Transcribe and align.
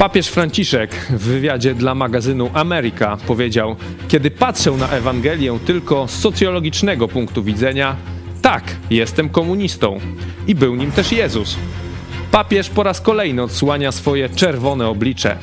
Papież 0.00 0.28
Franciszek 0.28 0.94
w 0.94 1.22
wywiadzie 1.22 1.74
dla 1.74 1.94
magazynu 1.94 2.50
America 2.54 3.16
powiedział: 3.26 3.76
Kiedy 4.08 4.30
patrzę 4.30 4.70
na 4.70 4.88
Ewangelię 4.88 5.58
tylko 5.66 6.08
z 6.08 6.10
socjologicznego 6.10 7.08
punktu 7.08 7.42
widzenia, 7.42 7.96
tak, 8.42 8.64
jestem 8.90 9.28
komunistą. 9.28 9.98
I 10.46 10.54
był 10.54 10.74
nim 10.74 10.92
też 10.92 11.12
Jezus. 11.12 11.56
Papież 12.30 12.68
po 12.68 12.82
raz 12.82 13.00
kolejny 13.00 13.42
odsłania 13.42 13.92
swoje 13.92 14.28
czerwone 14.28 14.88
oblicze. 14.88 15.36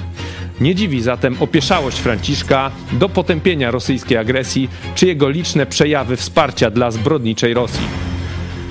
Nie 0.61 0.75
dziwi 0.75 1.01
zatem 1.01 1.35
opieszałość 1.39 1.99
Franciszka 1.99 2.71
do 2.91 3.09
potępienia 3.09 3.71
rosyjskiej 3.71 4.17
agresji 4.17 4.69
czy 4.95 5.07
jego 5.07 5.29
liczne 5.29 5.65
przejawy 5.65 6.15
wsparcia 6.17 6.71
dla 6.71 6.91
zbrodniczej 6.91 7.53
Rosji. 7.53 8.16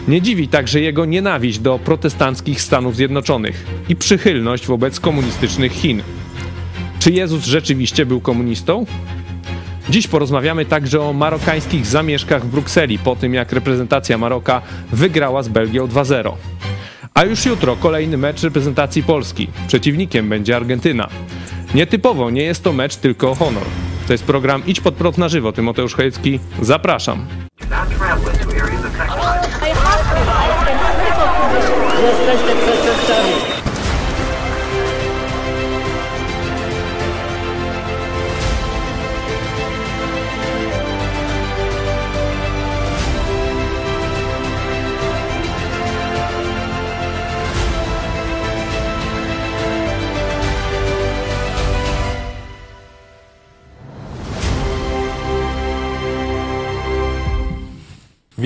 Nie 0.08 0.22
dziwi 0.22 0.48
także 0.48 0.80
jego 0.80 1.04
nienawiść 1.04 1.58
do 1.58 1.78
protestanckich 1.78 2.60
Stanów 2.60 2.96
Zjednoczonych 2.96 3.66
i 3.88 3.96
przychylność 3.96 4.66
wobec 4.66 5.00
komunistycznych 5.00 5.72
Chin. 5.72 6.02
Czy 6.98 7.12
Jezus 7.12 7.44
rzeczywiście 7.44 8.06
był 8.06 8.20
komunistą? 8.20 8.86
Dziś 9.90 10.06
porozmawiamy 10.06 10.64
także 10.64 11.00
o 11.00 11.12
marokańskich 11.12 11.86
zamieszkach 11.86 12.44
w 12.44 12.50
Brukseli 12.50 12.98
po 12.98 13.16
tym, 13.16 13.34
jak 13.34 13.52
reprezentacja 13.52 14.18
Maroka 14.18 14.62
wygrała 14.92 15.42
z 15.42 15.48
Belgią 15.48 15.86
2-0. 15.86 16.32
A 17.14 17.24
już 17.24 17.46
jutro 17.46 17.76
kolejny 17.76 18.16
mecz 18.18 18.42
reprezentacji 18.42 19.02
Polski. 19.02 19.48
Przeciwnikiem 19.66 20.28
będzie 20.28 20.56
Argentyna. 20.56 21.08
Nietypowo 21.74 22.30
nie 22.30 22.42
jest 22.42 22.62
to 22.62 22.72
mecz 22.72 22.96
tylko 22.96 23.30
o 23.30 23.34
honor. 23.34 23.66
To 24.06 24.12
jest 24.12 24.24
program 24.24 24.62
Idź 24.66 24.80
pod 24.80 24.94
prąd 24.94 25.18
na 25.18 25.28
żywo. 25.28 25.52
Tymoteusz 25.52 25.94
Chojecki, 25.94 26.40
zapraszam. 26.62 27.45
Jesteście 32.02 32.56
przestępcami. 32.56 33.55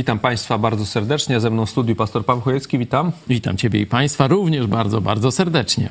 Witam 0.01 0.19
Państwa 0.19 0.59
bardzo 0.59 0.87
serdecznie. 0.87 1.41
Ze 1.41 1.51
mną 1.51 1.67
w 1.67 1.71
studiu 1.71 1.97
pastor 1.97 2.25
Paweł 2.25 2.43
Chojecki. 2.43 2.79
Witam. 2.79 3.13
Witam 3.29 3.57
Ciebie 3.57 3.81
i 3.81 3.87
Państwa 3.87 4.27
również 4.27 4.67
bardzo, 4.67 5.01
bardzo 5.01 5.31
serdecznie. 5.31 5.91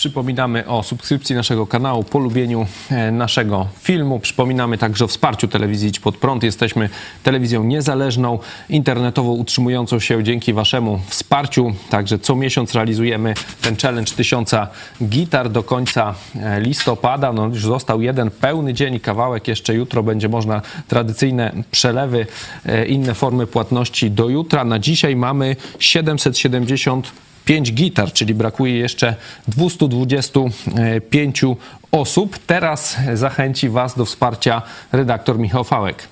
Przypominamy 0.00 0.66
o 0.66 0.82
subskrypcji 0.82 1.36
naszego 1.36 1.66
kanału, 1.66 2.04
polubieniu 2.04 2.66
e, 2.90 3.12
naszego 3.12 3.66
filmu. 3.82 4.20
Przypominamy 4.20 4.78
także 4.78 5.04
o 5.04 5.08
wsparciu 5.08 5.48
telewizji 5.48 5.88
Idź 5.88 6.00
Pod 6.00 6.16
Prąd. 6.16 6.42
Jesteśmy 6.42 6.88
telewizją 7.22 7.64
niezależną, 7.64 8.38
internetowo 8.68 9.32
utrzymującą 9.32 10.00
się 10.00 10.24
dzięki 10.24 10.52
Waszemu 10.52 11.00
wsparciu. 11.06 11.72
Także 11.90 12.18
co 12.18 12.36
miesiąc 12.36 12.74
realizujemy 12.74 13.34
ten 13.62 13.76
challenge 13.76 14.12
tysiąca 14.12 14.68
gitar 15.02 15.50
do 15.50 15.62
końca 15.62 16.14
e, 16.36 16.60
listopada. 16.60 17.32
No 17.32 17.46
już 17.46 17.62
został 17.64 18.02
jeden 18.02 18.30
pełny 18.30 18.74
dzień, 18.74 19.00
kawałek. 19.00 19.48
Jeszcze 19.48 19.74
jutro 19.74 20.02
będzie 20.02 20.28
można 20.28 20.62
tradycyjne 20.88 21.52
przelewy, 21.70 22.26
e, 22.66 22.86
inne 22.86 23.14
formy 23.14 23.46
płatności 23.46 24.10
do 24.10 24.28
jutra. 24.28 24.64
Na 24.64 24.78
dzisiaj 24.78 25.16
mamy 25.16 25.56
770 25.78 27.12
5 27.50 27.72
gitar, 27.72 28.12
czyli 28.12 28.34
brakuje 28.34 28.78
jeszcze 28.78 29.14
225 29.48 31.44
osób. 31.92 32.38
Teraz 32.46 32.96
zachęci 33.14 33.68
Was 33.68 33.96
do 33.96 34.04
wsparcia 34.04 34.62
redaktor 34.92 35.38
Michał 35.38 35.64
Fałek. 35.64 36.08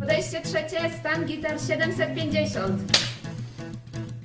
Podejście 0.00 0.40
trzecie, 0.40 0.90
stan 1.00 1.24
gitar 1.26 1.60
750. 1.68 3.00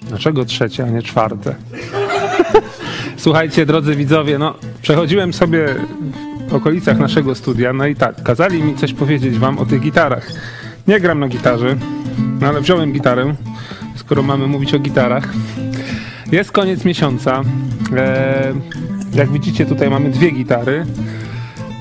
Dlaczego 0.02 0.46
trzecie, 0.46 0.84
a 0.84 0.88
nie 0.90 1.02
czwarte? 1.02 1.56
Słuchajcie, 3.18 3.66
drodzy 3.66 3.96
widzowie, 3.96 4.38
no 4.38 4.54
przechodziłem 4.82 5.34
sobie 5.34 5.76
w 6.48 6.54
okolicach 6.54 6.98
naszego 6.98 7.36
studia, 7.36 7.74
no 7.74 7.86
i 7.86 7.96
tak, 7.96 8.24
kazali 8.24 8.64
mi 8.64 8.76
coś 8.76 8.94
powiedzieć 8.94 9.40
wam 9.40 9.60
o 9.60 9.66
tych 9.66 9.82
gitarach. 9.82 10.32
Nie 10.88 11.00
gram 11.00 11.20
na 11.20 11.28
gitarze, 11.28 11.76
no 12.40 12.48
ale 12.48 12.62
wziąłem 12.62 12.94
gitarę, 12.94 13.36
skoro 13.96 14.24
mamy 14.24 14.48
mówić 14.48 14.74
o 14.74 14.80
gitarach. 14.80 15.34
Jest 16.32 16.52
koniec 16.52 16.86
miesiąca. 16.86 17.42
E, 17.96 18.54
jak 19.14 19.32
widzicie, 19.32 19.66
tutaj 19.66 19.90
mamy 19.90 20.10
dwie 20.10 20.32
gitary. 20.32 20.86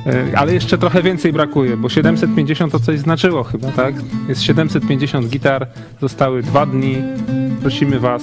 E, 0.06 0.38
ale 0.38 0.54
jeszcze 0.54 0.78
trochę 0.78 1.02
więcej 1.02 1.32
brakuje, 1.32 1.76
bo 1.76 1.88
750 1.88 2.72
to 2.72 2.80
coś 2.80 2.98
znaczyło 2.98 3.42
chyba, 3.44 3.72
tak? 3.72 3.94
Jest 4.28 4.42
750 4.42 5.28
gitar, 5.28 5.66
zostały 6.00 6.42
dwa 6.42 6.66
dni. 6.66 6.96
Prosimy 7.60 8.00
Was 8.00 8.22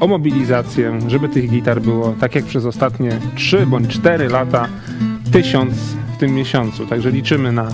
o 0.00 0.06
mobilizację, 0.06 0.98
żeby 1.08 1.28
tych 1.28 1.50
gitar 1.50 1.80
było 1.82 2.14
tak 2.20 2.34
jak 2.34 2.44
przez 2.44 2.64
ostatnie 2.64 3.18
3 3.34 3.66
bądź 3.66 3.88
4 3.88 4.28
lata, 4.28 4.68
tysiąc 5.32 5.74
w 6.14 6.16
tym 6.16 6.34
miesiącu. 6.34 6.86
Także 6.86 7.10
liczymy 7.10 7.52
na 7.52 7.68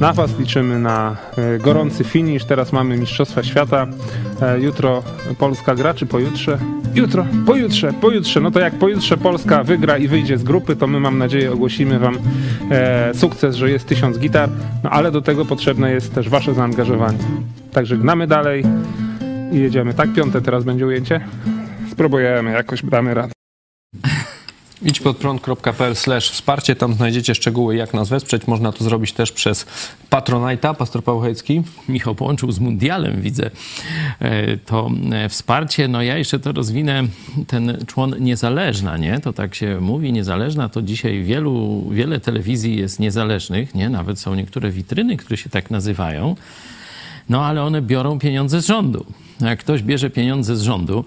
na 0.00 0.12
Was 0.12 0.38
liczymy 0.38 0.78
na 0.78 1.16
e, 1.36 1.58
gorący 1.58 2.04
finisz. 2.04 2.44
Teraz 2.44 2.72
mamy 2.72 2.96
Mistrzostwa 2.96 3.42
Świata. 3.42 3.86
E, 4.42 4.60
jutro 4.60 5.02
Polska 5.38 5.74
gra, 5.74 5.94
czy 5.94 6.06
pojutrze? 6.06 6.58
Jutro, 6.94 7.26
pojutrze, 7.46 7.92
pojutrze. 7.92 8.40
No 8.40 8.50
to 8.50 8.60
jak 8.60 8.78
pojutrze 8.78 9.16
Polska 9.16 9.64
wygra 9.64 9.98
i 9.98 10.08
wyjdzie 10.08 10.38
z 10.38 10.42
grupy, 10.42 10.76
to 10.76 10.86
my 10.86 11.00
mam 11.00 11.18
nadzieję 11.18 11.52
ogłosimy 11.52 11.98
Wam 11.98 12.18
e, 12.70 13.14
sukces, 13.14 13.56
że 13.56 13.70
jest 13.70 13.86
tysiąc 13.86 14.18
gitar. 14.18 14.48
No 14.84 14.90
ale 14.90 15.10
do 15.10 15.22
tego 15.22 15.44
potrzebne 15.44 15.92
jest 15.92 16.14
też 16.14 16.28
Wasze 16.28 16.54
zaangażowanie. 16.54 17.18
Także 17.72 17.96
gnamy 17.96 18.26
dalej 18.26 18.64
i 19.52 19.58
jedziemy. 19.58 19.94
Tak, 19.94 20.12
piąte 20.12 20.42
teraz 20.42 20.64
będzie 20.64 20.86
ujęcie? 20.86 21.20
Spróbujemy, 21.90 22.52
jakoś 22.52 22.84
damy 22.84 23.14
radę 23.14 23.35
idźpodprąd.pl 24.86 25.94
wsparcie, 26.20 26.76
tam 26.76 26.94
znajdziecie 26.94 27.34
szczegóły, 27.34 27.76
jak 27.76 27.94
nas 27.94 28.08
wesprzeć. 28.08 28.46
Można 28.46 28.72
to 28.72 28.84
zrobić 28.84 29.12
też 29.12 29.32
przez 29.32 29.66
Patronite'a. 30.10 30.74
Pastor 30.74 31.04
Paweł 31.04 31.20
Hejcki. 31.20 31.62
Michał 31.88 32.14
połączył 32.14 32.52
z 32.52 32.58
Mundialem, 32.58 33.22
widzę 33.22 33.50
e, 34.20 34.56
to 34.56 34.90
e, 35.12 35.28
wsparcie. 35.28 35.88
No 35.88 36.02
ja 36.02 36.18
jeszcze 36.18 36.38
to 36.38 36.52
rozwinę, 36.52 37.02
ten 37.46 37.84
człon 37.86 38.14
niezależna, 38.20 38.96
nie? 38.96 39.20
To 39.20 39.32
tak 39.32 39.54
się 39.54 39.80
mówi, 39.80 40.12
niezależna, 40.12 40.68
to 40.68 40.82
dzisiaj 40.82 41.22
wielu, 41.22 41.84
wiele 41.90 42.20
telewizji 42.20 42.76
jest 42.76 43.00
niezależnych, 43.00 43.74
nie? 43.74 43.88
Nawet 43.88 44.18
są 44.18 44.34
niektóre 44.34 44.70
witryny, 44.70 45.16
które 45.16 45.36
się 45.36 45.50
tak 45.50 45.70
nazywają. 45.70 46.36
No 47.28 47.44
ale 47.44 47.62
one 47.62 47.82
biorą 47.82 48.18
pieniądze 48.18 48.62
z 48.62 48.66
rządu. 48.66 49.06
Jak 49.40 49.58
ktoś 49.58 49.82
bierze 49.82 50.10
pieniądze 50.10 50.56
z 50.56 50.62
rządu, 50.62 51.04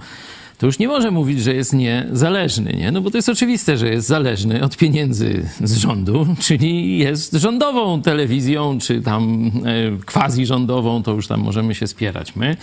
to 0.59 0.65
już 0.65 0.79
nie 0.79 0.87
może 0.87 1.11
mówić, 1.11 1.43
że 1.43 1.53
jest 1.53 1.73
niezależny, 1.73 2.73
nie? 2.73 2.91
No 2.91 3.01
bo 3.01 3.11
to 3.11 3.17
jest 3.17 3.29
oczywiste, 3.29 3.77
że 3.77 3.89
jest 3.89 4.07
zależny 4.07 4.63
od 4.63 4.77
pieniędzy 4.77 5.49
z 5.63 5.77
rządu, 5.77 6.27
czyli 6.39 6.97
jest 6.97 7.33
rządową 7.33 8.01
telewizją, 8.01 8.79
czy 8.79 9.01
tam 9.01 9.51
e, 9.65 10.05
quasi 10.05 10.45
rządową, 10.45 11.03
to 11.03 11.11
już 11.11 11.27
tam 11.27 11.39
możemy 11.39 11.75
się 11.75 11.87
spierać. 11.87 12.35
My 12.35 12.57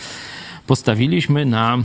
postawiliśmy 0.66 1.46
na 1.46 1.78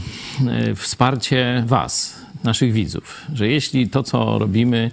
e, 0.48 0.76
wsparcie 0.76 1.64
Was, 1.68 2.22
naszych 2.44 2.74
widzów, 2.74 3.22
że 3.34 3.48
jeśli 3.48 3.90
to, 3.90 4.04
co 4.04 4.40
robimy, 4.40 4.92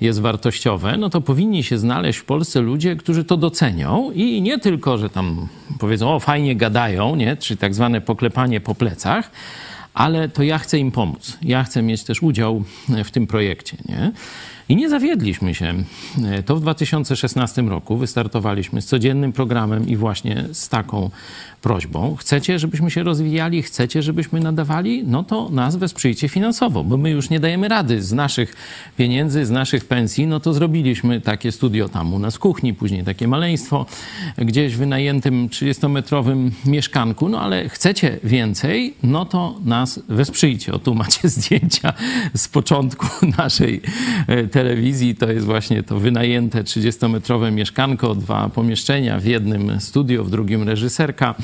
jest 0.00 0.20
wartościowe, 0.20 0.96
no 0.96 1.10
to 1.10 1.20
powinni 1.20 1.62
się 1.62 1.78
znaleźć 1.78 2.18
w 2.18 2.24
Polsce 2.24 2.60
ludzie, 2.60 2.96
którzy 2.96 3.24
to 3.24 3.36
docenią 3.36 4.10
i 4.14 4.42
nie 4.42 4.58
tylko, 4.58 4.98
że 4.98 5.10
tam 5.10 5.48
powiedzą, 5.78 6.14
o 6.14 6.20
fajnie 6.20 6.56
gadają, 6.56 7.16
nie? 7.16 7.36
czy 7.36 7.56
tak 7.56 7.74
zwane 7.74 8.00
poklepanie 8.00 8.60
po 8.60 8.74
plecach, 8.74 9.30
ale 9.98 10.28
to 10.28 10.42
ja 10.42 10.58
chcę 10.58 10.78
im 10.78 10.90
pomóc. 10.90 11.38
Ja 11.42 11.64
chcę 11.64 11.82
mieć 11.82 12.04
też 12.04 12.22
udział 12.22 12.64
w 13.04 13.10
tym 13.10 13.26
projekcie. 13.26 13.76
Nie? 13.88 14.12
I 14.68 14.76
nie 14.76 14.88
zawiedliśmy 14.88 15.54
się. 15.54 15.74
To 16.46 16.56
w 16.56 16.60
2016 16.60 17.62
roku 17.62 17.96
wystartowaliśmy 17.96 18.82
z 18.82 18.86
codziennym 18.86 19.32
programem 19.32 19.88
i 19.88 19.96
właśnie 19.96 20.44
z 20.52 20.68
taką 20.68 21.10
prośbą. 21.60 22.16
Chcecie, 22.16 22.58
żebyśmy 22.58 22.90
się 22.90 23.02
rozwijali, 23.02 23.62
chcecie, 23.62 24.02
żebyśmy 24.02 24.40
nadawali, 24.40 25.04
no 25.06 25.24
to 25.24 25.48
nas 25.50 25.76
wesprzyjcie 25.76 26.28
finansowo, 26.28 26.84
bo 26.84 26.96
my 26.96 27.10
już 27.10 27.30
nie 27.30 27.40
dajemy 27.40 27.68
rady 27.68 28.02
z 28.02 28.12
naszych 28.12 28.56
pieniędzy, 28.96 29.46
z 29.46 29.50
naszych 29.50 29.84
pensji, 29.84 30.26
no 30.26 30.40
to 30.40 30.52
zrobiliśmy 30.52 31.20
takie 31.20 31.52
studio 31.52 31.88
tam 31.88 32.14
u 32.14 32.18
nas 32.18 32.36
w 32.36 32.38
kuchni, 32.38 32.74
później 32.74 33.04
takie 33.04 33.28
maleństwo 33.28 33.86
gdzieś 34.38 34.74
w 34.74 34.78
wynajętym 34.78 35.48
30-metrowym 35.48 36.50
mieszkanku, 36.66 37.28
no 37.28 37.40
ale 37.40 37.68
chcecie 37.68 38.18
więcej, 38.24 38.94
no 39.02 39.24
to 39.24 39.60
nas 39.64 40.00
wesprzyjcie. 40.08 40.72
O 40.72 40.78
tu 40.78 40.94
macie 40.94 41.28
zdjęcia 41.38 41.92
z 42.34 42.48
początku 42.48 43.06
naszej 43.38 43.80
e, 44.26 44.46
telewizji, 44.46 45.14
to 45.14 45.32
jest 45.32 45.46
właśnie 45.46 45.82
to 45.82 45.98
wynajęte 45.98 46.62
30-metrowe 46.62 47.52
mieszkanko, 47.52 48.14
dwa 48.14 48.48
pomieszczenia, 48.48 49.20
w 49.20 49.24
jednym 49.24 49.80
studio, 49.80 50.24
w 50.24 50.30
drugim 50.30 50.68
reżyserka. 50.68 51.34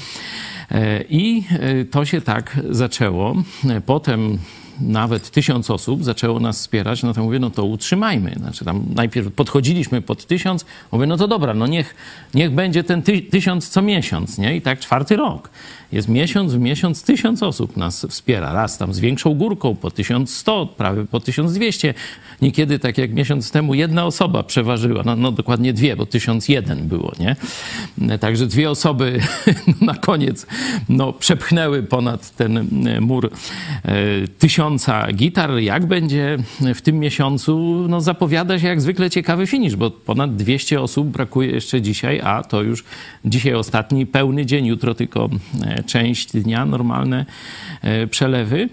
E, 0.70 1.04
I 1.10 1.44
e, 1.50 1.84
to 1.84 2.04
się 2.04 2.20
tak 2.20 2.60
zaczęło. 2.70 3.34
Potem 3.86 4.38
nawet 4.80 5.30
tysiąc 5.30 5.70
osób 5.70 6.04
zaczęło 6.04 6.40
nas 6.40 6.58
wspierać, 6.58 7.02
no 7.02 7.14
to 7.14 7.22
mówię, 7.22 7.38
no 7.38 7.50
to 7.50 7.64
utrzymajmy. 7.64 8.34
Znaczy 8.36 8.64
tam 8.64 8.84
najpierw 8.94 9.32
podchodziliśmy 9.32 10.02
pod 10.02 10.26
tysiąc, 10.26 10.64
mówię, 10.92 11.06
no 11.06 11.16
to 11.16 11.28
dobra, 11.28 11.54
no 11.54 11.66
niech, 11.66 11.94
niech 12.34 12.50
będzie 12.50 12.84
ten 12.84 13.02
ty, 13.02 13.22
tysiąc 13.22 13.68
co 13.68 13.82
miesiąc, 13.82 14.38
nie? 14.38 14.56
I 14.56 14.62
tak 14.62 14.80
czwarty 14.80 15.16
rok. 15.16 15.50
Jest 15.92 16.08
miesiąc 16.08 16.52
w 16.52 16.58
miesiąc 16.58 17.02
tysiąc 17.02 17.42
osób 17.42 17.76
nas 17.76 18.06
wspiera. 18.10 18.52
Raz 18.52 18.78
tam 18.78 18.94
z 18.94 18.98
większą 18.98 19.34
górką 19.34 19.74
po 19.74 19.90
1100, 19.90 20.66
prawie 20.66 21.04
po 21.04 21.20
1200. 21.20 21.94
Niekiedy, 22.42 22.78
tak 22.78 22.98
jak 22.98 23.14
miesiąc 23.14 23.50
temu, 23.50 23.74
jedna 23.74 24.06
osoba 24.06 24.42
przeważyła. 24.42 25.02
No, 25.06 25.16
no 25.16 25.32
dokładnie 25.32 25.72
dwie, 25.72 25.96
bo 25.96 26.06
1001 26.06 26.88
było, 26.88 27.12
nie? 27.20 27.36
Także 28.18 28.46
dwie 28.46 28.70
osoby 28.70 29.20
na 29.80 29.94
koniec 29.94 30.46
no, 30.88 31.12
przepchnęły 31.12 31.82
ponad 31.82 32.30
ten 32.30 32.68
mur 33.00 33.30
e, 33.84 33.90
tysiąca 34.64 35.12
gitar. 35.12 35.50
Jak 35.58 35.86
będzie 35.86 36.38
w 36.74 36.80
tym 36.80 36.98
miesiącu? 36.98 37.86
No 37.88 38.00
zapowiada 38.00 38.58
się 38.58 38.68
jak 38.68 38.80
zwykle 38.80 39.10
ciekawy 39.10 39.46
finisz, 39.46 39.76
bo 39.76 39.90
ponad 39.90 40.36
200 40.36 40.80
osób 40.80 41.08
brakuje 41.08 41.50
jeszcze 41.50 41.82
dzisiaj, 41.82 42.20
a 42.20 42.42
to 42.42 42.62
już 42.62 42.84
dzisiaj 43.24 43.54
ostatni 43.54 44.06
pełny 44.06 44.46
dzień, 44.46 44.66
jutro 44.66 44.94
tylko 44.94 45.28
e, 45.62 45.82
część 45.82 46.32
dnia, 46.32 46.66
normalne 46.66 47.26
e, 47.82 48.06
przelewy. 48.06 48.68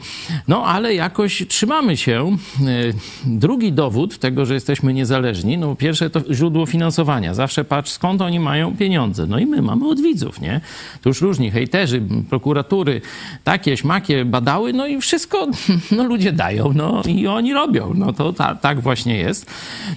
No 0.47 0.65
ale 0.65 0.95
jakoś 0.95 1.47
trzymamy 1.47 1.97
się. 1.97 2.37
E, 2.61 2.93
drugi 3.25 3.73
dowód 3.73 4.19
tego, 4.19 4.45
że 4.45 4.53
jesteśmy 4.53 4.93
niezależni, 4.93 5.57
no 5.57 5.75
pierwsze 5.75 6.09
to 6.09 6.33
źródło 6.33 6.65
finansowania. 6.65 7.33
Zawsze 7.33 7.65
patrz, 7.65 7.91
skąd 7.91 8.21
oni 8.21 8.39
mają 8.39 8.77
pieniądze. 8.77 9.25
No 9.27 9.39
i 9.39 9.45
my 9.45 9.61
mamy 9.61 9.87
od 9.87 10.01
widzów, 10.01 10.41
nie? 10.41 10.61
To 11.01 11.09
już 11.09 11.21
różni 11.21 11.51
hejterzy, 11.51 12.01
prokuratury, 12.29 13.01
takie, 13.43 13.77
śmakie 13.77 14.25
badały, 14.25 14.73
no 14.73 14.87
i 14.87 15.01
wszystko, 15.01 15.47
no 15.91 16.03
ludzie 16.03 16.31
dają, 16.31 16.73
no 16.75 17.01
i 17.07 17.27
oni 17.27 17.53
robią. 17.53 17.93
No 17.95 18.13
to 18.13 18.33
ta, 18.33 18.55
tak 18.55 18.81
właśnie 18.81 19.17
jest. 19.17 19.51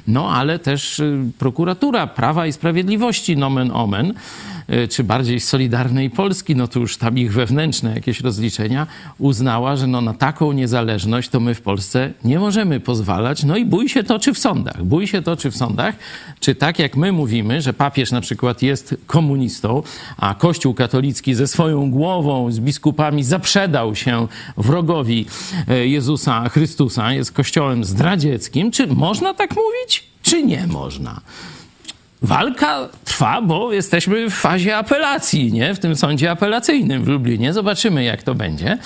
No 0.07 0.31
ale 0.31 0.59
też 0.59 0.99
y, 0.99 1.19
prokuratura 1.39 2.07
Prawa 2.07 2.47
i 2.47 2.53
Sprawiedliwości, 2.53 3.37
nomen 3.37 3.71
omen, 3.71 4.15
E, 4.69 4.89
czy 4.89 5.05
bardziej 5.05 5.41
Solidarnej 5.41 6.11
Polski, 6.11 6.57
no 6.57 6.69
to 6.69 6.81
już 6.81 6.97
tam 6.97 7.19
ich 7.19 7.33
wewnętrzne 7.33 7.95
jakieś 7.95 8.21
rozliczenia, 8.21 8.87
uznała, 9.19 9.77
że 9.77 9.87
no 9.87 10.01
na 10.01 10.15
taką 10.15 10.53
niezależność 10.53 11.29
to 11.29 11.41
my 11.41 11.55
w 11.55 11.61
Polsce 11.61 12.13
nie 12.25 12.39
możemy 12.39 12.81
pozwalać. 12.81 13.45
No 13.45 13.57
i 13.57 13.65
bój 13.65 13.89
się 13.89 14.03
toczy 14.03 14.35
w 14.35 14.39
sądach. 14.39 14.85
Bój 14.85 15.07
się 15.07 15.23
toczy 15.23 15.51
w 15.51 15.57
sądach, 15.57 15.95
czy 16.41 16.55
tak 16.55 16.79
jak 16.79 16.97
my 16.97 17.13
mówimy, 17.13 17.63
że 17.63 17.73
papież 17.73 18.13
na 18.13 18.21
przykład 18.21 18.63
jest 18.63 18.97
komunistą, 19.07 19.83
a 20.17 20.35
Kościół 20.35 20.75
katolicki 20.75 21.35
ze 21.35 21.47
swoją 21.47 21.91
głową, 21.91 22.53
z 22.53 22.61
biskupami 22.61 23.25
zaprzedał 23.25 23.95
się 23.95 24.27
wrogowi 24.57 25.27
e, 25.69 25.74
Jezusa 25.77 26.49
Chrystusa, 26.49 27.13
jest 27.13 27.33
kościołem 27.33 27.85
zdradzieckim. 27.85 28.71
Czy 28.71 28.87
można 28.87 29.35
tak 29.35 29.51
mówić, 29.57 30.05
czy 30.23 30.43
nie 30.43 30.67
można? 30.67 31.21
walka 32.25 32.89
trwa, 33.05 33.43
bo 33.43 33.73
jesteśmy 33.73 34.31
w 34.31 34.35
fazie 34.35 34.77
apelacji, 34.77 35.53
nie? 35.53 35.75
W 35.75 35.79
tym 35.79 35.97
sądzie 35.97 36.31
apelacyjnym 36.31 37.05
w 37.05 37.09
Lublinie. 37.09 37.53
Zobaczymy, 37.53 38.05
jak 38.05 38.23
to 38.23 38.35
będzie. 38.35 38.79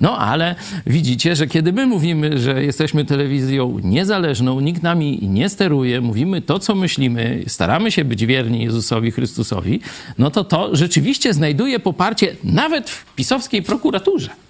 No, 0.00 0.18
ale 0.18 0.54
widzicie, 0.86 1.36
że 1.36 1.46
kiedy 1.46 1.72
my 1.72 1.86
mówimy, 1.86 2.38
że 2.38 2.64
jesteśmy 2.64 3.04
telewizją 3.04 3.78
niezależną, 3.84 4.60
nikt 4.60 4.82
nami 4.82 5.18
nie 5.22 5.48
steruje, 5.48 6.00
mówimy 6.00 6.42
to, 6.42 6.58
co 6.58 6.74
myślimy, 6.74 7.44
staramy 7.46 7.90
się 7.90 8.04
być 8.04 8.26
wierni 8.26 8.62
Jezusowi 8.62 9.10
Chrystusowi, 9.10 9.80
no 10.18 10.30
to 10.30 10.44
to 10.44 10.76
rzeczywiście 10.76 11.34
znajduje 11.34 11.78
poparcie 11.78 12.36
nawet 12.44 12.90
w 12.90 13.14
pisowskiej 13.14 13.62
prokuraturze. 13.62 14.45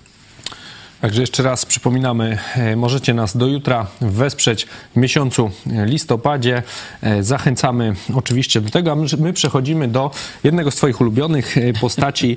Także 1.01 1.21
jeszcze 1.21 1.43
raz 1.43 1.67
przypominamy, 1.67 2.39
e, 2.57 2.77
możecie 2.77 3.15
nas 3.15 3.37
do 3.37 3.47
jutra 3.47 3.87
wesprzeć 4.01 4.67
w 4.97 4.97
miesiącu 4.97 5.51
listopadzie. 5.87 6.63
E, 7.03 7.23
zachęcamy 7.23 7.95
oczywiście 8.15 8.61
do 8.61 8.71
tego, 8.71 8.93
a 8.93 8.97
my 9.19 9.33
przechodzimy 9.33 9.89
do 9.89 10.11
jednego 10.45 10.71
z 10.71 10.77
Twoich 10.77 11.01
ulubionych 11.01 11.59
e, 11.59 11.73
postaci, 11.73 12.37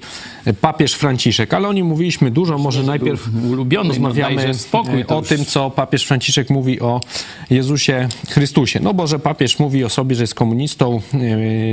papież 0.61 0.93
Franciszek. 0.93 1.53
Ale 1.53 1.67
o 1.67 1.73
nim 1.73 1.85
mówiliśmy 1.85 2.31
dużo, 2.31 2.57
może 2.57 2.83
najpierw 2.83 3.27
ulubiony, 3.49 3.87
no, 3.87 3.93
rozmawiamy 3.93 4.53
spokój, 4.53 5.03
o 5.03 5.21
tym, 5.21 5.45
co 5.45 5.69
papież 5.69 6.05
Franciszek 6.05 6.49
mówi 6.49 6.81
o 6.81 7.01
Jezusie 7.49 8.07
Chrystusie. 8.29 8.79
No 8.83 8.93
bo, 8.93 9.07
że 9.07 9.19
papież 9.19 9.59
mówi 9.59 9.83
o 9.83 9.89
sobie, 9.89 10.15
że 10.15 10.23
jest 10.23 10.35
komunistą, 10.35 11.01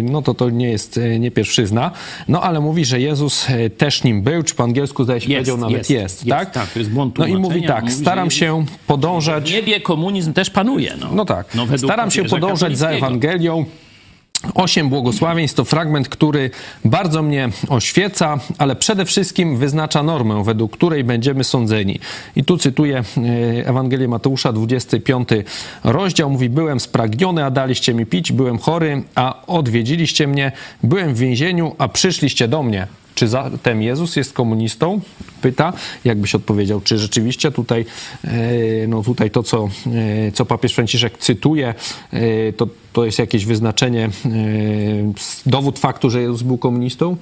no 0.03 0.23
to 0.23 0.35
to 0.35 0.51
nie 0.51 0.71
jest 0.71 1.01
nie 1.19 1.31
pierwszyzna. 1.31 1.91
No 2.29 2.43
ale 2.43 2.61
mówi, 2.61 2.85
że 2.85 3.01
Jezus 3.01 3.47
też 3.79 4.05
nim 4.05 4.23
był, 4.23 4.43
czy 4.43 4.55
po 4.55 4.65
angielsku 4.65 5.05
zdaje 5.05 5.21
się 5.21 5.33
jest, 5.33 5.37
powiedział 5.37 5.57
nawet 5.57 5.79
jest, 5.79 5.91
jest, 5.91 6.27
jest 6.27 6.39
tak? 6.39 6.51
tak? 6.51 6.76
To 6.77 6.81
jest 6.81 6.91
błąd 6.91 7.19
No 7.19 7.27
i 7.27 7.37
mówi 7.37 7.63
tak, 7.63 7.85
mówi, 7.85 7.95
staram 7.95 8.31
się 8.31 8.65
podążać... 8.87 9.51
W 9.51 9.55
niebie 9.55 9.81
komunizm 9.81 10.33
też 10.33 10.51
panuje. 10.51 10.95
No, 11.01 11.09
no 11.13 11.25
tak, 11.25 11.55
no, 11.55 11.67
staram 11.79 12.11
się 12.11 12.25
podążać 12.25 12.79
za 12.79 12.89
Ewangelią, 12.89 13.65
Osiem 14.55 14.89
błogosławieństw 14.89 15.57
to 15.57 15.65
fragment, 15.65 16.09
który 16.09 16.51
bardzo 16.85 17.23
mnie 17.23 17.49
oświeca, 17.69 18.39
ale 18.59 18.77
przede 18.77 19.05
wszystkim 19.05 19.57
wyznacza 19.57 20.03
normę, 20.03 20.43
według 20.45 20.73
której 20.73 21.05
będziemy 21.05 21.45
sądzeni. 21.45 22.01
I 22.37 22.45
tu 22.45 22.59
cytuję 22.59 22.99
e, 22.99 23.69
Ewangelię 23.69 24.09
Mateusza, 24.09 24.53
25 24.53 25.29
rozdział. 25.85 26.31
Mówi, 26.31 26.49
byłem 26.49 26.81
spragniony, 26.81 27.45
a 27.45 27.51
daliście 27.51 27.95
mi 27.95 28.07
pić, 28.07 28.33
byłem 28.33 28.59
chory, 28.59 29.03
a 29.15 29.47
odwiedziliście 29.47 30.27
mnie, 30.27 30.53
byłem 30.83 31.15
w 31.15 31.19
więzieniu, 31.19 31.75
a 31.79 31.89
przyszliście 31.89 32.49
do 32.49 32.63
mnie. 32.63 32.87
Czy 33.17 33.29
zatem 33.29 33.83
Jezus 33.83 34.17
jest 34.17 34.33
komunistą? 34.33 35.01
Pyta, 35.43 35.73
jakbyś 36.05 36.35
odpowiedział, 36.35 36.81
czy 36.81 36.99
rzeczywiście 36.99 37.53
tutaj, 37.53 37.85
e, 38.25 38.31
no 38.89 39.03
tutaj 39.03 39.31
to, 39.31 39.43
co, 39.43 39.69
e, 40.27 40.33
co 40.33 40.45
papież 40.45 40.75
Franciszek 40.75 41.19
cytuje, 41.19 41.75
e, 42.13 42.53
to, 42.53 42.69
to 42.93 43.05
jest 43.05 43.19
jakieś 43.19 43.45
wyznaczenie, 43.45 44.11
dowód 45.47 45.79
faktu, 45.79 46.11
że 46.11 46.23
Jezus 46.23 46.43
był 46.43 46.59
komunistą? 46.59 47.17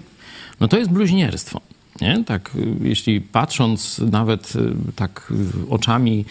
No 0.60 0.68
to 0.68 0.78
jest 0.78 0.90
bluźnierstwo. 0.90 1.60
Nie? 2.00 2.24
Tak, 2.24 2.50
jeśli 2.80 3.20
patrząc 3.20 3.98
nawet 3.98 4.52
tak 4.96 5.32
oczami 5.70 6.24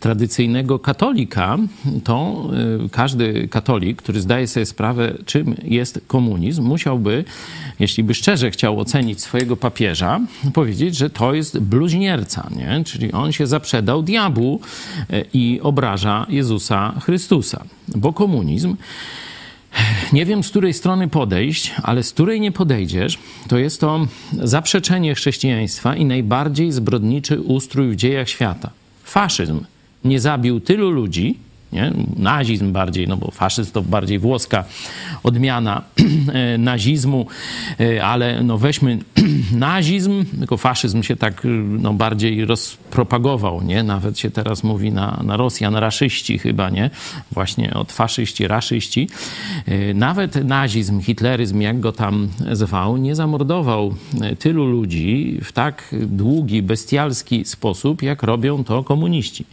tradycyjnego 0.00 0.78
katolika, 0.78 1.58
to 2.04 2.48
y, 2.84 2.88
każdy 2.88 3.48
katolik, 3.48 4.02
który 4.02 4.20
zdaje 4.20 4.46
sobie 4.46 4.66
sprawę, 4.66 5.14
czym 5.26 5.54
jest 5.64 6.00
komunizm, 6.06 6.62
musiałby, 6.62 7.24
jeśli 7.80 8.04
by 8.04 8.14
szczerze 8.14 8.50
chciał 8.50 8.80
ocenić 8.80 9.20
swojego 9.20 9.56
papieża, 9.56 10.20
powiedzieć, 10.54 10.96
że 10.96 11.10
to 11.10 11.34
jest 11.34 11.58
bluźnierca, 11.58 12.48
nie? 12.56 12.84
czyli 12.84 13.12
on 13.12 13.32
się 13.32 13.46
zaprzedał 13.46 14.02
diabłu 14.02 14.60
y, 15.12 15.24
i 15.32 15.60
obraża 15.62 16.26
Jezusa 16.28 17.00
Chrystusa. 17.00 17.64
Bo 17.88 18.12
komunizm 18.12 18.76
nie 20.12 20.26
wiem, 20.26 20.44
z 20.44 20.48
której 20.48 20.74
strony 20.74 21.08
podejść, 21.08 21.74
ale 21.82 22.02
z 22.02 22.12
której 22.12 22.40
nie 22.40 22.52
podejdziesz, 22.52 23.18
to 23.48 23.58
jest 23.58 23.80
to 23.80 24.06
zaprzeczenie 24.32 25.14
chrześcijaństwa 25.14 25.96
i 25.96 26.04
najbardziej 26.04 26.72
zbrodniczy 26.72 27.40
ustrój 27.40 27.88
w 27.90 27.96
dziejach 27.96 28.28
świata. 28.28 28.70
Faszyzm 29.04 29.60
nie 30.04 30.20
zabił 30.20 30.60
tylu 30.60 30.90
ludzi, 30.90 31.38
nie? 31.72 31.92
nazizm 32.16 32.72
bardziej, 32.72 33.08
no 33.08 33.16
bo 33.16 33.30
faszyzm 33.30 33.72
to 33.72 33.82
bardziej 33.82 34.18
włoska 34.18 34.64
odmiana 35.22 35.82
e, 36.32 36.58
nazizmu, 36.58 37.26
e, 37.80 38.04
ale 38.04 38.42
no 38.42 38.58
weźmy 38.58 38.98
nazizm, 39.52 40.24
tylko 40.38 40.56
faszyzm 40.56 41.02
się 41.02 41.16
tak 41.16 41.42
no 41.68 41.92
bardziej 41.92 42.44
rozpropagował, 42.44 43.62
nie? 43.62 43.82
Nawet 43.82 44.18
się 44.18 44.30
teraz 44.30 44.64
mówi 44.64 44.92
na, 44.92 45.20
na 45.24 45.36
Rosjan 45.36 45.76
raszyści 45.76 46.38
chyba, 46.38 46.70
nie? 46.70 46.90
Właśnie 47.32 47.74
od 47.74 47.92
faszyści, 47.92 48.48
raszyści. 48.48 49.08
E, 49.66 49.94
nawet 49.94 50.44
nazizm, 50.44 51.00
hitleryzm, 51.00 51.60
jak 51.60 51.80
go 51.80 51.92
tam 51.92 52.28
zwał, 52.52 52.96
nie 52.96 53.14
zamordował 53.14 53.94
tylu 54.38 54.66
ludzi 54.66 55.38
w 55.42 55.52
tak 55.52 55.94
długi, 56.06 56.62
bestialski 56.62 57.44
sposób, 57.44 58.02
jak 58.02 58.22
robią 58.22 58.64
to 58.64 58.84
komuniści 58.84 59.44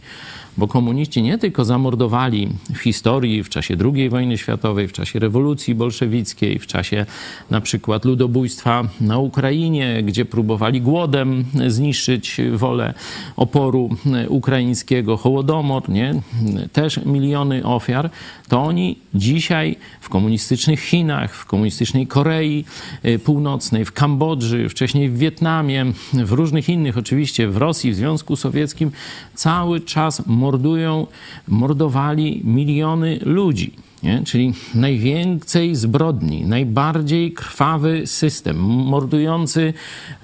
bo 0.58 0.68
komuniści 0.68 1.22
nie 1.22 1.38
tylko 1.38 1.64
zamordowali 1.64 2.48
w 2.74 2.78
historii 2.78 3.42
w 3.42 3.48
czasie 3.48 3.76
II 3.94 4.08
wojny 4.08 4.38
światowej, 4.38 4.88
w 4.88 4.92
czasie 4.92 5.18
rewolucji 5.18 5.74
bolszewickiej, 5.74 6.58
w 6.58 6.66
czasie 6.66 7.06
na 7.50 7.60
przykład 7.60 8.04
ludobójstwa 8.04 8.88
na 9.00 9.18
Ukrainie, 9.18 10.02
gdzie 10.02 10.24
próbowali 10.24 10.80
głodem 10.80 11.44
zniszczyć 11.66 12.40
wolę 12.52 12.94
oporu 13.36 13.90
ukraińskiego, 14.28 15.16
Hołodomor, 15.16 15.88
nie? 15.88 16.22
też 16.72 17.00
miliony 17.06 17.64
ofiar, 17.64 18.10
to 18.48 18.62
oni 18.62 18.98
dzisiaj 19.14 19.76
w 20.00 20.08
komunistycznych 20.08 20.80
Chinach, 20.80 21.34
w 21.34 21.44
komunistycznej 21.44 22.06
Korei 22.06 22.64
y, 23.04 23.18
Północnej, 23.18 23.84
w 23.84 23.92
Kambodży, 23.92 24.68
wcześniej 24.68 25.10
w 25.10 25.18
Wietnamie, 25.18 25.86
w 26.12 26.32
różnych 26.32 26.68
innych, 26.68 26.98
oczywiście 26.98 27.48
w 27.48 27.56
Rosji, 27.56 27.92
w 27.92 27.94
Związku 27.94 28.36
Sowieckim, 28.36 28.90
cały 29.34 29.80
czas 29.80 30.26
mordują, 30.26 30.47
mordowali 31.48 32.40
miliony 32.44 33.18
ludzi. 33.22 33.72
Nie? 34.02 34.22
Czyli 34.24 34.52
najwięcej 34.74 35.74
zbrodni, 35.76 36.44
najbardziej 36.44 37.32
krwawy 37.32 38.06
system, 38.06 38.58
mordujący 38.60 39.74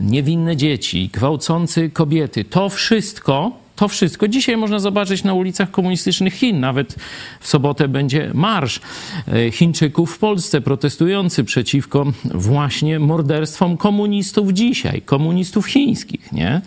niewinne 0.00 0.56
dzieci, 0.56 1.10
gwałcący 1.12 1.90
kobiety. 1.90 2.44
To 2.44 2.68
wszystko 2.68 3.63
To 3.76 3.88
wszystko 3.88 4.28
dzisiaj 4.28 4.56
można 4.56 4.78
zobaczyć 4.78 5.24
na 5.24 5.34
ulicach 5.34 5.70
komunistycznych 5.70 6.34
Chin. 6.34 6.60
Nawet 6.60 6.96
w 7.40 7.48
sobotę 7.48 7.88
będzie 7.88 8.30
marsz 8.34 8.80
e, 9.28 9.50
Chińczyków 9.50 10.14
w 10.14 10.18
Polsce 10.18 10.60
protestujący 10.60 11.44
przeciwko 11.44 12.12
właśnie 12.24 12.98
morderstwom 12.98 13.76
komunistów 13.76 14.52
dzisiaj, 14.52 15.02
komunistów 15.02 15.66
chińskich, 15.66 16.32
nie? 16.32 16.60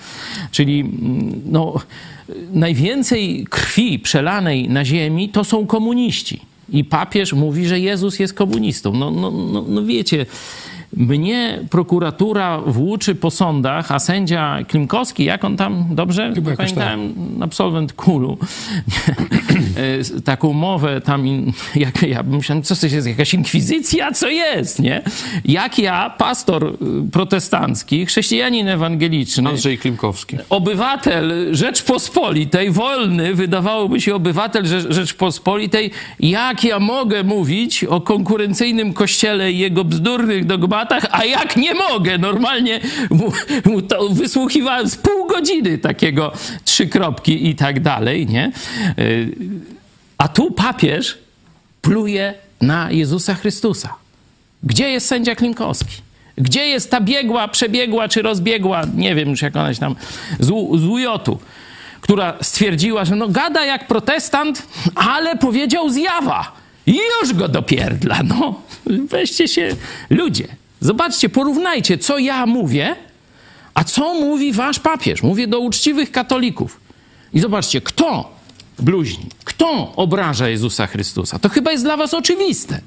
Czyli 0.51 0.79
mm, 0.79 1.41
no, 1.45 1.73
najwięcej 2.53 3.47
krwi 3.49 3.99
przelanej 3.99 4.69
na 4.69 4.85
ziemi 4.85 5.29
to 5.29 5.43
są 5.43 5.67
komuniści. 5.67 6.41
I 6.69 6.83
papież 6.83 7.33
mówi, 7.33 7.67
że 7.67 7.79
Jezus 7.79 8.19
jest 8.19 8.33
komunistą. 8.33 8.93
No, 8.93 9.11
no, 9.11 9.31
no, 9.31 9.65
no 9.67 9.83
wiecie, 9.83 10.25
mnie 10.93 11.59
prokuratura 11.69 12.61
włóczy 12.61 13.15
po 13.15 13.31
sądach, 13.31 13.91
a 13.91 13.99
sędzia 13.99 14.57
Klimkowski, 14.67 15.23
jak 15.23 15.45
on 15.45 15.57
tam, 15.57 15.85
dobrze? 15.91 16.31
Chyba 16.35 16.55
pamiętałem, 16.55 17.13
absolwent 17.41 17.93
Kulu, 17.93 18.37
e, 20.17 20.21
taką 20.21 20.53
mowę 20.53 21.01
tam, 21.01 21.27
in, 21.27 21.51
jak 21.75 22.01
ja 22.01 22.23
myślałem, 22.23 22.63
co 22.63 22.75
to 22.75 22.87
jest, 22.87 23.07
jakaś 23.07 23.33
inkwizycja, 23.33 24.11
co 24.11 24.29
jest, 24.29 24.79
nie? 24.79 25.01
Jak 25.45 25.79
ja, 25.79 26.09
pastor 26.17 26.65
y, 26.65 27.11
protestancki, 27.11 28.05
chrześcijanin 28.05 28.67
ewangeliczny, 28.67 29.49
Andrzej 29.49 29.77
Klimkowski. 29.77 30.37
obywatel 30.49 31.55
Rzeczpospolitej, 31.55 32.71
wolny, 32.71 33.33
wydawałoby 33.33 34.01
się 34.01 34.15
obywatel 34.15 34.63
Rze- 34.63 34.93
Rzeczpospolitej, 34.93 35.91
jak 36.19 36.63
ja 36.63 36.79
mogę 36.79 37.23
mówić 37.23 37.83
o 37.83 38.01
konkurencyjnym 38.01 38.93
kościele 38.93 39.51
i 39.51 39.57
jego 39.59 39.83
bzdurnych 39.83 40.45
dogmatach, 40.45 40.76
a 41.11 41.25
jak 41.25 41.57
nie 41.57 41.73
mogę? 41.73 42.17
Normalnie 42.17 42.79
mu, 43.09 43.31
mu 43.65 43.81
to 43.81 44.09
wysłuchiwałem 44.09 44.89
z 44.89 44.95
pół 44.95 45.27
godziny 45.27 45.77
takiego 45.77 46.31
trzy 46.65 46.87
kropki 46.87 47.47
i 47.49 47.55
tak 47.55 47.79
dalej, 47.79 48.27
nie? 48.27 48.51
Y, 48.99 49.35
A 50.17 50.27
tu 50.27 50.51
papież 50.51 51.17
pluje 51.81 52.33
na 52.61 52.91
Jezusa 52.91 53.33
Chrystusa. 53.35 53.93
Gdzie 54.63 54.89
jest 54.89 55.07
sędzia 55.07 55.35
Klimkowski? 55.35 55.93
Gdzie 56.37 56.65
jest 56.67 56.91
ta 56.91 57.01
biegła, 57.01 57.47
przebiegła 57.47 58.07
czy 58.07 58.21
rozbiegła, 58.21 58.81
nie 58.95 59.15
wiem 59.15 59.29
już 59.29 59.41
jak 59.41 59.55
ona 59.55 59.73
się 59.73 59.79
tam, 59.79 59.95
z, 60.39 60.49
U- 60.49 60.77
z 60.77 60.83
UJ-u, 60.85 61.37
która 62.01 62.33
stwierdziła, 62.41 63.05
że 63.05 63.15
no 63.15 63.27
gada 63.27 63.65
jak 63.65 63.87
protestant, 63.87 64.67
ale 64.95 65.35
powiedział 65.37 65.89
zjawa. 65.89 66.51
I 66.85 66.99
już 67.21 67.33
go 67.33 67.47
dopierdla, 67.47 68.19
no. 68.23 68.61
Weźcie 68.85 69.47
się, 69.47 69.75
ludzie, 70.09 70.47
zobaczcie, 70.79 71.29
porównajcie, 71.29 71.97
co 71.97 72.17
ja 72.17 72.45
mówię, 72.45 72.95
a 73.73 73.83
co 73.83 74.13
mówi 74.13 74.53
wasz 74.53 74.79
papież. 74.79 75.23
Mówię 75.23 75.47
do 75.47 75.59
uczciwych 75.59 76.11
katolików. 76.11 76.79
I 77.33 77.39
zobaczcie, 77.39 77.81
kto 77.81 78.31
bluźni, 78.79 79.25
kto 79.43 79.93
obraża 79.95 80.49
Jezusa 80.49 80.87
Chrystusa. 80.87 81.39
To 81.39 81.49
chyba 81.49 81.71
jest 81.71 81.83
dla 81.83 81.97
was 81.97 82.13
oczywiste. 82.13 82.81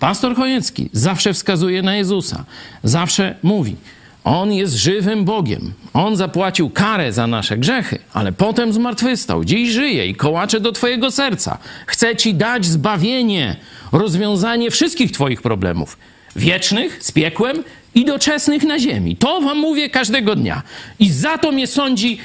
Pastor 0.00 0.36
Chojecki 0.36 0.90
zawsze 0.92 1.34
wskazuje 1.34 1.82
na 1.82 1.96
Jezusa. 1.96 2.44
Zawsze 2.84 3.36
mówi, 3.42 3.76
On 4.24 4.52
jest 4.52 4.74
żywym 4.74 5.24
Bogiem. 5.24 5.72
On 5.92 6.16
zapłacił 6.16 6.70
karę 6.70 7.12
za 7.12 7.26
nasze 7.26 7.58
grzechy, 7.58 7.98
ale 8.12 8.32
potem 8.32 8.72
zmartwychwstał. 8.72 9.44
Dziś 9.44 9.70
żyje 9.70 10.06
i 10.06 10.14
kołacze 10.14 10.60
do 10.60 10.72
twojego 10.72 11.10
serca. 11.10 11.58
Chce 11.86 12.16
ci 12.16 12.34
dać 12.34 12.64
zbawienie, 12.64 13.56
rozwiązanie 13.92 14.70
wszystkich 14.70 15.12
twoich 15.12 15.42
problemów. 15.42 15.96
Wiecznych 16.36 17.04
z 17.04 17.12
piekłem 17.12 17.64
i 17.94 18.04
doczesnych 18.04 18.62
na 18.62 18.78
ziemi. 18.78 19.16
To 19.16 19.40
wam 19.40 19.58
mówię 19.58 19.90
każdego 19.90 20.36
dnia. 20.36 20.62
I 20.98 21.10
za 21.10 21.38
to 21.38 21.52
mnie 21.52 21.66
sądzi 21.66 22.18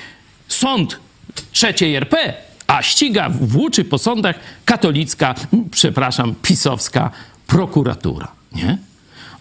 sąd 0.47 0.99
trzeciej 1.51 1.95
RP, 1.95 2.33
a 2.67 2.81
ściga, 2.81 3.29
włóczy 3.29 3.85
po 3.85 3.97
sądach 3.97 4.35
katolicka, 4.65 5.35
przepraszam, 5.71 6.35
pisowska 6.41 7.11
prokuratura. 7.47 8.27
Nie? 8.55 8.77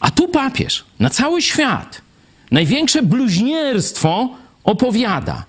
A 0.01 0.11
tu 0.11 0.29
papież 0.29 0.85
na 0.99 1.11
cały 1.11 1.43
świat 1.43 2.01
największe 2.51 3.03
bluźnierstwo 3.03 4.29
opowiada. 4.65 5.45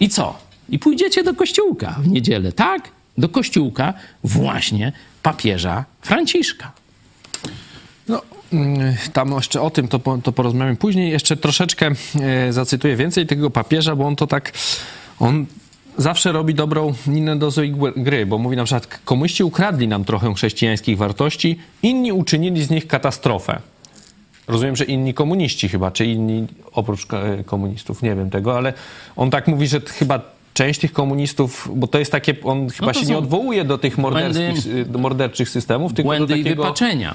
I 0.00 0.08
co? 0.08 0.38
I 0.68 0.78
pójdziecie 0.78 1.22
do 1.22 1.34
kościółka 1.34 1.96
w 2.00 2.08
niedzielę, 2.08 2.52
tak? 2.52 2.88
Do 3.18 3.28
kościółka 3.28 3.94
właśnie 4.24 4.92
papieża 5.22 5.84
Franciszka. 6.02 6.72
No, 8.08 8.22
tam 9.12 9.32
jeszcze 9.32 9.60
o 9.60 9.70
tym 9.70 9.88
to, 9.88 10.00
to 10.22 10.32
porozmawiamy 10.32 10.76
później. 10.76 11.10
Jeszcze 11.10 11.36
troszeczkę 11.36 11.90
e, 12.20 12.52
zacytuję 12.52 12.96
więcej 12.96 13.26
tego 13.26 13.50
papieża, 13.50 13.96
bo 13.96 14.06
on 14.06 14.16
to 14.16 14.26
tak, 14.26 14.52
on 15.20 15.46
zawsze 15.96 16.32
robi 16.32 16.54
dobrą 16.54 16.94
minę 17.06 17.36
do 17.36 17.50
złej 17.50 17.74
gry, 17.96 18.26
bo 18.26 18.38
mówi 18.38 18.56
na 18.56 18.64
przykład, 18.64 19.00
komuniści 19.04 19.44
ukradli 19.44 19.88
nam 19.88 20.04
trochę 20.04 20.34
chrześcijańskich 20.34 20.98
wartości, 20.98 21.58
inni 21.82 22.12
uczynili 22.12 22.64
z 22.64 22.70
nich 22.70 22.86
katastrofę. 22.86 23.60
Rozumiem, 24.48 24.76
że 24.76 24.84
inni 24.84 25.14
komuniści 25.14 25.68
chyba, 25.68 25.90
czy 25.90 26.06
inni 26.06 26.46
oprócz 26.72 27.06
e, 27.12 27.44
komunistów, 27.44 28.02
nie 28.02 28.14
wiem 28.14 28.30
tego, 28.30 28.56
ale 28.56 28.72
on 29.16 29.30
tak 29.30 29.48
mówi, 29.48 29.68
że 29.68 29.80
chyba 29.80 30.37
część 30.58 30.80
tych 30.80 30.92
komunistów, 30.92 31.68
bo 31.74 31.86
to 31.86 31.98
jest 31.98 32.12
takie, 32.12 32.34
on 32.44 32.68
chyba 32.68 32.86
No 32.86 32.92
się 32.92 33.04
są 33.04 33.10
nie 33.10 33.18
odwołuje 33.18 33.64
do 33.64 33.78
tych 33.78 33.98
morderskich, 33.98 34.90
do 34.90 34.98
morderczych 34.98 35.48
systemów, 35.48 35.94
tylko 35.94 36.08
Błędy 36.08 36.26
do 36.26 36.34
i 36.36 36.42
takiego... 36.44 36.62
wypaczenia. 36.62 37.14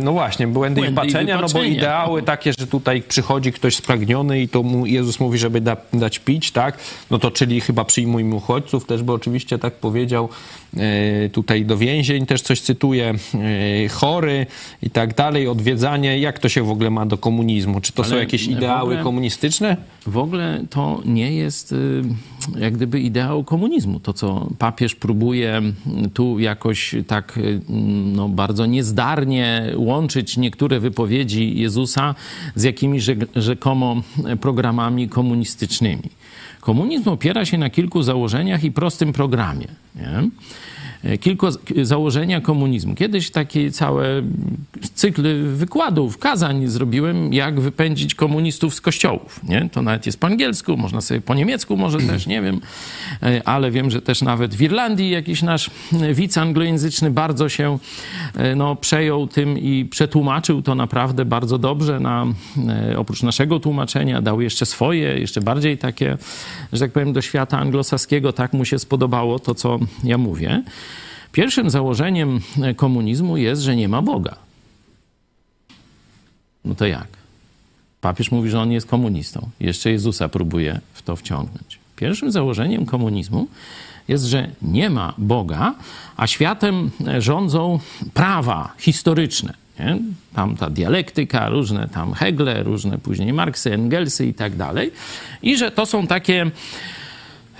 No 0.00 0.12
właśnie, 0.12 0.46
błędy, 0.46 0.80
Błędy 0.80 1.00
i 1.02 1.04
i 1.04 1.06
wypaczenia, 1.06 1.34
no 1.34 1.42
bo 1.42 1.48
wypaczenia. 1.48 1.76
ideały 1.76 2.22
takie, 2.22 2.52
że 2.58 2.66
tutaj 2.66 3.02
przychodzi 3.02 3.52
ktoś 3.52 3.76
spragniony 3.76 4.40
i 4.40 4.48
to 4.48 4.62
mu 4.62 4.86
Jezus 4.86 5.20
mówi, 5.20 5.38
żeby 5.38 5.60
da, 5.60 5.76
dać 5.92 6.18
pić, 6.18 6.50
tak? 6.50 6.78
No 7.10 7.18
to 7.18 7.30
czyli 7.30 7.60
chyba 7.60 7.84
przyjmujmy 7.84 8.34
uchodźców, 8.34 8.84
też 8.86 9.02
by 9.02 9.12
oczywiście 9.12 9.58
tak 9.58 9.74
powiedział. 9.74 10.28
E, 10.76 11.28
tutaj 11.28 11.64
do 11.64 11.76
więzień 11.76 12.26
też 12.26 12.42
coś 12.42 12.60
cytuję, 12.60 13.14
e, 13.84 13.88
chory 13.88 14.46
i 14.82 14.90
tak 14.90 15.14
dalej, 15.14 15.48
odwiedzanie. 15.48 16.18
Jak 16.18 16.38
to 16.38 16.48
się 16.48 16.62
w 16.62 16.70
ogóle 16.70 16.90
ma 16.90 17.06
do 17.06 17.18
komunizmu? 17.18 17.80
Czy 17.80 17.92
to 17.92 18.04
są 18.04 18.10
Ale 18.12 18.20
jakieś 18.20 18.46
w 18.46 18.50
ideały 18.50 18.82
ogóle- 18.82 19.02
komunistyczne? 19.02 19.76
W 20.06 20.18
ogóle 20.18 20.64
to 20.70 21.00
nie 21.04 21.32
jest 21.34 21.72
y, 21.72 22.02
jak 22.58 22.76
gdyby 22.82 23.00
ideał 23.00 23.44
komunizmu. 23.44 24.00
To, 24.00 24.12
co 24.12 24.48
papież 24.58 24.94
próbuje 24.94 25.56
mm, 25.56 25.74
tu 26.14 26.38
jakoś 26.38 26.94
tak 27.06 27.38
y, 27.38 27.60
no, 28.14 28.28
bardzo 28.28 28.66
niezdarnie 28.66 29.72
łączyć 29.76 30.36
niektóre 30.36 30.80
wypowiedzi 30.80 31.58
Jezusa 31.58 32.14
z 32.54 32.62
jakimiś 32.62 33.04
rzek- 33.04 33.26
rzekomo 33.36 34.02
programami 34.40 35.08
komunistycznymi. 35.08 36.10
Komunizm 36.60 37.08
opiera 37.08 37.44
się 37.44 37.58
na 37.58 37.70
kilku 37.70 38.02
założeniach 38.02 38.64
i 38.64 38.72
prostym 38.72 39.12
programie. 39.12 39.66
Nie? 39.96 40.28
Kilku 41.20 41.46
założenia 41.82 42.40
komunizmu. 42.40 42.94
Kiedyś 42.94 43.30
taki 43.30 43.72
cały 43.72 44.24
cykl 44.94 45.22
wykładów, 45.54 46.18
kazań 46.18 46.66
zrobiłem, 46.66 47.32
jak 47.32 47.60
wypędzić 47.60 48.14
komunistów 48.14 48.74
z 48.74 48.80
kościołów. 48.80 49.40
Nie? 49.44 49.68
To 49.72 49.82
nawet 49.82 50.06
jest 50.06 50.20
po 50.20 50.26
angielsku, 50.26 50.76
można 50.76 51.00
sobie 51.00 51.20
po 51.20 51.34
niemiecku 51.34 51.76
może 51.76 51.98
też, 52.12 52.26
nie 52.26 52.42
wiem, 52.42 52.60
E, 53.22 53.48
ale 53.48 53.70
wiem, 53.70 53.90
że 53.90 54.02
też 54.02 54.22
nawet 54.22 54.54
w 54.54 54.62
Irlandii 54.62 55.10
jakiś 55.10 55.42
nasz 55.42 55.70
widz 56.14 56.38
anglojęzyczny 56.38 57.10
bardzo 57.10 57.48
się 57.48 57.78
e, 58.36 58.56
no, 58.56 58.76
przejął 58.76 59.26
tym 59.26 59.58
i 59.58 59.84
przetłumaczył 59.84 60.62
to 60.62 60.74
naprawdę 60.74 61.24
bardzo 61.24 61.58
dobrze. 61.58 62.00
Na, 62.00 62.26
e, 62.68 62.98
oprócz 62.98 63.22
naszego 63.22 63.60
tłumaczenia 63.60 64.22
dał 64.22 64.40
jeszcze 64.40 64.66
swoje, 64.66 65.18
jeszcze 65.18 65.40
bardziej 65.40 65.78
takie, 65.78 66.18
że 66.72 66.80
tak 66.80 66.92
powiem, 66.92 67.12
do 67.12 67.22
świata 67.22 67.58
anglosaskiego. 67.58 68.32
Tak 68.32 68.52
mu 68.52 68.64
się 68.64 68.78
spodobało 68.78 69.38
to, 69.38 69.54
co 69.54 69.78
ja 70.04 70.18
mówię. 70.18 70.62
Pierwszym 71.32 71.70
założeniem 71.70 72.40
e, 72.62 72.74
komunizmu 72.74 73.36
jest, 73.36 73.62
że 73.62 73.76
nie 73.76 73.88
ma 73.88 74.02
Boga. 74.02 74.36
No 76.64 76.74
to 76.74 76.86
jak? 76.86 77.06
Papież 78.00 78.30
mówi, 78.30 78.50
że 78.50 78.60
on 78.60 78.72
jest 78.72 78.86
komunistą. 78.86 79.50
Jeszcze 79.60 79.90
Jezusa 79.90 80.28
próbuje 80.28 80.80
w 80.92 81.02
to 81.02 81.16
wciągnąć. 81.16 81.78
Pierwszym 81.96 82.32
założeniem 82.32 82.86
komunizmu 82.86 83.46
jest, 84.08 84.24
że 84.24 84.48
nie 84.62 84.90
ma 84.90 85.14
Boga, 85.18 85.74
a 86.16 86.26
światem 86.26 86.90
e, 87.06 87.22
rządzą 87.22 87.80
prawa 88.14 88.74
historyczne. 88.78 89.54
Nie? 89.78 89.98
Tam 90.34 90.56
ta 90.56 90.70
dialektyka, 90.70 91.48
różne 91.48 91.88
tam 91.88 92.12
Hegle, 92.12 92.62
różne 92.62 92.98
później 92.98 93.32
Marksy, 93.32 93.72
Engelsy 93.72 94.26
i 94.26 94.34
tak 94.34 94.56
dalej. 94.56 94.92
I 95.42 95.56
że 95.56 95.70
to 95.70 95.86
są 95.86 96.06
takie 96.06 96.50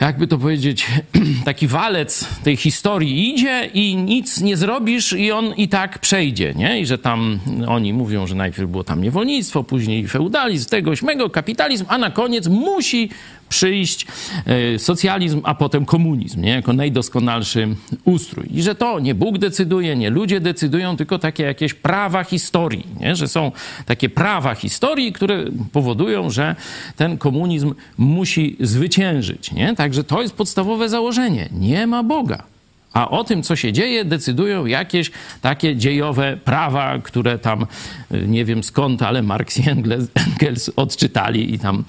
jakby 0.07 0.27
to 0.27 0.39
powiedzieć, 0.39 0.87
taki 1.45 1.67
walec 1.67 2.29
tej 2.45 2.57
historii 2.57 3.35
idzie 3.35 3.71
i 3.75 3.97
nic 3.97 4.41
nie 4.41 4.57
zrobisz 4.57 5.13
i 5.13 5.33
on 5.33 5.55
i 5.55 5.69
tak 5.69 5.99
przejdzie, 5.99 6.55
nie? 6.57 6.81
I 6.81 6.87
że 6.87 6.99
tam 6.99 7.39
oni 7.69 7.93
mówią, 7.93 8.27
że 8.27 8.35
najpierw 8.35 8.71
było 8.71 8.85
tam 8.85 9.03
niewolnictwo, 9.03 9.65
później 9.65 10.09
feudalizm, 10.09 10.69
tego, 10.69 10.97
śmego, 10.97 11.31
kapitalizm, 11.31 11.85
a 11.89 11.99
na 11.99 12.11
koniec 12.11 12.49
musi 12.49 13.11
przyjść 13.53 14.07
e, 14.47 14.79
socjalizm, 14.79 15.41
a 15.45 15.55
potem 15.55 15.85
komunizm, 15.85 16.41
nie? 16.41 16.51
jako 16.51 16.73
najdoskonalszy 16.73 17.69
ustrój. 18.05 18.47
I 18.51 18.63
że 18.63 18.75
to 18.75 19.01
nie 19.01 19.15
Bóg 19.15 19.39
decyduje, 19.39 19.97
nie 19.97 20.11
ludzie 20.11 20.41
decydują, 20.41 20.97
tylko 20.97 21.19
takie 21.19 21.43
jakieś 21.43 21.75
prawa 21.75 22.25
historii, 22.25 22.87
nie? 23.01 23.17
że 23.17 23.29
są 23.29 23.53
takie 23.87 24.09
prawa 24.09 24.55
historii, 24.55 25.13
które 25.13 25.45
powodują, 25.73 26.31
że 26.31 26.57
ten 26.97 27.19
komunizm 27.19 27.75
musi 27.99 28.57
zwyciężyć. 28.61 29.53
Nie? 29.53 29.75
Także 29.77 30.05
to 30.05 30.23
jest 30.23 30.35
podstawowe 30.35 30.89
założenie. 30.89 31.49
Nie 31.53 31.87
ma 31.87 32.03
Boga. 32.03 32.52
A 32.93 33.11
o 33.11 33.25
tym, 33.25 33.43
co 33.43 33.57
się 33.57 33.73
dzieje, 33.73 34.05
decydują 34.05 34.67
jakieś 34.67 35.11
takie 35.41 35.77
dziejowe 35.77 36.37
prawa, 36.45 36.99
które 36.99 37.39
tam 37.39 37.67
y, 38.13 38.25
nie 38.29 38.45
wiem 38.45 38.63
skąd, 38.63 39.03
ale 39.03 39.23
Marx 39.23 39.59
i 39.59 39.71
Engels, 39.71 40.71
odczytali 40.77 41.55
i 41.55 41.59
tam 41.59 41.85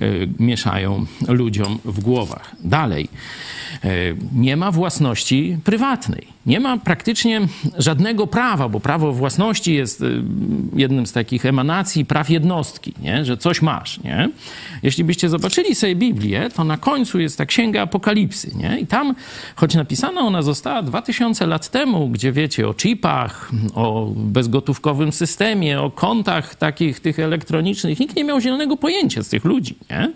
y, 0.00 0.28
mieszają 0.38 1.06
ludziom 1.28 1.78
w 1.84 2.00
głowach. 2.00 2.56
Dalej. 2.64 3.08
Y, 3.84 4.16
nie 4.32 4.56
ma 4.56 4.70
własności 4.70 5.58
prywatnej. 5.64 6.37
Nie 6.48 6.60
ma 6.60 6.78
praktycznie 6.78 7.40
żadnego 7.78 8.26
prawa, 8.26 8.68
bo 8.68 8.80
prawo 8.80 9.12
własności 9.12 9.74
jest 9.74 10.00
y, 10.00 10.22
jednym 10.76 11.06
z 11.06 11.12
takich 11.12 11.46
emanacji 11.46 12.04
praw 12.04 12.30
jednostki, 12.30 12.94
nie? 13.02 13.24
że 13.24 13.36
coś 13.36 13.62
masz. 13.62 14.02
Nie? 14.02 14.28
Jeśli 14.82 15.04
byście 15.04 15.28
zobaczyli 15.28 15.74
sobie 15.74 15.96
Biblię, 15.96 16.50
to 16.54 16.64
na 16.64 16.76
końcu 16.76 17.20
jest 17.20 17.38
ta 17.38 17.46
księga 17.46 17.82
Apokalipsy. 17.82 18.50
Nie? 18.56 18.80
I 18.80 18.86
tam, 18.86 19.14
choć 19.56 19.74
napisana 19.74 20.20
ona 20.20 20.42
została 20.42 20.82
2000 20.82 21.46
lat 21.46 21.70
temu, 21.70 22.08
gdzie 22.08 22.32
wiecie 22.32 22.68
o 22.68 22.74
chipach, 22.74 23.50
o 23.74 24.12
bezgotówkowym 24.16 25.12
systemie, 25.12 25.80
o 25.80 25.90
kontach 25.90 26.54
takich 26.54 27.00
tych 27.00 27.18
elektronicznych, 27.18 28.00
nikt 28.00 28.16
nie 28.16 28.24
miał 28.24 28.40
zielonego 28.40 28.76
pojęcia 28.76 29.22
z 29.22 29.28
tych 29.28 29.44
ludzi. 29.44 29.76
Nie? 29.90 30.12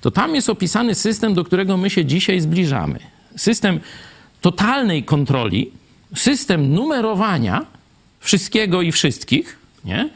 To 0.00 0.10
tam 0.10 0.34
jest 0.34 0.50
opisany 0.50 0.94
system, 0.94 1.34
do 1.34 1.44
którego 1.44 1.76
my 1.76 1.90
się 1.90 2.04
dzisiaj 2.04 2.40
zbliżamy. 2.40 2.98
System 3.36 3.80
totalnej 4.42 5.02
kontroli, 5.04 5.70
system 6.14 6.74
numerowania 6.74 7.66
wszystkiego 8.20 8.82
i 8.82 8.92
wszystkich, 8.92 9.58
nie? 9.84 10.08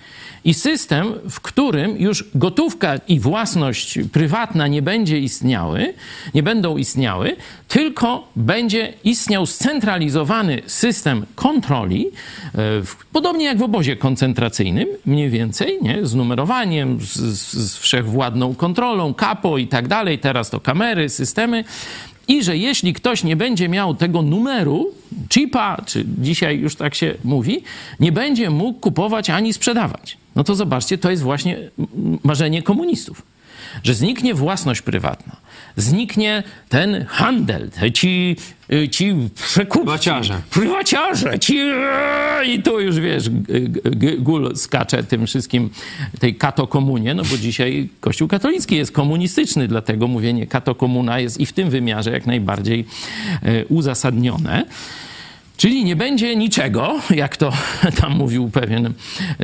I 0.44 0.54
system, 0.54 1.12
w 1.30 1.40
którym 1.40 1.96
już 1.98 2.24
gotówka 2.34 2.96
i 3.08 3.20
własność 3.20 3.98
prywatna 4.12 4.66
nie 4.66 4.82
będzie 4.82 5.18
istniały, 5.18 5.94
nie 6.34 6.42
będą 6.42 6.76
istniały, 6.76 7.36
tylko 7.68 8.28
będzie 8.36 8.92
istniał 9.04 9.46
scentralizowany 9.46 10.62
system 10.66 11.26
kontroli, 11.34 12.06
e, 12.06 12.58
podobnie 13.12 13.44
jak 13.44 13.58
w 13.58 13.62
obozie 13.62 13.96
koncentracyjnym, 13.96 14.88
mniej 15.06 15.30
więcej, 15.30 15.78
nie? 15.82 16.06
z 16.06 16.14
numerowaniem, 16.14 17.00
z, 17.00 17.16
z 17.54 17.76
wszechwładną 17.76 18.54
kontrolą, 18.54 19.14
kapo 19.14 19.58
i 19.58 19.66
tak 19.66 19.88
dalej. 19.88 20.18
Teraz 20.18 20.50
to 20.50 20.60
kamery, 20.60 21.08
systemy 21.08 21.64
i 22.28 22.42
że 22.42 22.56
jeśli 22.56 22.92
ktoś 22.92 23.24
nie 23.24 23.36
będzie 23.36 23.68
miał 23.68 23.94
tego 23.94 24.22
numeru, 24.22 24.92
chipa, 25.28 25.82
czy 25.86 26.04
dzisiaj 26.18 26.58
już 26.58 26.76
tak 26.76 26.94
się 26.94 27.14
mówi, 27.24 27.62
nie 28.00 28.12
będzie 28.12 28.50
mógł 28.50 28.80
kupować 28.80 29.30
ani 29.30 29.52
sprzedawać. 29.52 30.18
No 30.36 30.44
to 30.44 30.54
zobaczcie, 30.54 30.98
to 30.98 31.10
jest 31.10 31.22
właśnie 31.22 31.58
marzenie 32.24 32.62
komunistów. 32.62 33.22
Że 33.82 33.94
zniknie 33.94 34.34
własność 34.34 34.82
prywatna, 34.82 35.36
zniknie 35.76 36.42
ten 36.68 37.04
handel, 37.08 37.70
ci, 37.94 38.36
ci 38.90 39.14
przekupcy, 39.34 39.84
Prywaciarze. 39.84 40.40
prywaciarze, 40.50 41.38
ci 41.38 41.58
i 42.46 42.62
tu 42.62 42.80
już 42.80 43.00
wiesz, 43.00 43.30
gul 44.18 44.56
skacze 44.56 45.02
tym 45.04 45.26
wszystkim, 45.26 45.70
tej 46.20 46.34
katokomunie, 46.34 47.14
no 47.14 47.22
bo 47.30 47.38
dzisiaj 47.38 47.88
Kościół 48.00 48.28
katolicki 48.28 48.76
jest 48.76 48.92
komunistyczny, 48.92 49.68
dlatego 49.68 50.06
mówienie 50.06 50.46
katokomuna 50.46 51.20
jest 51.20 51.40
i 51.40 51.46
w 51.46 51.52
tym 51.52 51.70
wymiarze 51.70 52.10
jak 52.10 52.26
najbardziej 52.26 52.84
e, 53.42 53.64
uzasadnione. 53.64 54.64
Czyli 55.56 55.84
nie 55.84 55.96
będzie 55.96 56.36
niczego, 56.36 56.94
jak 57.10 57.36
to 57.36 57.52
tam 58.00 58.12
mówił 58.12 58.50
pewien 58.50 58.92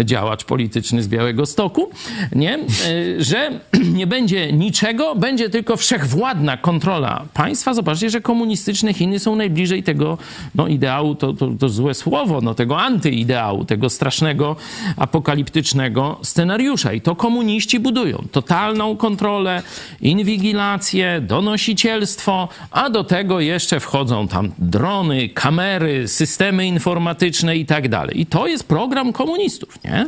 działacz 0.04 0.44
polityczny 0.44 1.02
z 1.02 1.08
Białego 1.08 1.46
Stoku, 1.46 1.90
nie? 2.34 2.58
Y, 2.88 3.24
że 3.24 3.60
nie 3.98 4.06
będzie 4.06 4.52
niczego, 4.52 5.14
będzie 5.14 5.50
tylko 5.50 5.76
wszechwładna 5.76 6.56
kontrola 6.56 7.24
państwa. 7.34 7.74
Zobaczcie, 7.74 8.10
że 8.10 8.20
komunistyczne 8.20 8.94
Chiny 8.94 9.18
są 9.18 9.36
najbliżej 9.36 9.82
tego 9.82 10.18
no, 10.54 10.68
ideału, 10.68 11.14
to, 11.14 11.32
to, 11.32 11.48
to 11.60 11.68
złe 11.68 11.94
słowo, 11.94 12.40
no, 12.40 12.54
tego 12.54 12.80
antyideału, 12.80 13.64
tego 13.64 13.90
strasznego, 13.90 14.56
apokaliptycznego 14.96 16.18
scenariusza. 16.22 16.92
I 16.92 17.00
to 17.00 17.16
komuniści 17.16 17.80
budują. 17.80 18.24
Totalną 18.32 18.96
kontrolę, 18.96 19.62
inwigilację, 20.00 21.20
donosicielstwo, 21.20 22.48
a 22.70 22.90
do 22.90 23.04
tego 23.04 23.40
jeszcze 23.40 23.80
wchodzą 23.80 24.28
tam 24.28 24.52
drony, 24.58 25.28
kamery, 25.28 26.01
systemy 26.08 26.66
informatyczne 26.66 27.56
i 27.56 27.66
tak 27.66 27.88
dalej. 27.88 28.20
I 28.20 28.26
to 28.26 28.46
jest 28.46 28.64
program 28.64 29.12
komunistów, 29.12 29.84
nie? 29.84 30.06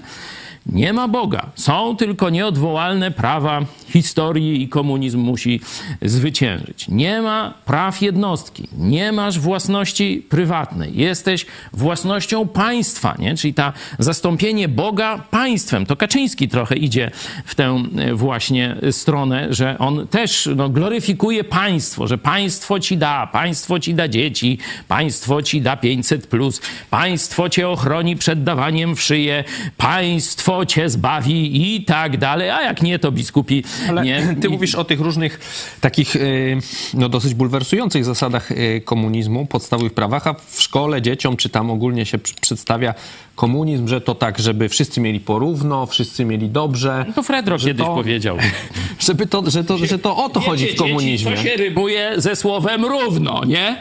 Nie 0.67 0.93
ma 0.93 1.09
Boga. 1.09 1.47
Są 1.55 1.97
tylko 1.97 2.31
nieodwołalne 2.31 3.11
prawa 3.11 3.61
historii 3.89 4.63
i 4.63 4.69
komunizm 4.69 5.19
musi 5.21 5.61
zwyciężyć. 6.03 6.89
Nie 6.89 7.23
ma 7.23 7.55
praw 7.65 8.03
jednostki. 8.03 8.69
Nie 8.79 9.13
masz 9.13 9.39
własności 9.39 10.27
prywatnej. 10.29 10.97
Jesteś 10.97 11.47
własnością 11.73 12.49
państwa, 12.49 13.15
nie? 13.19 13.37
Czyli 13.37 13.55
ta 13.55 13.73
zastąpienie 13.99 14.69
Boga 14.69 15.19
państwem. 15.31 15.87
To 15.87 15.97
Kaczyński 15.97 16.49
trochę 16.49 16.77
idzie 16.77 17.11
w 17.45 17.55
tę 17.55 17.83
właśnie 18.13 18.77
stronę, 18.91 19.47
że 19.51 19.79
on 19.79 20.07
też 20.09 20.49
no, 20.57 20.69
gloryfikuje 20.69 21.45
państwo, 21.45 22.07
że 22.07 22.19
państwo 22.19 22.81
ci 22.81 22.97
da, 22.97 23.27
państwo 23.27 23.81
ci 23.81 23.95
da 23.95 24.09
dzieci, 24.09 24.59
państwo 24.89 25.43
ci 25.43 25.61
da 25.61 25.77
500+, 25.77 26.19
plus, 26.19 26.61
państwo 26.91 27.49
cię 27.49 27.69
ochroni 27.69 28.17
przed 28.17 28.45
dawaniem 28.45 28.97
w 28.97 29.03
szyję, 29.03 29.45
państwo 29.77 30.54
cię 30.65 30.89
zbawi 30.89 31.75
i 31.77 31.85
tak 31.85 32.17
dalej, 32.17 32.51
a 32.51 32.63
jak 32.63 32.83
nie, 32.83 32.99
to 32.99 33.13
biskupi 33.13 33.65
Ale 33.89 34.03
nie. 34.05 34.23
ty 34.43 34.49
mówisz 34.49 34.75
o 34.75 34.85
tych 34.85 35.01
różnych 35.01 35.41
takich 35.81 36.17
y, 36.17 36.59
no, 36.95 37.09
dosyć 37.09 37.35
bulwersujących 37.35 38.05
zasadach 38.05 38.51
y, 38.51 38.83
komunizmu, 38.85 39.47
podstawowych 39.47 39.93
prawach, 39.95 40.27
a 40.27 40.35
w 40.49 40.63
szkole 40.63 41.03
dzieciom 41.03 41.37
czy 41.37 41.49
tam 41.49 41.71
ogólnie 41.71 42.07
się 42.07 42.19
pr- 42.19 42.35
przedstawia 42.41 42.95
komunizm, 43.35 43.89
że 43.89 44.01
to 44.01 44.15
tak, 44.15 44.39
żeby 44.39 44.69
wszyscy 44.69 45.01
mieli 45.01 45.21
porówno, 45.21 45.87
wszyscy 45.87 46.25
mieli 46.25 46.49
dobrze. 46.49 47.05
To 47.15 47.23
Fredro 47.23 47.59
kiedyś 47.59 47.87
to- 47.87 47.95
powiedział. 47.95 48.37
Żeby 48.99 49.27
to, 49.27 49.51
że, 49.51 49.65
to, 49.65 49.79
że 49.79 49.99
to 49.99 50.17
o 50.17 50.29
to 50.29 50.41
chodzi 50.41 50.67
w 50.67 50.77
komunizmie. 50.77 51.31
Dzieci, 51.31 51.43
co 51.43 51.49
się 51.51 51.57
rybuje 51.57 52.13
ze 52.17 52.37
słowem 52.37 52.85
równo, 52.85 53.45
nie? 53.45 53.77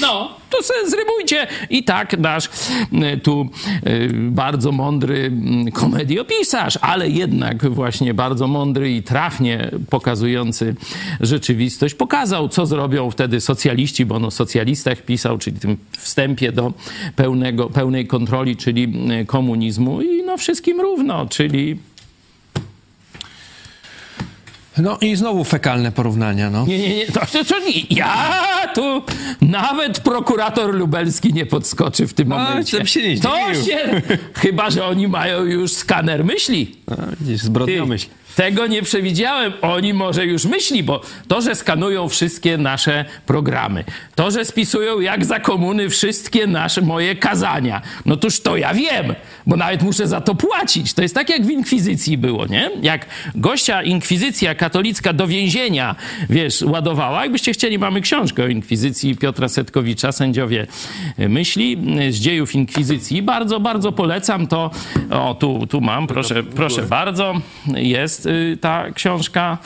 No, 0.00 0.36
to 0.50 0.62
sobie 0.62 0.90
zrybujcie. 0.90 1.46
I 1.70 1.84
tak 1.84 2.18
nasz 2.18 2.44
y, 3.14 3.18
tu 3.18 3.48
y, 3.86 4.08
bardzo 4.12 4.72
mądry 4.72 5.32
y, 5.68 5.72
komediopisarz, 5.72 6.78
ale 6.80 7.08
jednak 7.08 7.70
właśnie 7.70 8.14
bardzo 8.14 8.46
mądry 8.46 8.92
i 8.92 9.02
trafnie 9.02 9.70
pokazujący 9.90 10.74
rzeczywistość, 11.20 11.94
pokazał, 11.94 12.48
co 12.48 12.66
zrobią 12.66 13.10
wtedy 13.10 13.40
socjaliści, 13.40 14.06
bo 14.06 14.14
on 14.14 14.24
o 14.24 14.30
socjalistach 14.30 15.02
pisał, 15.02 15.38
czyli 15.38 15.60
tym 15.60 15.76
wstępie 15.98 16.52
do 16.52 16.72
pełnego, 17.16 17.70
pełnej 17.70 18.06
kontroli, 18.06 18.56
czyli 18.56 18.92
komunizmu 19.26 20.02
i 20.02 20.22
no 20.22 20.36
wszystkim 20.36 20.80
równo, 20.80 21.26
czyli 21.26 21.78
No 24.78 24.98
i 25.00 25.16
znowu 25.16 25.44
fekalne 25.44 25.92
porównania, 25.92 26.50
no. 26.50 26.66
Nie, 26.66 26.78
nie, 26.78 26.96
nie, 26.96 27.06
to, 27.06 27.20
to, 27.32 27.44
to 27.44 27.58
nie. 27.58 27.80
Ja 27.90 28.32
tu 28.74 29.02
nawet 29.40 30.00
prokurator 30.00 30.74
lubelski 30.74 31.32
nie 31.32 31.46
podskoczy 31.46 32.06
w 32.06 32.14
tym 32.14 32.32
A, 32.32 32.38
momencie. 32.38 32.78
to 32.78 32.84
się 32.86 33.08
nie 33.14 33.20
to 33.20 33.54
się, 33.54 34.02
chyba, 34.34 34.70
że 34.70 34.84
oni 34.86 35.08
mają 35.08 35.44
już 35.44 35.72
skaner 35.72 36.24
myśli. 36.24 36.76
A, 36.90 36.94
widzisz, 37.20 37.40
Ty, 37.40 37.46
zbrodniomyśl. 37.46 38.06
Tego 38.36 38.66
nie 38.66 38.82
przewidziałem. 38.82 39.52
Oni 39.62 39.94
może 39.94 40.26
już 40.26 40.44
myśli, 40.44 40.82
bo 40.82 41.00
to, 41.28 41.40
że 41.40 41.54
skanują 41.54 42.08
wszystkie 42.08 42.58
nasze 42.58 43.04
programy, 43.26 43.84
to, 44.14 44.30
że 44.30 44.44
spisują 44.44 45.00
jak 45.00 45.24
za 45.24 45.40
komuny 45.40 45.90
wszystkie 45.90 46.46
nasze 46.46 46.80
moje 46.80 47.16
kazania, 47.16 47.82
no 48.06 48.16
toż 48.16 48.40
to 48.40 48.56
ja 48.56 48.74
wiem, 48.74 49.14
bo 49.46 49.56
nawet 49.56 49.82
muszę 49.82 50.06
za 50.06 50.20
to 50.20 50.34
płacić. 50.34 50.94
To 50.94 51.02
jest 51.02 51.14
tak, 51.14 51.30
jak 51.30 51.46
w 51.46 51.50
inkwizycji 51.50 52.18
było, 52.18 52.46
nie? 52.46 52.70
Jak 52.82 53.06
gościa 53.34 53.82
inkwizycja 53.82 54.54
katolicka 54.54 55.12
do 55.12 55.26
więzienia, 55.26 55.96
wiesz, 56.30 56.62
ładowała. 56.62 57.22
Jakbyście 57.22 57.52
chcieli, 57.52 57.78
mamy 57.78 58.00
książkę 58.00 58.44
o 58.44 58.46
inkwizycji 58.46 59.16
Piotra 59.16 59.48
Setkowicza, 59.48 60.12
sędziowie 60.12 60.66
myśli 61.18 61.76
z 62.10 62.16
dziejów 62.16 62.54
inkwizycji. 62.54 63.22
Bardzo, 63.22 63.60
bardzo 63.60 63.92
polecam 63.92 64.46
to. 64.46 64.70
O, 65.10 65.34
tu, 65.34 65.66
tu 65.66 65.80
mam, 65.80 66.06
proszę, 66.06 66.42
proszę 66.42 66.82
bardzo. 66.82 67.34
Jest 67.66 68.19
y, 68.26 68.58
ta 68.60 68.84
książka. 68.94 69.58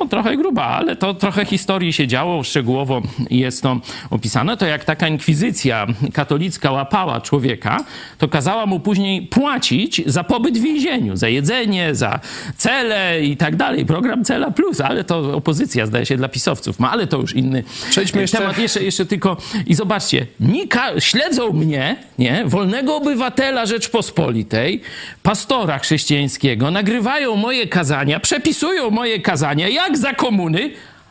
No, 0.00 0.06
trochę 0.06 0.36
gruba, 0.36 0.64
ale 0.64 0.96
to 0.96 1.14
trochę 1.14 1.44
historii 1.44 1.92
się 1.92 2.06
działo, 2.06 2.42
szczegółowo 2.42 3.02
jest 3.30 3.62
to 3.62 3.80
opisane. 4.10 4.56
To 4.56 4.66
jak 4.66 4.84
taka 4.84 5.08
inkwizycja 5.08 5.86
katolicka 6.12 6.70
łapała 6.72 7.20
człowieka, 7.20 7.84
to 8.18 8.28
kazała 8.28 8.66
mu 8.66 8.80
później 8.80 9.22
płacić 9.22 10.02
za 10.06 10.24
pobyt 10.24 10.58
w 10.58 10.62
więzieniu, 10.62 11.16
za 11.16 11.28
jedzenie, 11.28 11.94
za 11.94 12.20
cele 12.56 13.22
i 13.24 13.36
tak 13.36 13.56
dalej. 13.56 13.86
Program 13.86 14.24
Cela 14.24 14.50
Plus, 14.50 14.80
ale 14.80 15.04
to 15.04 15.36
opozycja 15.36 15.86
zdaje 15.86 16.06
się 16.06 16.16
dla 16.16 16.28
pisowców 16.28 16.80
ma, 16.80 16.90
ale 16.90 17.06
to 17.06 17.16
już 17.18 17.34
inny 17.34 17.64
Przejdźmy 17.90 18.20
jeszcze- 18.20 18.38
temat. 18.38 18.58
Jeszcze, 18.58 18.82
jeszcze 18.82 19.06
tylko 19.06 19.36
i 19.66 19.74
zobaczcie, 19.74 20.26
Nika, 20.40 21.00
śledzą 21.00 21.52
mnie, 21.52 21.96
nie, 22.18 22.42
wolnego 22.46 22.96
obywatela 22.96 23.66
Rzeczpospolitej, 23.66 24.80
pastora 25.22 25.78
chrześcijańskiego, 25.78 26.70
nagrywają 26.70 27.36
moje 27.36 27.66
kazania, 27.66 28.20
przepisują 28.20 28.90
moje 28.90 29.20
kazania 29.20 29.63
jak 29.68 29.96
za 29.98 30.12
komuny, 30.14 30.70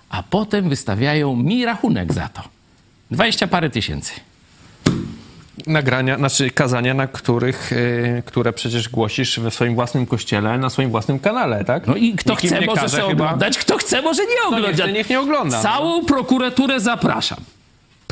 a 0.10 0.24
potem 0.24 0.70
wystawiają 0.70 1.36
mi 1.36 1.66
rachunek 1.66 2.14
za 2.14 2.28
to. 2.30 2.42
Dwadzieścia 3.12 3.48
parę 3.48 3.70
tysięcy. 3.70 4.12
nagrania, 5.68 6.18
znaczy 6.18 6.50
kazania, 6.50 6.94
na 6.94 7.08
których, 7.08 7.72
y, 7.72 8.24
które 8.26 8.54
przecież 8.54 8.90
głosisz 8.90 9.40
we 9.40 9.52
swoim 9.52 9.76
własnym 9.76 10.06
kościele, 10.06 10.58
na 10.58 10.70
swoim 10.70 10.90
własnym 10.90 11.20
kanale, 11.20 11.66
tak? 11.66 11.88
No 11.88 11.96
i 11.96 12.14
kto 12.14 12.34
Nikim 12.34 12.50
chce, 12.50 12.66
może 12.66 12.90
sobie 12.90 13.04
chyba- 13.04 13.26
oglądać, 13.26 13.58
kto 13.58 13.78
chce, 13.78 14.02
może 14.02 14.24
nie 14.26 14.30
nie 14.36 14.42
oglądać. 14.48 14.74
chce, 14.76 14.92
niech 14.92 15.10
nie 15.10 15.20
ogląda, 15.20 15.58
no. 15.58 15.64
Całą 15.64 16.06
prokuraturę 16.06 16.80
zapraszam. 16.80 17.38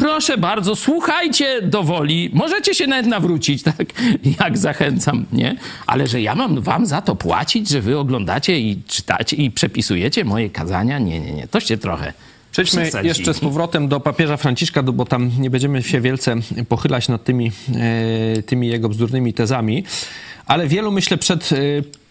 Proszę 0.02 0.38
bardzo, 0.38 0.76
słuchajcie 0.76 1.62
do 1.62 1.84
woli. 1.84 2.30
Możecie 2.34 2.76
się 2.76 2.88
nawet 2.88 3.06
nawrócić, 3.06 3.64
tak 3.78 3.94
jak 4.40 4.58
zachęcam, 4.58 5.26
nie? 5.34 5.56
Ale 5.88 6.08
że 6.08 6.22
ja 6.22 6.36
mam 6.36 6.62
wam 6.62 6.86
za 6.86 7.02
to 7.02 7.16
płacić, 7.16 7.70
że 7.70 7.82
wy 7.82 7.98
oglądacie 7.98 8.60
i 8.60 8.82
czytacie 8.88 9.36
i 9.36 9.52
przepisujecie 9.52 10.26
moje 10.26 10.50
kazania? 10.50 11.00
Nie, 11.00 11.20
nie, 11.20 11.34
nie. 11.34 11.48
Toście 11.48 11.78
trochę 11.78 12.14
Przejdźmy 12.52 12.92
jeszcze 13.04 13.34
z 13.34 13.40
powrotem 13.40 13.88
do 13.88 14.00
papieża 14.00 14.38
Franciszka, 14.38 14.84
bo 14.84 15.06
tam 15.06 15.32
nie 15.40 15.50
będziemy 15.50 15.84
się 15.84 16.02
wielce 16.02 16.36
pochylać 16.70 17.08
nad 17.08 17.24
tymi, 17.24 17.52
e, 18.38 18.42
tymi 18.44 18.68
jego 18.68 18.90
bzdurnymi 18.90 19.34
tezami, 19.34 19.84
ale 20.46 20.68
wielu, 20.68 20.92
myślę, 20.92 21.18
przed, 21.18 21.52
e, 21.52 21.56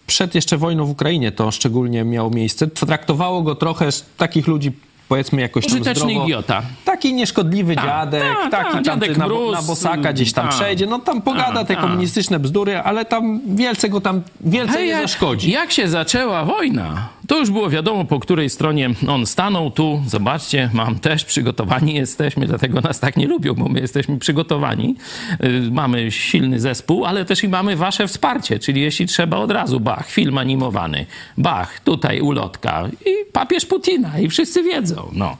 przed 0.07 0.35
jeszcze 0.35 0.57
wojną 0.57 0.85
w 0.85 0.89
Ukrainie 0.89 1.31
to 1.31 1.51
szczególnie 1.51 2.03
miało 2.03 2.29
miejsce. 2.29 2.67
Traktowało 2.67 3.41
go 3.41 3.55
trochę 3.55 3.91
z 3.91 4.05
takich 4.17 4.47
ludzi, 4.47 4.71
powiedzmy, 5.11 5.41
jakoś 5.41 5.65
tam 5.65 5.73
Użyteczny 5.73 6.09
zdrowo. 6.09 6.23
idiota. 6.25 6.61
Taki 6.85 7.13
nieszkodliwy 7.13 7.75
Tak, 7.75 7.85
dziadek, 7.85 8.23
tak, 8.51 8.51
taki 8.51 8.73
tak, 8.85 9.07
tam 9.07 9.17
na, 9.17 9.25
mróz, 9.27 9.55
na 9.55 9.61
bosaka 9.61 10.13
gdzieś 10.13 10.33
tam 10.33 10.45
tak. 10.47 10.55
przejdzie, 10.55 10.85
no 10.85 10.99
tam 10.99 11.21
pogada 11.21 11.53
Tak, 11.53 11.67
te 11.67 11.73
tak. 11.73 11.83
komunistyczne 11.83 12.39
bzdury, 12.39 12.77
ale 12.77 13.05
tam 13.05 13.41
wielce 13.45 13.89
go 13.89 14.01
tam, 14.01 14.21
wielce 14.41 14.73
Hej, 14.73 14.87
nie 14.87 15.01
zaszkodzi. 15.01 15.51
Jak 15.51 15.71
się 15.71 15.87
zaczęła 15.87 16.45
wojna, 16.45 17.09
to 17.31 17.39
już 17.39 17.51
było 17.51 17.69
wiadomo, 17.69 18.05
po 18.05 18.19
której 18.19 18.49
stronie 18.49 18.89
on 19.07 19.25
stanął. 19.25 19.71
Tu, 19.71 20.01
zobaczcie, 20.07 20.69
mam 20.73 20.99
też 20.99 21.25
przygotowani 21.25 21.93
jesteśmy, 21.93 22.47
dlatego 22.47 22.81
nas 22.81 22.99
tak 22.99 23.17
nie 23.17 23.27
lubią, 23.27 23.53
bo 23.53 23.69
my 23.69 23.79
jesteśmy 23.79 24.19
przygotowani. 24.19 24.95
Y, 25.43 25.71
Mamy 25.71 26.11
silny 26.11 26.59
zespół, 26.59 27.05
ale 27.05 27.25
też 27.25 27.43
i 27.43 27.49
mamy 27.49 27.75
wasze 27.75 28.07
wsparcie, 28.07 28.59
czyli 28.59 28.81
jeśli 28.81 29.05
trzeba 29.05 29.37
od 29.37 29.51
razu, 29.51 29.79
Bach, 29.79 30.09
film 30.09 30.37
animowany, 30.37 31.05
Bach, 31.37 31.79
tutaj 31.79 32.21
ulotka 32.21 32.87
i 33.05 33.31
papież 33.31 33.65
Putina 33.65 34.19
i 34.19 34.29
wszyscy 34.29 34.63
wiedzą, 34.63 35.09
no. 35.13 35.37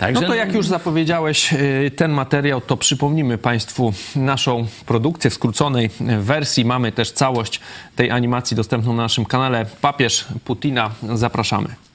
Także, 0.00 0.22
No 0.22 0.28
to 0.28 0.34
jak 0.34 0.54
już 0.54 0.66
zapowiedziałeś 0.66 1.52
y, 1.52 1.90
ten 1.96 2.12
materiał, 2.12 2.60
to 2.60 2.76
przypomnimy 2.76 3.38
Państwu 3.38 3.92
naszą 4.16 4.66
produkcję 4.86 5.30
w 5.30 5.34
skróconej 5.34 5.90
wersji. 6.20 6.64
Mamy 6.64 6.92
też 6.92 7.12
całość 7.12 7.60
tej 7.96 8.10
animacji 8.10 8.56
dostępną 8.56 8.92
na 8.92 9.02
naszym 9.02 9.24
kanale. 9.24 9.66
Papież 9.80 10.24
Putina, 10.44 10.90
zapraszamy. 11.14 11.89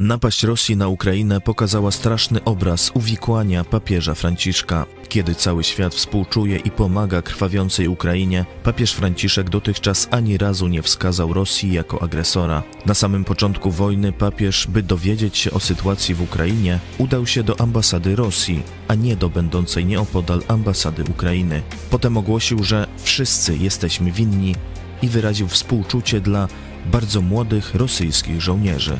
Napaść 0.00 0.42
Rosji 0.42 0.76
na 0.76 0.88
Ukrainę 0.88 1.40
pokazała 1.40 1.90
straszny 1.90 2.44
obraz 2.44 2.90
uwikłania 2.94 3.64
papieża 3.64 4.14
Franciszka. 4.14 4.86
Kiedy 5.08 5.34
cały 5.34 5.64
świat 5.64 5.94
współczuje 5.94 6.56
i 6.56 6.70
pomaga 6.70 7.22
krwawiącej 7.22 7.88
Ukrainie, 7.88 8.44
papież 8.62 8.92
Franciszek 8.92 9.50
dotychczas 9.50 10.08
ani 10.10 10.38
razu 10.38 10.68
nie 10.68 10.82
wskazał 10.82 11.32
Rosji 11.32 11.72
jako 11.72 12.02
agresora. 12.02 12.62
Na 12.86 12.94
samym 12.94 13.24
początku 13.24 13.70
wojny 13.70 14.12
papież, 14.12 14.66
by 14.66 14.82
dowiedzieć 14.82 15.38
się 15.38 15.50
o 15.50 15.60
sytuacji 15.60 16.14
w 16.14 16.22
Ukrainie, 16.22 16.78
udał 16.98 17.26
się 17.26 17.42
do 17.42 17.60
ambasady 17.60 18.16
Rosji, 18.16 18.62
a 18.88 18.94
nie 18.94 19.16
do 19.16 19.28
będącej 19.28 19.86
nieopodal 19.86 20.42
ambasady 20.48 21.04
Ukrainy. 21.10 21.62
Potem 21.90 22.16
ogłosił, 22.16 22.64
że 22.64 22.86
wszyscy 22.98 23.56
jesteśmy 23.56 24.12
winni 24.12 24.54
i 25.02 25.08
wyraził 25.08 25.48
współczucie 25.48 26.20
dla 26.20 26.48
bardzo 26.86 27.20
młodych 27.20 27.74
rosyjskich 27.74 28.40
żołnierzy. 28.40 28.98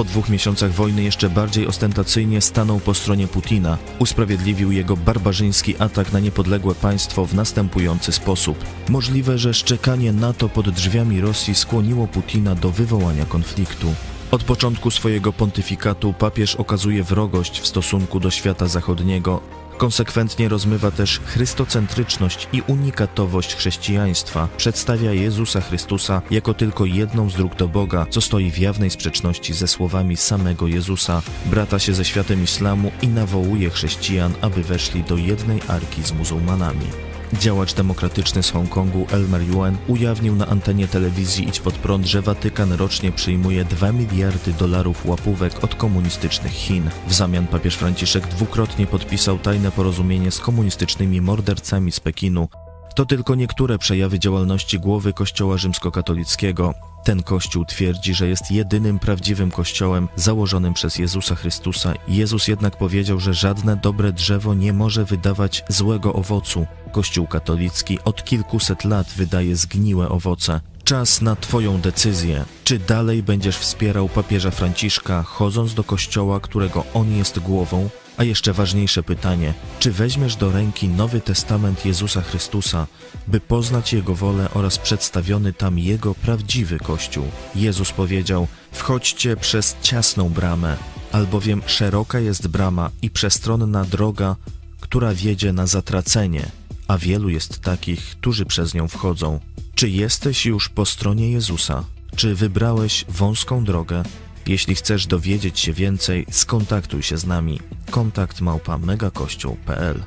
Po 0.00 0.04
dwóch 0.04 0.28
miesiącach 0.28 0.72
wojny 0.72 1.02
jeszcze 1.02 1.28
bardziej 1.28 1.66
ostentacyjnie 1.66 2.40
stanął 2.40 2.80
po 2.80 2.94
stronie 2.94 3.28
Putina. 3.28 3.78
Usprawiedliwił 3.98 4.72
jego 4.72 4.96
barbarzyński 4.96 5.74
atak 5.78 6.12
na 6.12 6.20
niepodległe 6.20 6.74
państwo 6.74 7.26
w 7.26 7.34
następujący 7.34 8.12
sposób. 8.12 8.64
Możliwe, 8.88 9.38
że 9.38 9.54
szczekanie 9.54 10.12
NATO 10.12 10.48
pod 10.48 10.70
drzwiami 10.70 11.20
Rosji 11.20 11.54
skłoniło 11.54 12.06
Putina 12.06 12.54
do 12.54 12.70
wywołania 12.70 13.24
konfliktu. 13.24 13.94
Od 14.30 14.44
początku 14.44 14.90
swojego 14.90 15.32
pontyfikatu 15.32 16.12
papież 16.12 16.56
okazuje 16.56 17.02
wrogość 17.02 17.60
w 17.60 17.66
stosunku 17.66 18.20
do 18.20 18.30
świata 18.30 18.66
zachodniego. 18.66 19.40
Konsekwentnie 19.80 20.48
rozmywa 20.48 20.90
też 20.90 21.20
chrystocentryczność 21.20 22.48
i 22.52 22.62
unikatowość 22.66 23.54
chrześcijaństwa. 23.54 24.48
Przedstawia 24.56 25.12
Jezusa 25.12 25.60
Chrystusa 25.60 26.22
jako 26.30 26.54
tylko 26.54 26.84
jedną 26.84 27.30
z 27.30 27.34
dróg 27.34 27.56
do 27.56 27.68
Boga, 27.68 28.06
co 28.10 28.20
stoi 28.20 28.50
w 28.50 28.58
jawnej 28.58 28.90
sprzeczności 28.90 29.54
ze 29.54 29.68
słowami 29.68 30.16
samego 30.16 30.66
Jezusa. 30.66 31.22
Brata 31.46 31.78
się 31.78 31.94
ze 31.94 32.04
światem 32.04 32.44
islamu 32.44 32.92
i 33.02 33.08
nawołuje 33.08 33.70
chrześcijan, 33.70 34.34
aby 34.40 34.62
weszli 34.62 35.02
do 35.02 35.16
jednej 35.16 35.60
arki 35.68 36.02
z 36.02 36.12
muzułmanami. 36.12 37.09
Działacz 37.32 37.74
demokratyczny 37.74 38.42
z 38.42 38.50
Hongkongu 38.50 39.06
Elmer 39.10 39.42
Yuen 39.42 39.76
ujawnił 39.88 40.36
na 40.36 40.46
antenie 40.46 40.88
telewizji 40.88 41.48
Idź 41.48 41.60
Pod 41.60 41.74
Prąd, 41.74 42.06
że 42.06 42.22
Watykan 42.22 42.72
rocznie 42.72 43.12
przyjmuje 43.12 43.64
2 43.64 43.92
miliardy 43.92 44.52
dolarów 44.52 45.06
łapówek 45.06 45.64
od 45.64 45.74
komunistycznych 45.74 46.52
Chin. 46.52 46.90
W 47.06 47.14
zamian 47.14 47.46
papież 47.46 47.74
Franciszek 47.76 48.26
dwukrotnie 48.26 48.86
podpisał 48.86 49.38
tajne 49.38 49.70
porozumienie 49.70 50.30
z 50.30 50.38
komunistycznymi 50.38 51.20
mordercami 51.20 51.92
z 51.92 52.00
Pekinu. 52.00 52.48
To 52.94 53.06
tylko 53.06 53.34
niektóre 53.34 53.78
przejawy 53.78 54.18
działalności 54.18 54.78
głowy 54.78 55.12
Kościoła 55.12 55.56
rzymskokatolickiego. 55.56 56.74
Ten 57.04 57.22
kościół 57.22 57.64
twierdzi, 57.64 58.14
że 58.14 58.28
jest 58.28 58.50
jedynym 58.50 58.98
prawdziwym 58.98 59.50
kościołem 59.50 60.08
założonym 60.16 60.74
przez 60.74 60.98
Jezusa 60.98 61.34
Chrystusa. 61.34 61.94
Jezus 62.08 62.48
jednak 62.48 62.76
powiedział, 62.76 63.20
że 63.20 63.34
żadne 63.34 63.76
dobre 63.76 64.12
drzewo 64.12 64.54
nie 64.54 64.72
może 64.72 65.04
wydawać 65.04 65.64
złego 65.68 66.12
owocu. 66.12 66.66
Kościół 66.92 67.26
katolicki 67.26 67.98
od 68.04 68.24
kilkuset 68.24 68.84
lat 68.84 69.06
wydaje 69.16 69.56
zgniłe 69.56 70.08
owoce. 70.08 70.60
Czas 70.84 71.22
na 71.22 71.36
Twoją 71.36 71.80
decyzję. 71.80 72.44
Czy 72.64 72.78
dalej 72.78 73.22
będziesz 73.22 73.58
wspierał 73.58 74.08
papieża 74.08 74.50
Franciszka, 74.50 75.22
chodząc 75.22 75.74
do 75.74 75.84
kościoła, 75.84 76.40
którego 76.40 76.84
on 76.94 77.12
jest 77.12 77.38
głową? 77.38 77.90
A 78.16 78.24
jeszcze 78.24 78.52
ważniejsze 78.52 79.02
pytanie: 79.02 79.54
czy 79.78 79.92
weźmiesz 79.92 80.36
do 80.36 80.52
ręki 80.52 80.88
Nowy 80.88 81.20
Testament 81.20 81.86
Jezusa 81.86 82.20
Chrystusa, 82.20 82.86
by 83.28 83.40
poznać 83.40 83.92
Jego 83.92 84.14
wolę 84.14 84.48
oraz 84.54 84.78
przedstawiony 84.78 85.52
tam 85.52 85.78
Jego 85.78 86.14
prawdziwy 86.14 86.78
Kościół? 86.78 87.24
Jezus 87.54 87.92
powiedział: 87.92 88.46
Wchodźcie 88.72 89.36
przez 89.36 89.76
ciasną 89.82 90.28
bramę, 90.28 90.76
albowiem 91.12 91.62
szeroka 91.66 92.18
jest 92.18 92.48
brama 92.48 92.90
i 93.02 93.10
przestronna 93.10 93.84
droga, 93.84 94.36
która 94.80 95.14
wiedzie 95.14 95.52
na 95.52 95.66
zatracenie, 95.66 96.46
a 96.88 96.98
wielu 96.98 97.28
jest 97.28 97.60
takich, 97.60 98.00
którzy 98.00 98.46
przez 98.46 98.74
nią 98.74 98.88
wchodzą. 98.88 99.40
Czy 99.74 99.88
jesteś 99.88 100.46
już 100.46 100.68
po 100.68 100.86
stronie 100.86 101.30
Jezusa? 101.30 101.84
Czy 102.16 102.34
wybrałeś 102.34 103.04
wąską 103.08 103.64
drogę? 103.64 104.02
Jeśli 104.46 104.74
chcesz 104.74 105.06
dowiedzieć 105.06 105.58
się 105.58 105.72
więcej, 105.72 106.26
skontaktuj 106.30 107.02
się 107.02 107.18
z 107.18 107.26
nami. 107.26 107.60
Kontakt 107.90 108.40
małpa 108.40 108.78
megakościół.pl 108.78 110.02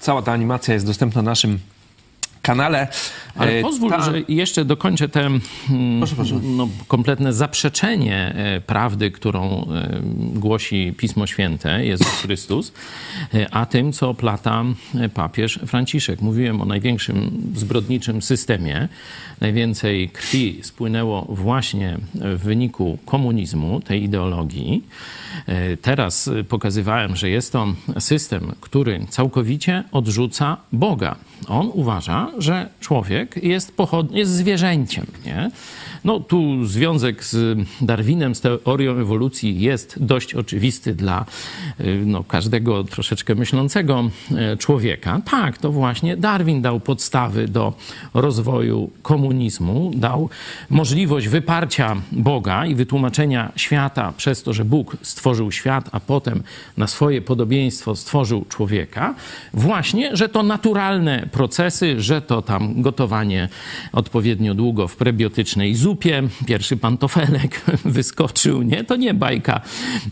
Cała 0.00 0.22
ta 0.22 0.32
animacja 0.32 0.74
jest 0.74 0.86
dostępna 0.86 1.22
na 1.22 1.30
naszym 1.30 1.58
kanale. 2.42 2.88
Ale 3.36 3.58
E, 3.58 3.62
pozwól, 3.62 3.90
ta- 3.90 4.02
że 4.02 4.12
jeszcze 4.28 4.64
dokończę 4.64 5.08
te 5.08 5.20
mm, 5.26 5.40
No, 6.42 6.68
kompletne 6.88 7.32
zaprzeczenie 7.32 8.34
e, 8.34 8.60
prawdy, 8.60 9.10
którą 9.10 9.66
e, 9.74 10.00
głosi 10.34 10.94
Pismo 10.96 11.26
Święte, 11.26 11.84
Jezus 11.86 12.06
Chrystus, 12.22 12.72
a 13.50 13.66
tym, 13.66 13.92
co 13.92 14.10
oplata 14.10 14.64
e, 15.00 15.08
papież 15.08 15.58
Franciszek. 15.66 16.20
Mówiłem 16.20 16.60
o 16.60 16.64
największym 16.64 17.42
zbrodniczym 17.54 18.22
systemie. 18.22 18.88
Najwięcej 19.40 20.08
krwi 20.08 20.58
spłynęło 20.62 21.26
właśnie 21.28 21.98
w 22.14 22.38
wyniku 22.44 22.98
komunizmu, 23.06 23.80
tej 23.80 24.02
ideologii. 24.02 24.84
Teraz 25.82 26.30
pokazywałem, 26.48 27.16
że 27.16 27.30
jest 27.30 27.52
to 27.52 27.66
system, 27.98 28.52
który 28.60 29.06
całkowicie 29.08 29.84
odrzuca 29.92 30.56
Boga. 30.72 31.16
On 31.48 31.70
uważa, 31.72 32.28
że 32.38 32.68
człowiek 32.80 33.44
jest, 33.44 33.76
pochod... 33.76 34.12
jest 34.12 34.30
zwierzęciem, 34.30 35.06
nie? 35.26 35.50
No 36.04 36.20
tu 36.20 36.64
związek 36.66 37.24
z 37.24 37.58
Darwinem, 37.80 38.34
z 38.34 38.40
teorią 38.40 38.92
ewolucji 38.92 39.60
jest 39.60 40.04
dość 40.04 40.34
oczywisty 40.34 40.94
dla 40.94 41.26
y, 41.80 42.02
no, 42.06 42.24
każdego 42.24 42.84
troszeczkę 42.84 43.34
myślącego 43.34 44.10
e, 44.36 44.56
człowieka. 44.56 45.20
Tak, 45.30 45.58
to 45.58 45.72
właśnie 45.72 46.16
Darwin 46.16 46.62
dał 46.62 46.80
podstawy 46.80 47.48
do 47.48 47.72
rozwoju 48.14 48.90
komunizmu, 49.02 49.90
dał 49.94 50.28
możliwość 50.70 51.28
wyparcia 51.28 51.96
Boga 52.12 52.66
i 52.66 52.74
wytłumaczenia 52.74 53.52
świata 53.56 54.12
przez 54.16 54.42
to, 54.42 54.52
że 54.52 54.64
Bóg 54.64 54.96
stworzył 55.02 55.52
świat, 55.52 55.88
a 55.92 56.00
potem 56.00 56.42
na 56.76 56.86
swoje 56.86 57.22
podobieństwo 57.22 57.96
stworzył 57.96 58.44
człowieka. 58.48 59.14
Właśnie, 59.54 60.16
że 60.16 60.28
to 60.28 60.42
naturalne 60.42 61.28
procesy, 61.32 62.00
że 62.00 62.22
to 62.22 62.42
tam 62.42 62.82
gotowanie 62.82 63.48
odpowiednio 63.92 64.54
długo 64.54 64.88
w 64.88 64.96
prebiotycznej 64.96 65.74
zupie, 65.74 65.91
zupie, 65.92 66.22
pierwszy 66.46 66.76
pantofelek 66.76 67.60
wyskoczył, 67.84 68.62
nie? 68.62 68.84
To 68.84 68.96
nie 68.96 69.14
bajka 69.14 69.60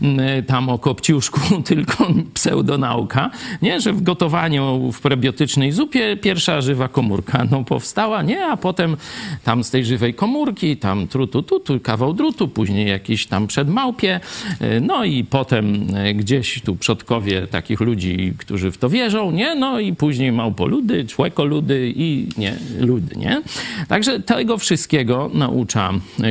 mm, 0.01 0.43
tam 0.43 0.69
o 0.69 0.79
kopciuszku, 0.79 1.39
tylko 1.71 2.07
pseudonauka, 2.33 3.31
nie? 3.61 3.81
Że 3.81 3.93
w 3.93 4.01
gotowaniu 4.01 4.91
w 4.91 5.01
prebiotycznej 5.01 5.71
zupie 5.71 6.17
pierwsza 6.17 6.61
żywa 6.61 6.87
komórka 6.87 7.47
no, 7.51 7.63
powstała, 7.63 8.21
nie? 8.21 8.45
A 8.45 8.57
potem 8.57 8.97
tam 9.43 9.63
z 9.63 9.71
tej 9.71 9.85
żywej 9.85 10.13
komórki, 10.13 10.77
tam 10.77 11.07
trutu, 11.07 11.43
tutu, 11.43 11.79
kawał 11.79 12.13
drutu, 12.13 12.47
później 12.47 12.87
jakiś 12.87 13.27
tam 13.27 13.47
przedmałpie, 13.47 14.19
y, 14.61 14.81
no 14.81 15.05
i 15.05 15.23
potem 15.23 15.95
y, 15.95 16.13
gdzieś 16.13 16.61
tu 16.61 16.75
przodkowie 16.75 17.47
takich 17.47 17.79
ludzi, 17.79 18.33
którzy 18.37 18.71
w 18.71 18.77
to 18.77 18.89
wierzą, 18.89 19.31
nie? 19.31 19.55
No 19.55 19.79
i 19.79 19.95
później 19.95 20.31
małpoludy, 20.31 21.05
człekoludy 21.05 21.93
i 21.95 22.27
nie, 22.37 22.55
ludy, 22.79 23.15
nie? 23.15 23.41
Także 23.87 24.19
tego 24.19 24.57
wszystkiego 24.57 25.31
nauczył 25.33 25.70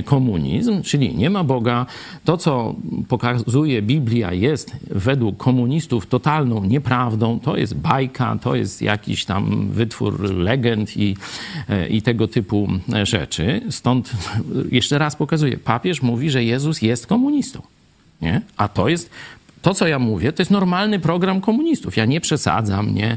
komunizm, 0.04 0.82
czyli 0.82 1.14
nie 1.14 1.30
ma 1.30 1.44
Boga. 1.44 1.86
To, 2.24 2.36
co 2.36 2.74
pokazuje 3.08 3.82
Biblia, 3.82 4.32
jest 4.32 4.72
według 4.90 5.36
komunistów 5.36 6.06
totalną 6.06 6.64
nieprawdą. 6.64 7.40
To 7.40 7.56
jest 7.56 7.74
bajka, 7.74 8.38
to 8.42 8.54
jest 8.54 8.82
jakiś 8.82 9.24
tam 9.24 9.68
wytwór 9.70 10.34
legend 10.34 10.96
i, 10.96 11.16
i 11.90 12.02
tego 12.02 12.28
typu 12.28 12.68
rzeczy. 13.02 13.60
Stąd 13.70 14.12
jeszcze 14.70 14.98
raz 14.98 15.16
pokazuję, 15.16 15.58
papież 15.58 16.02
mówi, 16.02 16.30
że 16.30 16.44
Jezus 16.44 16.82
jest 16.82 17.06
komunistą. 17.06 17.62
Nie? 18.22 18.42
A 18.56 18.68
to 18.68 18.88
jest 18.88 19.10
to, 19.62 19.74
co 19.74 19.86
ja 19.86 19.98
mówię, 19.98 20.32
to 20.32 20.42
jest 20.42 20.50
normalny 20.50 20.98
program 20.98 21.40
komunistów. 21.40 21.96
Ja 21.96 22.04
nie 22.04 22.20
przesadzam, 22.20 22.94
nie, 22.94 23.16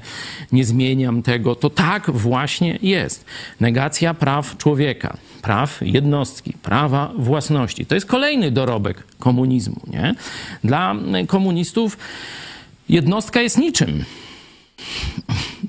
nie 0.51 0.65
zmieniam 0.65 1.21
tego. 1.21 1.55
To 1.55 1.69
tak 1.69 2.11
właśnie 2.11 2.79
jest. 2.81 3.25
Negacja 3.59 4.13
praw 4.13 4.57
człowieka, 4.57 5.17
praw 5.41 5.79
jednostki, 5.81 6.53
prawa 6.53 7.11
własności. 7.17 7.85
To 7.85 7.95
jest 7.95 8.07
kolejny 8.07 8.51
dorobek 8.51 9.03
komunizmu. 9.19 9.81
Nie? 9.87 10.15
Dla 10.63 10.95
komunistów 11.27 11.97
jednostka 12.89 13.41
jest 13.41 13.57
niczym. 13.57 14.03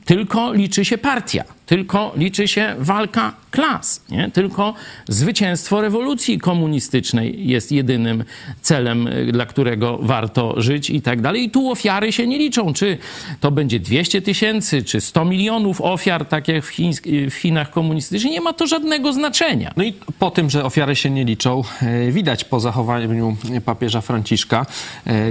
Tylko 0.05 0.53
liczy 0.53 0.85
się 0.85 0.99
partia, 0.99 1.45
tylko 1.67 2.13
liczy 2.17 2.49
się 2.49 2.75
walka 2.79 3.33
klas, 3.51 4.03
nie? 4.11 4.31
tylko 4.31 4.75
zwycięstwo 5.09 5.81
rewolucji 5.81 6.39
komunistycznej 6.39 7.49
jest 7.49 7.73
jedynym 7.73 8.25
celem, 8.61 9.07
y, 9.07 9.33
dla 9.33 9.47
którego 9.47 9.99
warto 10.03 10.55
żyć 10.57 10.91
i 10.91 11.03
tak 11.03 11.21
dalej. 11.21 11.45
I 11.45 11.51
tu 11.51 11.71
ofiary 11.71 12.13
się 12.13 12.27
nie 12.27 12.39
liczą, 12.39 12.73
czy 12.73 12.99
to 13.41 13.51
będzie 13.51 13.81
200 13.81 14.23
tysięcy, 14.23 14.85
czy 14.85 15.01
100 15.01 15.25
milionów 15.25 15.81
ofiar, 15.81 16.25
tak 16.25 16.49
jak 16.49 16.65
w, 16.65 16.71
Chińsk- 16.71 17.31
w 17.31 17.35
Chinach 17.35 17.71
komunistycznych, 17.71 18.33
nie 18.33 18.41
ma 18.41 18.53
to 18.53 18.67
żadnego 18.67 19.13
znaczenia. 19.13 19.73
No 19.77 19.85
i 19.85 19.93
po 20.19 20.31
tym, 20.31 20.51
że 20.51 20.65
ofiary 20.65 20.97
się 20.97 21.11
nie 21.11 21.25
liczą, 21.25 21.63
e, 21.83 22.13
widać 22.13 22.45
po 22.45 22.61
zachowaniu 22.61 23.37
papieża 23.65 24.01
Franciszka. 24.01 24.67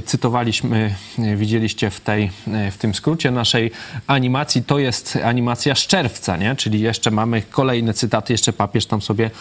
Cytowaliśmy, 0.06 0.96
widzieliście 1.36 1.90
w, 1.90 2.00
tej, 2.00 2.30
w 2.72 2.78
tym 2.78 2.94
skrócie 2.94 3.32
naszej 3.32 3.72
animacji, 4.08 4.63
to 4.68 4.80
jest 4.80 5.20
animacja 5.24 5.76
z 5.76 5.80
czerwca, 5.80 6.38
nie? 6.38 6.56
czyli 6.56 6.80
jeszcze 6.80 7.12
mamy 7.12 7.42
kolejne 7.42 7.94
cytaty, 7.94 8.34
jeszcze 8.34 8.54
papież 8.54 8.86
tam 8.86 9.02
sobie 9.02 9.32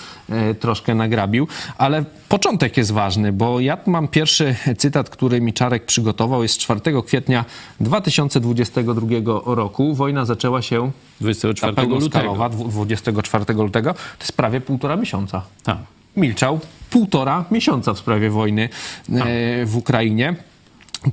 troszkę 0.61 0.95
nagrabił, 0.95 1.49
ale 1.79 2.05
początek 2.29 2.77
jest 2.77 2.93
ważny, 2.93 3.33
bo 3.33 3.61
ja 3.61 3.79
mam 3.87 4.09
pierwszy 4.09 4.57
cytat, 4.79 5.11
który 5.11 5.41
mi 5.41 5.53
Czarek 5.53 5.85
przygotował, 5.85 6.43
jest 6.43 6.55
z 6.55 6.59
4 6.59 6.81
kwietnia 7.07 7.45
2022 7.81 9.07
roku. 9.47 9.95
Wojna 9.95 10.25
zaczęła 10.25 10.63
się 10.63 10.91
24 11.21 11.75
pełnoskalowa, 11.75 12.47
lutego. 12.47 12.69
24 12.69 13.55
lutego, 13.55 13.95
to 13.95 14.01
jest 14.21 14.33
prawie 14.33 14.61
półtora 14.61 14.97
miesiąca. 14.97 15.43
Tak. 15.63 15.79
Milczał 16.17 16.61
półtora 16.91 17.45
miesiąca 17.51 17.95
w 17.95 17.99
sprawie 17.99 18.31
wojny 18.31 18.69
e, 19.13 19.67
w 19.67 19.77
Ukrainie. 19.77 20.35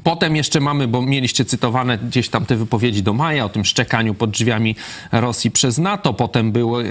Potem 0.04 0.36
jeszcze 0.36 0.60
mamy, 0.60 0.88
bo 0.88 1.02
mieliście 1.02 1.46
cytowane 1.46 1.98
gdzieś 1.98 2.30
tam 2.30 2.46
te 2.46 2.56
wypowiedzi 2.56 3.04
do 3.04 3.14
maja 3.14 3.46
o 3.46 3.50
tym 3.50 3.66
szczekaniu 3.66 4.14
pod 4.14 4.30
drzwiami 4.30 4.76
Rosji 5.12 5.52
przez 5.52 5.78
NATO. 5.78 6.14
Potem 6.14 6.52
była 6.52 6.82
e, 6.82 6.86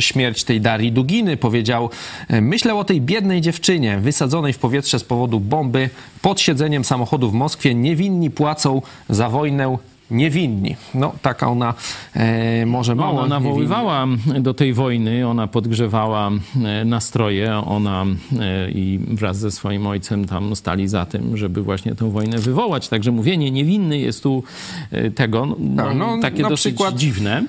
śmierć 0.00 0.44
tej 0.44 0.60
Darii 0.60 0.92
Duginy. 0.92 1.36
Powiedział, 1.36 1.90
e, 2.28 2.40
myślę 2.40 2.74
o 2.74 2.84
tej 2.84 3.00
biednej 3.00 3.40
dziewczynie 3.40 3.98
wysadzonej 3.98 4.52
w 4.52 4.58
powietrze 4.58 4.98
z 4.98 5.04
powodu 5.04 5.40
bomby 5.40 5.90
pod 6.22 6.40
siedzeniem 6.40 6.84
samochodu 6.84 7.30
w 7.30 7.34
Moskwie. 7.34 7.74
Niewinni 7.74 8.30
płacą 8.30 8.82
za 9.08 9.28
wojnę. 9.28 9.76
Niewinni. 10.10 10.76
No, 10.94 11.12
taka 11.22 11.48
ona 11.48 11.74
e, 12.14 12.66
może 12.66 12.94
No, 12.94 13.02
mało 13.02 13.12
ona 13.12 13.22
niewinna. 13.22 13.40
nawoływała 13.50 14.06
do 14.40 14.54
tej 14.54 14.72
wojny, 14.74 15.28
ona 15.28 15.46
podgrzewała 15.46 16.30
e, 16.64 16.84
nastroje, 16.84 17.56
ona 17.56 18.04
e, 18.40 18.70
i 18.70 19.00
wraz 19.08 19.38
ze 19.38 19.50
swoim 19.50 19.86
ojcem 19.86 20.24
tam 20.24 20.56
stali 20.56 20.88
za 20.88 21.06
tym, 21.06 21.36
żeby 21.36 21.62
właśnie 21.62 21.94
tę 21.94 22.10
wojnę 22.10 22.38
wywołać. 22.38 22.88
Także 22.88 23.12
mówienie 23.12 23.50
niewinny 23.50 23.98
jest 23.98 24.22
tu 24.22 24.42
e, 24.90 25.10
tego 25.10 25.46
no, 25.58 25.84
Tak, 25.84 25.96
no, 25.96 26.18
takie 26.22 26.42
na 26.42 26.48
dosyć 26.48 26.74
przykład 26.74 26.96
dziwne. 26.96 27.44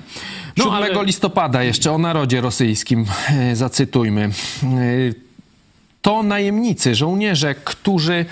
7 0.58 1.04
listopada 1.04 1.62
jeszcze 1.62 1.92
o 1.92 1.98
narodzie 1.98 2.40
rosyjskim 2.40 3.04
e, 3.30 3.56
zacytujmy. 3.56 4.22
E, 4.62 5.24
To 6.02 6.22
najemnicy, 6.22 6.94
żołnierze, 6.94 7.54
którzy 7.54 8.24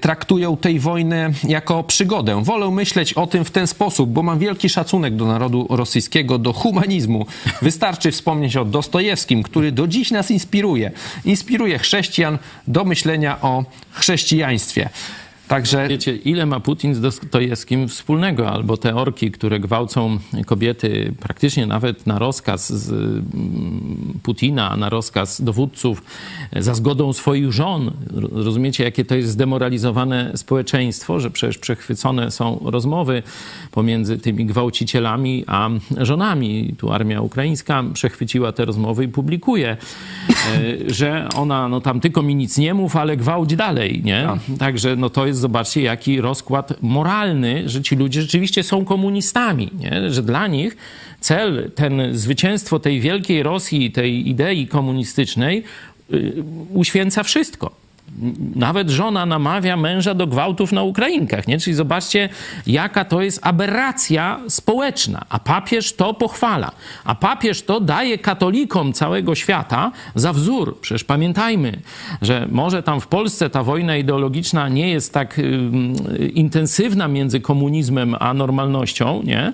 traktują 0.00 0.56
tej 0.56 0.80
wojnę 0.80 1.30
jako 1.44 1.84
przygodę. 1.84 2.44
Wolę 2.44 2.70
myśleć 2.70 3.12
o 3.12 3.26
tym 3.26 3.44
w 3.44 3.50
ten 3.50 3.66
sposób, 3.66 4.10
bo 4.10 4.22
mam 4.22 4.38
wielki 4.38 4.68
szacunek 4.68 5.16
do 5.16 5.26
narodu 5.26 5.66
rosyjskiego, 5.70 6.38
do 6.38 6.52
humanizmu. 6.52 7.26
Wystarczy 7.62 8.12
wspomnieć 8.12 8.56
o 8.56 8.64
Dostojewskim, 8.64 9.42
który 9.42 9.72
do 9.72 9.86
dziś 9.86 10.10
nas 10.10 10.30
inspiruje. 10.30 10.90
Inspiruje 11.24 11.78
chrześcijan 11.78 12.38
do 12.66 12.84
myślenia 12.84 13.40
o 13.40 13.64
chrześcijaństwie. 13.92 14.88
Także 15.48 15.88
Wiecie, 15.88 16.16
ile 16.16 16.46
ma 16.46 16.60
Putin 16.60 16.94
z 16.94 17.00
Dostojewskim 17.00 17.88
wspólnego? 17.88 18.50
Albo 18.50 18.76
te 18.76 18.94
orki, 18.96 19.30
które 19.30 19.60
gwałcą 19.60 20.18
kobiety 20.46 21.12
praktycznie 21.20 21.66
nawet 21.66 22.06
na 22.06 22.18
rozkaz 22.18 22.90
mm, 22.90 24.18
Putina, 24.22 24.76
na 24.76 24.88
rozkaz 24.88 25.42
dowódców, 25.42 26.02
za 26.56 26.74
zgodą 26.74 27.12
swoich 27.12 27.52
żon. 27.52 27.90
Ro- 28.14 28.28
Rozumiecie, 28.32 28.84
jakie 28.84 29.04
to 29.04 29.14
jest 29.14 29.28
zdemoralizowane 29.28 30.32
społeczeństwo, 30.36 31.20
że 31.20 31.30
przecież 31.30 31.58
przechwycone 31.58 32.30
są 32.30 32.60
rozmowy 32.64 33.22
pomiędzy 33.72 34.18
tymi 34.18 34.46
gwałcicielami 34.46 35.44
a 35.46 35.68
żonami. 35.96 36.74
Tu 36.78 36.92
armia 36.92 37.20
ukraińska 37.20 37.84
przechwyciła 37.92 38.52
te 38.52 38.64
rozmowy 38.64 39.04
i 39.04 39.08
publikuje, 39.08 39.76
e, 40.30 40.92
że 40.94 41.28
ona, 41.36 41.68
no 41.68 41.80
tam 41.80 42.00
tylko 42.00 42.22
mi 42.22 42.34
nic 42.34 42.58
nie 42.58 42.74
mów, 42.74 42.96
ale 42.96 43.16
gwałć 43.16 43.56
dalej, 43.56 44.02
nie? 44.04 44.28
Także 44.58 44.96
no 44.96 45.10
to 45.10 45.26
jest, 45.26 45.37
zobaczcie, 45.38 45.82
jaki 45.82 46.20
rozkład 46.20 46.82
moralny, 46.82 47.68
że 47.68 47.82
ci 47.82 47.96
ludzie 47.96 48.22
rzeczywiście 48.22 48.62
są 48.62 48.84
komunistami, 48.84 49.70
nie? 49.78 50.10
Że 50.10 50.22
dla 50.22 50.46
nich 50.46 50.76
cel, 51.20 51.70
ten 51.74 52.02
zwycięstwo 52.12 52.78
tej 52.80 53.00
wielkiej 53.00 53.42
Rosji, 53.42 53.90
tej 53.90 54.28
idei 54.28 54.66
komunistycznej 54.66 55.64
y, 56.12 56.44
uświęca 56.74 57.22
wszystko. 57.22 57.87
Nawet 58.54 58.90
żona 58.90 59.26
namawia 59.26 59.76
męża 59.76 60.14
do 60.14 60.26
gwałtów 60.26 60.72
na 60.72 60.82
Ukrainkach, 60.82 61.46
nie? 61.46 61.58
Czyli 61.58 61.74
zobaczcie, 61.76 62.28
jaka 62.66 63.04
to 63.04 63.22
jest 63.22 63.40
aberracja 63.42 64.40
społeczna. 64.48 65.24
A 65.28 65.38
papież 65.38 65.92
to 65.92 66.14
pochwala. 66.14 66.72
A 67.04 67.14
papież 67.14 67.62
to 67.62 67.80
daje 67.80 68.18
katolikom 68.18 68.92
całego 68.92 69.34
świata 69.34 69.92
za 70.14 70.32
wzór. 70.32 70.80
Przecież 70.80 71.04
pamiętajmy, 71.04 71.80
że 72.22 72.48
może 72.50 72.82
tam 72.82 73.00
w 73.00 73.06
Polsce 73.06 73.50
ta 73.50 73.62
wojna 73.62 73.96
ideologiczna 73.96 74.68
nie 74.68 74.90
jest 74.90 75.14
tak 75.14 75.40
intensywna 76.34 77.08
między 77.08 77.40
komunizmem 77.40 78.14
a 78.20 78.34
normalnością, 78.34 79.22
nie? 79.24 79.52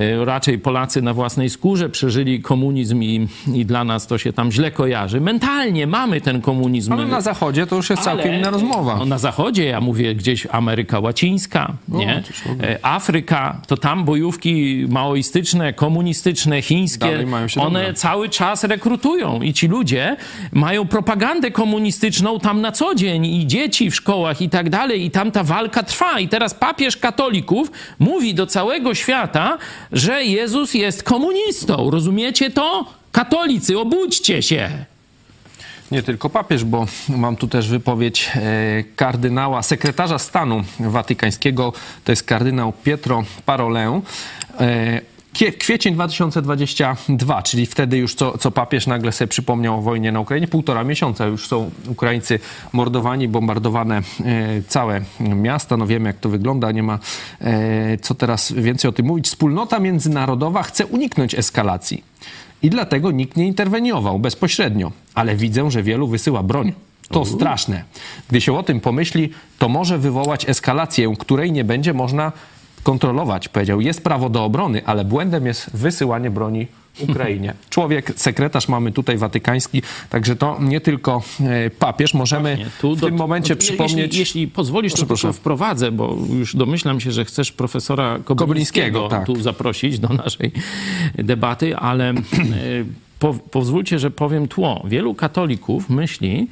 Y, 0.00 0.24
Raczej 0.24 0.58
Polacy 0.58 1.02
na 1.02 1.14
własnej 1.14 1.50
skórze 1.50 1.88
przeżyli 1.88 2.42
komunizm 2.42 3.02
i, 3.02 3.28
i 3.54 3.66
dla 3.66 3.84
nas 3.84 4.06
to 4.06 4.18
się 4.18 4.32
tam 4.32 4.52
źle 4.52 4.70
kojarzy. 4.70 5.20
Mentalnie 5.20 5.86
mamy 5.86 6.20
ten 6.20 6.40
komunizm. 6.40 6.92
ale 6.92 7.06
na 7.06 7.20
zachodzie 7.20 7.66
to 7.66 7.76
już 7.76 7.87
już 7.90 7.98
jest 7.98 8.02
całkiem 8.02 8.34
inna 8.34 8.50
rozmowa. 8.50 8.96
No, 8.96 9.04
na 9.04 9.18
zachodzie, 9.18 9.64
ja 9.64 9.80
mówię 9.80 10.14
gdzieś 10.14 10.46
Ameryka 10.50 11.00
Łacińska, 11.00 11.72
nie? 11.88 12.22
E, 12.62 12.78
Afryka, 12.82 13.60
to 13.66 13.76
tam 13.76 14.04
bojówki 14.04 14.86
maoistyczne, 14.88 15.72
komunistyczne, 15.72 16.62
chińskie, 16.62 17.26
one 17.60 17.94
cały 17.94 18.28
czas 18.28 18.64
rekrutują 18.64 19.42
i 19.42 19.52
ci 19.52 19.68
ludzie 19.68 20.16
mają 20.52 20.86
propagandę 20.86 21.50
komunistyczną 21.50 22.40
tam 22.40 22.60
na 22.60 22.72
co 22.72 22.94
dzień 22.94 23.26
i 23.26 23.46
dzieci 23.46 23.90
w 23.90 23.94
szkołach 23.94 24.42
i 24.42 24.48
tak 24.48 24.70
dalej 24.70 25.04
i 25.04 25.10
tam 25.10 25.30
ta 25.30 25.44
walka 25.44 25.82
trwa 25.82 26.20
i 26.20 26.28
teraz 26.28 26.54
papież 26.54 26.96
katolików 26.96 27.70
mówi 27.98 28.34
do 28.34 28.46
całego 28.46 28.94
świata, 28.94 29.58
że 29.92 30.24
Jezus 30.24 30.74
jest 30.74 31.02
komunistą. 31.02 31.90
Rozumiecie 31.90 32.50
to? 32.50 32.84
Katolicy, 33.12 33.78
obudźcie 33.78 34.42
się! 34.42 34.84
Nie 35.90 36.02
tylko 36.02 36.30
papież, 36.30 36.64
bo 36.64 36.86
mam 37.08 37.36
tu 37.36 37.48
też 37.48 37.68
wypowiedź 37.68 38.30
e, 38.34 38.40
kardynała, 38.96 39.62
sekretarza 39.62 40.18
stanu 40.18 40.64
watykańskiego, 40.80 41.72
to 42.04 42.12
jest 42.12 42.22
kardynał 42.22 42.72
Pietro 42.84 43.24
Parolę. 43.46 44.00
E, 44.60 45.00
Kwiecień 45.58 45.94
2022, 45.94 47.42
czyli 47.42 47.66
wtedy 47.66 47.96
już 47.96 48.14
co, 48.14 48.38
co 48.38 48.50
papież 48.50 48.86
nagle 48.86 49.12
sobie 49.12 49.28
przypomniał 49.28 49.78
o 49.78 49.82
wojnie 49.82 50.12
na 50.12 50.20
Ukrainie, 50.20 50.48
półtora 50.48 50.84
miesiąca 50.84 51.26
już 51.26 51.48
są 51.48 51.70
Ukraińcy 51.88 52.40
mordowani, 52.72 53.28
bombardowane 53.28 53.96
e, 53.98 54.02
całe 54.68 55.00
miasta. 55.20 55.76
No 55.76 55.86
wiemy, 55.86 56.08
jak 56.08 56.18
to 56.18 56.28
wygląda, 56.28 56.72
nie 56.72 56.82
ma 56.82 56.98
co 58.02 58.14
teraz 58.14 58.52
więcej 58.52 58.88
o 58.88 58.92
tym 58.92 59.06
mówić. 59.06 59.26
Wspólnota 59.26 59.78
międzynarodowa 59.78 60.62
chce 60.62 60.86
uniknąć 60.86 61.34
eskalacji. 61.34 62.04
I 62.62 62.70
dlatego 62.70 63.10
nikt 63.10 63.36
nie 63.36 63.46
interweniował 63.46 64.18
bezpośrednio. 64.18 64.92
Ale 65.14 65.36
widzę, 65.36 65.70
że 65.70 65.82
wielu 65.82 66.08
wysyła 66.08 66.42
broń. 66.42 66.72
To 67.08 67.24
straszne. 67.24 67.84
Gdy 68.28 68.40
się 68.40 68.58
o 68.58 68.62
tym 68.62 68.80
pomyśli, 68.80 69.30
to 69.58 69.68
może 69.68 69.98
wywołać 69.98 70.48
eskalację, 70.48 71.14
której 71.18 71.52
nie 71.52 71.64
będzie 71.64 71.94
można 71.94 72.32
kontrolować. 72.82 73.48
Powiedział, 73.48 73.80
jest 73.80 74.04
prawo 74.04 74.28
do 74.28 74.44
obrony, 74.44 74.86
ale 74.86 75.04
błędem 75.04 75.46
jest 75.46 75.76
wysyłanie 75.76 76.30
broni 76.30 76.66
Ukrainie. 77.00 77.54
Człowiek, 77.70 78.12
sekretarz 78.16 78.68
mamy 78.68 78.92
tutaj 78.92 79.18
watykański, 79.18 79.82
także 80.10 80.36
to 80.36 80.56
nie 80.60 80.80
tylko 80.80 81.22
e, 81.40 81.70
papież. 81.70 82.14
Możemy 82.14 82.56
Nie, 82.58 82.66
tu 82.80 82.96
w 82.96 83.00
do- 83.00 83.06
tym 83.06 83.16
momencie 83.16 83.54
jeśli- 83.54 83.68
przypomnieć... 83.68 84.16
Jeśli, 84.16 84.48
pozwolisz, 84.48 84.92
Proszę, 84.92 85.02
to 85.02 85.06
proszę 85.08 85.32
wprowadzę, 85.32 85.92
bo 85.92 86.16
już 86.38 86.56
domyślam 86.56 87.00
się, 87.00 87.12
że 87.12 87.24
chcesz 87.24 87.52
profesora 87.52 88.18
Kobylińskiego 88.24 88.36
Kobylińskiego, 88.36 89.08
tak. 89.08 89.26
tu 89.26 89.36
zaprosić 89.42 89.98
do 89.98 90.08
naszej 90.08 90.52
debaty, 91.14 91.76
ale 91.76 92.10
e, 92.10 92.14
po, 93.18 93.34
pozwólcie, 93.34 93.98
że 93.98 94.10
powiem 94.10 94.48
tło. 94.48 94.82
Wielu 94.84 95.14
katolików 95.14 95.90
myśli, 95.90 96.48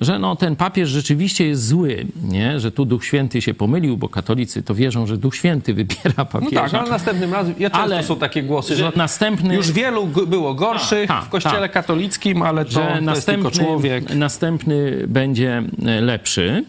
że 0.00 0.18
no, 0.18 0.36
ten 0.36 0.56
papież 0.56 0.88
rzeczywiście 0.90 1.46
jest 1.46 1.66
zły, 1.66 2.06
nie? 2.22 2.60
że 2.60 2.72
tu 2.72 2.84
Duch 2.84 3.04
Święty 3.04 3.42
się 3.42 3.54
pomylił, 3.54 3.96
bo 3.96 4.08
katolicy 4.08 4.62
to 4.62 4.74
wierzą, 4.74 5.06
że 5.06 5.16
Duch 5.18 5.36
Święty 5.36 5.74
wybiera 5.74 6.12
No 6.18 6.26
papieża. 6.26 6.60
tak, 6.62 6.74
ale 6.74 6.90
następnym 6.90 7.32
razem, 7.32 7.54
ja 7.58 7.70
często 7.70 7.82
Ale- 7.84 8.02
są 8.02 8.16
takie 8.16 8.42
głosy, 8.42 8.76
że 8.76 8.84
że 8.84 8.92
następny- 8.96 9.54
już 9.54 9.72
wielu 9.72 10.06
było 10.06 10.54
gorszych 10.54 11.10
A, 11.10 11.18
a, 11.18 11.22
w 11.22 11.28
kościele 11.28 11.60
tak. 11.60 11.72
katolickim, 11.72 12.42
ale 12.42 12.64
to, 12.64 12.70
że 12.70 12.80
to 12.80 12.90
jest 12.90 13.02
następny, 13.02 13.50
tylko 13.50 13.64
człowiek. 13.64 14.14
następny 14.14 15.04
będzie 15.08 15.62
e, 15.86 16.00
lepszy. 16.00 16.64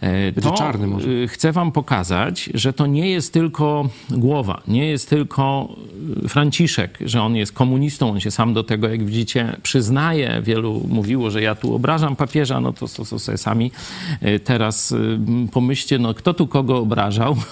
E, 0.00 0.32
To 0.32 0.50
czarny 0.50 0.86
może. 0.86 1.08
e, 1.24 1.28
chcę 1.28 1.52
wam 1.52 1.72
pokazać, 1.72 2.50
że 2.54 2.72
to 2.72 2.86
nie 2.86 3.10
jest 3.10 3.32
tylko 3.32 3.88
głowa, 4.10 4.62
nie 4.68 4.86
jest 4.86 5.10
tylko 5.10 5.68
Franciszek, 6.28 6.98
że 7.00 7.22
on 7.22 7.36
jest 7.36 7.52
komunistą, 7.52 8.10
on 8.10 8.20
się 8.20 8.30
sam 8.30 8.54
do 8.54 8.64
tego, 8.64 8.88
jak 8.88 9.04
widzicie, 9.04 9.56
przyznaje. 9.62 10.40
Wielu 10.42 10.80
mówiło, 10.88 11.30
że 11.30 11.42
ja 11.42 11.54
tu 11.54 11.74
obrażam 11.74 12.16
papieża, 12.16 12.60
no 12.64 12.72
to, 12.72 12.88
to, 12.88 13.04
to 13.04 13.18
sobie 13.18 13.38
sami 13.38 13.70
e, 14.20 14.38
teraz 14.38 14.92
e, 14.92 14.96
pomyślcie, 15.52 15.98
no 15.98 16.14
kto 16.14 16.34
tu 16.34 16.46
kogo 16.46 16.78
obrażał. 16.78 17.36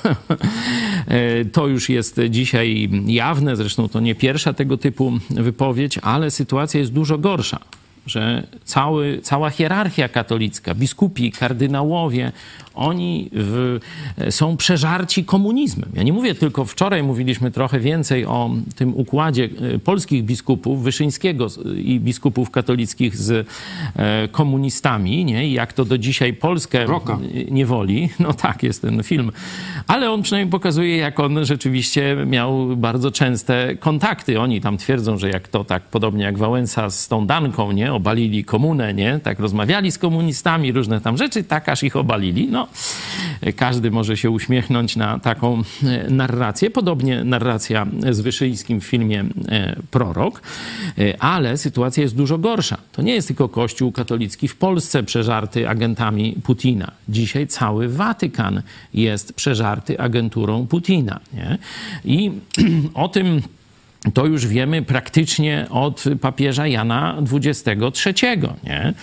E, 1.07 1.45
To 1.45 1.67
już 1.67 1.89
jest 1.89 2.21
dzisiaj 2.31 2.91
jawne, 3.07 3.57
zresztą 3.57 3.89
to 3.89 4.01
nie 4.01 4.15
pierwsza 4.15 4.53
tego 4.53 4.77
typu 4.77 5.13
wypowiedź, 5.31 5.99
ale 6.03 6.31
sytuacja 6.31 6.81
jest 6.81 6.93
dużo 6.93 7.19
gorsza 7.19 7.59
że 8.07 8.47
cały, 8.65 9.21
cała 9.23 9.51
hierarchia 9.51 10.09
katolicka, 10.09 10.75
biskupi, 10.75 11.33
kardynałowie, 11.33 12.33
oni 12.75 13.31
w, 13.33 13.79
są 14.31 14.57
przeżarci 14.57 15.25
komunizmem. 15.25 15.91
Ja 15.95 16.03
nie 16.03 16.13
mówię 16.13 16.35
tylko, 16.35 16.65
wczoraj 16.65 17.03
mówiliśmy 17.03 17.51
trochę 17.51 17.81
więcej 17.81 18.27
o 18.27 18.51
tym 18.77 18.97
układzie 18.97 19.49
e, 19.75 19.79
polskich 19.79 20.25
biskupów, 20.25 20.83
Wyszyńskiego 20.83 21.47
i 21.77 22.01
biskupów 22.01 22.51
katolickich 22.51 23.17
z 23.17 23.49
e, 23.97 24.29
komunistami, 24.29 25.25
nie? 25.25 25.49
I 25.49 25.53
jak 25.53 25.73
to 25.73 25.85
do 25.85 25.99
dzisiaj 25.99 26.33
Polskę 26.33 26.87
Roka. 26.87 27.19
niewoli. 27.51 28.09
No 28.19 28.33
tak, 28.33 28.63
jest 28.63 28.83
ten 28.83 29.03
film. 29.03 29.33
Ale 29.87 30.11
on 30.11 30.23
przynajmniej 30.23 30.51
pokazuje, 30.51 30.97
jak 30.97 31.21
on 31.21 31.45
rzeczywiście 31.45 32.17
miał 32.27 32.77
bardzo 32.77 33.11
częste 33.11 33.77
kontakty. 33.77 34.41
Oni 34.41 34.61
tam 34.61 34.77
twierdzą, 34.77 35.19
że 35.19 35.29
jak 35.29 35.49
to 35.49 35.65
tak, 35.65 35.83
podobnie 35.83 36.25
jak 36.25 36.39
Wałęsa 36.39 36.91
z 36.91 37.09
tą 37.09 37.27
Danką, 37.27 37.73
nie? 37.73 37.92
Obalili 37.93 38.45
komunę, 38.45 38.95
nie? 38.95 39.21
Tak 39.23 39.39
rozmawiali 39.39 39.93
z 39.93 39.99
komunistami, 39.99 40.73
różne 40.73 41.01
tam 41.01 41.17
rzeczy, 41.17 41.45
tak 41.45 41.69
aż 41.69 41.83
ich 41.83 41.97
obalili. 41.97 42.49
No, 42.51 42.69
każdy 43.57 43.91
może 43.91 44.17
się 44.17 44.31
uśmiechnąć 44.31 44.97
na 44.97 45.19
taką 45.19 45.63
e, 45.85 46.11
narrację. 46.11 46.71
Podobnie 46.71 47.25
narracja 47.25 47.87
z 48.11 48.21
Wyszyńskim 48.21 48.81
w 48.81 48.85
filmie 48.85 49.25
e, 49.49 49.77
Prorok. 49.91 50.43
E, 50.99 51.23
Ale 51.23 51.57
sytuacja 51.57 52.03
jest 52.03 52.17
dużo 52.17 52.39
gorsza. 52.39 52.79
To 52.93 53.03
nie 53.03 53.15
jest 53.15 53.29
tylko 53.29 53.49
Kościół 53.49 53.93
katolicki 53.93 54.49
w 54.49 54.57
Polsce 54.57 55.03
przeżarty 55.03 55.69
agentami 55.69 56.37
Putina. 56.45 56.93
Dzisiaj 57.09 57.47
cały 57.47 57.89
Watykan 57.89 58.63
jest 58.95 59.33
przeżarty 59.33 60.01
agenturą 60.01 60.67
Putina. 60.67 61.21
Nie? 61.35 61.59
I 62.05 62.31
o 62.95 63.09
tym 63.09 63.43
to 64.15 64.27
już 64.27 64.47
wiemy 64.47 64.83
praktycznie 64.83 65.67
od 65.71 66.05
papieża 66.21 66.67
Jana 66.67 67.17
XXIII. 67.33 68.39
Nie? 68.65 68.95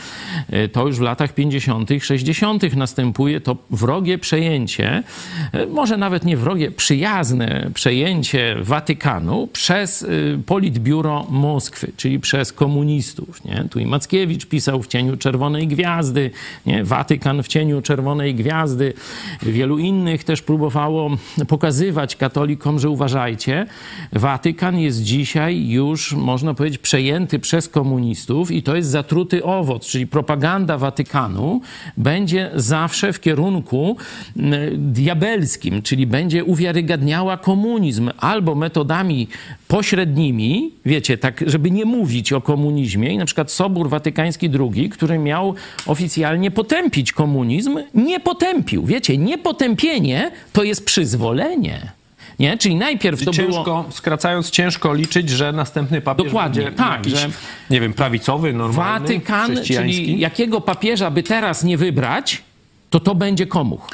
E, 0.50 0.68
To 0.68 0.88
już 0.88 0.98
w 0.98 1.02
latach 1.02 1.34
50., 1.34 1.90
60. 2.02 2.76
następuje 2.76 3.42
to 3.42 3.58
wrogie 3.70 4.18
przejęcie, 4.18 5.04
e, 5.52 5.66
może 5.66 5.98
nawet 5.98 6.26
nie 6.26 6.38
wrogie, 6.38 6.72
przyjazne 6.72 7.70
przejęcie 7.74 8.56
Watykanu 8.62 9.48
przez 9.48 10.02
y, 10.02 10.40
Politbiuro 10.46 11.26
Moskwy, 11.30 11.92
czyli 11.98 12.20
przez 12.20 12.54
komunistów. 12.54 13.46
Nie? 13.46 13.64
Tu 13.70 13.80
i 13.80 13.86
Mackiewicz 13.86 14.46
pisał 14.46 14.84
w 14.84 14.88
cieniu 14.88 15.18
Czerwonej 15.18 15.68
Gwiazdy, 15.68 16.32
nie? 16.66 16.84
Watykan 16.84 17.44
w 17.44 17.48
cieniu 17.48 17.82
Czerwonej 17.82 18.36
Gwiazdy. 18.36 18.94
Wielu 19.42 19.78
innych 19.78 20.24
też 20.24 20.42
próbowało 20.42 21.18
pokazywać 21.48 22.16
katolikom, 22.16 22.80
że 22.80 22.90
uważajcie, 22.90 23.66
Watykan 24.14 24.80
jest 24.80 24.89
dzisiaj 24.98 25.68
już, 25.68 26.14
można 26.14 26.54
powiedzieć, 26.54 26.80
przejęty 26.80 27.40
przez 27.40 27.70
komunistów 27.70 28.52
i 28.52 28.64
to 28.64 28.76
jest 28.76 28.90
zatruty 28.90 29.44
owoc, 29.44 29.88
czyli 29.88 30.08
propaganda 30.08 30.78
Watykanu 30.78 31.62
będzie 31.98 32.52
zawsze 32.56 33.14
w 33.14 33.20
kierunku 33.20 33.98
mm, 34.38 34.94
diabelskim, 34.94 35.82
czyli 35.82 36.08
będzie 36.08 36.44
uwiarygadniała 36.44 37.38
komunizm 37.38 38.10
albo 38.18 38.56
metodami 38.56 39.28
pośrednimi, 39.68 40.72
wiecie, 40.86 41.18
tak, 41.18 41.44
żeby 41.48 41.72
nie 41.72 41.86
mówić 41.86 42.34
o 42.34 42.42
komunizmie 42.42 43.14
i 43.14 43.18
na 43.18 43.26
przykład 43.26 43.52
Sobór 43.52 43.90
Watykański 43.90 44.50
II, 44.60 44.90
który 44.90 45.20
miał 45.20 45.56
oficjalnie 45.86 46.52
potępić 46.52 47.12
komunizm, 47.12 47.80
nie 47.94 48.20
potępił. 48.20 48.86
Wiecie, 48.86 49.18
niepotępienie 49.18 50.32
to 50.54 50.64
jest 50.64 50.86
przyzwolenie. 50.86 51.99
Nie? 52.40 52.58
Czyli 52.58 52.76
najpierw 52.76 53.26
to 53.26 53.32
ciężko, 53.32 53.64
było... 53.64 53.86
skracając, 53.92 54.50
ciężko 54.50 54.94
liczyć, 54.94 55.30
że 55.30 55.52
następny 55.52 56.02
papież 56.02 56.26
Dokładnie, 56.26 56.62
będzie 56.62 56.78
tak, 56.78 56.98
jakiś, 56.98 57.14
że- 57.20 57.30
nie 57.70 57.82
wiem, 57.82 57.94
prawicowy, 57.94 58.54
normalny, 58.54 59.08
Watykan, 59.08 59.58
czyli 59.64 60.20
jakiego 60.20 60.62
papieża 60.62 61.12
by 61.12 61.24
teraz 61.24 61.64
nie 61.64 61.78
wybrać, 61.78 62.44
to 62.90 63.00
to 63.00 63.16
będzie 63.16 63.48
komuch. 63.48 63.90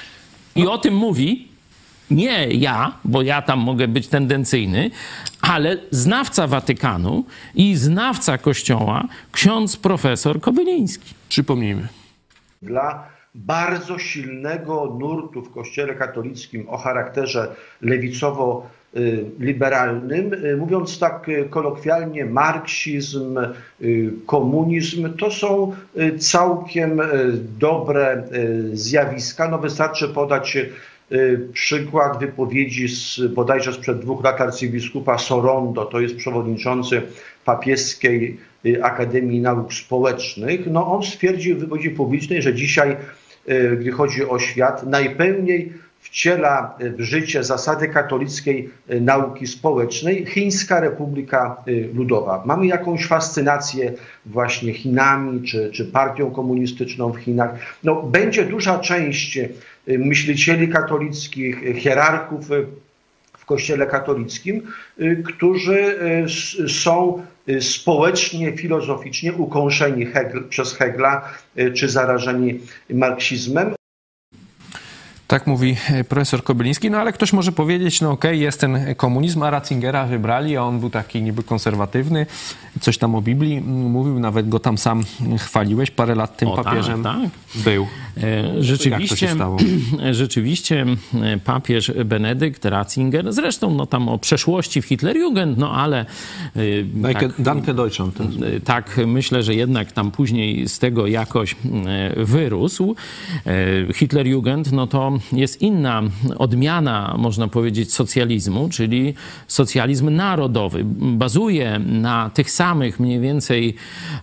I 0.56 0.68
o 0.68 0.78
tym 0.78 0.96
mówi 0.96 1.48
nie 2.12 2.48
ja, 2.48 2.92
bo 3.04 3.22
ja 3.22 3.42
tam 3.42 3.60
mogę 3.60 3.88
być 3.88 4.08
tendencyjny, 4.08 4.92
ale 5.42 5.78
znawca 5.92 6.48
Watykanu 6.48 7.26
i 7.56 7.76
znawca 7.76 8.38
Kościoła, 8.38 9.08
ksiądz 9.32 9.78
profesor 9.78 10.42
Kobyliński. 10.42 11.14
Przypomnijmy. 11.30 11.88
dla 12.62 13.15
bardzo 13.36 14.00
silnego 14.00 14.96
nurtu 15.00 15.42
w 15.42 15.52
Kościele 15.52 15.96
katolickim 15.96 16.70
o 16.70 16.78
charakterze 16.78 17.56
lewicowo-liberalnym. 17.82 20.34
Y, 20.34 20.58
Mówiąc 20.58 21.00
tak 21.00 21.30
y, 21.30 21.46
kolokwialnie, 21.50 22.26
marksizm, 22.26 23.38
y, 23.82 24.12
komunizm 24.26 25.14
to 25.18 25.32
są 25.32 25.76
y, 25.98 26.20
całkiem 26.20 27.00
y, 27.00 27.06
dobre 27.60 28.24
y, 28.34 28.78
zjawiska. 28.78 29.50
No 29.50 29.58
wystarczy 29.58 30.08
podać 30.08 30.58
y, 31.12 31.40
przykład 31.54 32.20
wypowiedzi 32.20 32.88
z, 32.88 33.20
bodajże 33.34 33.74
sprzed 33.74 34.00
dwóch 34.00 34.24
lat 34.24 34.42
arcybiskupa 34.42 35.18
Sorondo, 35.18 35.86
to 35.86 36.00
jest 36.00 36.16
przewodniczący 36.16 37.02
papieskiej 37.46 38.38
y, 38.66 38.84
Akademii 38.84 39.42
Nauk 39.42 39.74
Społecznych. 39.74 40.68
No 40.68 40.96
on 40.96 41.04
stwierdził 41.04 41.56
w 41.56 41.60
wypowiedzi 41.60 41.90
publicznej, 41.90 42.42
że 42.42 42.54
dzisiaj, 42.54 42.92
y, 42.92 42.96
gdy 43.80 43.92
chodzi 43.92 44.30
o 44.30 44.40
świat, 44.40 44.84
najpełniej 44.84 45.74
wciela 46.06 46.78
w 46.80 47.02
życie 47.02 47.44
zasady 47.44 47.88
katolickiej 47.88 48.70
y, 48.92 49.02
nauki 49.02 49.48
społecznej 49.48 50.26
Chińska 50.26 50.80
Republika 50.80 51.64
y, 51.68 51.90
Ludowa. 51.94 52.44
Mamy 52.46 52.68
jakąś 52.68 53.08
fascynację 53.08 53.94
właśnie 54.26 54.74
Chinami 54.74 55.42
czy, 55.42 55.72
czy 55.72 55.86
partią 55.86 56.32
komunistyczną 56.32 57.12
w 57.12 57.18
Chinach. 57.18 57.52
No, 57.84 58.04
będzie 58.04 58.46
duża 58.46 58.80
część 58.80 59.38
y, 59.38 59.50
myślicieli 59.88 60.68
katolickich, 60.68 61.64
y, 61.64 61.74
hierarchów 61.74 62.52
y, 62.52 62.66
w 63.46 63.48
Kościele 63.48 63.88
katolickim, 63.88 64.62
y, 65.02 65.24
którzy 65.26 66.00
y, 66.60 66.70
są 66.70 67.24
y, 67.50 67.62
społecznie, 67.62 68.58
filozoficznie 68.58 69.34
ukąszeni 69.34 70.08
przez 70.50 70.74
Hegla 70.74 71.30
czy 71.76 71.90
zarażeni 71.90 72.60
marksizmem. 72.90 73.76
Tak 75.28 75.48
mówi 75.48 75.78
profesor 76.10 76.44
Kobyliński, 76.44 76.90
no 76.90 76.98
ale 76.98 77.14
ktoś 77.14 77.34
może 77.34 77.52
powiedzieć, 77.52 78.02
no 78.02 78.12
okej, 78.12 78.40
jest 78.40 78.60
ten 78.60 78.96
komunizm, 78.96 79.44
a 79.44 79.50
Ratzingera 79.50 80.06
wybrali, 80.06 80.58
a 80.58 80.62
on 80.62 80.80
był 80.80 80.90
taki 80.90 81.22
niby 81.22 81.44
konserwatywny, 81.44 82.26
coś 82.82 82.98
tam 82.98 83.16
o 83.16 83.22
Biblii 83.22 83.62
mówił, 83.62 84.20
nawet 84.20 84.50
go 84.50 84.60
tam 84.60 84.78
sam 84.78 85.04
chwaliłeś, 85.38 85.92
parę 85.92 86.16
lat 86.16 86.38
tym 86.38 86.50
O, 86.50 86.56
tak, 86.56 86.66
papieżem 86.66 87.04
tak. 87.04 87.30
był. 87.56 87.88
E, 88.18 88.64
Rzeczywiście, 88.64 88.92
Jak 88.92 89.10
to 89.10 89.16
się 89.16 89.28
stało? 89.36 89.58
rzeczywiście 90.12 90.86
e, 91.22 91.38
papież 91.38 91.92
Benedykt 92.06 92.66
Ratzinger, 92.66 93.34
zresztą 93.34 93.74
no, 93.74 93.86
tam 93.86 94.10
o 94.10 94.18
przeszłości 94.18 94.82
w 94.82 94.86
Hitlerjugend, 94.86 95.58
no 95.58 95.72
ale 95.72 96.06
e, 96.56 97.14
tak, 97.14 97.42
Danke 97.42 97.74
Deutschland. 97.74 98.18
E, 98.22 98.60
tak 98.60 99.02
myślę, 99.08 99.44
że 99.44 99.56
jednak 99.56 99.92
tam 99.92 100.12
później 100.12 100.68
z 100.68 100.80
tego 100.80 101.08
jakoś 101.08 101.54
e, 101.54 102.26
wyrósł. 102.26 102.96
E, 103.46 103.94
Hitlerjugend, 103.94 104.72
no 104.72 104.88
to 104.88 105.12
jest 105.32 105.62
inna 105.62 106.04
odmiana, 106.38 107.16
można 107.18 107.48
powiedzieć, 107.48 107.94
socjalizmu, 107.94 108.70
czyli 108.70 109.14
socjalizm 109.48 110.10
narodowy. 110.10 110.84
Bazuje 111.18 111.80
na 111.80 112.30
tych 112.30 112.52
samych 112.52 112.65
mniej 112.74 113.20
więcej 113.20 113.76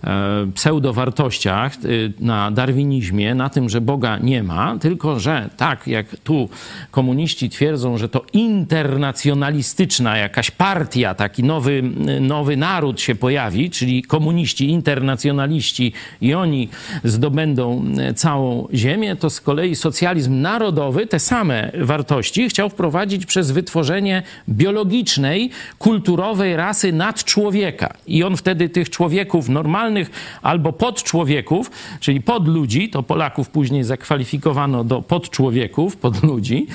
e, 0.04 0.46
pseudowartościach, 0.54 1.74
e, 1.74 1.78
na 2.20 2.50
darwinizmie, 2.50 3.34
na 3.34 3.48
tym, 3.48 3.68
że 3.68 3.80
Boga 3.80 4.18
nie 4.18 4.42
ma, 4.42 4.78
tylko 4.78 5.20
że 5.20 5.50
tak 5.56 5.86
jak 5.86 6.06
tu 6.24 6.48
komuniści 6.90 7.50
twierdzą, 7.50 7.98
że 7.98 8.08
to 8.08 8.24
internacjonalistyczna 8.32 10.16
jakaś 10.16 10.50
partia, 10.50 11.14
taki 11.14 11.44
nowy, 11.44 11.82
nowy 12.20 12.56
naród 12.56 13.00
się 13.00 13.14
pojawi, 13.14 13.70
czyli 13.70 14.02
komuniści, 14.02 14.68
internacjonaliści 14.68 15.92
i 16.20 16.34
oni 16.34 16.68
zdobędą 17.04 17.84
e, 17.98 18.14
całą 18.14 18.68
ziemię, 18.74 19.16
to 19.16 19.30
z 19.30 19.40
kolei 19.40 19.74
socjalizm 19.76 20.40
narodowy 20.40 21.06
te 21.06 21.18
same 21.18 21.72
wartości 21.74 22.48
chciał 22.48 22.70
wprowadzić 22.70 23.26
przez 23.26 23.50
wytworzenie 23.50 24.22
biologicznej, 24.48 25.50
kulturowej 25.78 26.56
rasy 26.56 26.92
nadczłowieka. 26.92 27.94
I 28.06 28.24
on 28.24 28.31
wtedy 28.36 28.68
tych 28.68 28.90
człowieków 28.90 29.48
normalnych 29.48 30.10
albo 30.42 30.72
podczłowieków, 30.72 31.70
czyli 32.00 32.20
podludzi, 32.20 32.88
to 32.90 33.02
Polaków 33.02 33.48
później 33.48 33.84
zakwalifikowano 33.84 34.84
do 34.84 35.02
podczłowieków, 35.02 35.96
podludzi, 35.96 36.66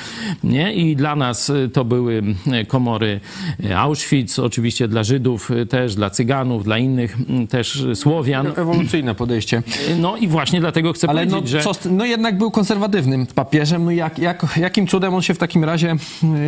nie? 0.44 0.74
I 0.74 0.96
dla 0.96 1.16
nas 1.16 1.50
y, 1.50 1.70
to 1.74 1.86
były 1.86 2.24
y, 2.62 2.66
komory 2.66 3.20
y, 3.66 3.78
Auschwitz, 3.78 4.40
oczywiście 4.40 4.88
dla 4.88 5.04
Żydów 5.04 5.52
też, 5.70 5.96
dla 5.96 6.10
Cyganów, 6.10 6.64
dla 6.64 6.78
innych 6.78 7.18
też 7.50 7.86
Słowian. 7.96 8.48
Ewolucyjne 8.56 9.16
podejście. 9.16 9.64
No 10.00 10.18
i 10.18 10.28
właśnie 10.28 10.60
dlatego 10.60 10.94
chcę 10.94 11.10
Ale 11.10 11.26
no, 11.26 11.32
powiedzieć, 11.32 11.52
że... 11.52 11.62
co, 11.62 11.90
no 11.90 12.06
jednak 12.06 12.38
był 12.38 12.52
konserwatywnym 12.52 13.26
papieżem. 13.26 13.86
No 13.86 13.92
jak, 13.92 14.20
jak, 14.20 14.46
jakim 14.58 14.88
cudem 14.88 15.14
on 15.14 15.22
się 15.22 15.34
w 15.34 15.38
takim 15.38 15.64
razie 15.64 15.96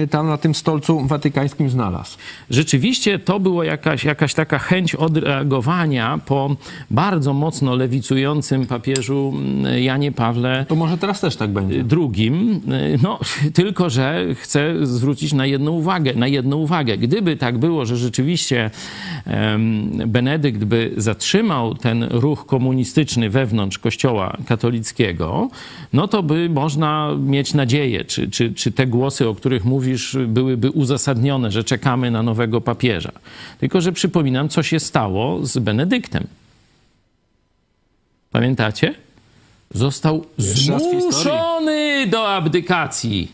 tam 0.09 0.27
na 0.27 0.37
tym 0.37 0.55
stolcu 0.55 1.07
watykańskim 1.07 1.69
znalazł? 1.69 2.17
Rzeczywiście 2.49 3.19
to 3.19 3.39
była 3.39 3.65
jakaś, 3.65 4.03
jakaś 4.03 4.33
taka 4.33 4.59
chęć 4.59 4.95
odreagowania 4.99 6.19
po 6.25 6.55
bardzo 6.91 7.33
mocno 7.33 7.75
lewicującym 7.75 8.67
papieżu 8.67 9.33
mm, 9.35 9.83
Janie 9.83 10.11
Pawle 10.11 10.65
To 10.67 10.75
może 10.75 10.97
teraz 10.97 11.21
też 11.21 11.35
tak 11.35 11.49
będzie. 11.49 11.83
drugim. 11.83 12.61
No, 13.03 13.19
tylko 13.53 13.89
że 13.89 14.25
chcę 14.35 14.85
zwrócić 14.85 15.33
na 15.33 15.45
jedną 15.45 15.71
uwagę. 15.71 16.13
Na 16.15 16.27
jedną 16.27 16.57
uwagę. 16.57 16.97
Gdyby 16.97 17.37
tak 17.37 17.57
było, 17.57 17.85
że 17.85 17.97
rzeczywiście 17.97 18.71
Benedykt 20.07 20.63
by 20.63 20.91
zatrzymał 20.97 21.75
ten 21.75 22.03
ruch 22.03 22.45
komunistyczny 22.45 23.29
wewnątrz 23.29 23.79
Kościoła 23.79 24.37
katolickiego, 24.47 25.49
no 25.93 26.07
to 26.07 26.23
by 26.23 26.49
można 26.49 27.09
mieć 27.19 27.53
nadzieję, 27.53 28.05
czy, 28.05 28.29
czy, 28.29 28.53
czy 28.53 28.71
te 28.71 28.87
głosy, 28.87 29.27
o 29.27 29.35
których 29.35 29.65
mówisz, 29.65 30.17
byłyby 30.27 30.71
uzasadnione, 30.71 31.51
że 31.51 31.63
czekamy 31.63 32.11
na 32.11 32.23
nowego 32.23 32.61
papieża. 32.61 33.11
Tylko, 33.59 33.81
że 33.81 33.91
przypominam, 33.91 34.49
co 34.49 34.63
się 34.63 34.79
stało 34.89 35.45
z 35.45 35.57
Benedyktem. 35.57 36.27
Pamiętacie? 38.31 38.95
Został 39.73 40.25
zmuszony 40.37 42.07
do 42.07 42.29
abdykacji. 42.29 43.31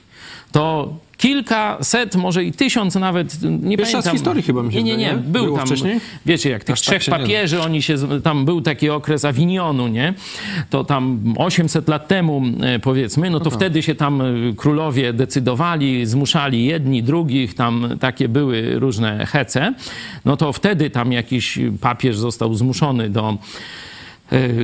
To 0.55 0.93
kilkaset, 1.17 2.15
może 2.15 2.43
i 2.43 2.51
tysiąc 2.51 2.95
nawet, 2.95 3.37
nie 3.43 3.77
Pierwszy 3.77 3.93
raz 3.95 4.05
pamiętam. 4.05 4.11
w 4.11 4.17
historii 4.17 4.43
chyba 4.43 4.63
mi 4.63 4.73
się 4.73 4.83
Nie, 4.83 4.97
nie, 4.97 4.97
nie. 4.97 5.13
Był 5.13 5.45
Było 5.45 5.57
tam, 5.57 5.67
wcześniej? 5.67 5.99
wiecie, 6.25 6.49
jak 6.49 6.63
tych 6.63 6.73
Aż 6.73 6.81
tak 6.81 6.99
trzech 7.01 7.09
da. 7.13 7.19
papieży, 7.19 7.61
oni 7.61 7.81
się, 7.81 7.97
z- 7.97 8.23
tam 8.23 8.45
był 8.45 8.61
taki 8.61 8.89
okres 8.89 9.25
Awinionu, 9.25 9.87
nie? 9.87 10.13
To 10.69 10.83
tam 10.83 11.33
800 11.37 11.87
lat 11.87 12.07
temu, 12.07 12.41
e, 12.61 12.79
powiedzmy, 12.79 13.29
no 13.29 13.39
to 13.39 13.49
wtedy 13.51 13.81
się 13.83 13.95
tam 13.95 14.21
e, 14.21 14.25
królowie 14.57 15.13
decydowali, 15.13 16.05
zmuszali 16.05 16.65
jedni, 16.65 17.03
drugich, 17.03 17.53
tam 17.53 17.89
takie 17.99 18.29
były 18.29 18.79
różne 18.79 19.25
hece. 19.25 19.73
No 20.25 20.37
to 20.37 20.53
wtedy 20.53 20.89
tam 20.89 21.11
jakiś 21.11 21.59
papież 21.81 22.17
został 22.17 22.53
zmuszony 22.53 23.09
do 23.09 23.37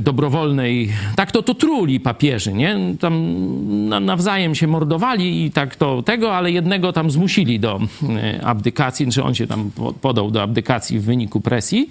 dobrowolnej, 0.01 0.89
tak 1.15 1.31
to 1.31 1.41
to 1.43 1.53
truli 1.53 1.99
papieży, 1.99 2.53
nie? 2.53 2.77
Tam 2.99 3.13
na- 3.89 3.99
nawzajem 3.99 4.55
się 4.55 4.67
mordowali 4.67 5.45
i 5.45 5.51
tak 5.51 5.75
to 5.75 6.01
tego, 6.03 6.35
ale 6.35 6.51
jednego 6.51 6.93
tam 6.93 7.11
zmusili 7.11 7.59
do 7.59 7.79
e, 8.09 8.45
abdykacji, 8.45 9.11
czy 9.11 9.23
on 9.23 9.35
się 9.35 9.47
tam 9.47 9.71
po- 9.75 9.93
podał 9.93 10.31
do 10.31 10.41
abdykacji 10.43 10.99
w 10.99 11.03
wyniku 11.03 11.41
presji, 11.41 11.89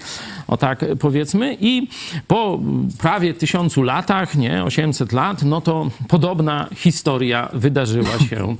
o 0.48 0.56
tak 0.56 0.84
powiedzmy 1.00 1.56
i 1.60 1.88
po 2.26 2.60
prawie 2.98 3.34
tysiącu 3.34 3.82
latach, 3.82 4.34
nie, 4.36 4.64
800 4.64 5.12
lat, 5.12 5.42
no 5.42 5.60
to 5.60 5.90
podobna 6.08 6.68
historia 6.76 7.48
wydarzyła 7.52 8.18
się 8.30 8.56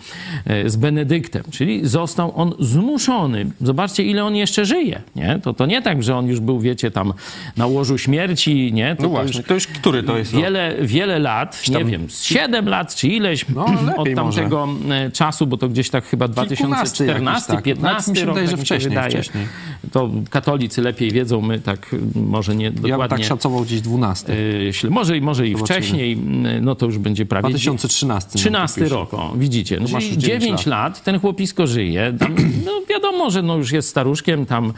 e, 0.47 0.69
z 0.71 0.77
Benedyktem, 0.77 1.43
czyli 1.51 1.87
został 1.89 2.33
on 2.37 2.53
zmuszony. 2.59 3.47
Zobaczcie, 3.61 4.05
ile 4.05 4.25
on 4.25 4.37
jeszcze 4.37 4.65
żyje, 4.65 5.03
nie? 5.17 5.39
To, 5.43 5.53
to 5.55 5.67
nie 5.67 5.83
tak, 5.83 6.03
że 6.03 6.17
on 6.17 6.27
już 6.27 6.41
był, 6.41 6.61
wiecie, 6.61 6.91
tam 6.91 7.13
na 7.57 7.67
łożu 7.67 7.99
śmierci, 7.99 8.73
nie? 8.73 8.97
To, 9.01 9.09
No 9.09 9.17
to 9.17 9.23
właśnie, 9.23 9.39
już 9.39 9.47
to 9.49 9.55
już 9.55 9.67
który 9.67 10.03
to 10.03 10.19
jest 10.19 10.33
wiele, 10.33 10.75
wiele 10.83 11.19
lat, 11.19 11.63
nie 11.69 11.85
wiem, 11.85 12.11
z 12.11 12.23
7 12.23 12.69
lat 12.69 12.95
czy 12.95 13.09
ileś 13.09 13.45
No, 13.49 13.65
od 13.65 13.99
lepiej 13.99 14.15
tamtego 14.15 14.69
e, 14.91 15.11
czasu, 15.11 15.47
bo 15.47 15.57
to 15.57 15.69
gdzieś 15.69 15.91
tak 15.91 16.05
chyba 16.07 16.29
Kilkunastu 16.29 17.05
2014, 17.05 17.53
jakiś, 17.53 17.57
tak. 17.57 17.65
15 17.65 17.83
Nawet 17.83 18.09
mi 18.09 18.17
się 18.17 18.25
rok, 18.27 18.35
wydaje, 18.35 18.49
tak 18.51 18.59
mi 18.59 18.65
wcześniej, 18.65 18.89
wydaje. 18.91 19.11
wcześniej. 19.11 19.47
To 19.93 20.11
katolicy 20.31 20.83
lepiej 20.83 21.11
wiedzą, 21.11 21.41
my 21.41 21.59
tak 21.61 21.95
y, 21.95 21.99
może 22.15 22.55
nie 22.57 22.65
Ja 22.65 22.71
bym 22.73 22.83
dokładnie. 22.83 23.17
tak 23.19 23.27
szacował 23.27 23.61
gdzieś 23.63 23.81
12. 23.81 24.33
y, 24.33 24.69
śle- 24.73 24.91
może, 24.91 25.21
może 25.21 25.49
i 25.49 25.53
Zobaczymy. 25.57 25.81
wcześniej, 25.81 26.13
y, 26.57 26.61
no 26.61 26.75
to 26.75 26.87
już 26.87 26.99
będzie 26.99 27.27
prawie 27.27 27.49
2013. 27.49 28.39
13 28.39 28.89
rok, 28.89 29.15
o, 29.15 29.33
widzicie. 29.37 29.77
No, 29.81 29.83
masz 29.93 30.03
czyli 30.05 30.15
już 30.15 30.25
9 30.25 30.43
dziewięć 30.43 30.67
lat. 30.67 31.03
ten 31.03 31.21
chłopisko 31.21 31.67
żyje. 31.67 32.13
Tam, 32.19 32.35
no, 32.67 32.73
wiadomo, 32.91 33.31
że 33.31 33.43
no, 33.43 33.57
już 33.57 33.73
jest 33.73 33.89
staruszkiem, 33.89 34.47
tam 34.47 34.73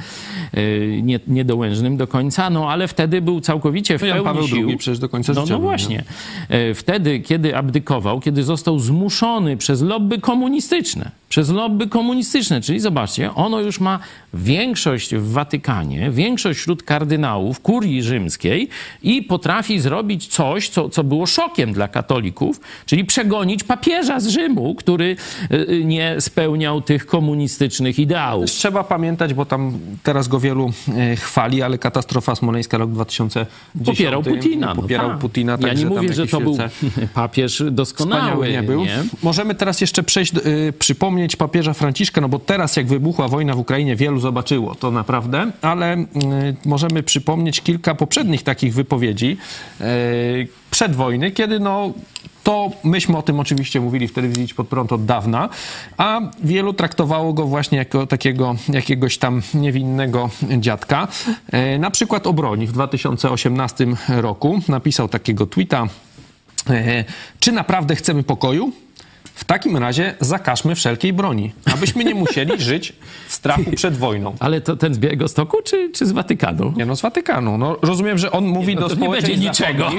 y, 0.57 1.01
nie, 1.03 1.21
niedołężnym 1.27 1.97
do 1.97 2.07
końca, 2.07 2.51
no 2.51 2.71
ale 2.71 2.89
wtedy 2.89 3.23
był 3.23 3.41
całkowicie 3.41 3.99
w 3.99 4.01
No 4.03 4.07
Jan 4.17 4.25
Paweł 4.25 4.49
sił. 4.49 4.69
II 4.69 4.77
przecież 4.77 4.99
do 4.99 5.09
końca 5.09 5.33
no, 5.33 5.41
życia 5.41 5.55
No 5.55 5.59
nie? 5.59 5.63
właśnie. 5.65 6.05
E, 6.49 6.75
Wtedy, 6.75 7.21
kiedy 7.21 7.57
abdykował, 7.57 8.21
kiedy 8.21 8.43
został 8.43 8.79
zmuszony 8.79 9.57
przez 9.57 9.83
lobby 9.83 10.19
komunistyczne, 10.21 11.11
przez 11.33 11.51
lobby 11.51 11.89
komunistyczne. 11.89 12.61
Czyli 12.61 12.81
zobaczcie, 12.81 13.35
ono 13.35 13.61
już 13.61 13.81
ma 13.81 13.99
większość 14.35 15.15
w 15.15 15.33
Watykanie, 15.33 16.11
większość 16.11 16.61
wśród 16.61 16.83
kardynałów, 16.83 17.61
kurii 17.61 18.03
rzymskiej 18.03 18.69
i 19.03 19.23
potrafi 19.23 19.81
zrobić 19.81 20.27
coś, 20.27 20.69
co, 20.69 20.89
co 20.89 21.05
było 21.05 21.27
szokiem 21.27 21.73
dla 21.73 21.89
katolików, 21.89 22.61
czyli 22.87 23.05
przegonić 23.05 23.65
papieża 23.65 24.21
z 24.21 24.29
Rzymu, 24.29 24.75
który 24.75 25.17
y, 25.53 25.83
nie 25.85 26.17
spełniał 26.21 26.81
tych 26.83 27.07
komunistycznych 27.07 27.99
ideałów. 27.99 28.47
Trzeba 28.51 28.85
pamiętać, 28.85 29.35
bo 29.35 29.47
tam 29.47 29.79
teraz 30.03 30.29
go 30.29 30.41
wielu 30.41 30.73
e, 30.97 31.17
chwali, 31.17 31.63
ale 31.63 31.79
katastrofa 31.79 32.35
smoleńska 32.35 32.79
rok 32.79 32.91
2010 32.91 33.47
Popierał 33.85 34.23
Putina. 34.23 34.67
no 34.75 34.83
Popierał 34.83 35.09
tak. 35.11 35.19
Putina. 35.19 35.53
Ja 35.53 35.59
także 35.59 35.85
nie 35.85 35.91
mówię, 35.91 36.13
że 36.13 36.27
to 36.27 36.41
był 36.41 36.59
papież 37.15 37.63
doskonały. 37.71 38.51
Nie 38.51 38.63
był. 38.63 38.85
Możemy 39.23 39.55
teraz 39.55 39.81
jeszcze 39.81 40.03
przejść, 40.03 40.33
y, 40.47 40.73
przypomnieć 40.79 41.22
papieża 41.37 41.73
Franciszka, 41.75 42.21
no 42.21 42.29
bo 42.29 42.39
teraz 42.39 42.77
jak 42.77 42.87
wybuchła 42.87 43.29
wojna 43.29 43.55
w 43.55 43.59
Ukrainie, 43.59 43.97
wielu 43.97 44.21
zobaczyło 44.21 44.75
to 44.75 44.91
naprawdę, 44.91 45.51
ale 45.63 45.97
y, 45.97 46.07
możemy 46.65 47.03
przypomnieć 47.03 47.61
kilka 47.61 47.95
poprzednich 47.95 48.43
takich 48.43 48.75
wypowiedzi 48.75 49.37
y, 49.81 49.85
przed 50.71 50.97
wojny, 50.97 51.31
kiedy 51.31 51.61
no 51.61 51.93
to 52.45 52.71
myśmy 52.85 53.17
o 53.17 53.23
tym 53.23 53.41
oczywiście 53.41 53.81
mówili 53.81 54.09
w 54.09 54.13
telewizji 54.13 54.55
pod 54.55 54.69
prąd 54.69 54.93
od 54.93 55.05
dawna, 55.05 55.49
a 55.97 56.21
wielu 56.45 56.73
traktowało 56.73 57.33
go 57.33 57.47
właśnie 57.47 57.79
jako 57.79 58.07
takiego 58.07 58.55
jakiegoś 58.69 59.19
tam 59.19 59.43
niewinnego 59.55 60.31
dziadka. 60.59 61.09
E, 61.53 61.79
Na 61.79 61.91
przykład 61.91 62.27
o 62.27 62.33
broni 62.33 62.67
w 62.67 62.73
2018 62.73 63.87
roku 64.09 64.61
napisał 64.69 65.09
takiego 65.09 65.47
tweeta, 65.47 65.89
E, 66.71 67.05
Czy 67.41 67.53
naprawdę 67.53 67.97
chcemy 67.97 68.23
pokoju? 68.23 68.73
W 69.35 69.45
takim 69.45 69.77
razie 69.77 70.15
zakażmy 70.21 70.75
wszelkiej 70.75 71.13
broni, 71.13 71.53
abyśmy 71.75 72.05
nie 72.05 72.15
musieli 72.15 72.61
żyć 72.71 72.93
w 73.29 73.33
strachu 73.33 73.71
przed 73.77 73.97
wojną. 73.97 74.35
Ale 74.41 74.61
to 74.61 74.77
ten 74.77 74.95
z 74.95 74.99
Białegostoku 74.99 75.57
czy, 75.65 75.91
czy 75.91 76.07
z 76.07 76.13
Watykanu? 76.13 76.73
Nie 76.77 76.87
no, 76.87 76.97
z 76.97 77.01
Watykanu. 77.01 77.59
No, 77.59 77.77
rozumiem, 77.83 78.19
że 78.19 78.33
on 78.33 78.45
mówi 78.47 78.75
no 78.75 78.81
do 78.81 78.89
to 78.89 78.95
nie 78.95 79.01
społeczeństw 79.01 79.31
będzie 79.31 79.49
niczego. 79.49 79.91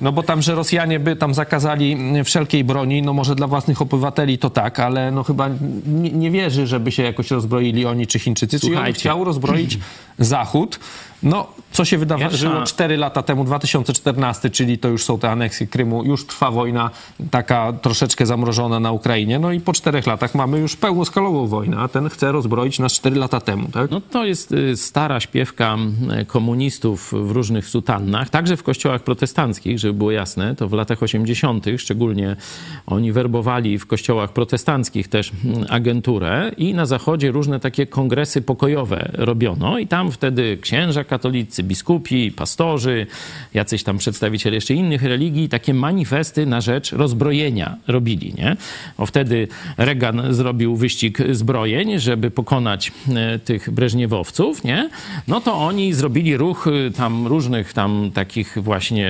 No 0.00 0.12
bo 0.12 0.22
tam, 0.22 0.42
że 0.42 0.54
Rosjanie 0.54 1.00
by 1.00 1.16
tam 1.16 1.34
zakazali 1.34 1.92
mm, 1.92 2.24
wszelkiej 2.24 2.64
broni, 2.64 3.02
no 3.02 3.12
może 3.12 3.34
dla 3.34 3.46
własnych 3.46 3.82
obywateli 3.82 4.38
to 4.38 4.50
tak, 4.50 4.80
ale 4.80 5.10
no 5.10 5.22
chyba 5.22 5.48
nie, 5.86 6.10
nie 6.10 6.30
wierzy, 6.30 6.66
żeby 6.66 6.92
się 6.92 7.02
jakoś 7.02 7.30
rozbroili 7.30 7.86
oni 7.86 8.06
czy 8.06 8.18
Chińczycy. 8.18 8.60
Czyli 8.60 8.76
on 8.76 8.92
chciał 8.92 9.24
rozbroić 9.24 9.78
Zachód. 10.18 10.78
No, 11.22 11.46
co 11.72 11.84
się 11.84 11.98
że 12.30 12.64
4 12.66 12.96
lata 12.96 13.22
temu, 13.22 13.44
2014, 13.44 14.50
czyli 14.50 14.78
to 14.78 14.88
już 14.88 15.04
są 15.04 15.18
te 15.18 15.30
aneksje 15.30 15.66
Krymu, 15.66 16.04
już 16.04 16.26
trwa 16.26 16.50
wojna 16.50 16.90
taka 17.30 17.72
troszeczkę 17.72 18.26
zamrożona 18.26 18.80
na 18.80 18.92
Ukrainie, 18.92 19.38
no 19.38 19.52
i 19.52 19.60
po 19.60 19.72
czterech 19.72 20.06
latach 20.06 20.34
mamy 20.34 20.58
już 20.58 20.76
pełnoskalową 20.76 21.46
wojnę, 21.46 21.78
a 21.78 21.88
ten 21.88 22.08
chce 22.08 22.32
rozbroić 22.32 22.78
nas 22.78 22.92
4 22.92 23.16
lata 23.16 23.40
temu, 23.40 23.68
tak? 23.68 23.90
No 23.90 24.00
to 24.00 24.24
jest 24.24 24.52
y, 24.52 24.76
stara 24.76 25.20
śpiewka 25.20 25.76
komunistów 26.26 27.12
w 27.12 27.30
różnych 27.30 27.68
sutannach, 27.68 28.30
także 28.30 28.56
w 28.56 28.62
kościołach 28.62 29.02
protestanckich, 29.02 29.78
żeby 29.78 29.94
było 29.94 30.10
jasne, 30.10 30.54
to 30.54 30.68
w 30.68 30.72
latach 30.72 31.02
80. 31.02 31.66
szczególnie 31.78 32.36
oni 32.86 33.12
werbowali 33.12 33.78
w 33.78 33.86
kościołach 33.86 34.32
protestanckich 34.32 35.08
też 35.08 35.32
agenturę 35.68 36.50
i 36.56 36.74
na 36.74 36.86
zachodzie 36.86 37.30
różne 37.30 37.60
takie 37.60 37.86
kongresy 37.86 38.42
pokojowe 38.42 39.10
robiono 39.12 39.78
i 39.78 39.86
tam 39.86 40.12
wtedy 40.12 40.58
księża 40.60 41.04
katolicy, 41.10 41.62
biskupi, 41.62 42.32
pastorzy, 42.32 43.06
jacyś 43.54 43.82
tam 43.82 43.98
przedstawiciele 43.98 44.54
jeszcze 44.54 44.74
innych 44.74 45.02
religii 45.02 45.48
takie 45.48 45.74
manifesty 45.74 46.46
na 46.46 46.60
rzecz 46.60 46.92
rozbrojenia 46.92 47.76
robili, 47.88 48.34
nie? 48.38 48.56
O 48.98 49.06
wtedy 49.06 49.48
Reagan 49.78 50.34
zrobił 50.34 50.76
wyścig 50.76 51.18
zbrojeń, 51.30 51.98
żeby 51.98 52.30
pokonać 52.30 52.92
e, 53.16 53.38
tych 53.38 53.70
breżniewowców, 53.70 54.64
nie? 54.64 54.90
No 55.28 55.40
to 55.40 55.54
oni 55.54 55.92
zrobili 55.94 56.36
ruch 56.36 56.66
e, 56.66 56.90
tam 56.90 57.26
różnych 57.26 57.72
tam 57.72 58.10
takich 58.14 58.56
właśnie 58.56 59.08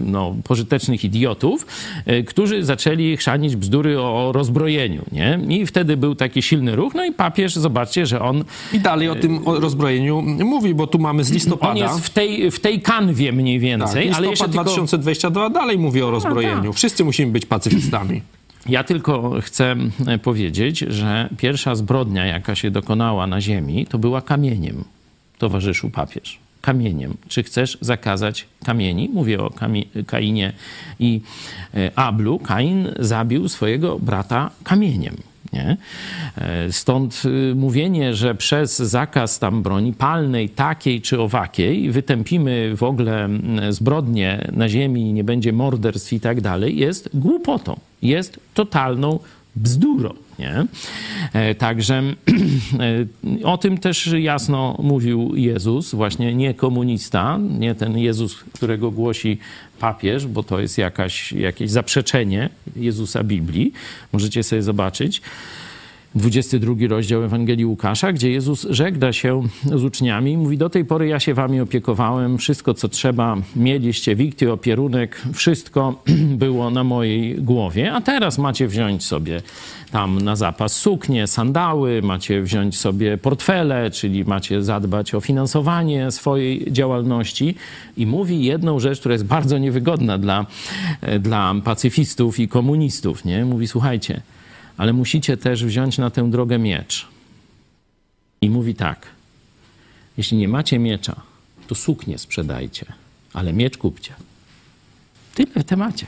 no, 0.00 0.34
pożytecznych 0.44 1.04
idiotów, 1.04 1.66
e, 2.06 2.22
którzy 2.22 2.64
zaczęli 2.64 3.16
chrzanić 3.16 3.56
bzdury 3.56 4.00
o 4.00 4.32
rozbrojeniu, 4.32 5.04
nie? 5.12 5.38
I 5.48 5.66
wtedy 5.66 5.96
był 5.96 6.14
taki 6.14 6.42
silny 6.42 6.76
ruch, 6.76 6.94
no 6.94 7.04
i 7.04 7.12
papież, 7.12 7.54
zobaczcie, 7.54 8.06
że 8.06 8.20
on 8.20 8.44
I 8.72 8.80
dalej 8.80 9.08
o 9.08 9.14
tym 9.14 9.40
rozbrojeniu 9.44 10.22
mówi, 10.22 10.74
bo 10.74 10.86
tu 10.86 10.98
mamy 10.98 11.23
z 11.24 11.32
listopada. 11.32 11.72
on 11.72 11.76
jest 11.76 12.00
w 12.00 12.10
tej, 12.10 12.50
w 12.50 12.60
tej 12.60 12.80
kanwie 12.80 13.32
mniej 13.32 13.56
tak, 13.56 13.62
więcej, 13.62 14.02
ale 14.12 14.28
listopad 14.28 14.30
jeszcze 14.30 14.44
tylko... 14.44 14.64
2022 14.64 15.50
dalej 15.50 15.78
mówi 15.78 16.02
o 16.02 16.10
rozbrojeniu. 16.10 16.72
Wszyscy 16.72 17.04
musimy 17.04 17.32
być 17.32 17.46
pacyfistami. 17.46 18.22
Ja 18.66 18.84
tylko 18.84 19.40
chcę 19.40 19.76
e, 20.06 20.18
powiedzieć, 20.18 20.78
że 20.78 21.28
pierwsza 21.36 21.74
zbrodnia, 21.74 22.26
jaka 22.26 22.54
się 22.54 22.70
dokonała 22.70 23.26
na 23.26 23.40
ziemi, 23.40 23.86
to 23.86 23.98
była 23.98 24.22
kamieniem, 24.22 24.84
towarzyszu 25.38 25.90
papież. 25.90 26.38
Kamieniem. 26.60 27.16
Czy 27.28 27.42
chcesz 27.42 27.78
zakazać 27.80 28.46
kamieni? 28.64 29.10
Mówię 29.12 29.40
o 29.42 29.50
Kamie- 29.50 30.04
Kainie 30.06 30.52
i 30.98 31.20
e, 31.74 31.98
Ablu. 31.98 32.38
Kain 32.38 32.88
zabił 32.98 33.48
swojego 33.48 33.98
brata 33.98 34.50
kamieniem. 34.62 35.16
Nie? 35.54 35.76
E, 36.38 36.72
Stąd 36.72 37.22
y, 37.24 37.54
mówienie, 37.54 38.14
że 38.14 38.34
przez 38.34 38.78
zakaz 38.78 39.38
tam 39.38 39.62
broni 39.62 39.92
palnej, 39.92 40.48
takiej 40.48 41.00
czy 41.00 41.20
owakiej, 41.20 41.90
wytępimy 41.90 42.76
w 42.76 42.82
ogóle 42.82 43.24
mm, 43.24 43.72
zbrodnie 43.72 44.50
na 44.52 44.68
ziemi, 44.68 45.12
nie 45.12 45.24
będzie 45.24 45.52
morderstw 45.52 46.12
i 46.12 46.20
tak 46.20 46.40
dalej, 46.40 46.78
jest 46.78 47.10
głupotą. 47.14 47.80
Jest 48.02 48.40
totalną 48.54 49.18
bzdurą. 49.56 50.14
Nie? 50.38 50.66
E, 51.32 51.54
Także 51.54 52.02
e, 52.02 53.44
o 53.44 53.58
tym 53.58 53.78
też 53.78 54.06
jasno 54.06 54.78
mówił 54.82 55.36
Jezus, 55.36 55.94
właśnie 55.94 56.34
nie 56.34 56.54
komunista, 56.54 57.38
nie 57.58 57.74
ten 57.74 57.98
Jezus, 57.98 58.34
którego 58.36 58.90
głosi 58.90 59.38
papież, 59.80 60.26
bo 60.26 60.42
to 60.42 60.60
jest 60.60 60.78
jakaś, 60.78 61.32
jakieś 61.32 61.70
zaprzeczenie 61.70 62.50
Jezusa 62.76 63.24
Biblii. 63.24 63.72
Możecie 64.12 64.42
sobie 64.42 64.62
zobaczyć. 64.62 65.22
22 66.14 66.74
rozdział 66.88 67.22
Ewangelii 67.22 67.66
Łukasza, 67.66 68.12
gdzie 68.12 68.30
Jezus 68.30 68.66
żegna 68.70 69.12
się 69.12 69.42
z 69.64 69.84
uczniami. 69.84 70.32
I 70.32 70.36
mówi, 70.36 70.58
do 70.58 70.70
tej 70.70 70.84
pory 70.84 71.08
ja 71.08 71.20
się 71.20 71.34
wami 71.34 71.60
opiekowałem, 71.60 72.38
wszystko 72.38 72.74
co 72.74 72.88
trzeba, 72.88 73.36
mieliście 73.56 74.16
wikty, 74.16 74.52
opierunek, 74.52 75.22
wszystko 75.32 76.02
było 76.44 76.70
na 76.70 76.84
mojej 76.84 77.34
głowie, 77.34 77.92
a 77.92 78.00
teraz 78.00 78.38
macie 78.38 78.68
wziąć 78.68 79.04
sobie 79.04 79.42
tam 79.90 80.20
na 80.20 80.36
zapas 80.36 80.76
suknie, 80.76 81.26
sandały, 81.26 82.02
macie 82.02 82.42
wziąć 82.42 82.78
sobie 82.78 83.18
portfele, 83.18 83.90
czyli 83.90 84.24
macie 84.24 84.62
zadbać 84.62 85.14
o 85.14 85.20
finansowanie 85.20 86.10
swojej 86.10 86.72
działalności. 86.72 87.54
I 87.96 88.06
mówi 88.06 88.44
jedną 88.44 88.80
rzecz, 88.80 89.00
która 89.00 89.12
jest 89.12 89.24
bardzo 89.24 89.58
niewygodna 89.58 90.18
dla, 90.18 90.46
dla 91.20 91.54
pacyfistów 91.64 92.40
i 92.40 92.48
komunistów, 92.48 93.24
nie? 93.24 93.44
Mówi, 93.44 93.66
słuchajcie, 93.66 94.20
ale 94.76 94.92
musicie 94.92 95.36
też 95.36 95.64
wziąć 95.64 95.98
na 95.98 96.10
tę 96.10 96.30
drogę 96.30 96.58
miecz. 96.58 97.08
I 98.40 98.50
mówi 98.50 98.74
tak: 98.74 99.06
Jeśli 100.16 100.38
nie 100.38 100.48
macie 100.48 100.78
miecza, 100.78 101.16
to 101.66 101.74
suknię 101.74 102.18
sprzedajcie, 102.18 102.86
ale 103.32 103.52
miecz 103.52 103.78
kupcie. 103.78 104.14
Tyle 105.34 105.52
w 105.54 105.64
temacie. 105.64 106.06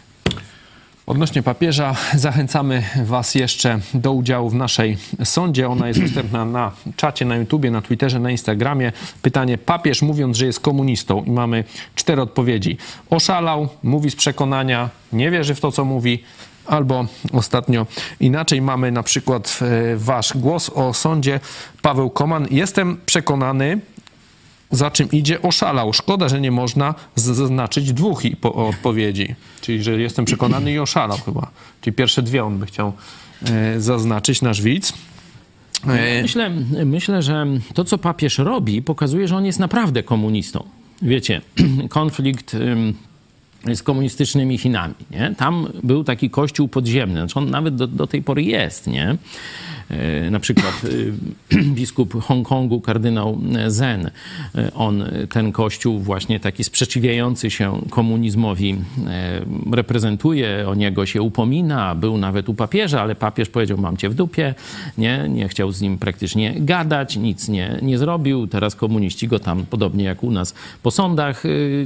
Odnośnie 1.07 1.43
papieża 1.43 1.97
zachęcamy 2.15 2.83
Was 3.05 3.35
jeszcze 3.35 3.79
do 3.95 4.13
udziału 4.13 4.51
w 4.51 4.55
naszej 4.55 4.97
sądzie. 5.25 5.69
Ona 5.69 5.89
jest 5.89 6.03
dostępna 6.03 6.45
na 6.45 6.73
czacie, 6.97 7.25
na 7.25 7.37
YouTubie, 7.37 7.71
na 7.71 7.83
Twitterze, 7.83 8.21
na 8.21 8.31
Instagramie. 8.31 8.93
Pytanie 9.23 9.59
papież 9.59 10.03
mówiąc, 10.03 10.37
że 10.37 10.47
jest 10.47 10.61
komunistą 10.61 11.25
i 11.25 11.31
mamy 11.31 11.65
cztery 11.95 12.23
odpowiedzi. 12.23 12.77
Oszalał, 13.11 13.69
mówi 13.83 14.11
z 14.11 14.17
przekonania, 14.17 14.91
nie 15.13 15.31
wierzy 15.31 15.55
w 15.55 15.61
to, 15.61 15.73
co 15.73 15.85
mówi, 15.85 16.23
albo 16.67 17.07
ostatnio 17.33 17.87
inaczej 18.21 18.63
mamy 18.63 18.93
na 18.93 19.03
przykład 19.03 19.59
e, 19.63 19.97
Wasz 19.97 20.33
głos 20.37 20.71
o 20.75 20.95
sądzie. 20.95 21.41
Paweł 21.83 22.11
Koman. 22.11 22.47
Jestem 22.51 22.97
przekonany, 23.07 23.81
za 24.71 24.91
czym 24.91 25.11
idzie, 25.11 25.43
oszalał. 25.43 25.93
Szkoda, 25.93 26.29
że 26.29 26.41
nie 26.41 26.51
można 26.51 26.95
zaznaczyć 27.15 27.93
dwóch 27.93 28.23
odpowiedzi. 28.43 29.35
Czyli, 29.61 29.83
że 29.83 29.93
jestem 29.93 30.25
przekonany 30.25 30.73
i 30.73 30.79
oszalał 30.79 31.19
chyba. 31.19 31.51
Czyli 31.81 31.97
pierwsze 31.97 32.23
dwie 32.23 32.45
on 32.45 32.59
by 32.59 32.67
chciał 32.67 32.93
e, 33.47 33.81
zaznaczyć, 33.81 34.43
nasz 34.43 34.63
widz. 34.63 34.93
E, 35.87 36.23
Myślę, 36.23 36.51
myślę, 36.85 37.23
że 37.23 37.47
to, 37.75 37.85
co 37.85 37.99
papież 37.99 38.39
robi, 38.39 38.83
pokazuje, 38.83 39.29
że 39.29 39.37
on 39.37 39.45
jest 39.45 39.59
naprawdę 39.59 40.03
komunistą. 40.03 40.65
Wiecie, 41.03 41.41
konflikt 41.89 42.57
z 43.75 43.83
komunistycznymi 43.83 44.59
Chinami. 44.59 44.95
Nie? 45.11 45.35
Tam 45.37 45.69
był 45.83 46.05
taki 46.05 46.31
kościół 46.31 46.69
podziemny, 46.69 47.21
znaczy 47.21 47.39
on 47.39 47.51
nawet 47.51 47.75
do, 47.77 47.87
do 47.87 48.07
tej 48.07 48.23
pory 48.23 48.43
jest. 48.43 48.87
Nie? 48.87 49.17
E, 49.91 50.31
na 50.31 50.41
przykład 50.41 50.83
e, 51.53 51.63
biskup 51.79 52.23
Hongkongu, 52.23 52.81
kardynał 52.81 53.39
Zen, 53.67 54.11
e, 54.55 54.75
on 54.75 55.05
ten 55.31 55.53
kościół 55.53 55.99
właśnie 55.99 56.41
taki 56.41 56.65
sprzeciwiający 56.65 57.51
się 57.51 57.81
komunizmowi 57.91 58.77
reprezentuje, 59.73 60.69
o 60.69 60.75
niego 60.75 61.07
się 61.07 61.23
upomina, 61.23 61.95
był 61.95 62.19
nawet 62.19 62.49
u 62.49 62.55
papieża, 62.55 63.03
ale 63.03 63.15
papież 63.15 63.49
powiedział, 63.49 63.79
mam 63.79 63.97
cię 63.97 64.09
w 64.09 64.15
dupie, 64.15 64.55
nie, 64.99 65.27
nie 65.29 65.49
chciał 65.49 65.73
z 65.73 65.81
nim 65.81 65.99
praktycznie 65.99 66.55
gadać, 66.57 67.17
nic 67.17 67.49
nie, 67.49 67.79
nie 67.83 67.99
zrobił. 67.99 68.47
Teraz 68.47 68.75
komuniści 68.75 69.29
go 69.29 69.39
tam, 69.39 69.67
podobnie 69.71 70.05
jak 70.05 70.25
u 70.25 70.31
nas, 70.31 70.55
po 70.83 70.91
sądach 70.91 71.43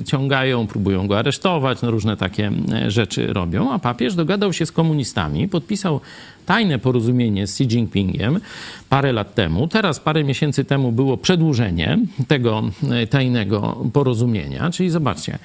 ciągają, 0.06 0.66
próbują 0.66 1.06
go 1.06 1.18
aresztować, 1.18 1.69
no 1.82 1.90
różne 1.90 2.16
takie 2.16 2.52
rzeczy 2.88 3.32
robią, 3.32 3.72
a 3.72 3.78
papież 3.78 4.14
dogadał 4.14 4.52
się 4.52 4.66
z 4.66 4.72
komunistami, 4.72 5.48
podpisał 5.48 6.00
tajne 6.46 6.78
porozumienie 6.78 7.46
z 7.46 7.50
Xi 7.50 7.64
Jinpingiem 7.64 8.40
parę 8.88 9.12
lat 9.12 9.34
temu. 9.34 9.68
Teraz, 9.68 10.00
parę 10.00 10.24
miesięcy 10.24 10.64
temu 10.64 10.92
było 10.92 11.16
przedłużenie 11.16 11.98
tego 12.28 12.62
e, 12.90 13.06
tajnego 13.06 13.84
porozumienia. 13.92 14.70
Czyli 14.70 14.90
zobaczcie, 14.90 15.38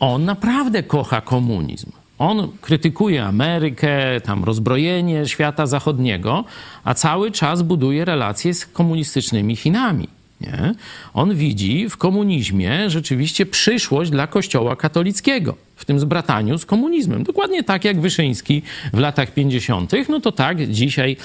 on 0.00 0.24
naprawdę 0.24 0.82
kocha 0.82 1.20
komunizm. 1.20 1.90
On 2.18 2.48
krytykuje 2.60 3.24
Amerykę, 3.24 4.20
tam 4.20 4.44
rozbrojenie 4.44 5.26
świata 5.26 5.66
zachodniego, 5.66 6.44
a 6.84 6.94
cały 6.94 7.30
czas 7.30 7.62
buduje 7.62 8.04
relacje 8.04 8.54
z 8.54 8.66
komunistycznymi 8.66 9.56
Chinami. 9.56 10.08
Nie? 10.40 10.74
On 11.14 11.34
widzi 11.34 11.88
w 11.88 11.96
komunizmie 11.96 12.90
rzeczywiście 12.90 13.46
przyszłość 13.46 14.10
dla 14.10 14.26
Kościoła 14.26 14.76
katolickiego 14.76 15.67
w 15.78 15.84
tym 15.84 16.00
zbrataniu 16.00 16.58
z 16.58 16.66
komunizmem. 16.66 17.22
Dokładnie 17.22 17.64
tak 17.64 17.84
jak 17.84 18.00
Wyszyński 18.00 18.62
w 18.92 18.98
latach 18.98 19.34
50., 19.34 19.92
no 20.08 20.20
to 20.20 20.32
tak 20.32 20.68
dzisiaj 20.68 21.16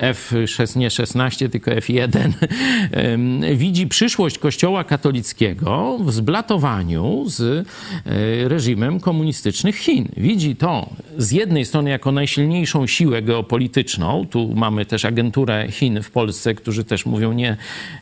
e, 0.00 0.12
F6, 0.12 0.76
nie 0.76 0.90
16, 0.90 1.48
tylko 1.48 1.70
F1 1.70 2.32
widzi 3.56 3.86
przyszłość 3.86 4.38
Kościoła 4.38 4.84
katolickiego 4.84 5.98
w 6.00 6.12
zblatowaniu 6.12 7.24
z 7.26 7.40
e, 7.40 7.64
reżimem 8.48 9.00
komunistycznych 9.00 9.76
Chin. 9.76 10.08
Widzi 10.16 10.56
to 10.56 10.90
z 11.18 11.32
jednej 11.32 11.64
strony 11.64 11.90
jako 11.90 12.12
najsilniejszą 12.12 12.86
siłę 12.86 13.22
geopolityczną. 13.22 14.26
Tu 14.30 14.54
mamy 14.54 14.86
też 14.86 15.04
agenturę 15.04 15.66
Chin 15.70 16.02
w 16.02 16.10
Polsce, 16.10 16.54
którzy 16.54 16.84
też 16.84 17.06
mówią 17.06 17.32
nie, 17.32 17.56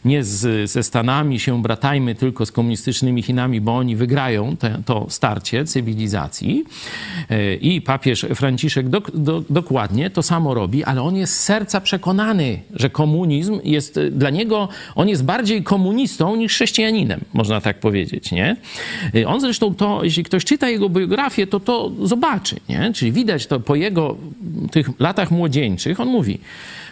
nie 0.04 0.24
z, 0.24 0.70
ze 0.70 0.82
Stanami 0.82 1.40
się 1.40 1.62
bratajmy, 1.62 2.14
tylko 2.14 2.46
z 2.46 2.52
komunistycznymi 2.52 3.22
Chinami, 3.22 3.60
bo 3.60 3.76
oni 3.76 3.96
wygrają 3.96 4.56
te, 4.56 4.82
to 4.86 5.06
starcie 5.08 5.66
cywilizacji. 5.72 6.64
E, 7.30 7.54
I 7.54 7.80
papież 7.80 8.26
Franciszek 8.34 8.88
dok, 8.88 9.10
do, 9.14 9.42
dokładnie 9.50 10.10
to 10.10 10.22
samo 10.22 10.54
robi, 10.54 10.84
ale 10.84 11.02
on 11.02 11.16
jest 11.16 11.34
z 11.34 11.40
serca 11.40 11.80
przekonany, 11.80 12.62
że 12.74 12.90
komunizm 12.90 13.60
jest 13.64 14.00
dla 14.10 14.30
niego, 14.30 14.68
on 14.94 15.08
jest 15.08 15.24
bardziej 15.24 15.62
komunistą 15.62 16.36
niż 16.36 16.52
chrześcijaninem, 16.52 17.20
można 17.32 17.60
tak 17.60 17.80
powiedzieć, 17.80 18.32
nie? 18.32 18.56
E, 19.14 19.28
on 19.28 19.40
zresztą 19.40 19.74
to, 19.74 20.04
jeśli 20.04 20.24
ktoś 20.24 20.44
czyta 20.44 20.68
jego 20.68 20.88
biografię, 20.88 21.46
to 21.46 21.60
to 21.60 21.92
zobaczy, 22.02 22.56
nie? 22.68 22.92
Czyli 22.94 23.12
widać 23.12 23.46
to 23.46 23.60
po 23.60 23.74
jego 23.74 24.16
tych 24.70 25.00
latach 25.00 25.30
młodzieńczych, 25.30 26.00
on 26.00 26.08
mówi, 26.08 26.38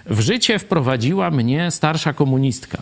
w 0.07 0.21
życie 0.21 0.59
wprowadziła 0.59 1.31
mnie 1.31 1.71
starsza 1.71 2.13
komunistka 2.13 2.79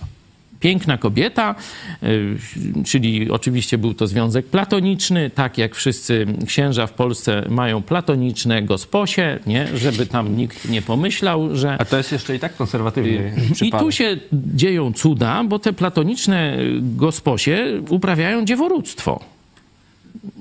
piękna 0.61 0.99
kobieta, 0.99 1.55
y, 2.03 2.37
czyli 2.85 3.31
oczywiście 3.31 3.79
był 3.79 3.95
to 3.95 4.07
związek 4.07 4.47
platoniczny, 4.47 5.31
tak 5.31 5.59
jak 5.59 5.75
wszyscy 5.75 6.27
księża 6.47 6.87
w 6.87 6.93
Polsce 6.93 7.45
mają 7.49 7.83
platoniczne 7.83 8.63
gosposie, 8.63 9.39
nie? 9.47 9.69
żeby 9.77 10.07
tam 10.07 10.37
nikt 10.37 10.69
nie 10.69 10.83
pomyślał, 10.83 11.57
że... 11.57 11.77
A 11.79 11.85
to 11.85 11.97
jest 11.97 12.13
jeszcze 12.13 12.37
i 12.37 12.39
tak 12.39 12.57
konserwatywny 12.57 13.35
I 13.63 13.71
tu 13.71 13.93
się 13.93 14.17
dzieją 14.33 14.93
cuda, 14.93 15.45
bo 15.45 15.59
te 15.59 15.73
platoniczne 15.73 16.57
gosposie 16.81 17.83
uprawiają 17.89 18.45
dzieworództwo. 18.45 19.21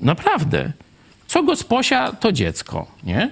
Naprawdę. 0.02 0.72
Co 1.26 1.42
gosposia, 1.42 2.12
to 2.12 2.32
dziecko, 2.32 2.86
nie? 3.04 3.30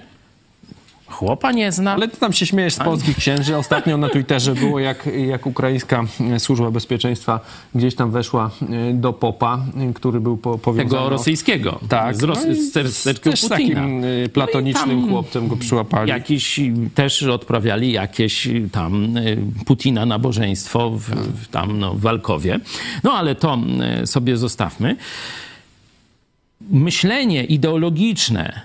Chłopa 1.09 1.51
nie 1.51 1.71
zna. 1.71 1.93
Ale 1.93 2.07
ty 2.07 2.17
tam 2.17 2.33
się 2.33 2.45
śmiejesz 2.45 2.73
z 2.73 2.79
polskich 2.79 3.17
księży. 3.17 3.57
Ostatnio 3.57 3.97
na 3.97 4.09
Twitterze 4.09 4.55
było, 4.55 4.79
jak, 4.79 5.09
jak 5.27 5.45
ukraińska 5.45 6.03
służba 6.37 6.71
bezpieczeństwa 6.71 7.39
gdzieś 7.75 7.95
tam 7.95 8.11
weszła 8.11 8.51
e, 8.89 8.93
do 8.93 9.13
popa, 9.13 9.59
e, 9.89 9.93
który 9.93 10.19
był 10.19 10.37
po, 10.37 10.57
powiązany... 10.57 10.89
Tego 10.89 11.09
rosyjskiego. 11.09 11.79
Tak. 11.89 12.15
Z, 12.15 12.23
Ros- 12.23 12.45
no 12.47 12.89
z 12.89 13.03
też 13.03 13.41
Putina. 13.41 13.49
takim 13.49 14.03
e, 14.03 14.29
platonicznym 14.29 15.01
No 15.01 15.07
chłopcem 15.07 15.47
go 15.47 15.57
przyłapali. 15.57 16.09
Jakiś 16.09 16.59
też 16.95 17.23
odprawiali 17.23 17.91
jakieś 17.91 18.47
tam 18.71 19.15
Putina 19.65 20.05
nabożeństwo 20.05 20.89
w, 20.89 21.03
w 21.43 21.47
tam 21.47 21.79
no, 21.79 21.93
w 21.93 21.99
Walkowie. 22.01 22.59
No 23.03 23.13
ale 23.13 23.35
to 23.35 23.57
sobie 24.05 24.37
zostawmy. 24.37 24.95
Myślenie 26.61 27.43
ideologiczne 27.43 28.61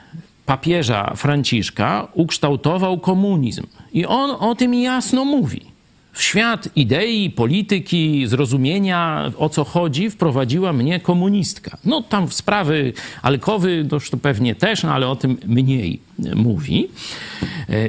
papieża 0.52 1.12
Franciszka 1.16 2.08
ukształtował 2.14 2.98
komunizm. 2.98 3.66
I 3.92 4.06
on 4.06 4.30
o 4.30 4.54
tym 4.54 4.74
jasno 4.74 5.24
mówi. 5.24 5.60
W 6.12 6.22
świat 6.22 6.68
idei, 6.76 7.30
polityki, 7.30 8.26
zrozumienia, 8.26 9.30
o 9.38 9.48
co 9.48 9.64
chodzi, 9.64 10.10
wprowadziła 10.10 10.72
mnie 10.72 11.00
komunistka. 11.00 11.76
No 11.84 12.02
tam 12.02 12.28
w 12.28 12.34
sprawy 12.34 12.92
Alkowy 13.22 13.86
to, 13.90 14.16
pewnie 14.22 14.54
też, 14.54 14.82
no, 14.82 14.92
ale 14.92 15.08
o 15.08 15.16
tym 15.16 15.36
mniej 15.46 16.00
mówi. 16.34 16.88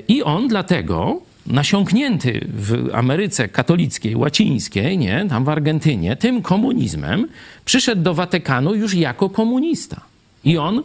I 0.07 0.23
on 0.23 0.47
dlatego 0.47 1.21
nasiąknięty 1.47 2.47
w 2.53 2.89
Ameryce 2.93 3.47
katolickiej, 3.47 4.15
łacińskiej, 4.15 4.97
nie, 4.97 5.25
tam 5.29 5.43
w 5.43 5.49
Argentynie, 5.49 6.15
tym 6.15 6.41
komunizmem, 6.41 7.27
przyszedł 7.65 8.01
do 8.01 8.13
Watykanu 8.13 8.75
już 8.75 8.93
jako 8.93 9.29
komunista. 9.29 10.12
I 10.45 10.57
on, 10.57 10.83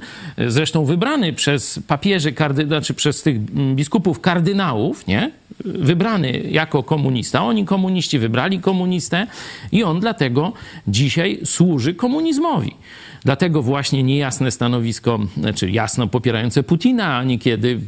zresztą 0.49 0.85
wybrany 0.85 1.33
przez 1.33 1.81
papieży, 1.87 2.33
kardy, 2.33 2.67
znaczy 2.67 2.95
przez 2.95 3.23
tych 3.23 3.39
biskupów 3.75 4.21
kardynałów, 4.21 5.07
nie? 5.07 5.31
wybrany 5.65 6.43
jako 6.51 6.83
komunista. 6.83 7.45
Oni 7.45 7.65
komuniści 7.65 8.19
wybrali 8.19 8.61
komunistę 8.61 9.27
i 9.73 9.85
on 9.85 10.01
dlatego 10.01 10.53
dzisiaj 10.89 11.41
służy 11.45 11.95
komunizmowi. 11.95 12.75
Dlatego 13.29 13.63
właśnie 13.63 14.03
niejasne 14.03 14.51
stanowisko, 14.51 15.19
znaczy 15.37 15.71
jasno 15.71 16.07
popierające 16.07 16.63
Putina, 16.63 17.17
a 17.17 17.25
niekiedy 17.25 17.81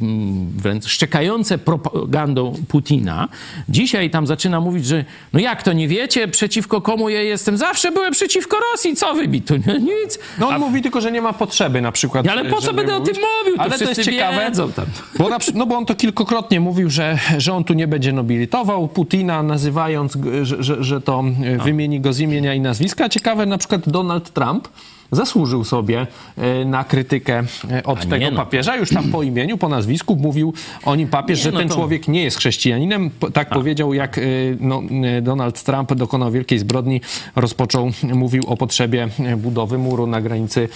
wręcz 0.55 0.85
szczekające 0.85 1.57
propagandą 1.57 2.53
Putina, 2.67 3.29
dzisiaj 3.69 4.09
tam 4.09 4.27
zaczyna 4.27 4.59
mówić, 4.59 4.85
że 4.85 5.05
no 5.33 5.39
jak 5.39 5.63
to 5.63 5.73
nie 5.73 5.87
wiecie, 5.87 6.27
przeciwko 6.27 6.81
komu 6.81 7.09
ja 7.09 7.21
jestem? 7.21 7.57
Zawsze 7.57 7.91
byłem 7.91 8.11
przeciwko 8.11 8.57
Rosji, 8.71 8.95
co 8.95 9.13
wy 9.13 9.27
mi 9.27 9.41
tu? 9.41 9.53
Nic. 9.57 10.19
No 10.39 10.47
on 10.47 10.53
a... 10.53 10.59
mówi 10.59 10.81
tylko, 10.81 11.01
że 11.01 11.11
nie 11.11 11.21
ma 11.21 11.33
potrzeby 11.33 11.81
na 11.81 11.91
przykład. 11.91 12.27
Ale 12.27 12.45
po 12.45 12.61
co 12.61 12.73
będę 12.73 12.99
mówić? 12.99 13.09
o 13.09 13.13
tym 13.13 13.23
mówił? 13.39 13.55
To 13.55 13.61
Ale 13.61 13.79
to 13.79 13.89
jest 13.89 14.03
ciekawe, 14.03 14.45
wiedzą 14.45 14.71
tam. 14.71 14.85
Bo 15.17 15.29
na, 15.29 15.37
no 15.53 15.65
bo 15.65 15.77
on 15.77 15.85
to 15.85 15.95
kilkokrotnie 15.95 16.59
mówił, 16.59 16.89
że, 16.89 17.17
że 17.37 17.53
on 17.53 17.63
tu 17.63 17.73
nie 17.73 17.87
będzie 17.87 18.13
nobilitował 18.13 18.87
Putina, 18.87 19.43
nazywając, 19.43 20.17
że, 20.43 20.63
że, 20.63 20.83
że 20.83 21.01
to 21.01 21.23
no. 21.23 21.63
wymieni 21.63 22.01
go 22.01 22.13
z 22.13 22.19
imienia 22.19 22.53
i 22.53 22.59
nazwiska. 22.59 23.09
Ciekawe, 23.09 23.45
na 23.45 23.57
przykład 23.57 23.89
Donald 23.89 24.33
Trump 24.33 24.67
zasłużył 25.11 25.63
sobie 25.63 26.07
e, 26.37 26.65
na 26.65 26.83
krytykę 26.83 27.43
e, 27.71 27.83
od 27.83 28.09
tego 28.09 28.31
no. 28.31 28.37
papieża. 28.37 28.75
Już 28.75 28.89
tam 28.89 29.11
po 29.11 29.23
imieniu, 29.31 29.57
po 29.57 29.69
nazwisku 29.69 30.15
mówił 30.15 30.53
o 30.85 30.95
nim 30.95 31.07
papież, 31.07 31.39
nie, 31.39 31.43
że 31.43 31.51
no 31.51 31.59
ten 31.59 31.67
to... 31.67 31.75
człowiek 31.75 32.07
nie 32.07 32.23
jest 32.23 32.37
chrześcijaninem. 32.37 33.09
Tak 33.33 33.47
A. 33.51 33.53
powiedział, 33.53 33.93
jak 33.93 34.17
e, 34.17 34.21
no, 34.59 34.81
Donald 35.21 35.63
Trump 35.63 35.93
dokonał 35.93 36.31
wielkiej 36.31 36.59
zbrodni, 36.59 37.01
rozpoczął, 37.35 37.91
mówił 38.03 38.43
o 38.47 38.57
potrzebie 38.57 39.07
budowy 39.37 39.77
muru 39.77 40.07
na 40.07 40.21
granicy 40.21 40.69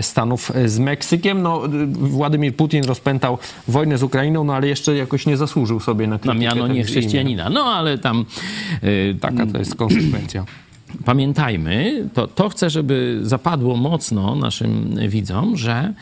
Stanów 0.00 0.52
z 0.66 0.78
Meksykiem. 0.78 1.42
No, 1.42 1.62
Władimir 1.92 2.56
Putin 2.56 2.84
rozpętał 2.84 3.38
wojnę 3.68 3.98
z 3.98 4.02
Ukrainą, 4.02 4.44
no 4.44 4.54
ale 4.54 4.68
jeszcze 4.68 4.96
jakoś 4.96 5.26
nie 5.26 5.36
zasłużył 5.36 5.80
sobie 5.80 6.06
na 6.06 6.18
krytykę. 6.18 6.34
Na 6.34 6.54
miano 6.54 6.68
nie 6.68 6.84
chrześcijanina. 6.84 7.50
No 7.50 7.64
ale 7.64 7.98
tam... 7.98 8.24
Taka 9.20 9.46
to 9.46 9.58
jest 9.58 9.74
konsekwencja 9.74 10.44
pamiętajmy, 11.04 12.08
to, 12.14 12.26
to 12.26 12.48
chcę, 12.48 12.70
żeby 12.70 13.20
zapadło 13.22 13.76
mocno 13.76 14.36
naszym 14.36 14.98
widzom, 15.08 15.56
że 15.56 15.94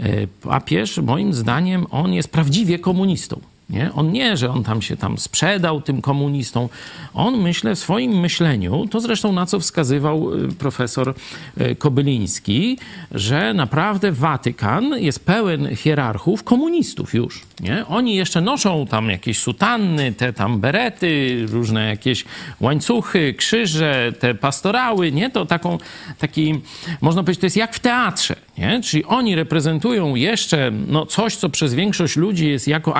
e, 0.00 0.26
papież, 0.26 0.98
moim 0.98 1.32
zdaniem, 1.34 1.86
on 1.90 2.12
jest 2.12 2.32
prawdziwie 2.32 2.78
komunistą. 2.78 3.40
Nie? 3.70 3.90
On 3.94 4.12
nie, 4.12 4.36
że 4.36 4.50
on 4.50 4.64
tam 4.64 4.82
się 4.82 4.96
tam 4.96 5.18
sprzedał 5.18 5.80
tym 5.80 6.02
komunistom. 6.02 6.68
On 7.14 7.38
myślę 7.38 7.74
w 7.74 7.78
swoim 7.78 8.20
myśleniu, 8.20 8.86
to 8.90 9.00
zresztą 9.00 9.32
na 9.32 9.46
co 9.46 9.60
wskazywał 9.60 10.34
y, 10.34 10.48
profesor 10.48 11.14
y, 11.60 11.76
Kobyliński, 11.76 12.78
że 13.12 13.54
naprawdę 13.54 14.12
Watykan 14.12 14.94
jest 14.98 15.26
pełen 15.26 15.76
hierarchów 15.76 16.44
komunistów 16.44 17.14
już. 17.14 17.42
Nie? 17.60 17.86
Oni 17.86 18.14
jeszcze 18.14 18.40
noszą 18.40 18.86
tam 18.86 19.10
jakieś 19.10 19.38
sutanny, 19.38 20.12
te 20.12 20.32
tam 20.32 20.60
berety, 20.60 21.44
różne 21.48 21.88
jakieś 21.88 22.24
łańcuchy, 22.60 23.34
krzyże, 23.34 24.12
te 24.18 24.34
pastorały, 24.34 25.12
nie? 25.12 25.30
To 25.30 25.46
taką, 25.46 25.78
taki, 26.18 26.60
można 27.00 27.22
powiedzieć, 27.22 27.40
to 27.40 27.46
jest 27.46 27.56
jak 27.56 27.74
w 27.74 27.80
teatrze, 27.80 28.36
nie? 28.58 28.80
Czyli 28.82 29.04
oni 29.04 29.34
reprezentują 29.34 30.14
jeszcze 30.14 30.70
no, 30.88 31.06
coś, 31.06 31.36
co 31.36 31.48
przez 31.48 31.74
większość 31.74 32.16
ludzi 32.16 32.48
jest 32.48 32.68
jako 32.68 32.96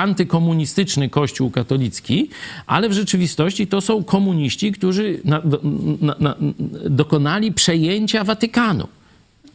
antykomunistyczny 0.59 1.09
kościół 1.09 1.51
katolicki, 1.51 2.29
ale 2.67 2.89
w 2.89 2.93
rzeczywistości 2.93 3.67
to 3.67 3.81
są 3.81 4.05
komuniści, 4.05 4.73
którzy 4.73 5.21
na, 5.25 5.43
na, 6.01 6.15
na, 6.21 6.35
dokonali 6.91 7.53
przejęcia 7.53 8.25
Watykanu. 8.25 8.89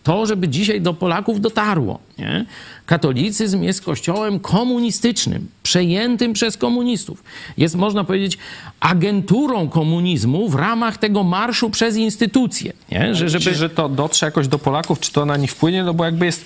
To, 0.04 0.26
żeby 0.26 0.48
dzisiaj 0.48 0.82
do 0.82 0.94
Polaków 0.94 1.42
dotarło. 1.42 2.00
Nie? 2.18 2.46
Katolicyzm 2.86 3.64
jest 3.64 3.82
kościołem 3.82 4.40
komunistycznym, 4.40 5.48
przejętym 5.64 6.34
przez 6.34 6.58
komunistów. 6.58 7.24
Jest, 7.58 7.76
można 7.76 8.04
powiedzieć, 8.04 8.38
agenturą 8.80 9.70
komunizmu 9.70 10.50
w 10.50 10.56
ramach 10.56 10.98
tego 10.98 11.24
marszu 11.24 11.70
przez 11.70 11.96
instytucje. 11.96 12.74
Nie? 12.92 13.16
Że, 13.16 13.30
żeby... 13.30 13.56
że 13.56 13.70
to 13.70 13.90
dotrze 13.90 14.26
jakoś 14.26 14.48
do 14.48 14.60
Polaków, 14.60 15.00
czy 15.00 15.12
to 15.12 15.26
na 15.26 15.38
nich 15.38 15.52
wpłynie? 15.52 15.84
No 15.84 15.94
bo 15.94 16.06
jakby 16.06 16.26
jest 16.26 16.46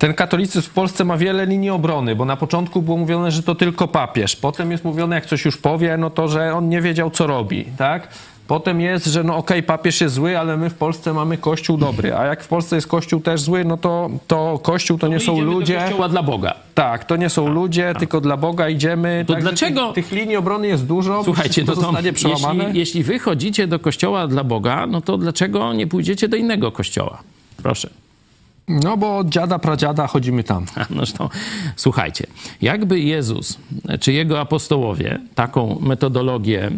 ten 0.00 0.14
katolicyzm 0.14 0.68
w 0.68 0.70
Polsce 0.70 1.04
ma 1.04 1.16
wiele 1.16 1.46
linii 1.46 1.70
obrony, 1.70 2.16
bo 2.16 2.24
na 2.24 2.36
początku 2.36 2.82
było 2.82 2.96
mówione, 2.96 3.30
że 3.30 3.42
to 3.42 3.54
tylko 3.54 3.88
papież. 3.88 4.36
Potem 4.36 4.70
jest 4.70 4.84
mówione, 4.84 5.16
jak 5.16 5.26
coś 5.26 5.44
już 5.44 5.56
powie, 5.56 5.96
no 5.96 6.10
to, 6.10 6.28
że 6.28 6.54
on 6.54 6.68
nie 6.68 6.80
wiedział, 6.80 7.10
co 7.10 7.26
robi, 7.26 7.64
tak? 7.78 8.08
Potem 8.46 8.80
jest, 8.80 9.06
że 9.06 9.24
no 9.24 9.36
okej, 9.36 9.58
okay, 9.58 9.62
papież 9.62 10.00
jest 10.00 10.14
zły, 10.14 10.38
ale 10.38 10.56
my 10.56 10.70
w 10.70 10.74
Polsce 10.74 11.12
mamy 11.12 11.38
kościół 11.38 11.76
dobry. 11.76 12.14
A 12.14 12.24
jak 12.24 12.44
w 12.44 12.48
Polsce 12.48 12.76
jest 12.76 12.86
kościół 12.86 13.20
też 13.20 13.40
zły, 13.40 13.64
no 13.64 13.76
to, 13.76 14.10
to 14.26 14.60
kościół 14.62 14.98
to, 14.98 15.06
to 15.06 15.12
nie 15.12 15.20
są 15.20 15.40
ludzie. 15.40 15.74
Do 15.74 15.80
kościoła 15.80 16.08
dla 16.08 16.22
Boga. 16.22 16.54
Tak, 16.74 17.04
to 17.04 17.16
nie 17.16 17.28
są 17.30 17.46
a, 17.46 17.50
ludzie, 17.50 17.90
a. 17.90 17.94
tylko 17.94 18.20
dla 18.20 18.36
Boga 18.36 18.68
idziemy. 18.68 19.24
To 19.26 19.34
dlaczego? 19.34 19.92
Tych, 19.92 20.04
tych, 20.04 20.18
linii 20.18 20.36
obrony 20.36 20.66
jest 20.66 20.86
dużo. 20.86 21.24
Słuchajcie, 21.24 21.64
to, 21.64 21.76
to 21.76 21.92
jeśli, 22.02 22.32
jeśli 22.72 23.02
wy 23.02 23.18
chodzicie 23.18 23.66
do 23.66 23.78
kościoła 23.78 24.26
dla 24.26 24.44
Boga, 24.44 24.86
no 24.86 25.00
to 25.00 25.18
dlaczego 25.18 25.72
nie 25.72 25.86
pójdziecie 25.86 26.28
do 26.28 26.36
innego 26.36 26.72
kościoła? 26.72 27.22
Proszę. 27.62 27.90
No 28.84 28.96
bo 28.96 29.16
od 29.16 29.28
dziada, 29.28 29.58
pradziada 29.58 30.06
chodzimy 30.06 30.44
tam. 30.44 30.66
No 30.90 31.02
to, 31.18 31.30
słuchajcie, 31.76 32.26
jakby 32.62 33.00
Jezus 33.00 33.58
czy 34.00 34.12
jego 34.12 34.40
apostołowie 34.40 35.18
taką 35.34 35.78
metodologię 35.80 36.64
e, 36.64 36.70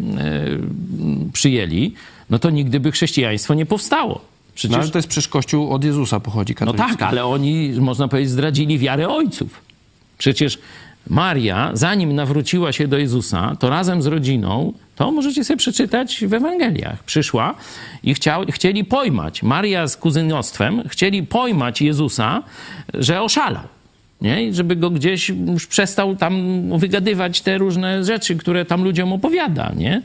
przyjęli, 1.33 1.93
no 2.29 2.39
to 2.39 2.49
nigdy 2.49 2.79
by 2.79 2.91
chrześcijaństwo 2.91 3.53
nie 3.53 3.65
powstało. 3.65 4.21
Przecież... 4.55 4.77
No 4.77 4.83
ale 4.83 4.91
to 4.91 4.97
jest 4.97 5.07
przecież 5.07 5.27
Kościół 5.27 5.73
od 5.73 5.83
Jezusa 5.83 6.19
pochodzi. 6.19 6.55
No 6.65 6.73
tak, 6.73 7.01
ale 7.01 7.25
oni, 7.25 7.73
można 7.79 8.07
powiedzieć, 8.07 8.31
zdradzili 8.31 8.79
wiarę 8.79 9.09
ojców. 9.09 9.61
Przecież 10.17 10.59
Maria, 11.09 11.71
zanim 11.73 12.15
nawróciła 12.15 12.71
się 12.71 12.87
do 12.87 12.97
Jezusa, 12.97 13.55
to 13.59 13.69
razem 13.69 14.01
z 14.01 14.05
rodziną, 14.05 14.73
to 14.95 15.11
możecie 15.11 15.43
sobie 15.43 15.57
przeczytać 15.57 16.25
w 16.25 16.33
Ewangeliach, 16.33 17.03
przyszła 17.03 17.55
i 18.03 18.13
chciał, 18.13 18.45
chcieli 18.51 18.85
pojmać, 18.85 19.43
Maria 19.43 19.87
z 19.87 19.97
kuzynostwem, 19.97 20.83
chcieli 20.87 21.23
pojmać 21.23 21.81
Jezusa, 21.81 22.43
że 22.93 23.21
oszalał 23.21 23.63
nie? 24.23 24.53
żeby 24.53 24.75
go 24.75 24.89
gdzieś 24.89 25.29
już 25.29 25.67
przestał 25.67 26.15
tam 26.15 26.63
wygadywać 26.79 27.41
te 27.41 27.57
różne 27.57 28.03
rzeczy, 28.03 28.35
które 28.35 28.65
tam 28.65 28.83
ludziom 28.83 29.13
opowiada, 29.13 29.71
nie? 29.77 30.01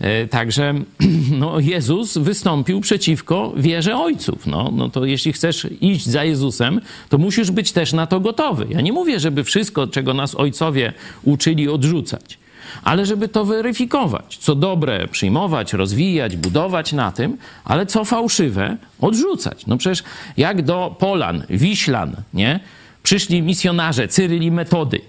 E, 0.00 0.26
także 0.26 0.74
no, 1.40 1.60
Jezus 1.60 2.18
wystąpił 2.18 2.80
przeciwko 2.80 3.52
wierze 3.56 3.96
ojców. 3.96 4.46
No, 4.46 4.70
no 4.76 4.88
to 4.88 5.04
jeśli 5.04 5.32
chcesz 5.32 5.66
iść 5.80 6.06
za 6.06 6.24
Jezusem, 6.24 6.80
to 7.08 7.18
musisz 7.18 7.50
być 7.50 7.72
też 7.72 7.92
na 7.92 8.06
to 8.06 8.20
gotowy. 8.20 8.66
Ja 8.70 8.80
nie 8.80 8.92
mówię, 8.92 9.20
żeby 9.20 9.44
wszystko, 9.44 9.86
czego 9.86 10.14
nas 10.14 10.34
ojcowie 10.34 10.92
uczyli, 11.22 11.68
odrzucać 11.68 12.38
ale 12.84 13.06
żeby 13.06 13.28
to 13.28 13.44
weryfikować. 13.44 14.36
Co 14.36 14.54
dobre 14.54 15.08
przyjmować, 15.08 15.72
rozwijać, 15.72 16.36
budować 16.36 16.92
na 16.92 17.12
tym, 17.12 17.36
ale 17.64 17.86
co 17.86 18.04
fałszywe 18.04 18.76
odrzucać. 19.00 19.66
No 19.66 19.76
przecież 19.76 20.02
jak 20.36 20.62
do 20.62 20.96
Polan, 20.98 21.42
Wiślan, 21.50 22.16
nie? 22.34 22.60
przyszli 23.02 23.42
misjonarze, 23.42 24.08
Cyryl 24.08 24.42
i 24.42 24.50
Metody, 24.50 25.00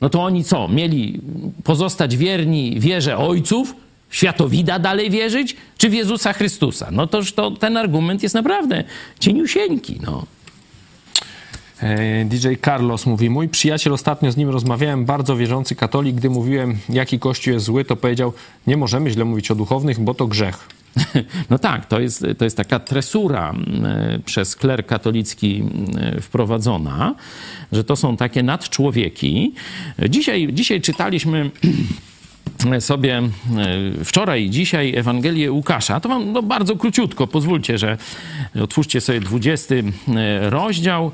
no 0.00 0.08
to 0.08 0.22
oni 0.22 0.44
co? 0.44 0.68
Mieli 0.68 1.20
pozostać 1.64 2.16
wierni 2.16 2.80
wierze 2.80 3.18
ojców, 3.18 3.74
światowida 4.10 4.78
dalej 4.78 5.10
wierzyć, 5.10 5.56
czy 5.78 5.88
w 5.88 5.94
Jezusa 5.94 6.32
Chrystusa? 6.32 6.88
No 6.92 7.06
toż 7.06 7.32
to 7.32 7.50
ten 7.50 7.76
argument 7.76 8.22
jest 8.22 8.34
naprawdę 8.34 8.84
cieniusieńki, 9.20 10.00
no. 10.02 10.26
E, 11.82 12.24
DJ 12.24 12.48
Carlos 12.64 13.06
mówi, 13.06 13.30
mój 13.30 13.48
przyjaciel, 13.48 13.92
ostatnio 13.92 14.32
z 14.32 14.36
nim 14.36 14.48
rozmawiałem, 14.48 15.04
bardzo 15.04 15.36
wierzący 15.36 15.76
katolik, 15.76 16.16
gdy 16.16 16.30
mówiłem, 16.30 16.78
jaki 16.88 17.18
kościół 17.18 17.54
jest 17.54 17.66
zły, 17.66 17.84
to 17.84 17.96
powiedział, 17.96 18.32
nie 18.66 18.76
możemy 18.76 19.10
źle 19.10 19.24
mówić 19.24 19.50
o 19.50 19.54
duchownych, 19.54 20.00
bo 20.00 20.14
to 20.14 20.26
grzech. 20.26 20.68
No 21.50 21.58
tak, 21.58 21.86
to 21.86 22.00
jest, 22.00 22.26
to 22.38 22.44
jest 22.44 22.56
taka 22.56 22.78
tresura 22.78 23.54
e, 23.84 24.18
przez 24.24 24.56
kler 24.56 24.86
katolicki 24.86 25.62
e, 25.98 26.20
wprowadzona, 26.20 27.14
że 27.72 27.84
to 27.84 27.96
są 27.96 28.16
takie 28.16 28.42
nadczłowieki. 28.42 29.54
Dzisiaj, 30.08 30.48
dzisiaj 30.52 30.80
czytaliśmy 30.80 31.50
sobie 32.80 33.18
e, 33.18 34.04
wczoraj 34.04 34.44
i 34.44 34.50
dzisiaj 34.50 34.96
Ewangelię 34.96 35.52
Łukasza. 35.52 36.00
To 36.00 36.08
wam 36.08 36.32
no, 36.32 36.42
bardzo 36.42 36.76
króciutko, 36.76 37.26
pozwólcie, 37.26 37.78
że 37.78 37.98
otwórzcie 38.62 39.00
sobie 39.00 39.20
20 39.20 39.74
rozdział. 40.40 41.12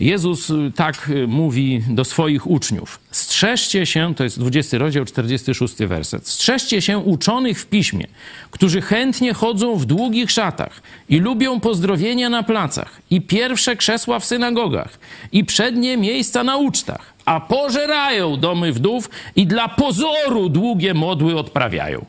Jezus 0.00 0.52
tak 0.74 1.10
mówi 1.28 1.82
do 1.88 2.04
swoich 2.04 2.46
uczniów. 2.46 3.00
Strzeżcie 3.10 3.86
się, 3.86 4.14
to 4.14 4.24
jest 4.24 4.38
20 4.38 4.78
rozdział, 4.78 5.04
46 5.04 5.74
werset. 5.76 6.28
Strzeżcie 6.28 6.82
się 6.82 6.98
uczonych 6.98 7.60
w 7.60 7.66
piśmie, 7.66 8.06
którzy 8.50 8.80
chętnie 8.80 9.34
chodzą 9.34 9.76
w 9.76 9.86
długich 9.86 10.30
szatach 10.30 10.82
i 11.08 11.18
lubią 11.18 11.60
pozdrowienia 11.60 12.28
na 12.28 12.42
placach 12.42 13.00
i 13.10 13.20
pierwsze 13.20 13.76
krzesła 13.76 14.18
w 14.18 14.24
synagogach 14.24 14.98
i 15.32 15.44
przednie 15.44 15.96
miejsca 15.96 16.44
na 16.44 16.56
ucztach, 16.56 17.14
a 17.24 17.40
pożerają 17.40 18.36
domy 18.36 18.72
wdów 18.72 19.10
i 19.36 19.46
dla 19.46 19.68
pozoru 19.68 20.48
długie 20.48 20.94
modły 20.94 21.38
odprawiają. 21.38 22.06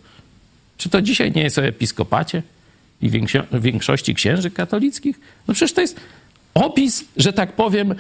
Czy 0.78 0.90
to 0.90 1.02
dzisiaj 1.02 1.32
nie 1.32 1.44
jest 1.44 1.58
o 1.58 1.66
episkopacie 1.66 2.44
i 3.02 3.10
większości 3.52 4.16
księży 4.16 4.52
katolickich? 4.52 5.20
No 5.48 5.54
przecież 5.54 5.74
to 5.74 5.82
jest 5.82 6.00
opis, 6.54 7.06
że 7.18 7.34
tak 7.34 7.54
powiem, 7.54 7.96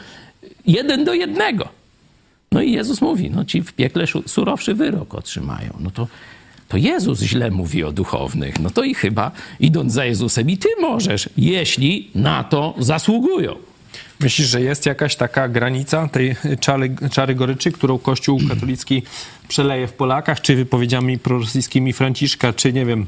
jeden 0.68 1.06
do 1.06 1.14
jednego. 1.14 1.80
No 2.54 2.62
i 2.62 2.72
Jezus 2.72 3.02
mówi, 3.02 3.30
no 3.30 3.45
ci 3.45 3.62
w 3.62 3.74
piekle 3.74 4.06
surowszy 4.26 4.74
wyrok 4.74 5.16
otrzymają. 5.16 5.74
No 5.80 5.91
to, 5.91 6.08
to 6.68 6.78
Jezus 6.78 7.22
źle 7.22 7.52
mówi 7.52 7.84
o 7.84 7.91
duchownych. 7.91 8.60
No 8.60 8.70
to 8.70 8.84
i 8.84 8.93
chyba 8.93 9.32
idąc 9.60 9.93
za 9.93 10.06
Jezusem 10.06 10.49
i 10.49 10.58
ty 10.58 10.70
możesz, 10.82 11.30
jeśli 11.38 12.10
na 12.16 12.43
to 12.43 12.74
zasługują. 12.80 13.56
Myślisz, 14.20 14.47
że 14.47 14.62
jest 14.62 14.86
jakaś 14.86 15.16
taka 15.16 15.47
granica 15.49 16.08
tej 16.08 16.36
czary, 16.60 16.95
czary 17.12 17.36
goryczy, 17.36 17.72
którą 17.72 17.99
Kościół 17.99 18.39
katolicki 18.49 19.04
przeleje 19.47 19.88
w 19.88 19.93
Polakach, 19.93 20.41
czy 20.41 20.56
wypowiedziami 20.56 21.20
prorosyjskimi 21.20 21.93
Franciszka, 21.93 22.54
czy 22.54 22.74
nie 22.74 22.86
wiem, 22.86 23.06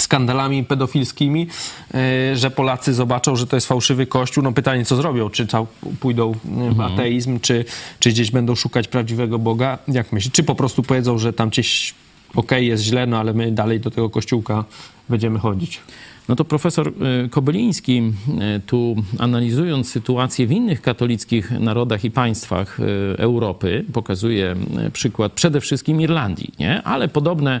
skandalami 0.00 0.64
pedofilskimi, 0.64 1.46
e, 1.94 2.36
że 2.36 2.50
Polacy 2.50 2.94
zobaczą, 2.94 3.36
że 3.36 3.46
to 3.46 3.56
jest 3.56 3.66
fałszywy 3.66 4.06
kościół. 4.06 4.44
No 4.44 4.52
pytanie, 4.52 4.84
co 4.84 4.96
zrobią? 4.96 5.30
Czy 5.30 5.46
cał, 5.46 5.66
pójdą 6.00 6.32
w 6.32 6.60
mhm. 6.60 6.92
ateizm, 6.92 7.40
czy, 7.40 7.64
czy 7.98 8.10
gdzieś 8.10 8.30
będą 8.30 8.54
szukać 8.54 8.88
prawdziwego 8.88 9.38
Boga? 9.38 9.78
Jak 9.88 10.12
myślisz? 10.12 10.32
Czy 10.32 10.42
po 10.42 10.54
prostu 10.54 10.82
powiedzą, 10.82 11.18
że 11.18 11.32
tam 11.32 11.48
gdzieś 11.48 11.94
okej, 12.30 12.42
okay, 12.44 12.64
jest 12.64 12.82
źle, 12.82 13.06
no 13.06 13.18
ale 13.18 13.32
my 13.32 13.52
dalej 13.52 13.80
do 13.80 13.90
tego 13.90 14.10
kościółka 14.10 14.64
będziemy 15.08 15.38
chodzić? 15.38 15.80
No 16.28 16.36
to 16.36 16.44
profesor 16.44 16.88
e, 16.88 17.28
Kobyliński, 17.28 18.02
e, 18.40 18.60
tu 18.60 18.96
analizując 19.18 19.90
sytuację 19.90 20.46
w 20.46 20.52
innych 20.52 20.82
katolickich 20.82 21.50
narodach 21.50 22.04
i 22.04 22.10
państwach 22.10 22.78
Europy, 23.18 23.84
pokazuje 23.92 24.56
przykład 24.92 25.32
przede 25.32 25.60
wszystkim 25.60 26.00
Irlandii, 26.00 26.52
nie? 26.58 26.82
ale 26.82 27.08
podobne 27.08 27.60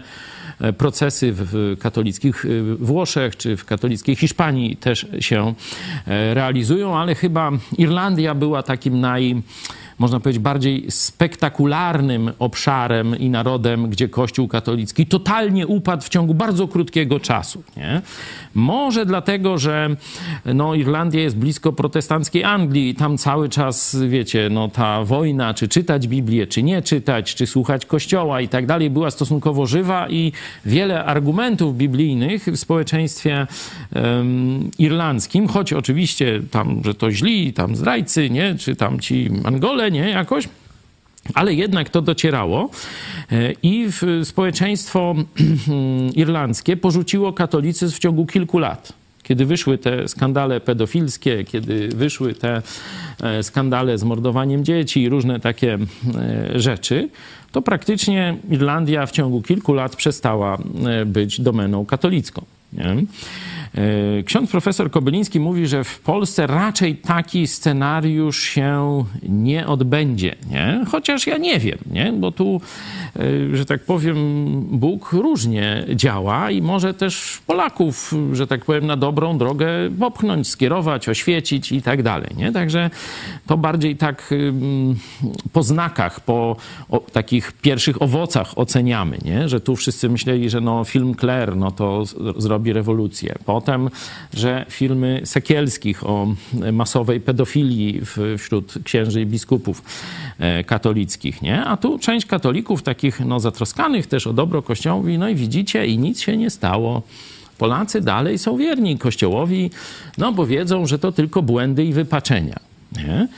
procesy 0.78 1.32
w 1.32 1.76
katolickich 1.80 2.44
e, 2.44 2.48
Włoszech 2.80 3.36
czy 3.36 3.56
w 3.56 3.64
katolickiej 3.64 4.16
Hiszpanii 4.16 4.76
też 4.76 5.06
się 5.20 5.54
e, 6.06 6.34
realizują, 6.34 6.98
ale 6.98 7.14
chyba 7.14 7.50
Irlandia 7.78 8.34
była 8.34 8.62
takim 8.62 9.00
naj 9.00 9.42
można 9.98 10.20
powiedzieć, 10.20 10.42
bardziej 10.42 10.90
spektakularnym 10.90 12.32
obszarem 12.38 13.18
i 13.18 13.30
narodem, 13.30 13.90
gdzie 13.90 14.08
Kościół 14.08 14.48
katolicki 14.48 15.06
totalnie 15.06 15.66
upadł 15.66 16.02
w 16.02 16.08
ciągu 16.08 16.34
bardzo 16.34 16.68
krótkiego 16.68 17.20
czasu. 17.20 17.62
Nie? 17.76 18.02
Może 18.54 19.06
dlatego, 19.06 19.58
że 19.58 19.96
no, 20.44 20.74
Irlandia 20.74 21.22
jest 21.22 21.36
blisko 21.36 21.72
protestanckiej 21.72 22.44
Anglii 22.44 22.88
i 22.88 22.94
tam 22.94 23.18
cały 23.18 23.48
czas, 23.48 23.96
wiecie, 24.08 24.48
no, 24.50 24.68
ta 24.68 25.04
wojna, 25.04 25.54
czy 25.54 25.68
czytać 25.68 26.08
Biblię, 26.08 26.46
czy 26.46 26.62
nie 26.62 26.82
czytać, 26.82 27.34
czy 27.34 27.46
słuchać 27.46 27.86
Kościoła 27.86 28.40
i 28.40 28.48
tak 28.48 28.66
dalej, 28.66 28.90
była 28.90 29.10
stosunkowo 29.10 29.66
żywa 29.66 30.08
i 30.08 30.32
wiele 30.64 31.04
argumentów 31.04 31.76
biblijnych 31.76 32.46
w 32.46 32.56
społeczeństwie 32.56 33.46
um, 33.94 34.70
irlandzkim, 34.78 35.48
choć 35.48 35.72
oczywiście 35.72 36.42
tam, 36.50 36.80
że 36.84 36.94
to 36.94 37.10
źli, 37.10 37.52
tam 37.52 37.76
zdrajcy, 37.76 38.30
nie, 38.30 38.54
czy 38.54 38.76
tam 38.76 39.00
ci 39.00 39.30
Angole, 39.44 39.85
nie, 39.90 40.10
jakoś, 40.10 40.48
ale 41.34 41.54
jednak 41.54 41.90
to 41.90 42.02
docierało 42.02 42.70
e, 43.32 43.52
i 43.62 43.88
społeczeństwo 44.24 45.14
irlandzkie 46.14 46.76
porzuciło 46.76 47.32
katolicyzm 47.32 47.96
w 47.96 47.98
ciągu 47.98 48.26
kilku 48.26 48.58
lat. 48.58 48.92
Kiedy 49.22 49.46
wyszły 49.46 49.78
te 49.78 50.08
skandale 50.08 50.60
pedofilskie, 50.60 51.44
kiedy 51.44 51.88
wyszły 51.88 52.34
te 52.34 52.62
e, 53.22 53.42
skandale 53.42 53.98
z 53.98 54.04
mordowaniem 54.04 54.64
dzieci 54.64 55.02
i 55.02 55.08
różne 55.08 55.40
takie 55.40 55.78
e, 56.54 56.60
rzeczy, 56.60 57.08
to 57.52 57.62
praktycznie 57.62 58.36
Irlandia 58.50 59.06
w 59.06 59.10
ciągu 59.10 59.42
kilku 59.42 59.74
lat 59.74 59.96
przestała 59.96 60.58
być 61.06 61.40
domeną 61.40 61.86
katolicką. 61.86 62.44
Nie? 62.72 62.96
E, 63.76 64.22
ksiądz 64.22 64.50
profesor 64.50 64.90
Kobyliński 64.90 65.40
mówi, 65.40 65.66
że 65.66 65.84
w 65.84 66.00
Polsce 66.00 66.46
raczej 66.46 66.96
taki 66.96 67.46
scenariusz 67.46 68.40
się 68.40 69.04
nie 69.22 69.66
odbędzie, 69.66 70.34
nie? 70.50 70.84
chociaż 70.88 71.26
ja 71.26 71.38
nie 71.38 71.58
wiem, 71.58 71.78
nie? 71.90 72.12
bo 72.12 72.32
tu, 72.32 72.60
e, 73.16 73.56
że 73.56 73.66
tak 73.66 73.84
powiem, 73.84 74.16
Bóg 74.60 75.12
różnie 75.12 75.84
działa 75.94 76.50
i 76.50 76.62
może 76.62 76.94
też 76.94 77.40
Polaków, 77.46 78.14
że 78.32 78.46
tak 78.46 78.64
powiem, 78.64 78.86
na 78.86 78.96
dobrą 78.96 79.38
drogę 79.38 79.68
popchnąć, 79.98 80.48
skierować, 80.48 81.08
oświecić 81.08 81.72
i 81.72 81.82
tak 81.82 82.02
dalej. 82.02 82.30
Nie? 82.36 82.52
Także 82.52 82.90
to 83.46 83.56
bardziej 83.56 83.96
tak 83.96 84.34
po 85.52 85.62
znakach, 85.62 86.20
po 86.20 86.56
takich 87.12 87.52
pierwszych 87.52 88.02
owocach 88.02 88.58
oceniamy, 88.58 89.18
nie? 89.24 89.48
że 89.48 89.60
tu 89.60 89.76
wszyscy 89.76 90.08
myśleli, 90.08 90.50
że 90.50 90.60
no, 90.60 90.84
film 90.84 91.14
Claire 91.14 91.56
no 91.56 91.70
to 91.70 92.04
zrobi 92.36 92.72
rewolucję. 92.72 93.34
Po 93.44 93.60
potem, 93.66 93.90
że 94.34 94.66
filmy 94.68 95.20
Sekielskich 95.24 96.06
o 96.06 96.34
masowej 96.72 97.20
pedofilii 97.20 98.00
wśród 98.38 98.74
księży 98.84 99.20
i 99.20 99.26
biskupów 99.26 99.82
e, 100.38 100.64
katolickich, 100.64 101.42
nie? 101.42 101.64
A 101.64 101.76
tu 101.76 101.98
część 101.98 102.26
katolików, 102.26 102.82
takich 102.82 103.20
no, 103.20 103.40
zatroskanych 103.40 104.06
też 104.06 104.26
o 104.26 104.32
dobro 104.32 104.62
Kościołowi, 104.62 105.18
no 105.18 105.28
i 105.28 105.34
widzicie, 105.34 105.86
i 105.86 105.98
nic 105.98 106.20
się 106.20 106.36
nie 106.36 106.50
stało. 106.50 107.02
Polacy 107.58 108.00
dalej 108.00 108.38
są 108.38 108.56
wierni 108.56 108.98
Kościołowi, 108.98 109.70
no 110.18 110.32
bo 110.32 110.46
wiedzą, 110.46 110.86
że 110.86 110.98
to 110.98 111.12
tylko 111.12 111.42
błędy 111.42 111.84
i 111.84 111.92
wypaczenia. 111.92 112.56
Nie? 112.96 113.28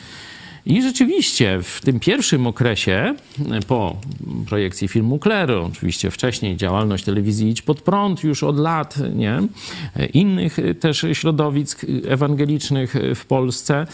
I 0.67 0.83
rzeczywiście 0.83 1.59
w 1.63 1.81
tym 1.81 2.01
pierwszym 2.01 2.47
okresie, 2.47 3.15
po 3.67 3.97
projekcji 4.49 4.89
filmu 4.89 5.19
Klery, 5.19 5.59
oczywiście 5.59 6.11
wcześniej 6.11 6.57
działalność 6.57 7.05
telewizji 7.05 7.51
Idź 7.51 7.63
Pod 7.63 7.81
Prąd 7.81 8.25
już 8.25 8.43
od 8.43 8.59
lat, 8.59 8.97
nie? 9.15 9.39
innych 10.13 10.57
też 10.81 11.07
środowisk 11.13 11.87
ewangelicznych 12.09 12.95
w 13.15 13.25
Polsce, 13.25 13.87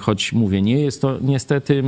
choć 0.00 0.32
mówię, 0.32 0.62
nie 0.62 0.80
jest 0.80 1.02
to 1.02 1.18
niestety 1.20 1.82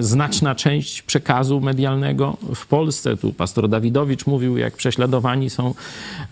znaczna 0.00 0.54
część 0.54 1.02
przekazu 1.02 1.60
medialnego 1.60 2.36
w 2.54 2.66
Polsce. 2.66 3.16
Tu 3.16 3.32
pastor 3.32 3.68
Dawidowicz 3.68 4.26
mówił, 4.26 4.56
jak 4.56 4.76
prześladowani 4.76 5.50
są 5.50 5.74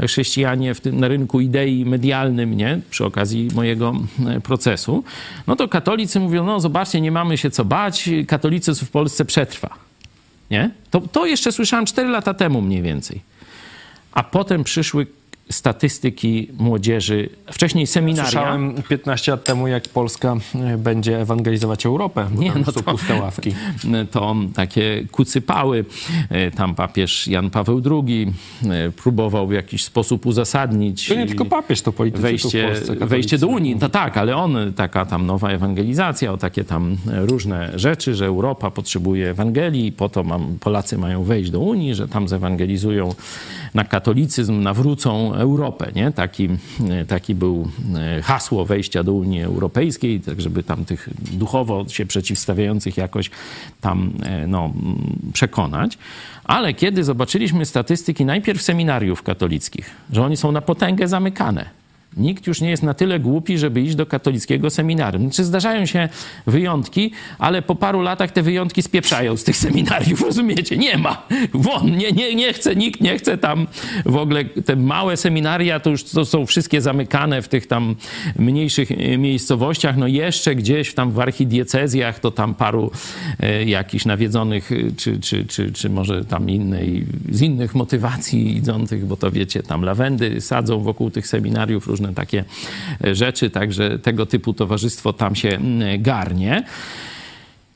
chrześcijanie 0.06 0.74
w 0.74 0.80
tym, 0.80 1.00
na 1.00 1.08
rynku 1.08 1.40
idei 1.40 1.84
medialnym, 1.84 2.56
nie? 2.56 2.80
przy 2.90 3.04
okazji 3.04 3.48
mojego 3.54 3.94
procesu. 4.42 5.04
No 5.46 5.56
to 5.56 5.68
katolicy 5.68 6.20
mówią, 6.20 6.46
no 6.46 6.60
zobaczcie, 6.60 7.00
nie 7.00 7.12
mamy 7.12 7.25
mamy 7.26 7.38
się 7.38 7.50
co 7.50 7.64
bać, 7.64 8.10
katolicyzm 8.28 8.86
w 8.86 8.90
Polsce 8.90 9.24
przetrwa. 9.24 9.68
Nie? 10.50 10.70
To, 10.90 11.00
to 11.00 11.26
jeszcze 11.26 11.52
słyszałem 11.52 11.86
4 11.86 12.08
lata 12.08 12.34
temu 12.34 12.62
mniej 12.62 12.82
więcej. 12.82 13.20
A 14.12 14.22
potem 14.22 14.64
przyszły 14.64 15.06
statystyki 15.51 16.49
młodzieży, 16.59 17.28
wcześniej 17.53 17.86
seminaria. 17.86 18.30
Słyszałem 18.30 18.82
15 18.88 19.32
lat 19.32 19.44
temu, 19.44 19.68
jak 19.68 19.88
Polska 19.88 20.36
e, 20.55 20.78
będzie 20.78 21.20
ewangelizować 21.20 21.86
Europę. 21.86 22.28
Nie, 22.34 22.53
no 22.66 22.72
to, 22.72 22.82
puste 22.82 23.20
ławki. 23.20 23.55
To 24.11 24.36
takie 24.55 25.05
kucypały. 25.11 25.84
E, 26.30 26.51
tam 26.51 26.74
papież 26.74 27.28
Jan 27.28 27.51
Paweł 27.51 27.82
II 27.90 28.32
e, 28.64 28.90
próbował 28.90 29.49
w 29.49 29.53
jakiś 29.53 29.84
sposób 29.84 30.26
uzasadnić. 30.26 31.09
To 31.09 31.14
nie 31.14 31.26
tylko 31.26 31.44
papież, 31.44 31.82
to 31.82 31.92
politycy 31.92 32.22
wejście, 32.22 32.72
wejście 33.01 33.38
do 33.38 33.47
Unii. 33.47 33.76
No 33.80 33.88
tak, 33.88 34.16
ale 34.16 34.36
on, 34.36 34.72
taka 34.76 35.07
tam 35.07 35.26
nowa 35.26 35.51
ewangelizacja, 35.51 36.32
o 36.32 36.36
takie 36.36 36.64
tam 36.64 36.97
różne 37.07 37.78
rzeczy, 37.78 38.14
że 38.14 38.26
Europa 38.26 38.70
potrzebuje 38.70 39.30
Ewangelii, 39.30 39.92
po 39.92 40.09
to 40.09 40.24
mam, 40.24 40.59
Polacy 40.61 40.99
mają 40.99 41.24
wejść 41.24 41.51
do 41.51 41.61
Unii, 41.61 41.94
że 41.94 42.09
tam 42.09 42.28
zewangelizują 42.28 43.14
na 43.74 43.84
katolicyzm, 43.84 44.62
nawrócą 44.62 45.36
Europę. 45.37 45.93
Nie? 45.95 46.12
Taki, 46.12 46.49
taki 47.09 47.34
był 47.34 47.68
e, 47.97 48.22
hasło 48.22 48.64
wejścia 48.64 49.03
do 49.03 49.12
Unii 49.12 49.43
Europejskiej, 49.43 50.20
tak 50.20 50.41
żeby 50.41 50.62
tam 50.62 50.84
tych 50.84 51.09
duchowo 51.32 51.89
się 51.89 52.07
przeciwstawiających 52.07 52.97
jakoś 52.97 53.30
tam 53.80 54.12
e, 54.22 54.47
no, 54.47 54.72
przekonać. 55.32 55.99
Ale 56.45 56.74
kiedy 56.74 57.05
zobaczyliśmy 57.05 57.66
statystyki 57.66 58.24
najpierw 58.24 58.62
seminariów 58.62 59.22
katolickich, 59.22 59.91
że 60.12 60.22
oni 60.22 60.37
są 60.37 60.53
na 60.53 60.61
potęgę 60.61 61.09
zamykane, 61.09 61.64
Nikt 62.16 62.46
już 62.46 62.60
nie 62.60 62.70
jest 62.70 62.82
na 62.82 62.94
tyle 62.94 63.20
głupi, 63.20 63.58
żeby 63.58 63.80
iść 63.80 63.94
do 63.94 64.06
katolickiego 64.06 64.70
seminarium. 64.70 65.22
Znaczy 65.22 65.44
zdarzają 65.44 65.86
się 65.86 66.08
wyjątki, 66.46 67.10
ale 67.38 67.62
po 67.62 67.74
paru 67.74 68.00
latach 68.00 68.30
te 68.30 68.42
wyjątki 68.42 68.82
spieprzają 68.82 69.36
z 69.36 69.44
tych 69.44 69.56
seminariów, 69.56 70.20
rozumiecie? 70.26 70.76
Nie 70.76 70.98
ma. 70.98 71.26
Won, 71.54 71.96
nie, 71.96 72.12
nie, 72.12 72.34
nie 72.34 72.52
chce, 72.52 72.76
nikt 72.76 73.00
nie 73.00 73.18
chce 73.18 73.38
tam 73.38 73.66
w 74.06 74.16
ogóle. 74.16 74.44
Te 74.44 74.76
małe 74.76 75.16
seminaria 75.16 75.80
to 75.80 75.90
już 75.90 76.04
to 76.04 76.24
są 76.24 76.46
wszystkie 76.46 76.80
zamykane 76.80 77.42
w 77.42 77.48
tych 77.48 77.66
tam 77.66 77.96
mniejszych 78.38 78.92
e, 78.92 79.18
miejscowościach. 79.18 79.96
No 79.96 80.06
jeszcze 80.06 80.54
gdzieś 80.54 80.94
tam 80.94 81.10
w 81.10 81.20
archidiecezjach 81.20 82.20
to 82.20 82.30
tam 82.30 82.54
paru 82.54 82.90
e, 83.40 83.64
jakichś 83.64 84.04
nawiedzonych, 84.04 84.72
e, 84.72 84.76
czy, 84.96 85.20
czy, 85.20 85.44
czy, 85.44 85.72
czy 85.72 85.90
może 85.90 86.24
tam 86.24 86.50
innej, 86.50 87.06
z 87.30 87.42
innych 87.42 87.74
motywacji 87.74 88.56
idących, 88.56 89.06
bo 89.06 89.16
to 89.16 89.30
wiecie, 89.30 89.62
tam 89.62 89.82
lawendy 89.82 90.40
sadzą 90.40 90.80
wokół 90.80 91.10
tych 91.10 91.26
seminariów 91.26 91.86
różne 91.86 92.05
różne 92.07 92.14
takie 92.14 92.44
e, 93.04 93.14
rzeczy, 93.14 93.50
także 93.50 93.98
tego 93.98 94.26
typu 94.26 94.52
towarzystwo 94.52 95.12
tam 95.12 95.34
się 95.34 95.59
garnie. 95.98 96.64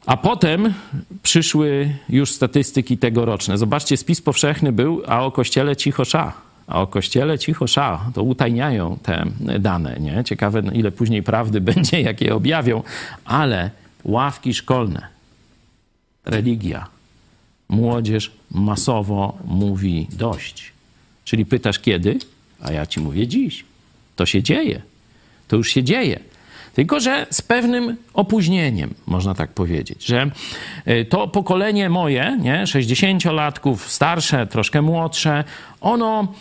A 0.07 0.16
potem 0.16 0.74
przyszły 1.22 1.95
już 2.09 2.33
statystyki 2.33 2.99
tegoroczne. 2.99 3.59
Zobaczcie, 3.59 3.97
spis 3.97 4.20
powszechny 4.20 4.72
był, 4.72 5.03
a 5.07 5.24
o 5.24 5.31
kościele 5.31 5.76
cicho 5.76 6.05
sza. 6.05 6.33
A 6.66 6.81
o 6.81 6.87
kościele 6.87 7.39
cicho 7.39 7.66
sza. 7.66 8.01
To 8.14 8.22
utajniają 8.22 8.99
te 9.03 9.24
dane. 9.61 9.97
Nie? 10.01 10.24
Ciekawe, 10.24 10.62
ile 10.72 10.91
później 10.91 11.22
prawdy 11.22 11.61
będzie, 11.70 12.01
jak 12.01 12.20
je 12.20 12.35
objawią. 12.35 12.83
Ale 13.24 13.70
ławki 14.05 14.55
szkolne, 14.55 15.07
religia, 16.24 16.87
młodzież 17.68 18.31
masowo 18.51 19.39
mówi 19.45 20.07
dość. 20.12 20.72
Czyli 21.24 21.47
pytasz 21.47 21.78
kiedy? 21.78 22.18
A 22.61 22.72
ja 22.72 22.87
ci 22.87 23.01
mówię 23.01 23.26
dziś. 23.26 23.70
To 24.21 24.27
się 24.27 24.43
dzieje. 24.43 24.83
To 25.49 25.57
już 25.57 25.71
się 25.71 25.83
dzieje. 25.83 26.21
Tylko, 26.75 27.01
że 27.01 27.27
z 27.31 27.43
pewnym 27.43 27.97
opóźnieniem, 28.14 28.95
można 29.07 29.35
tak 29.35 29.51
powiedzieć, 29.51 30.07
że 30.07 30.31
e, 30.85 31.05
to 31.05 31.29
pokolenie 31.29 31.91
moje, 31.91 32.39
nie, 32.41 32.64
60-latków, 32.64 33.77
starsze, 33.77 34.47
troszkę 34.47 34.83
młodsze, 34.83 35.45
ono 35.81 36.33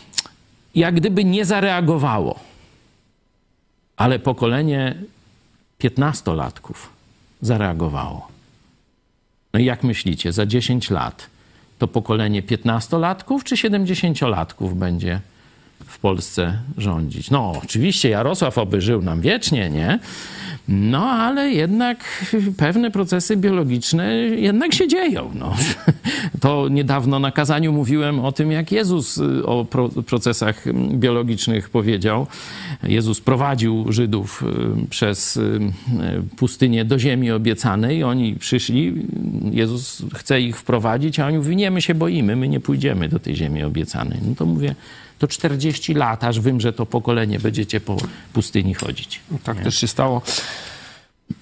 jak 0.76 0.96
gdyby 0.96 1.24
nie 1.24 1.46
zareagowało. 1.46 2.40
Ale 3.98 4.20
pokolenie 4.20 4.96
15-latków 5.84 6.76
zareagowało. 7.42 8.28
No 9.54 9.60
i 9.60 9.66
jak 9.66 9.84
myślicie, 9.84 10.32
za 10.32 10.46
10 10.46 10.90
lat 10.90 11.28
to 11.78 11.88
pokolenie 11.88 12.44
15-latków 12.44 13.44
czy 13.44 13.56
70-latków 13.56 14.74
będzie 14.74 15.22
w 15.90 16.00
Polsce 16.00 16.54
rządzić. 16.78 17.32
No, 17.32 17.54
oczywiście 17.64 18.10
Jarosław 18.10 18.58
oby 18.58 18.82
żył 18.82 19.02
nam 19.02 19.22
wiecznie, 19.22 19.70
nie? 19.70 20.00
No, 20.70 21.10
ale 21.10 21.50
jednak 21.50 22.26
pewne 22.58 22.92
procesy 22.92 23.38
biologiczne 23.38 24.14
jednak 24.18 24.74
się 24.74 24.88
dzieją. 24.88 25.32
No. 25.36 25.56
To 26.40 26.70
niedawno 26.70 27.20
na 27.20 27.32
kazaniu 27.32 27.74
mówiłem 27.74 28.20
o 28.20 28.32
tym, 28.32 28.52
jak 28.52 28.72
Jezus 28.72 29.18
y, 29.18 29.46
o 29.46 29.66
pro 29.66 29.90
procesach 29.90 30.64
biologicznych 30.94 31.70
powiedział. 31.70 32.28
Jezus 32.84 33.22
prowadził 33.22 33.92
Żydów 33.92 34.44
y, 34.84 34.88
przez 34.88 35.38
y, 35.38 35.60
pustynię 36.38 36.86
do 36.86 37.00
ziemi 37.00 37.32
obiecanej. 37.32 38.04
Oni 38.04 38.36
przyszli, 38.36 38.94
Jezus 39.52 40.02
chce 40.14 40.42
ich 40.42 40.58
wprowadzić, 40.58 41.20
a 41.20 41.28
oni 41.28 41.38
mówią, 41.38 41.56
nie, 41.56 41.72
my 41.72 41.82
się 41.82 41.96
boimy, 41.96 42.36
my 42.36 42.48
nie 42.48 42.60
pójdziemy 42.60 43.10
do 43.10 43.20
tej 43.20 43.36
ziemi 43.36 43.64
obiecanej. 43.64 44.20
No 44.28 44.36
to 44.36 44.46
mówię, 44.46 44.76
to 45.20 45.28
40 45.28 45.94
lat, 45.94 46.24
aż 46.24 46.40
wymrze 46.40 46.74
to 46.74 46.86
pokolenie, 46.86 47.40
będziecie 47.40 47.82
po 47.82 47.98
pustyni 48.34 48.74
chodzić. 48.74 49.20
Tak 49.44 49.58
nie? 49.58 49.64
też 49.64 49.78
się 49.78 49.88
stało. 49.88 50.22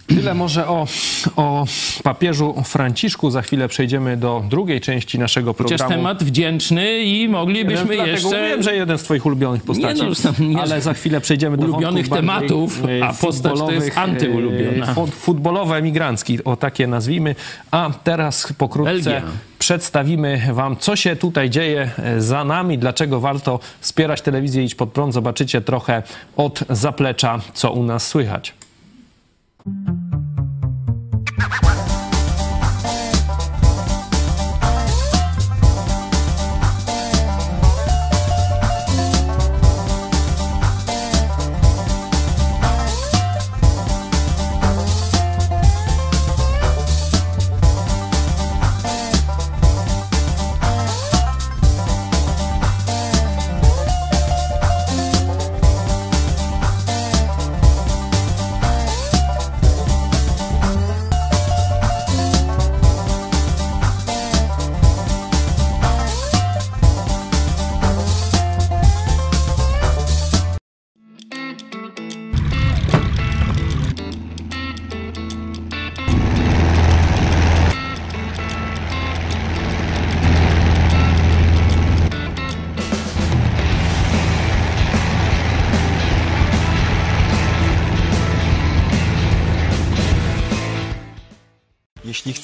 Tyle 0.08 0.34
może 0.34 0.68
o, 0.68 0.88
o 1.36 1.66
papieżu 2.04 2.64
Franciszku. 2.66 3.32
Za 3.32 3.42
chwilę 3.42 3.68
przejdziemy 3.68 4.18
do 4.18 4.44
drugiej 4.50 4.82
części 4.82 5.20
naszego 5.20 5.54
programu. 5.54 5.84
Chociaż 5.84 5.98
temat 5.98 6.24
wdzięczny 6.24 7.00
i 7.00 7.30
moglibyśmy 7.30 7.96
jeden, 7.96 8.12
jeszcze... 8.12 8.48
wiem, 8.50 8.64
że 8.64 8.76
jeden 8.76 8.98
z 8.98 9.04
twoich 9.04 9.26
ulubionych 9.26 9.64
postaci. 9.64 10.02
Nie, 10.02 10.10
no, 10.40 10.46
nie, 10.46 10.62
ale 10.62 10.82
za 10.82 10.94
chwilę 10.94 11.22
przejdziemy 11.22 11.58
do 11.58 11.66
ulubionych 11.66 12.10
tematów, 12.10 12.82
a 13.04 13.14
postać 13.14 13.60
to 13.60 13.72
jest 13.72 13.98
antyulubiona. 13.98 14.92
E, 14.92 15.08
futbolowe, 15.08 15.76
emigrancki, 15.76 16.44
o 16.44 16.56
takie 16.56 16.88
nazwijmy. 16.88 17.36
A 17.72 17.92
teraz 18.04 18.54
pokrótce... 18.58 18.94
Belgia 18.94 19.22
przedstawimy 19.68 20.42
Wam, 20.54 20.78
co 20.78 20.96
się 20.96 21.16
tutaj 21.16 21.50
dzieje 21.50 21.92
e, 21.98 22.22
za 22.22 22.44
nami, 22.44 22.78
dlaczego 22.78 23.20
warto 23.20 23.60
wspierać 23.80 24.22
telewizję 24.22 24.64
Idź 24.64 24.76
Pod 24.76 24.92
Prąd. 24.92 25.14
Zobaczycie 25.14 25.62
trochę 25.62 26.04
od 26.38 26.64
zaplecza, 26.70 27.40
co 27.54 27.72
u 27.72 27.84
nas 27.84 28.08
słychać. 28.08 28.54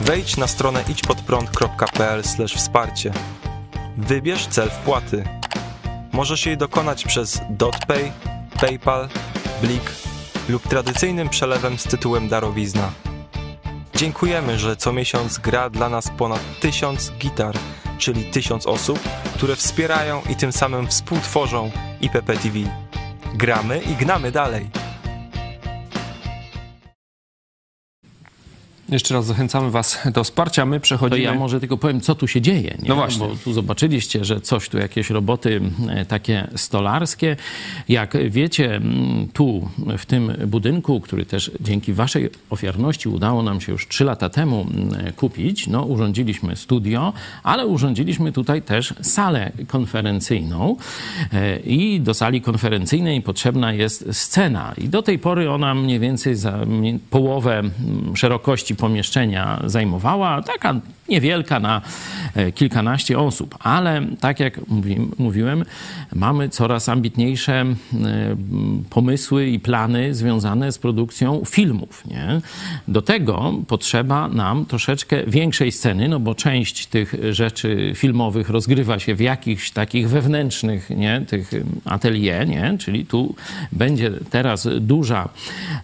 Wejdź 0.00 0.36
na 0.36 0.46
stronę 0.46 0.84
idźpodprąd.pl 0.88 2.22
wsparcie. 2.56 3.12
Wybierz 3.96 4.46
cel 4.46 4.70
wpłaty. 4.70 5.24
Możesz 6.12 6.46
jej 6.46 6.56
dokonać 6.56 7.04
przez 7.04 7.40
DotPay, 7.50 8.12
PayPal, 8.60 9.08
Blik 9.62 9.92
lub 10.48 10.68
tradycyjnym 10.68 11.28
przelewem 11.28 11.78
z 11.78 11.84
tytułem 11.84 12.28
darowizna. 12.28 12.90
Dziękujemy, 13.94 14.58
że 14.58 14.76
co 14.76 14.92
miesiąc 14.92 15.38
gra 15.38 15.70
dla 15.70 15.88
nas 15.88 16.10
ponad 16.18 16.40
tysiąc 16.60 17.12
gitar, 17.18 17.54
czyli 17.98 18.24
tysiąc 18.24 18.66
osób, 18.66 18.98
które 19.34 19.56
wspierają 19.56 20.22
i 20.30 20.36
tym 20.36 20.52
samym 20.52 20.86
współtworzą 20.86 21.70
IPP 22.00 22.36
TV. 22.36 22.58
Gramy 23.34 23.78
i 23.78 23.94
gnamy 23.94 24.30
dalej. 24.30 24.85
Jeszcze 28.88 29.14
raz 29.14 29.26
zachęcamy 29.26 29.70
Was 29.70 29.98
do 30.14 30.24
wsparcia. 30.24 30.66
My 30.66 30.80
przechodzimy. 30.80 31.26
To 31.26 31.32
ja 31.32 31.38
może 31.38 31.60
tylko 31.60 31.76
powiem, 31.76 32.00
co 32.00 32.14
tu 32.14 32.28
się 32.28 32.40
dzieje. 32.40 32.76
Nie? 32.82 32.88
No 32.88 32.94
właśnie. 32.94 33.28
Bo 33.28 33.36
tu 33.44 33.52
zobaczyliście, 33.52 34.24
że 34.24 34.40
coś 34.40 34.68
tu, 34.68 34.78
jakieś 34.78 35.10
roboty 35.10 35.60
takie 36.08 36.48
stolarskie. 36.56 37.36
Jak 37.88 38.30
wiecie, 38.30 38.80
tu 39.32 39.68
w 39.98 40.06
tym 40.06 40.32
budynku, 40.46 41.00
który 41.00 41.26
też 41.26 41.50
dzięki 41.60 41.92
Waszej 41.92 42.30
ofiarności 42.50 43.08
udało 43.08 43.42
nam 43.42 43.60
się 43.60 43.72
już 43.72 43.88
trzy 43.88 44.04
lata 44.04 44.28
temu 44.28 44.66
kupić, 45.16 45.66
no 45.66 45.82
urządziliśmy 45.82 46.56
studio, 46.56 47.12
ale 47.42 47.66
urządziliśmy 47.66 48.32
tutaj 48.32 48.62
też 48.62 48.94
salę 49.02 49.52
konferencyjną. 49.68 50.76
E, 51.32 51.58
I 51.58 52.00
do 52.00 52.14
sali 52.14 52.40
konferencyjnej 52.40 53.22
potrzebna 53.22 53.72
jest 53.72 54.04
scena. 54.12 54.74
I 54.78 54.88
do 54.88 55.02
tej 55.02 55.18
pory 55.18 55.50
ona 55.50 55.74
mniej 55.74 56.00
więcej 56.00 56.36
za 56.36 56.58
połowę 57.10 57.62
szerokości 58.14 58.75
pomieszczenia 58.76 59.62
zajmowała, 59.64 60.42
taka 60.42 60.80
niewielka 61.08 61.60
na 61.60 61.82
e, 62.34 62.52
kilkanaście 62.52 63.18
osób, 63.18 63.56
ale 63.60 64.06
tak 64.20 64.40
jak 64.40 64.60
mówiłem, 65.18 65.64
mamy 66.14 66.48
coraz 66.48 66.88
ambitniejsze 66.88 67.52
e, 67.54 67.74
pomysły 68.90 69.46
i 69.46 69.60
plany 69.60 70.14
związane 70.14 70.72
z 70.72 70.78
produkcją 70.78 71.42
filmów. 71.46 72.06
Nie? 72.06 72.40
Do 72.88 73.02
tego 73.02 73.54
potrzeba 73.68 74.28
nam 74.28 74.66
troszeczkę 74.66 75.26
większej 75.26 75.72
sceny, 75.72 76.08
no 76.08 76.20
bo 76.20 76.34
część 76.34 76.86
tych 76.86 77.14
rzeczy 77.30 77.92
filmowych 77.94 78.50
rozgrywa 78.50 78.98
się 78.98 79.14
w 79.14 79.20
jakichś 79.20 79.70
takich 79.70 80.08
wewnętrznych 80.08 80.90
nie? 80.90 81.20
tych 81.28 81.50
atelier, 81.84 82.48
nie? 82.48 82.76
czyli 82.78 83.06
tu 83.06 83.34
będzie 83.72 84.10
teraz 84.30 84.68
duża 84.80 85.28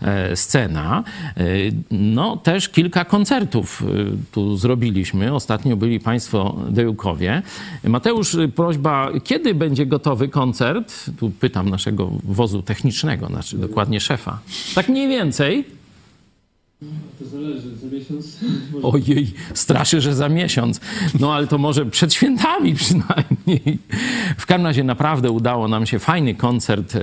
e, 0.03 0.37
scena. 0.37 1.05
No 1.91 2.37
też 2.37 2.69
kilka 2.69 2.82
koncertów 2.91 3.83
tu 4.33 4.57
zrobiliśmy 4.57 5.35
Ostatnio 5.35 5.77
byli 5.77 6.01
Państwo 6.01 6.57
Dełkowie. 6.71 7.43
Mateusz, 7.85 8.37
prośba, 8.55 9.09
kiedy 9.25 9.55
będzie 9.55 9.87
gotowy 9.87 10.29
koncert? 10.29 11.11
Tu 11.19 11.31
pytam 11.31 11.69
naszego 11.69 12.11
wozu 12.25 12.63
technicznego, 12.63 13.27
znaczy 13.27 13.59
dokładnie 13.59 14.01
szefa. 14.01 14.39
Tak 14.75 14.89
mniej 14.89 15.09
więcej. 15.09 15.82
To 17.19 17.29
zależy, 17.29 17.77
za 17.77 17.87
miesiąc. 17.87 18.39
Ojej, 18.93 19.33
straszy, 19.55 20.01
że 20.01 20.15
za 20.15 20.29
miesiąc. 20.29 20.81
No 21.21 21.35
ale 21.35 21.47
to 21.47 21.59
może 21.59 21.87
przed 21.87 22.15
świętami 22.15 22.75
przynajmniej. 22.83 23.79
W 24.37 24.47
każdym 24.47 24.67
razie 24.67 24.85
naprawdę 24.85 25.31
udało 25.31 25.69
nam 25.69 25.87
się 25.87 25.99
fajny 25.99 26.35
koncert 26.35 26.99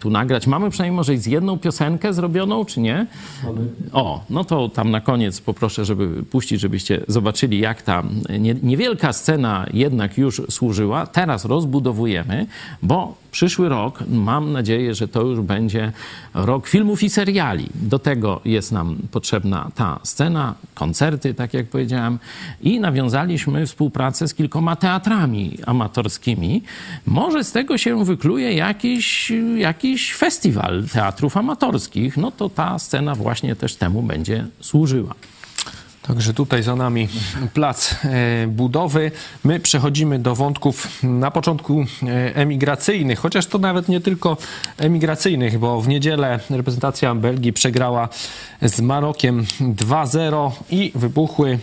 tu 0.00 0.10
nagrać. 0.10 0.46
Mamy 0.46 0.70
przynajmniej 0.70 0.96
może 0.96 1.18
z 1.18 1.26
jedną 1.26 1.58
piosenkę 1.58 2.12
zrobioną, 2.12 2.64
czy 2.64 2.80
nie? 2.80 3.06
Mamy. 3.44 3.60
O, 3.92 4.24
no 4.30 4.44
to 4.44 4.68
tam 4.68 4.90
na 4.90 5.00
koniec 5.00 5.40
poproszę, 5.40 5.84
żeby 5.84 6.22
puścić, 6.22 6.60
żebyście 6.60 7.04
zobaczyli, 7.08 7.58
jak 7.58 7.82
ta 7.82 8.02
niewielka 8.62 9.12
scena 9.12 9.66
jednak 9.72 10.18
już 10.18 10.42
służyła. 10.50 11.06
Teraz 11.06 11.44
rozbudowujemy, 11.44 12.46
bo 12.82 13.21
przyszły 13.32 13.68
rok, 13.68 14.04
mam 14.08 14.52
nadzieję, 14.52 14.94
że 14.94 15.08
to 15.08 15.22
już 15.22 15.40
będzie 15.40 15.92
rok 16.34 16.66
filmów 16.66 17.02
i 17.02 17.10
seriali. 17.10 17.68
Do 17.74 17.98
tego 17.98 18.40
jest 18.44 18.72
nam 18.72 18.96
potrzebna 19.10 19.70
ta 19.74 20.00
scena, 20.04 20.54
koncerty, 20.74 21.34
tak 21.34 21.54
jak 21.54 21.66
powiedziałem, 21.66 22.18
i 22.60 22.80
nawiązaliśmy 22.80 23.66
współpracę 23.66 24.28
z 24.28 24.34
kilkoma 24.34 24.76
teatrami 24.76 25.58
amatorskimi. 25.66 26.62
Może 27.06 27.44
z 27.44 27.52
tego 27.52 27.78
się 27.78 28.04
wykluje 28.04 28.52
jakiś, 28.52 29.32
jakiś 29.56 30.14
festiwal 30.14 30.84
teatrów 30.92 31.36
amatorskich. 31.36 32.16
No 32.16 32.30
to 32.30 32.48
ta 32.48 32.78
scena 32.78 33.14
właśnie 33.14 33.56
też 33.56 33.76
temu 33.76 34.02
będzie 34.02 34.46
służyła. 34.60 35.14
Także 36.02 36.34
tutaj 36.34 36.62
za 36.62 36.76
nami 36.76 37.08
plac 37.54 37.94
e, 38.04 38.46
budowy. 38.46 39.10
My 39.44 39.60
przechodzimy 39.60 40.18
do 40.18 40.34
wątków 40.34 41.02
na 41.02 41.30
początku 41.30 41.84
e, 42.02 42.36
emigracyjnych, 42.36 43.18
chociaż 43.18 43.46
to 43.46 43.58
nawet 43.58 43.88
nie 43.88 44.00
tylko 44.00 44.36
emigracyjnych, 44.78 45.58
bo 45.58 45.80
w 45.80 45.88
niedzielę 45.88 46.40
reprezentacja 46.50 47.14
Belgii 47.14 47.52
przegrała 47.52 48.08
z 48.62 48.80
Marokiem 48.80 49.44
2-0 49.60 50.50
i 50.70 50.92
wybuchły 50.94 51.58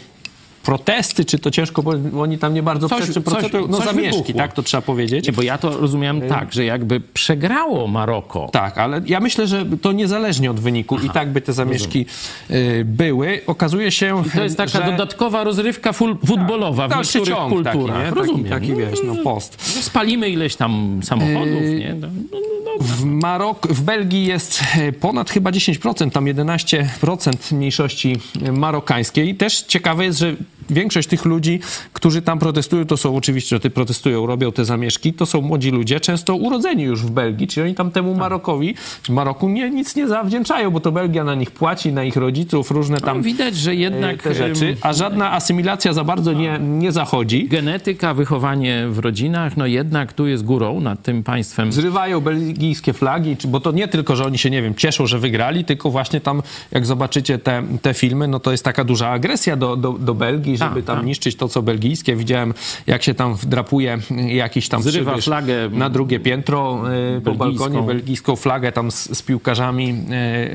protesty, 0.64 1.26
czy 1.26 1.39
to 1.39 1.51
ciężko, 1.51 1.84
bo 1.84 1.93
oni 2.22 2.38
tam 2.38 2.53
nie 2.53 2.64
bardzo 2.64 2.89
Coś- 2.89 3.10
protestują, 3.26 3.68
no 3.68 3.78
coś 3.78 3.86
zamieszki, 3.86 4.12
wybuchło. 4.18 4.34
tak 4.38 4.53
to 4.53 4.64
trzeba 4.64 4.82
powiedzieć. 4.82 5.28
Nie, 5.28 5.34
bo 5.34 5.41
ja 5.41 5.57
to 5.57 5.78
rozumiałem 5.78 6.22
tak, 6.22 6.53
że 6.53 6.66
jakby 6.66 6.99
przegrało 6.99 7.88
Maroko. 7.88 8.49
Tak, 8.51 8.78
ale 8.78 9.01
ja 9.05 9.20
myślę, 9.20 9.47
że 9.47 9.66
to 9.82 9.91
niezależnie 9.91 10.51
od 10.51 10.60
wyniku 10.60 10.97
i 10.97 11.10
tak 11.10 11.30
by 11.32 11.41
te 11.41 11.53
zamieszki 11.53 12.05
y, 12.51 12.84
były. 12.86 13.41
Okazuje 13.47 13.91
się, 13.91 14.24
To 14.36 14.43
jest 14.43 14.57
taka 14.57 14.86
że... 14.86 14.91
dodatkowa 14.91 15.43
rozrywka 15.43 15.91
ful- 15.91 16.18
futbolowa 16.26 16.88
w 16.88 16.89
Dalszy 16.89 17.18
niektórych 17.18 17.39
ciąg 17.39 17.64
taki, 17.64 17.78
kulturach. 17.78 18.03
nie? 18.05 18.10
Rozumiem. 18.16 18.43
Taki, 18.43 18.68
taki 18.68 18.80
wiesz, 18.80 18.99
no 19.05 19.16
post. 19.16 19.74
No, 19.76 19.82
Spalimy 19.82 20.30
ileś 20.30 20.55
tam 20.55 20.99
samochodów, 21.03 21.62
Yy, 21.62 21.80
nie? 21.80 21.93
No, 22.01 22.07
no, 22.07 22.14
no, 22.32 22.72
dobra. 22.72 22.95
W, 22.95 23.03
Marok, 23.05 23.68
w 23.68 23.82
Belgii 23.82 24.26
jest 24.26 24.64
e, 24.78 24.91
ponad 24.91 25.30
chyba 25.30 25.51
10%, 25.51 26.12
tam 26.12 26.26
11% 26.26 27.53
mniejszości 27.55 28.18
e, 28.45 28.51
marokańskiej. 28.51 29.36
Też 29.36 29.62
ciekawe 29.62 30.05
jest, 30.05 30.20
że 30.20 30.36
większość 30.70 31.07
tych 31.07 31.26
ludzi, 31.26 31.59
którzy 31.93 32.22
tam 32.22 32.39
protestują, 32.39 32.86
to 32.86 32.97
są 32.97 33.15
oczywiście, 33.15 33.55
że 33.55 33.59
ty 33.59 33.70
protestują, 33.70 34.26
robią 34.26 34.51
te 34.51 34.65
zamieszki, 34.65 35.13
to 35.13 35.26
są 35.26 35.41
młodzi 35.41 35.72
ludzie, 35.72 35.99
często 35.99 36.36
urodzeni 36.36 36.84
już 36.84 37.03
w 37.03 37.09
Belgii, 37.11 37.47
czyli 37.47 37.63
oni 37.65 37.76
tam 37.76 37.91
temu 37.91 38.15
Marokowi, 38.15 38.76
czy 39.03 39.11
Maroku 39.11 39.49
nie, 39.49 39.70
nic 39.70 39.95
nie 39.95 40.07
zawdzięczają, 40.07 40.72
bo 40.72 40.80
to 40.80 40.91
Belgia 40.91 41.24
na 41.24 41.36
nich 41.36 41.51
płaci, 41.51 41.93
na 41.93 42.03
ich 42.03 42.15
rodziców, 42.15 42.72
różne 42.72 42.97
tam 43.01 43.17
No, 43.17 43.24
widać, 43.24 43.55
że 43.55 43.72
e, 43.72 43.76
jednak 43.76 44.24
te 44.24 44.34
rzeczy, 44.34 44.78
a 44.82 44.93
żadna 44.93 45.32
asymilacja 45.32 45.93
za 45.93 46.03
bardzo 46.03 46.34
nie, 46.34 46.59
nie 46.59 46.91
zachodzi. 46.91 47.47
genetyka, 47.47 48.13
wychowanie 48.13 48.86
w 48.89 48.99
rodzinach, 48.99 49.57
no 49.57 49.65
jednak 49.65 50.13
tu 50.13 50.28
jest 50.28 50.45
górą 50.45 50.80
nad 50.82 51.01
tym 51.03 51.24
państwem. 51.24 51.72
zrywają 51.72 52.22
belgijskie 52.22 52.93
flagi, 52.93 53.36
bo 53.47 53.59
to 53.59 53.72
nie 53.72 53.88
tylko, 53.88 54.15
że 54.15 54.26
oni 54.26 54.38
się, 54.38 54.49
nie 54.49 54.61
wiem, 54.61 54.76
cieszą, 54.76 55.07
że 55.07 55.20
wygrali, 55.20 55.65
tylko 55.65 55.89
właśnie 55.89 56.22
tam, 56.22 56.41
jak 56.72 56.86
zobaczycie 56.86 57.38
te, 57.39 57.63
te 57.82 57.93
filmy, 57.93 58.28
no 58.28 58.39
to 58.39 58.51
jest 58.51 58.63
taka 58.63 58.84
duża 58.84 59.09
agresja 59.09 59.55
do, 59.55 59.76
do, 59.76 59.91
do 59.93 60.13
Belgii, 60.13 60.57
żeby 60.60 60.76
Tak, 60.76 60.86
tam 60.86 60.97
tak. 60.97 61.05
niszczyć 61.05 61.36
to, 61.36 61.47
co 61.47 61.62
belgijskie. 61.62 62.16
Widziałem, 62.16 62.53
jak 62.88 63.03
się 63.03 63.14
tam 63.14 63.36
wdrapuje 63.36 63.97
jakiś 64.28 64.70
tam 64.70 64.84
Zrywa 64.84 65.18
flagę 65.18 65.70
na 65.72 65.89
drugie 65.89 66.20
piętro 66.20 66.82
y, 67.18 67.22
po 67.22 67.32
belgijską. 67.36 67.66
balkonie, 67.66 67.88
belgijską 67.88 68.36
flagę 68.36 68.72
tam 68.72 68.91
z, 68.91 69.18
z 69.18 69.22
piłkarzami 69.22 69.95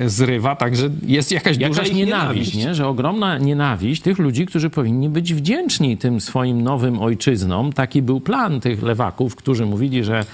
y, 0.04 0.10
zrywa, 0.10 0.56
także 0.56 0.88
jest 1.06 1.32
jakaś, 1.32 1.56
duża 1.58 1.68
Jakaś 1.68 1.88
ich 1.88 1.94
nienawiść, 1.94 2.54
nie? 2.54 2.74
że 2.74 2.88
ogromna 2.88 3.38
nienawiść 3.38 4.02
tych 4.02 4.18
ludzi, 4.18 4.46
którzy 4.46 4.70
powinni 4.70 5.08
być 5.08 5.34
wdzięczni 5.34 5.96
tym 5.96 6.20
swoim 6.20 6.62
nowym 6.62 6.98
ojczyznom. 7.02 7.72
Taki 7.72 8.02
był 8.02 8.20
plan 8.20 8.60
tych 8.60 8.82
lewaków, 8.82 9.36
którzy 9.36 9.66
mówili, 9.66 10.04
że 10.04 10.24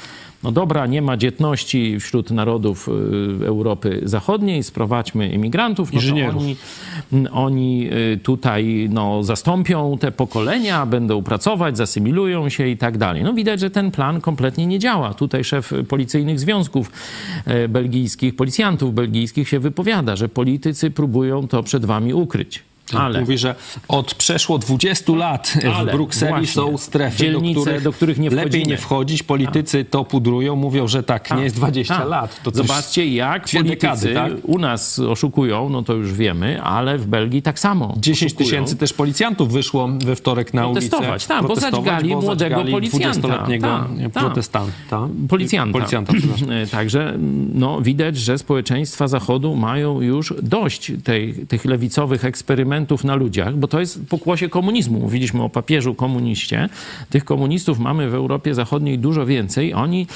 no 0.42 0.52
dobra, 0.52 0.86
nie 0.86 1.02
ma 1.02 1.16
dzietności 1.16 2.00
wśród 2.00 2.30
narodów 2.30 2.88
y, 3.42 3.46
Europy 3.46 4.00
Zachodniej, 4.04 4.62
sprowadźmy 4.62 5.28
imigrantów, 5.28 5.92
no 5.92 6.00
oni, 6.28 6.56
oni 7.32 7.88
y, 7.92 8.18
tutaj 8.22 8.88
no, 8.92 9.22
zastąpią 9.22 9.98
te 10.00 10.12
pokolenia, 10.12 10.86
będą 10.86 11.22
pracować, 11.22 11.76
zasymilują 11.76 12.48
się 12.48 12.68
i 12.68 12.76
tak 12.76 12.98
dalej. 12.98 13.22
No 13.22 13.32
widać, 13.32 13.60
że 13.60 13.70
ten 13.70 13.90
plan 13.90 14.20
kompletnie 14.20 14.66
nie 14.66 14.78
działa. 14.78 15.14
Tutaj 15.14 15.44
szef 15.44 15.72
policyjnych 15.88 16.40
związków 16.40 16.90
e, 17.44 17.68
belgijskich, 17.68 18.36
policjantów 18.36 18.94
belgijskich 18.94 19.48
się 19.48 19.60
wypowiada, 19.60 20.16
że 20.16 20.28
politycy 20.28 20.90
próbują 20.90 21.48
to 21.48 21.62
przed 21.62 21.84
wami 21.84 22.14
ukryć. 22.14 22.69
Ale 22.94 23.20
Mówi, 23.20 23.38
że 23.38 23.54
od 23.88 24.14
przeszło 24.14 24.58
20 24.58 25.12
lat 25.12 25.54
Ale 25.76 25.92
w 25.92 25.94
Brukseli 25.94 26.30
właśnie, 26.30 26.46
są 26.46 26.78
strefy, 26.78 27.18
dzielnice, 27.18 27.54
do, 27.54 27.62
których 27.62 27.82
do 27.82 27.92
których 27.92 28.18
nie 28.18 28.30
lepiej 28.30 28.66
nie 28.66 28.76
wchodzić. 28.76 29.22
Politycy 29.22 29.84
to 29.84 30.04
pudrują, 30.04 30.56
mówią, 30.56 30.88
że 30.88 31.02
tak, 31.02 31.24
nie 31.30 31.36
Tak, 31.36 31.44
jest 31.44 31.56
20 31.56 31.96
tak. 31.96 32.08
lat. 32.08 32.40
To 32.42 32.50
Zobaczcie, 32.50 33.06
jak 33.06 33.42
politycy 33.42 33.70
dekady, 33.70 34.14
tak? 34.14 34.32
u 34.42 34.58
nas 34.58 34.98
oszukują, 34.98 35.68
no 35.68 35.82
to 35.82 35.92
już 35.94 36.12
wiemy, 36.12 36.62
ale 36.62 36.98
w 36.98 37.06
Belgii 37.06 37.42
tak 37.42 37.58
samo. 37.58 37.94
10 37.96 38.32
oszukują. 38.32 38.48
tysięcy 38.48 38.76
też 38.76 38.92
policjantów 38.92 39.52
wyszło 39.52 39.88
we 40.04 40.16
wtorek 40.16 40.54
na 40.54 40.66
ulicę. 40.66 40.88
Protestować, 40.88 41.26
tak, 41.26 41.46
bo 41.46 41.56
zadźgali 41.56 42.10
bo 42.10 42.20
młodego 42.20 42.56
zadźgali 42.56 42.72
policjanta. 42.72 43.28
20-letniego 43.28 43.66
Tak, 43.66 44.12
tak. 44.12 44.22
protestanta. 44.22 45.08
Policjanta. 45.28 45.72
Policjanta, 45.72 46.12
Także 46.70 47.14
no, 47.54 47.80
widać, 47.80 48.16
że 48.16 48.38
społeczeństwa 48.38 49.08
Zachodu 49.08 49.56
mają 49.56 50.00
już 50.00 50.34
dość 50.42 50.92
tej, 51.04 51.34
tych 51.34 51.64
lewicowych 51.64 52.24
eksperymentów 52.24 52.79
na 53.04 53.14
ludziach, 53.14 53.56
bo 53.56 53.68
to 53.68 53.80
jest 53.80 54.08
pokłosie 54.08 54.48
komunizmu. 54.48 55.00
Mówiliśmy 55.00 55.42
o 55.42 55.48
papieżu 55.48 55.94
komuniście. 55.94 56.68
Tych 57.10 57.24
komunistów 57.24 57.78
mamy 57.78 58.10
w 58.10 58.14
Europie 58.14 58.54
Zachodniej 58.54 58.98
dużo 58.98 59.26
więcej. 59.26 59.74
Oni 59.74 60.06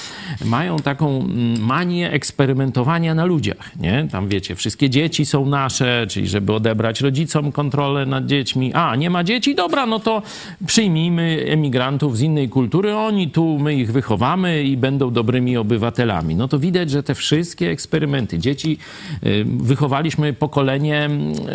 mają 0.44 0.76
taką 0.76 1.20
mm, 1.20 1.60
manię 1.60 2.10
eksperymentowania 2.10 3.14
na 3.14 3.24
ludziach. 3.24 3.76
Nie? 3.80 4.08
Tam 4.10 4.28
wiecie, 4.28 4.54
wszystkie 4.54 4.90
dzieci 4.90 5.26
są 5.26 5.46
nasze, 5.46 6.06
czyli 6.08 6.28
żeby 6.28 6.52
odebrać 6.52 7.00
rodzicom 7.00 7.52
kontrolę 7.52 8.06
nad 8.06 8.26
dziećmi. 8.26 8.74
A, 8.74 8.96
nie 8.96 9.10
ma 9.10 9.24
dzieci? 9.24 9.54
Dobra, 9.54 9.86
no 9.86 9.98
to 9.98 10.22
przyjmijmy 10.66 11.44
emigrantów 11.48 12.18
z 12.18 12.20
innej 12.20 12.48
kultury. 12.48 12.96
Oni 12.96 13.30
tu, 13.30 13.58
my 13.58 13.74
ich 13.74 13.92
wychowamy 13.92 14.62
i 14.62 14.76
będą 14.76 15.10
dobrymi 15.10 15.56
obywatelami. 15.56 16.34
No 16.34 16.48
to 16.48 16.58
widać, 16.58 16.90
że 16.90 17.02
te 17.02 17.14
wszystkie 17.14 17.70
eksperymenty, 17.70 18.38
dzieci, 18.38 18.78
y, 19.26 19.44
wychowaliśmy 19.44 20.32
pokolenie, 20.32 21.10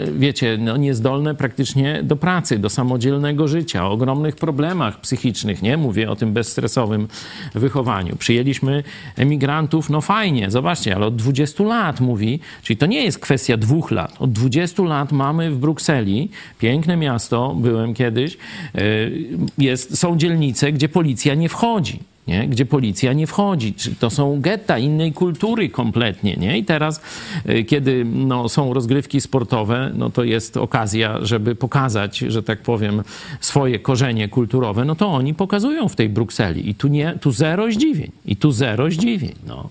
y, 0.08 0.14
wiecie, 0.14 0.58
no 0.60 0.78
niezdolne 1.00 1.36
praktycznie 1.36 2.04
do 2.04 2.16
pracy, 2.16 2.60
do 2.60 2.70
samodzielnego 2.70 3.48
życia, 3.48 3.88
o 3.88 3.92
ogromnych 3.92 4.36
problemach 4.36 5.02
psychicznych, 5.02 5.62
nie? 5.62 5.78
Mówię 5.78 6.10
o 6.10 6.16
tym 6.16 6.34
bezstresowym 6.34 7.08
wychowaniu. 7.56 8.16
Przyjęliśmy 8.16 8.84
emigrantów, 9.16 9.90
no 9.90 10.02
fajnie, 10.02 10.52
zobaczcie, 10.52 10.96
ale 10.96 11.06
od 11.06 11.16
20 11.16 11.64
lat 11.64 12.02
mówi, 12.02 12.40
czyli 12.64 12.78
to 12.78 12.86
nie 12.86 13.04
jest 13.04 13.20
kwestia 13.20 13.58
dwóch 13.58 13.92
lat. 13.92 14.16
Od 14.20 14.32
20 14.32 14.84
lat 14.84 15.12
mamy 15.12 15.52
w 15.52 15.58
Brukseli, 15.58 16.30
piękne 16.60 16.98
miasto, 16.98 17.56
byłem 17.56 17.94
kiedyś, 17.94 18.38
y, 18.76 19.28
jest, 19.58 19.98
są 19.98 20.18
dzielnice, 20.18 20.72
gdzie 20.72 20.90
policja 20.90 21.36
nie 21.36 21.50
wchodzi 21.50 22.00
nie? 22.30 22.48
gdzie 22.48 22.66
policja 22.66 23.14
nie 23.14 23.28
wchodzi. 23.28 23.74
To 24.00 24.10
są 24.10 24.42
getta 24.42 24.78
innej 24.78 25.14
kultury 25.14 25.70
kompletnie. 25.70 26.36
Nie? 26.36 26.58
I 26.58 26.66
teraz, 26.66 27.02
y, 27.50 27.64
kiedy 27.64 28.06
no, 28.06 28.50
są 28.50 28.74
rozgrywki 28.74 29.22
sportowe, 29.22 29.92
no 29.96 30.10
to 30.10 30.24
jest 30.24 30.58
okazja, 30.58 31.26
żeby 31.26 31.56
pokazać, 31.56 32.18
że 32.18 32.44
tak 32.44 32.62
powiem, 32.62 33.04
swoje 33.40 33.80
korzenie 33.80 34.28
kulturowe, 34.28 34.86
no 34.86 34.96
to 34.96 35.08
oni 35.08 35.34
pokazują 35.34 35.88
w 35.88 35.96
tej 35.96 36.10
Brukseli. 36.10 36.70
I 36.70 36.76
tu, 36.76 36.88
nie, 36.88 37.18
tu 37.22 37.32
zero 37.32 37.72
zdziwień. 37.72 38.12
I 38.26 38.36
tu 38.36 38.52
zero 38.52 38.92
zdziwień. 38.92 39.36
No. 39.48 39.70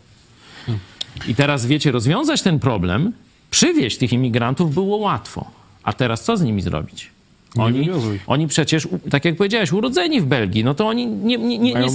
I 1.28 1.34
teraz, 1.34 1.66
wiecie, 1.66 1.92
rozwiązać 1.92 2.42
ten 2.42 2.58
problem, 2.58 3.12
przywieźć 3.50 3.98
tych 3.98 4.12
imigrantów 4.12 4.74
było 4.74 4.96
łatwo. 4.96 5.50
A 5.82 5.92
teraz 5.92 6.24
co 6.24 6.36
z 6.36 6.42
nimi 6.42 6.62
zrobić? 6.62 7.10
Oni, 7.56 7.90
oni 8.26 8.46
przecież, 8.46 8.88
tak 9.10 9.24
jak 9.24 9.36
powiedziałeś, 9.36 9.72
urodzeni 9.72 10.20
w 10.20 10.24
Belgii, 10.24 10.64
no 10.64 10.74
to 10.74 10.88
oni 10.88 11.06
nie, 11.06 11.36
nie, 11.36 11.58
nie, 11.58 11.74
nie. 11.74 11.90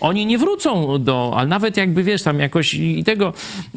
Oni 0.00 0.26
nie 0.26 0.38
wrócą 0.38 0.98
do, 1.04 1.32
ale 1.36 1.48
nawet 1.48 1.76
jakby, 1.76 2.02
wiesz, 2.02 2.22
tam 2.22 2.40
jakoś 2.40 2.74
i 2.74 3.04
tego 3.04 3.32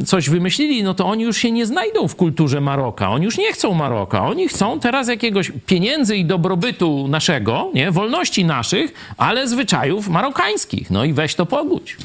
coś 0.06 0.30
wymyślili, 0.30 0.84
no 0.84 0.94
to 0.94 1.06
oni 1.06 1.24
już 1.24 1.38
się 1.38 1.52
nie 1.52 1.66
znajdą 1.66 2.08
w 2.08 2.16
kulturze 2.16 2.62
Maroka. 2.62 3.10
Oni 3.10 3.26
już 3.26 3.38
nie 3.38 3.54
chcą 3.54 3.74
Maroka. 3.74 4.26
Oni 4.28 4.48
chcą 4.48 4.80
teraz 4.80 5.08
jakiegoś 5.08 5.52
pieniędzy 5.66 6.18
i 6.18 6.26
dobrobytu 6.26 7.08
naszego, 7.08 7.72
nie, 7.74 7.92
wolności 7.92 8.46
naszych, 8.46 8.94
ale 9.18 9.48
zwyczajów 9.48 10.10
marokańskich. 10.10 10.92
No 10.92 11.06
i 11.06 11.14
weź 11.14 11.36
to 11.36 11.46
pogódź. 11.46 11.98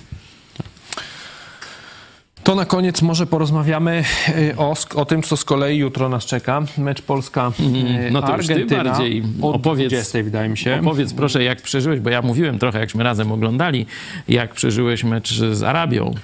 To 2.49 2.55
na 2.55 2.65
koniec 2.65 3.03
może 3.03 3.27
porozmawiamy 3.27 4.05
y, 4.29 4.57
o, 4.57 4.75
o 4.95 5.05
tym, 5.05 5.23
co 5.23 5.37
z 5.37 5.45
kolei 5.45 5.79
jutro 5.79 6.09
nas 6.09 6.25
czeka. 6.25 6.63
Mecz 6.79 7.03
Polska 7.03 7.53
y, 7.61 8.11
No 8.11 8.23
to 8.23 8.37
już 8.37 8.47
ty 8.47 8.53
Argentyna 8.53 8.85
bardziej 8.85 9.23
o 9.43 9.53
opowiedz. 9.53 9.89
20, 9.89 10.23
wydaje 10.23 10.49
mi 10.49 10.59
się. 10.59 10.81
Opowiedz 10.81 11.13
proszę, 11.13 11.45
jak 11.45 11.63
przeżyłeś, 11.63 12.01
bo 12.01 12.11
ja 12.11 12.23
mówiłem 12.23 12.59
trochę, 12.59 12.81
jakśmy 12.81 13.05
razem 13.05 13.33
oglądali, 13.33 13.87
jak 14.29 14.55
przeżyłeś 14.55 15.05
mecz 15.05 15.35
z 15.35 15.63
Arabią. 15.63 16.15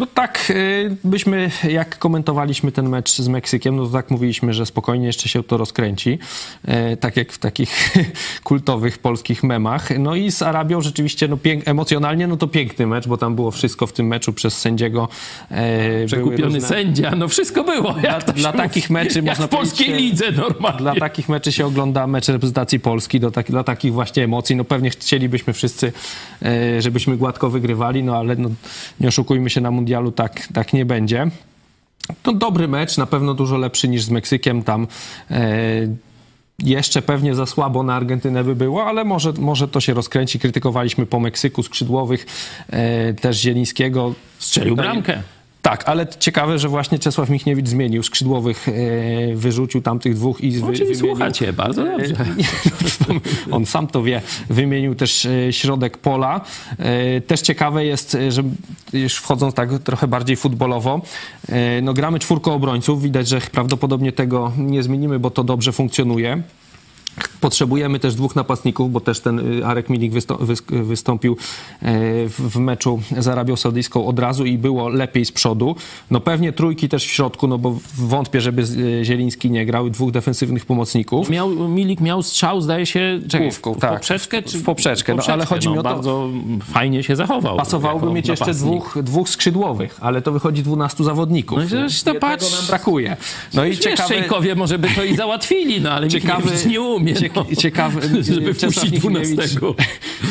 No 0.00 0.06
tak, 0.06 0.46
y, 0.50 0.96
byśmy, 1.04 1.50
jak 1.68 1.98
komentowaliśmy 1.98 2.72
ten 2.72 2.88
mecz 2.88 3.10
z 3.16 3.28
Meksykiem, 3.28 3.76
no 3.76 3.86
to 3.86 3.92
tak 3.92 4.10
mówiliśmy, 4.10 4.54
że 4.54 4.66
spokojnie 4.66 5.06
jeszcze 5.06 5.28
się 5.28 5.42
to 5.42 5.56
rozkręci, 5.56 6.18
y, 6.92 6.96
tak 6.96 7.16
jak 7.16 7.32
w 7.32 7.38
takich 7.38 7.94
kultowych 8.44 8.98
polskich 8.98 9.42
memach. 9.42 9.98
No 9.98 10.14
i 10.14 10.30
z 10.30 10.42
Arabią 10.42 10.80
rzeczywiście 10.80 11.28
no, 11.28 11.36
pięk- 11.36 11.62
emocjonalnie, 11.66 12.26
no 12.26 12.36
to 12.36 12.48
piękny 12.48 12.86
mecz, 12.86 13.08
bo 13.08 13.16
tam 13.16 13.34
było 13.34 13.50
wszystko 13.50 13.86
w 13.86 13.92
tym 13.92 14.06
meczu 14.06 14.32
przez 14.32 14.58
sędziego. 14.58 15.08
e, 15.50 16.06
Przekupiony 16.06 16.42
różne- 16.54 16.60
sędzia, 16.60 17.10
no 17.16 17.28
wszystko 17.28 17.64
było. 17.64 17.94
Dla 18.34 18.52
się 18.52 18.58
takich 18.58 18.90
mówi. 18.90 19.04
meczy 19.04 19.22
można 19.22 19.46
w 19.46 19.50
polskiej 19.50 19.86
powiedzieć, 19.86 20.10
lidze 20.12 20.32
normalnie. 20.32 20.78
Dla 20.78 20.94
takich 20.94 21.28
meczy 21.28 21.52
się 21.52 21.66
ogląda 21.66 22.06
mecz 22.06 22.28
reprezentacji 22.28 22.80
Polski, 22.80 23.20
do 23.20 23.30
tak, 23.30 23.50
dla 23.50 23.64
takich 23.64 23.92
właśnie 23.92 24.24
emocji. 24.24 24.56
No 24.56 24.64
pewnie 24.64 24.90
chcielibyśmy 24.90 25.52
wszyscy, 25.52 25.92
żebyśmy 26.78 27.16
gładko 27.16 27.50
wygrywali, 27.50 28.02
no 28.04 28.16
ale 28.16 28.36
no, 28.36 28.48
nie 29.00 29.08
oszukujmy 29.08 29.50
się, 29.50 29.60
na 29.60 29.70
mundialu 29.70 29.89
tak, 30.12 30.48
tak 30.54 30.72
nie 30.72 30.84
będzie. 30.84 31.30
To 32.22 32.32
dobry 32.32 32.68
mecz, 32.68 32.96
na 32.96 33.06
pewno 33.06 33.34
dużo 33.34 33.56
lepszy 33.56 33.88
niż 33.88 34.02
z 34.02 34.10
Meksykiem. 34.10 34.62
Tam 34.62 34.86
e, 35.30 35.46
jeszcze 36.58 37.02
pewnie 37.02 37.34
za 37.34 37.46
słabo 37.46 37.82
na 37.82 37.94
Argentynę 37.94 38.44
by 38.44 38.56
było, 38.56 38.86
ale 38.86 39.04
może, 39.04 39.32
może 39.32 39.68
to 39.68 39.80
się 39.80 39.94
rozkręci. 39.94 40.38
Krytykowaliśmy 40.38 41.06
po 41.06 41.20
Meksyku 41.20 41.62
skrzydłowych, 41.62 42.26
e, 42.68 43.14
też 43.14 43.40
Zielińskiego. 43.40 44.14
Strzelił 44.38 44.76
bramkę. 44.76 45.22
Tak, 45.62 45.88
ale 45.88 46.06
ciekawe, 46.18 46.58
że 46.58 46.68
właśnie 46.68 46.98
Czesław 46.98 47.30
Michniewicz 47.30 47.68
zmienił 47.68 48.02
skrzydłowych, 48.02 48.68
e, 48.68 48.72
wyrzucił 49.36 49.82
tamtych 49.82 50.14
dwóch 50.14 50.40
i 50.40 50.50
wy, 50.50 50.60
No, 50.60 50.66
wymienił... 50.66 50.94
słuchacie, 50.94 51.52
bardzo 51.52 51.84
dobrze. 51.84 52.14
Nie, 52.36 52.44
On 53.50 53.66
sam 53.66 53.86
to 53.86 54.02
wie. 54.02 54.22
Wymienił 54.50 54.94
też 54.94 55.26
e, 55.26 55.52
środek 55.52 55.98
pola. 55.98 56.40
E, 56.78 57.20
Też 57.20 57.40
ciekawe 57.40 57.84
jest, 57.84 58.14
e, 58.14 58.32
że 58.32 58.42
już 58.92 59.16
wchodząc 59.16 59.54
tak 59.54 59.78
trochę 59.78 60.08
bardziej 60.08 60.36
futbolowo, 60.36 61.00
e, 61.48 61.82
no 61.82 61.94
gramy 61.94 62.18
czwórką 62.18 62.52
obrońców. 62.54 63.02
Widać, 63.02 63.28
że 63.28 63.40
prawdopodobnie 63.40 64.12
tego 64.12 64.52
nie 64.58 64.82
zmienimy, 64.82 65.18
bo 65.18 65.30
to 65.30 65.44
dobrze 65.44 65.72
funkcjonuje. 65.72 66.42
Potrzebujemy 67.40 67.98
też 68.00 68.14
dwóch 68.14 68.36
napastników, 68.36 68.92
bo 68.92 69.00
też 69.00 69.20
ten 69.20 69.58
y, 69.60 69.66
Arek 69.66 69.88
Milik 69.90 70.12
wystą- 70.12 70.36
wys- 70.36 70.82
wystąpił 70.84 71.36
e, 71.82 71.86
w 72.28 72.56
meczu 72.56 73.00
z 73.18 73.28
Arabią 73.28 73.56
Saudyjską 73.56 74.06
od 74.06 74.18
razu 74.18 74.44
i 74.46 74.58
było 74.58 74.88
lepiej 74.88 75.24
z 75.24 75.32
przodu. 75.32 75.76
No 76.10 76.20
pewnie 76.20 76.52
trójki 76.52 76.88
też 76.88 77.04
w 77.06 77.10
środku, 77.10 77.48
no 77.48 77.58
bo 77.58 77.78
wątpię, 77.98 78.40
żeby 78.40 78.62
y, 78.62 79.04
Zieliński 79.04 79.50
nie 79.50 79.66
grał 79.66 79.86
i 79.86 79.90
dwóch 79.90 80.10
defensywnych 80.10 80.66
pomocników. 80.66 81.30
Miał, 81.30 81.50
Milik 81.68 82.00
miał 82.00 82.22
strzał, 82.22 82.60
zdaje 82.60 82.86
się, 82.86 83.20
czekaj, 83.28 83.46
Główką, 83.46 83.74
w 83.74 83.78
tak. 83.78 83.92
poprzeczkę? 83.94 84.42
Czy... 84.42 84.58
W 84.58 84.64
poprzeczkę, 84.64 85.14
no, 85.14 85.22
ale 85.28 85.44
chodzi 85.46 85.68
no, 85.68 85.72
mi 85.72 85.78
o 85.78 85.82
to- 85.82 85.88
Bardzo 85.88 86.28
fajnie 86.64 87.02
się 87.02 87.16
zachował. 87.16 87.56
Pasowałoby 87.56 88.12
mieć 88.12 88.28
jeszcze 88.28 88.44
napastnik. 88.44 88.70
dwóch, 88.72 88.98
dwóch 89.02 89.28
skrzydłowych, 89.28 89.98
ale 90.00 90.22
to 90.22 90.32
wychodzi 90.32 90.62
12 90.62 91.04
zawodników. 91.04 91.58
No 91.58 91.64
i 91.64 91.68
to 92.04 92.12
patrz- 92.26 92.52
nam 92.56 92.66
brakuje. 92.68 93.16
No 93.54 93.64
i 93.64 93.76
ciekawe, 93.78 94.08
Szejkowie 94.08 94.54
może 94.54 94.78
by 94.78 94.88
to 94.88 95.04
i 95.04 95.16
załatwili, 95.16 95.80
no 95.80 95.90
ale 95.90 96.08
ciekawy, 96.08 96.50
nie 96.68 96.80
umie. 96.80 97.14
No. 97.36 97.46
ciekawy, 97.58 98.00
Żeby 98.34 98.54
wpuścić 98.54 98.92
Michniewicz, 98.92 99.28
12. 99.28 99.60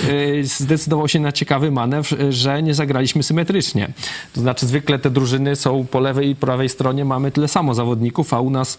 y, 0.10 0.44
zdecydował 0.44 1.08
się 1.08 1.20
na 1.20 1.32
ciekawy 1.32 1.72
manewr, 1.72 2.18
że 2.30 2.64
nie 2.64 2.74
zagraliśmy 2.74 3.24
symetrycznie. 3.24 3.90
To 4.34 4.42
znaczy 4.42 4.68
zwykle 4.68 5.00
te 5.00 5.10
drużyny 5.10 5.56
są 5.56 5.86
po 5.92 6.00
lewej 6.00 6.30
i 6.30 6.36
prawej 6.36 6.70
stronie, 6.70 7.06
mamy 7.06 7.32
tyle 7.32 7.48
samo 7.48 7.74
zawodników, 7.74 8.34
a 8.34 8.40
u 8.40 8.50
nas 8.50 8.78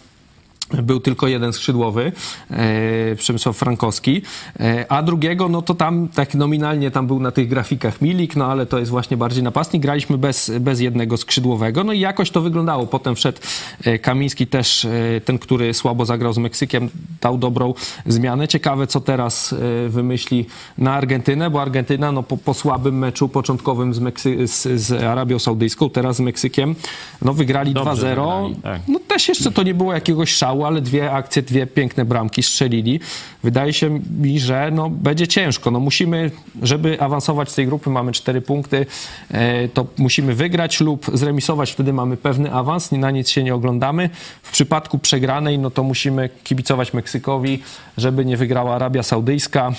był 0.83 0.99
tylko 0.99 1.27
jeden 1.27 1.53
skrzydłowy, 1.53 2.11
e, 2.51 3.15
Przemysław 3.15 3.57
Frankowski, 3.57 4.21
e, 4.59 4.85
a 4.91 5.03
drugiego, 5.03 5.49
no 5.49 5.61
to 5.61 5.75
tam 5.75 6.07
tak 6.07 6.35
nominalnie 6.35 6.91
tam 6.91 7.07
był 7.07 7.19
na 7.19 7.31
tych 7.31 7.47
grafikach 7.47 8.01
Milik, 8.01 8.35
no 8.35 8.45
ale 8.45 8.65
to 8.65 8.79
jest 8.79 8.91
właśnie 8.91 9.17
bardziej 9.17 9.43
napastnik. 9.43 9.81
Graliśmy 9.81 10.17
bez, 10.17 10.51
bez 10.59 10.79
jednego 10.79 11.17
skrzydłowego, 11.17 11.83
no 11.83 11.93
i 11.93 11.99
jakoś 11.99 12.31
to 12.31 12.41
wyglądało. 12.41 12.87
Potem 12.87 13.15
wszedł 13.15 13.39
e, 13.83 13.99
Kamiński 13.99 14.47
też, 14.47 14.85
e, 14.85 15.21
ten, 15.25 15.39
który 15.39 15.73
słabo 15.73 16.05
zagrał 16.05 16.33
z 16.33 16.37
Meksykiem, 16.37 16.89
dał 17.21 17.37
dobrą 17.37 17.73
zmianę. 18.05 18.47
Ciekawe, 18.47 18.87
co 18.87 19.01
teraz 19.01 19.53
e, 19.53 19.89
wymyśli 19.89 20.45
na 20.77 20.93
Argentynę, 20.93 21.49
bo 21.49 21.61
Argentyna 21.61 22.11
no, 22.11 22.23
po, 22.23 22.37
po 22.37 22.53
słabym 22.53 22.97
meczu 22.97 23.29
początkowym 23.29 23.93
z, 23.93 23.99
Meksy- 23.99 24.47
z, 24.47 24.81
z 24.81 25.03
Arabią 25.03 25.39
Saudyjską, 25.39 25.89
teraz 25.89 26.15
z 26.15 26.19
Meksykiem, 26.19 26.75
no 27.21 27.33
wygrali 27.33 27.73
Dobrze 27.73 27.91
2-0. 27.91 28.09
wygrali, 28.09 28.55
tak. 28.55 28.81
No 28.87 28.99
też 29.07 29.29
jeszcze 29.29 29.51
to 29.51 29.63
nie 29.63 29.73
było 29.73 29.93
jakiegoś 29.93 30.33
szału, 30.33 30.60
ale 30.65 30.81
dwie 30.81 31.11
akcje, 31.11 31.41
dwie 31.41 31.67
piękne 31.67 32.05
bramki 32.05 32.43
strzelili. 32.43 32.99
Wydaje 33.43 33.73
się 33.73 33.99
mi, 34.21 34.39
że 34.39 34.69
no, 34.73 34.89
będzie 34.89 35.27
ciężko. 35.27 35.71
No 35.71 35.79
musimy, 35.79 36.31
żeby 36.61 37.01
awansować 37.01 37.49
z 37.51 37.55
tej 37.55 37.65
grupy, 37.65 37.89
mamy 37.89 38.11
cztery 38.11 38.41
punkty, 38.41 38.85
e, 39.31 39.67
to 39.67 39.87
musimy 39.97 40.35
wygrać 40.35 40.81
lub 40.81 41.05
zremisować, 41.13 41.71
wtedy 41.71 41.93
mamy 41.93 42.17
pewny 42.17 42.51
awans, 42.53 42.91
na 42.91 43.11
nic 43.11 43.29
się 43.29 43.43
nie 43.43 43.55
oglądamy. 43.55 44.09
W 44.43 44.51
przypadku 44.51 44.99
przegranej, 44.99 45.59
no 45.59 45.71
to 45.71 45.83
musimy 45.83 46.29
kibicować 46.43 46.93
Meksykowi, 46.93 47.63
żeby 47.97 48.25
nie 48.25 48.37
wygrała 48.37 48.75
Arabia 48.75 49.03
Saudyjska. 49.03 49.67
E, 49.67 49.71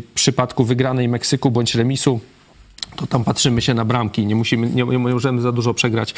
W 0.00 0.14
przypadku 0.14 0.64
wygranej 0.64 1.08
Meksyku 1.08 1.50
bądź 1.50 1.74
remisu, 1.74 2.20
to 2.96 3.06
tam 3.06 3.24
patrzymy 3.24 3.62
się 3.62 3.74
na 3.74 3.84
bramki, 3.84 4.26
nie, 4.26 4.34
musimy, 4.34 4.70
nie, 4.70 4.84
nie 4.84 4.98
możemy 4.98 5.40
za 5.40 5.52
dużo 5.52 5.74
przegrać 5.74 6.14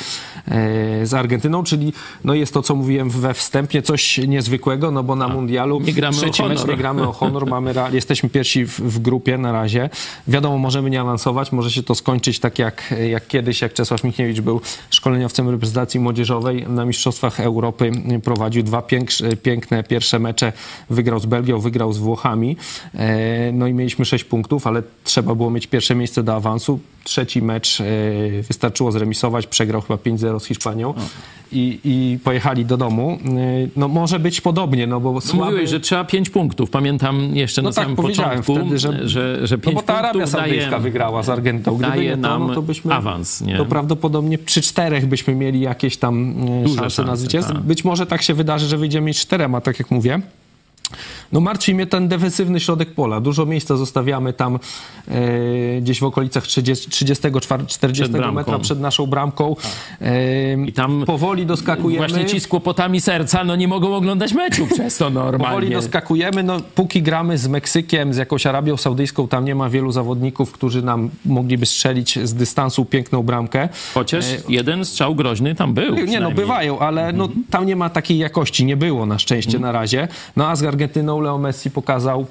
e, 0.48 1.06
z 1.06 1.14
Argentyną, 1.14 1.62
czyli 1.62 1.92
no 2.24 2.34
jest 2.34 2.54
to, 2.54 2.62
co 2.62 2.74
mówiłem 2.74 3.10
we 3.10 3.34
wstępie, 3.34 3.82
coś 3.82 4.18
niezwykłego, 4.18 4.90
no 4.90 5.02
bo 5.02 5.16
na 5.16 5.28
mundialu 5.28 5.80
nie 5.80 5.92
gramy 5.92 6.18
o 6.18 6.20
mecz 6.20 6.36
honor. 6.36 6.68
nie 6.68 6.76
gramy 6.76 7.08
o 7.08 7.12
honor, 7.12 7.46
mamy, 7.46 7.74
jesteśmy 7.92 8.28
pierwsi 8.28 8.66
w, 8.66 8.80
w 8.80 8.98
grupie 8.98 9.38
na 9.38 9.52
razie. 9.52 9.90
Wiadomo, 10.28 10.58
możemy 10.58 10.90
nie 10.90 11.00
awansować, 11.00 11.52
może 11.52 11.70
się 11.70 11.82
to 11.82 11.94
skończyć 11.94 12.38
tak 12.38 12.58
jak, 12.58 12.94
jak 13.10 13.26
kiedyś, 13.26 13.62
jak 13.62 13.72
Czesław 13.72 14.04
Michniewicz 14.04 14.40
był 14.40 14.60
szkoleniowcem 14.90 15.48
reprezentacji 15.48 16.00
młodzieżowej 16.00 16.66
na 16.68 16.84
Mistrzostwach 16.84 17.40
Europy, 17.40 17.90
prowadził 18.24 18.62
dwa 18.62 18.80
piększ- 18.80 19.36
piękne 19.36 19.84
pierwsze 19.84 20.18
mecze, 20.18 20.52
wygrał 20.90 21.20
z 21.20 21.26
Belgią, 21.26 21.60
wygrał 21.60 21.92
z 21.92 21.98
Włochami, 21.98 22.56
e, 22.94 23.52
no 23.52 23.66
i 23.66 23.74
mieliśmy 23.74 24.04
sześć 24.04 24.24
punktów, 24.24 24.66
ale 24.66 24.82
trzeba 25.04 25.34
było 25.34 25.50
mieć 25.50 25.66
pierwsze 25.66 25.94
miejsce 25.94 26.22
do 26.22 26.34
awansu. 26.34 26.63
Trzeci 27.04 27.42
mecz 27.42 27.80
e, 27.80 27.84
wystarczyło 28.42 28.92
zremisować, 28.92 29.46
przegrał 29.46 29.80
chyba 29.80 29.94
5-0 29.96 30.40
z 30.40 30.44
Hiszpanią 30.46 30.94
i, 31.52 31.80
i 31.84 32.18
pojechali 32.24 32.64
do 32.64 32.76
domu. 32.76 33.18
E, 33.26 33.28
No 33.76 33.88
może 33.88 34.18
być 34.18 34.40
podobnie, 34.40 34.86
no 34.86 35.00
bo 35.00 35.20
słaby... 35.20 35.44
Mówiłeś, 35.44 35.70
że 35.70 35.80
trzeba 35.80 36.04
pięć 36.04 36.30
punktów. 36.30 36.70
Pamiętam 36.70 37.36
jeszcze 37.36 37.62
No 37.62 37.68
na 37.68 37.74
tak, 37.74 37.84
samym 37.84 37.96
powiedziałem 37.96 38.42
początku, 38.42 38.54
wtedy, 38.66 38.78
że- 38.78 39.08
że, 39.08 39.46
że 39.46 39.56
No 39.56 39.62
pięć 39.62 39.74
bo 39.74 39.82
ta 39.82 39.94
Arabia 39.98 40.26
Saudyjska 40.26 40.70
daje, 40.70 40.82
wygrała 40.82 41.22
z 41.22 41.28
Argentą. 41.28 41.74
Gdyby 41.76 41.88
daje 41.90 42.04
nie 42.10 42.16
to, 42.16 42.28
nam 42.28 42.46
no 42.46 42.54
to 42.54 42.62
byśmy... 42.62 42.94
awans. 42.94 43.40
Nie? 43.40 43.56
To 43.56 43.64
prawdopodobnie 43.64 44.38
przy 44.38 44.62
czterech 44.62 45.06
byśmy 45.06 45.34
mieli 45.34 45.60
jakieś 45.60 45.96
tam 45.96 46.34
e, 46.60 46.62
Duże 46.64 46.76
szanse 46.78 47.04
na 47.04 47.16
zwycięstwo. 47.16 47.54
tak. 47.54 47.62
Być 47.62 47.84
może 47.84 48.06
tak 48.06 48.22
się 48.22 48.34
wydarzy, 48.34 48.66
że 48.66 48.78
wyjdziemy 48.78 49.06
mieć 49.06 49.20
czterema, 49.20 49.60
tak 49.60 49.78
jak 49.78 49.90
mówię. 49.90 50.20
No 51.32 51.40
martwi 51.40 51.74
mnie 51.74 51.86
ten 51.86 52.08
defensywny 52.08 52.60
środek 52.60 52.94
pola. 52.94 53.20
Dużo 53.20 53.46
miejsca 53.46 53.76
zostawiamy 53.76 54.32
tam 54.32 54.58
e, 55.08 55.80
gdzieś 55.80 56.00
w 56.00 56.04
okolicach 56.04 56.46
30, 56.46 56.90
34, 56.90 57.66
40 57.66 58.02
Przed 58.02 58.12
bramką. 58.16 58.34
metra 58.34 58.58
przed 58.58 58.80
naszą 58.80 59.06
bramką. 59.06 59.56
E, 60.00 60.66
I 60.66 60.72
tam 60.72 61.04
powoli 61.06 61.46
doskakujemy. 61.46 62.06
Właśnie 62.08 62.24
ci 62.26 62.40
z 62.40 62.48
kłopotami 62.48 63.00
serca 63.00 63.44
no 63.44 63.56
nie 63.56 63.68
mogą 63.68 63.96
oglądać 63.96 64.32
meczu 64.32 64.66
przez 64.74 64.96
to 64.98 65.04
Powoli 65.10 65.32
normalnie. 65.32 65.70
doskakujemy. 65.70 66.42
No, 66.42 66.60
póki 66.74 67.02
gramy 67.02 67.38
z 67.38 67.48
Meksykiem, 67.48 68.14
z 68.14 68.16
jakąś 68.16 68.46
Arabią 68.46 68.76
Saudyjską, 68.76 69.28
tam 69.28 69.44
nie 69.44 69.54
ma 69.54 69.68
wielu 69.70 69.92
zawodników, 69.92 70.52
którzy 70.52 70.82
nam 70.82 71.10
mogliby 71.24 71.66
strzelić 71.66 72.18
z 72.28 72.34
dystansu 72.34 72.84
piękną 72.84 73.22
bramkę. 73.22 73.68
Chociaż 73.94 74.24
jeden 74.48 74.84
strzał 74.84 75.14
groźny 75.14 75.54
tam 75.54 75.74
był. 75.74 75.94
Nie, 75.94 76.20
no 76.20 76.30
bywają, 76.30 76.78
ale 76.78 77.12
no, 77.12 77.28
tam 77.50 77.66
nie 77.66 77.76
ma 77.76 77.90
takiej 77.90 78.18
jakości, 78.18 78.64
nie 78.64 78.76
było 78.76 79.06
na 79.06 79.18
szczęście 79.18 79.58
na 79.58 79.72
razie. 79.72 80.08
No 80.36 80.48
a 80.48 80.56
z 80.56 80.62
Argentyną 80.62 81.13
Leo 81.20 81.38
Messi 81.38 81.70
pokazał, 81.70 82.26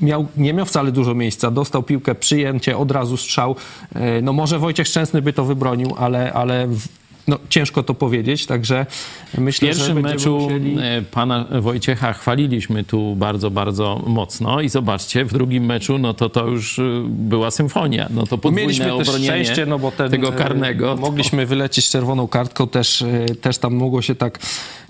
miał, 0.00 0.26
nie 0.36 0.52
miał 0.54 0.66
wcale 0.66 0.92
dużo 0.92 1.14
miejsca, 1.14 1.50
dostał 1.50 1.82
piłkę, 1.82 2.14
przyjęcie, 2.14 2.76
od 2.78 2.90
razu 2.90 3.16
strzał. 3.16 3.56
E, 3.94 4.22
No 4.22 4.32
może 4.32 4.58
Wojciech 4.58 4.86
Szczęsny 4.88 5.22
by 5.22 5.32
to 5.32 5.44
wybronił, 5.44 5.94
ale, 5.98 6.32
ale 6.32 6.66
w- 6.66 6.88
no, 7.28 7.38
ciężko 7.48 7.82
to 7.82 7.94
powiedzieć, 7.94 8.46
także 8.46 8.86
W 9.34 9.38
myślę, 9.38 9.68
że 9.68 9.74
pierwszym 9.74 9.94
będziemy 9.94 10.14
meczu 10.14 10.38
musieli... 10.38 10.76
e, 10.80 11.02
pana 11.02 11.44
Wojciecha 11.60 12.12
chwaliliśmy 12.12 12.84
tu 12.84 13.16
bardzo, 13.16 13.50
bardzo 13.50 14.02
mocno 14.06 14.60
i 14.60 14.68
zobaczcie, 14.68 15.24
w 15.24 15.32
drugim 15.32 15.64
meczu 15.64 15.98
no 15.98 16.14
to 16.14 16.28
to 16.28 16.46
już 16.46 16.78
e, 16.78 16.82
była 17.08 17.50
symfonia. 17.50 18.06
No 18.10 18.22
to 18.26 18.38
podwójne 18.38 18.60
Mieliśmy 18.62 18.98
też 18.98 19.08
szczęście, 19.22 19.66
no 19.66 19.78
bo 19.78 19.90
ten, 19.90 20.10
tego 20.10 20.32
karnego. 20.32 20.96
Mogliśmy 20.96 21.46
wylecieć 21.46 21.86
z 21.86 21.90
czerwoną 21.90 22.28
kartką, 22.28 22.68
też, 22.68 23.04
też 23.40 23.58
tam 23.58 23.74
mogło 23.74 24.02
się 24.02 24.14
tak, 24.14 24.38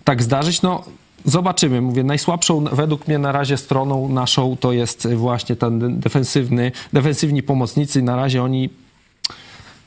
tak 0.04 0.22
zdarzyć. 0.22 0.62
No, 0.62 0.84
zobaczymy. 1.24 1.80
Mówię, 1.80 2.04
najsłabszą 2.04 2.64
według 2.64 3.08
mnie 3.08 3.18
na 3.18 3.32
razie 3.32 3.56
stroną 3.56 4.08
naszą 4.08 4.56
to 4.60 4.72
jest 4.72 5.08
właśnie 5.14 5.56
ten 5.56 6.00
defensywny, 6.00 6.72
defensywni 6.92 7.42
pomocnicy. 7.42 8.02
Na 8.02 8.16
razie 8.16 8.42
oni 8.42 8.70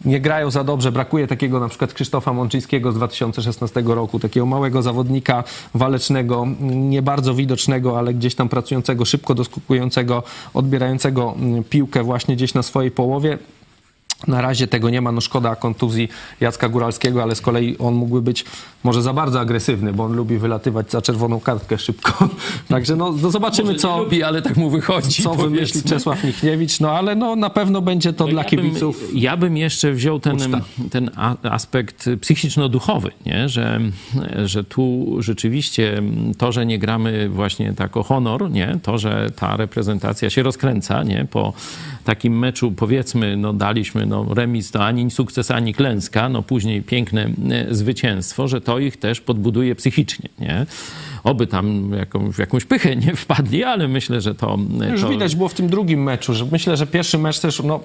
nie 0.05 0.22
grają 0.22 0.51
za 0.51 0.64
dobrze. 0.64 0.91
Brakuje 0.91 1.27
takiego 1.27 1.59
na 1.59 1.69
przykład 1.69 1.93
Krzysztofa 1.93 2.34
Mączyńskiego 2.34 2.91
z 2.91 2.95
2016 2.95 3.84
roku, 3.85 4.19
takiego 4.19 4.45
małego 4.45 4.81
zawodnika 4.81 5.43
walecznego, 5.73 6.47
nie 6.69 7.01
bardzo 7.01 7.34
widocznego, 7.34 7.97
ale 7.97 8.14
gdzieś 8.14 8.35
tam 8.35 8.49
pracującego, 8.49 9.05
szybko 9.05 9.35
doskakującego, 9.35 10.23
odbierającego 10.53 11.35
piłkę 11.69 12.03
właśnie 12.03 12.35
gdzieś 12.35 12.53
na 12.53 12.64
swojej 12.64 12.91
połowie. 12.91 13.38
Na 14.27 14.41
razie 14.41 14.68
tego 14.68 14.89
nie 14.89 15.02
ma, 15.02 15.11
no 15.11 15.22
szkoda 15.22 15.56
kontuzji 15.56 16.10
Jacka 16.41 16.69
Góralskiego, 16.69 17.23
ale 17.23 17.35
z 17.35 17.41
kolei 17.41 17.77
on 17.77 17.94
mógłby 17.94 18.22
być 18.22 18.45
może 18.84 19.02
za 19.02 19.14
bardzo 19.14 19.39
agresywny, 19.39 19.94
bo 19.94 20.03
on 20.03 20.15
lubi 20.15 20.38
wylatywać 20.38 20.91
za 20.91 21.02
czerwoną 21.02 21.39
kartkę 21.39 21.77
szybko. 21.77 22.30
Także 22.69 22.95
no, 22.95 23.11
no 23.22 23.31
zobaczymy, 23.31 23.68
Może 23.68 23.80
co, 23.80 23.98
lubi, 23.99 24.23
ale 24.23 24.41
tak 24.41 24.57
mu 24.57 24.69
wychodzi. 24.69 25.23
co 25.23 25.34
wymyśli. 25.35 25.84
Czesław 25.84 26.23
Michniewicz, 26.23 26.80
no 26.80 26.91
ale 26.91 27.15
no, 27.15 27.35
na 27.35 27.49
pewno 27.49 27.81
będzie 27.81 28.14
to 28.14 28.26
No 28.26 28.31
dla 28.31 28.41
ja 28.44 28.49
kibiców. 28.49 28.99
Bym, 29.07 29.18
ja 29.18 29.38
bym 29.38 29.57
jeszcze 29.57 29.91
wziął 29.91 30.19
ten, 30.19 30.35
uczta. 30.35 30.61
ten 30.91 31.11
aspekt 31.44 32.06
psychiczno-duchowy, 32.22 33.11
nie? 33.26 33.49
Że, 33.49 33.80
że 34.45 34.64
tu 34.64 35.15
rzeczywiście 35.19 36.02
to, 36.38 36.52
że 36.52 36.65
nie 36.65 36.80
gramy 36.80 37.30
właśnie 37.30 37.73
tak 37.73 37.98
o 37.98 38.03
honor, 38.03 38.52
nie? 38.52 38.80
to, 38.84 38.98
że 38.98 39.30
ta 39.35 39.57
reprezentacja 39.57 40.30
się 40.30 40.44
rozkręca 40.44 41.03
nie? 41.03 41.26
po 41.31 41.53
takim 42.07 42.39
meczu, 42.39 42.71
powiedzmy, 42.71 43.38
no 43.38 43.53
daliśmy 43.53 44.05
no, 44.05 44.25
remis, 44.34 44.71
to 44.71 44.85
ani 44.85 45.11
sukces, 45.11 45.51
ani 45.51 45.73
klęska, 45.73 46.29
no 46.29 46.43
później 46.43 46.81
piękne 46.81 47.29
e, 47.49 47.75
zwycięstwo, 47.75 48.47
że 48.47 48.61
to 48.61 48.79
ich 48.79 48.97
też 48.97 49.21
podbuduje 49.21 49.75
psychicznie. 49.75 50.29
Nie? 50.39 50.65
Oby 51.23 51.47
tam 51.47 51.91
jakąś, 51.97 52.35
w 52.35 52.39
jakąś 52.39 52.65
pychę 52.65 52.95
nie 52.95 53.15
wpadli, 53.15 53.63
ale 53.63 53.88
myślę, 53.88 54.21
że 54.21 54.35
to... 54.35 54.57
Już 54.91 55.01
to 55.01 55.09
widać 55.09 55.35
było 55.35 55.49
w 55.49 55.53
tym 55.53 55.69
drugim 55.69 56.03
meczu, 56.03 56.34
że 56.34 56.45
myślę, 56.51 56.77
że 56.77 56.88
pierwszy 56.88 57.17
mecz 57.17 57.39
też, 57.39 57.63
no 57.63 57.79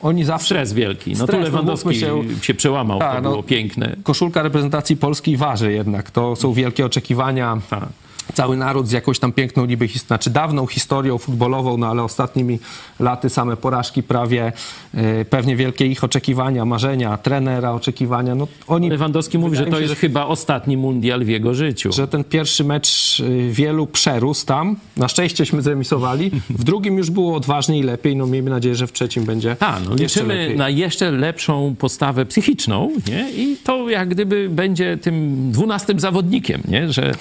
oni 0.00 0.24
zawsze... 0.24 0.46
Stres 0.46 0.72
wielki. 0.72 1.10
No 1.10 1.16
Stres, 1.16 1.30
tu 1.30 1.36
no 1.36 1.44
Lewandowski 1.44 1.88
mówmy 1.88 2.34
się, 2.34 2.42
się- 2.42 2.54
przełamał, 2.54 2.98
Tak, 2.98 3.16
to 3.16 3.22
no. 3.22 3.30
było 3.30 3.42
piękne. 3.42 3.96
Koszulka 4.02 4.42
reprezentacji 4.42 4.96
Polski 4.96 5.36
waży 5.36 5.72
jednak. 5.72 6.10
To 6.10 6.36
są 6.36 6.52
wielkie 6.52 6.86
oczekiwania. 6.86 7.58
Tak. 7.70 7.88
Cały 8.34 8.56
naród 8.56 8.88
z 8.88 8.92
jakąś 8.92 9.18
tam 9.18 9.32
piękną 9.32 9.64
niby, 9.66 9.88
his- 9.88 10.06
znaczy 10.06 10.30
dawną 10.30 10.66
historią 10.66 11.18
futbolową, 11.18 11.76
no 11.76 11.86
ale 11.86 12.02
ostatnimi 12.02 12.58
laty 13.00 13.30
same 13.30 13.56
porażki 13.56 14.02
prawie, 14.02 14.52
yy, 14.94 15.24
pewnie 15.30 15.56
wielkie 15.56 15.86
ich 15.86 16.04
oczekiwania, 16.04 16.64
marzenia, 16.64 17.16
trenera 17.16 17.72
oczekiwania. 17.72 18.34
No 18.34 18.48
oni 18.66 18.90
Lewandowski 18.90 19.38
mówi, 19.38 19.56
że 19.56 19.66
to 19.66 19.80
jest 19.80 19.94
chyba 19.94 20.26
ostatni 20.26 20.76
mundial 20.76 21.24
w 21.24 21.28
jego 21.28 21.54
życiu. 21.54 21.92
że 21.92 22.08
ten 22.08 22.24
pierwszy 22.24 22.64
mecz 22.64 23.20
y, 23.20 23.48
wielu 23.52 23.86
przerósł 23.86 24.46
tam. 24.46 24.76
Na 24.96 25.08
szczęścieśmy 25.08 25.62
zremisowali. 25.62 26.30
W 26.50 26.64
drugim 26.64 26.98
już 26.98 27.10
było 27.10 27.36
odważniej 27.36 27.80
i 27.80 27.82
lepiej. 27.82 28.16
No 28.16 28.26
miejmy 28.26 28.50
nadzieję, 28.50 28.74
że 28.74 28.86
w 28.86 28.92
trzecim 28.92 29.24
będzie 29.24 29.56
Tak, 29.56 29.80
no 29.84 29.90
jeszcze 29.90 30.20
liczymy 30.20 30.34
lepiej. 30.42 30.56
na 30.56 30.68
jeszcze 30.68 31.10
lepszą 31.10 31.74
postawę 31.78 32.26
psychiczną, 32.26 32.90
nie? 33.08 33.30
I 33.30 33.56
to 33.64 33.88
jak 33.88 34.08
gdyby 34.08 34.48
będzie 34.48 34.96
tym 34.96 35.46
dwunastym 35.52 36.00
zawodnikiem, 36.00 36.62
nie? 36.68 36.92
Że, 36.92 37.14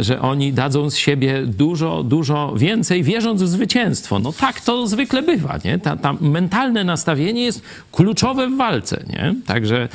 że 0.00 0.20
oni 0.30 0.52
dadzą 0.52 0.90
z 0.90 0.96
siebie 0.96 1.42
dużo, 1.46 2.02
dużo 2.02 2.52
więcej, 2.56 3.02
wierząc 3.02 3.42
w 3.42 3.48
zwycięstwo. 3.48 4.18
No 4.18 4.32
tak 4.32 4.60
to 4.60 4.86
zwykle 4.86 5.22
bywa, 5.22 5.58
nie? 5.64 5.78
Ta, 5.78 5.96
ta 5.96 6.12
mentalne 6.20 6.84
nastawienie 6.84 7.42
jest 7.42 7.62
kluczowe 7.92 8.48
w 8.48 8.56
walce, 8.56 9.04
nie? 9.08 9.34
Także 9.46 9.88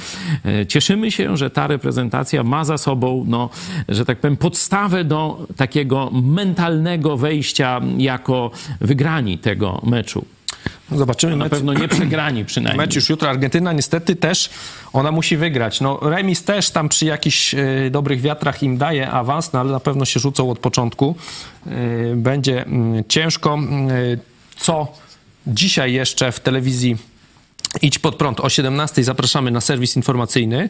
e, 0.45 0.65
cieszymy 0.65 1.11
się, 1.11 1.37
że 1.37 1.49
ta 1.49 1.67
reprezentacja 1.67 2.43
ma 2.43 2.65
za 2.65 2.77
sobą, 2.77 3.25
no, 3.27 3.49
że 3.89 4.05
tak 4.05 4.17
powiem, 4.17 4.37
podstawę 4.37 5.03
do 5.03 5.47
takiego 5.55 6.11
mentalnego 6.11 7.17
wejścia 7.17 7.81
jako 7.97 8.51
wygrani 8.81 9.37
tego 9.37 9.81
meczu. 9.85 10.25
Zobaczymy. 10.91 11.35
Na 11.35 11.49
pewno 11.49 11.73
nie 11.73 11.87
przegrani 11.87 12.45
przynajmniej. 12.51 12.87
Mecz 12.87 12.95
już 12.95 13.09
jutro. 13.09 13.29
Argentyna 13.29 13.73
niestety 13.73 14.15
też, 14.15 14.49
ona 14.93 15.11
musi 15.11 15.37
wygrać. 15.37 15.81
No 15.81 15.99
remis 16.01 16.43
też 16.43 16.69
tam 16.69 16.89
przy 16.89 17.05
jakichś 17.05 17.53
e, 17.53 17.89
dobrych 17.91 18.21
wiatrach 18.21 18.63
im 18.63 18.77
daje 18.77 19.11
awans, 19.11 19.53
no 19.53 19.59
ale 19.59 19.71
na 19.71 19.79
pewno 19.79 20.05
się 20.05 20.19
rzucą 20.19 20.49
od 20.51 20.59
początku. 20.59 21.15
E, 21.67 22.15
będzie 22.15 22.65
mm, 22.65 23.03
ciężko. 23.09 23.59
E, 23.89 24.17
Co 24.57 24.87
dzisiaj 25.47 25.93
jeszcze 25.93 26.31
w 26.31 26.39
telewizji 26.39 26.97
Idź 27.81 27.99
pod 27.99 28.15
prąd. 28.15 28.39
O 28.39 28.49
17 28.49 29.03
zapraszamy 29.03 29.51
na 29.51 29.61
serwis 29.61 29.95
informacyjny. 29.95 30.69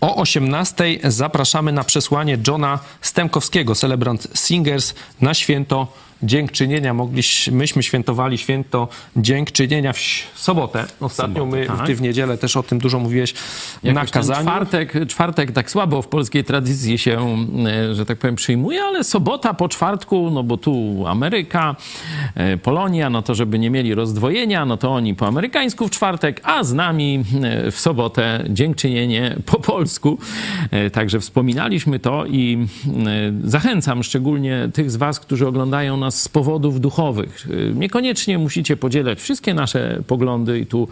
O 0.00 0.16
18 0.16 0.84
zapraszamy 1.04 1.72
na 1.72 1.84
przesłanie 1.84 2.38
Johna 2.48 2.78
Stemkowskiego, 3.00 3.74
Celebrant 3.74 4.28
Singers, 4.34 4.94
na 5.20 5.34
święto 5.34 5.92
dziękczynienia. 6.22 6.94
Mogliśmy, 6.94 7.56
myśmy 7.56 7.82
świętowali 7.82 8.38
święto 8.38 8.88
dziękczynienia 9.16 9.92
w 9.92 9.98
sobotę. 10.34 10.84
Ostatnio 11.00 11.46
my, 11.46 11.66
tak. 11.66 11.86
ty 11.86 11.94
w 11.94 12.02
niedzielę 12.02 12.38
też 12.38 12.56
o 12.56 12.62
tym 12.62 12.78
dużo 12.78 12.98
mówiłeś 12.98 13.34
na 13.82 13.90
Jakoś 13.90 14.10
ten 14.10 14.20
kazaniu. 14.20 14.40
czwartek, 14.40 14.92
czwartek 15.08 15.52
tak 15.52 15.70
słabo 15.70 16.02
w 16.02 16.08
polskiej 16.08 16.44
tradycji 16.44 16.98
się, 16.98 17.36
e, 17.66 17.94
że 17.94 18.06
tak 18.06 18.18
powiem, 18.18 18.36
przyjmuje, 18.36 18.82
ale 18.82 19.04
sobota 19.04 19.54
po 19.54 19.68
czwartku, 19.68 20.30
no 20.30 20.42
bo 20.42 20.56
tu 20.56 21.04
Ameryka, 21.06 21.76
e, 22.34 22.56
Polonia, 22.56 23.10
no 23.10 23.22
to 23.22 23.34
żeby 23.34 23.58
nie 23.58 23.70
mieli 23.70 23.94
rozdwojenia, 23.94 24.66
no 24.66 24.76
to 24.76 24.90
oni 24.90 25.14
po 25.14 25.26
amerykańsku 25.26 25.88
w 25.88 25.90
czwartek, 25.90 26.40
a 26.44 26.64
z 26.64 26.72
nami 26.72 27.24
e, 27.42 27.70
w 27.70 27.80
sobotę 27.80 28.44
dziękczynienie 28.48 29.36
po 29.46 29.60
polsku. 29.60 30.18
Także 30.92 31.20
wspominaliśmy 31.20 31.98
to 31.98 32.26
i 32.26 32.66
zachęcam 33.44 34.02
szczególnie 34.02 34.68
tych 34.74 34.90
z 34.90 34.96
was, 34.96 35.20
którzy 35.20 35.46
oglądają 35.46 35.96
nas 35.96 36.11
z 36.14 36.28
powodów 36.28 36.80
duchowych. 36.80 37.48
E, 37.50 37.74
Niekoniecznie 37.74 38.38
musicie 38.38 38.76
podzielać 38.76 39.20
wszystkie 39.20 39.54
nasze 39.54 40.02
poglądy 40.06 40.58
i 40.58 40.66
tu 40.66 40.88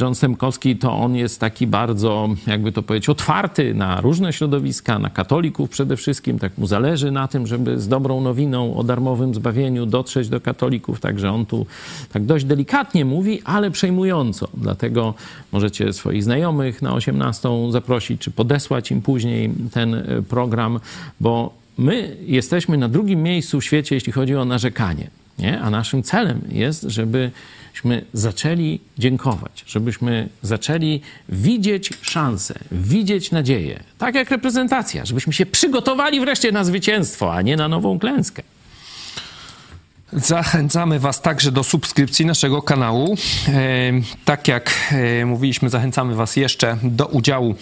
John 0.00 0.14
Stemkowski 0.14 0.76
to 0.76 0.92
on 0.92 1.16
jest 1.16 1.40
taki 1.40 1.66
bardzo, 1.66 2.28
jakby 2.46 2.72
to 2.72 2.82
powiedzieć, 2.82 3.08
otwarty 3.08 3.74
na 3.74 4.00
różne 4.00 4.32
środowiska, 4.32 4.98
na 4.98 5.10
katolików 5.10 5.70
przede 5.70 5.96
wszystkim. 5.96 6.38
Tak 6.38 6.58
mu 6.58 6.66
zależy 6.66 7.10
na 7.10 7.28
tym, 7.28 7.46
żeby 7.46 7.80
z 7.80 7.88
dobrą 7.88 8.20
nowiną 8.20 8.76
o 8.76 8.84
darmowym 8.84 9.34
zbawieniu 9.34 9.86
dotrzeć 9.86 10.28
do 10.28 10.40
katolików. 10.40 11.00
Także 11.00 11.30
on 11.30 11.46
tu 11.46 11.66
tak 12.12 12.24
dość 12.24 12.44
delikatnie 12.44 13.04
mówi, 13.04 13.42
ale 13.44 13.70
przejmująco. 13.70 14.48
Dlatego 14.54 15.14
możecie 15.52 15.92
swoich 15.92 16.24
znajomych 16.24 16.82
na 16.82 16.94
18 16.94 17.48
zaprosić, 17.70 18.20
czy 18.20 18.30
podesłać 18.30 18.90
im 18.90 19.02
później 19.02 19.50
ten 19.72 19.94
e, 19.94 20.22
program, 20.28 20.80
bo 21.20 21.65
my 21.78 22.16
jesteśmy 22.20 22.78
na 22.78 22.88
drugim 22.88 23.22
miejscu 23.22 23.60
w 23.60 23.64
świecie, 23.64 23.94
jeśli 23.94 24.12
chodzi 24.12 24.36
o 24.36 24.44
narzekanie. 24.44 25.10
Nie? 25.38 25.60
A 25.60 25.70
naszym 25.70 26.02
celem 26.02 26.40
jest, 26.48 26.82
żebyśmy 26.82 28.04
zaczęli 28.12 28.80
dziękować, 28.98 29.64
żebyśmy 29.66 30.28
zaczęli 30.42 31.00
widzieć 31.28 31.90
szansę, 32.02 32.54
widzieć 32.72 33.30
nadzieję. 33.30 33.82
Tak 33.98 34.14
jak 34.14 34.30
reprezentacja, 34.30 35.04
żebyśmy 35.04 35.32
się 35.32 35.46
przygotowali 35.46 36.20
wreszcie 36.20 36.52
na 36.52 36.64
zwycięstwo, 36.64 37.34
a 37.34 37.42
nie 37.42 37.56
na 37.56 37.68
nową 37.68 37.98
klęskę. 37.98 38.42
Zachęcamy 40.12 40.98
Was 40.98 41.22
także 41.22 41.52
do 41.52 41.64
subskrypcji 41.64 42.26
naszego 42.26 42.62
kanału. 42.62 43.16
E, 43.48 43.92
tak 44.24 44.48
jak 44.48 44.72
e, 44.92 45.26
mówiliśmy, 45.26 45.70
zachęcamy 45.70 46.14
Was 46.14 46.36
jeszcze 46.36 46.76
do 46.82 47.06
udziału 47.06 47.54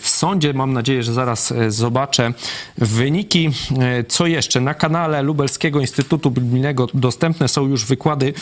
w 0.00 0.08
sądzie. 0.08 0.54
Mam 0.54 0.72
nadzieję, 0.72 1.02
że 1.02 1.12
zaraz 1.12 1.52
e, 1.52 1.70
zobaczę 1.70 2.32
wyniki. 2.78 3.50
E, 3.80 4.04
Co 4.04 4.26
jeszcze? 4.26 4.60
Na 4.60 4.74
kanale 4.74 5.22
Lubelskiego 5.22 5.80
Instytutu 5.80 6.30
Biblijnego 6.30 6.86
dostępne 6.94 7.48
są 7.48 7.66
już 7.66 7.84
wykłady 7.84 8.34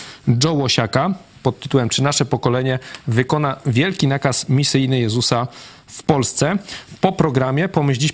Joe 0.45 0.53
Łosiaka 0.53 1.15
pod 1.43 1.61
tytułem 1.61 1.89
Czy 1.89 2.03
nasze 2.03 2.25
pokolenie 2.25 2.79
wykona 3.07 3.57
wielki 3.67 4.07
nakaz 4.07 4.49
misyjny 4.49 5.01
Jezusa 5.01 5.47
w 5.87 6.03
Polsce. 6.03 6.59
Po 7.01 7.13
programie 7.13 7.69
pomyśl 7.69 8.01
dziś 8.01 8.13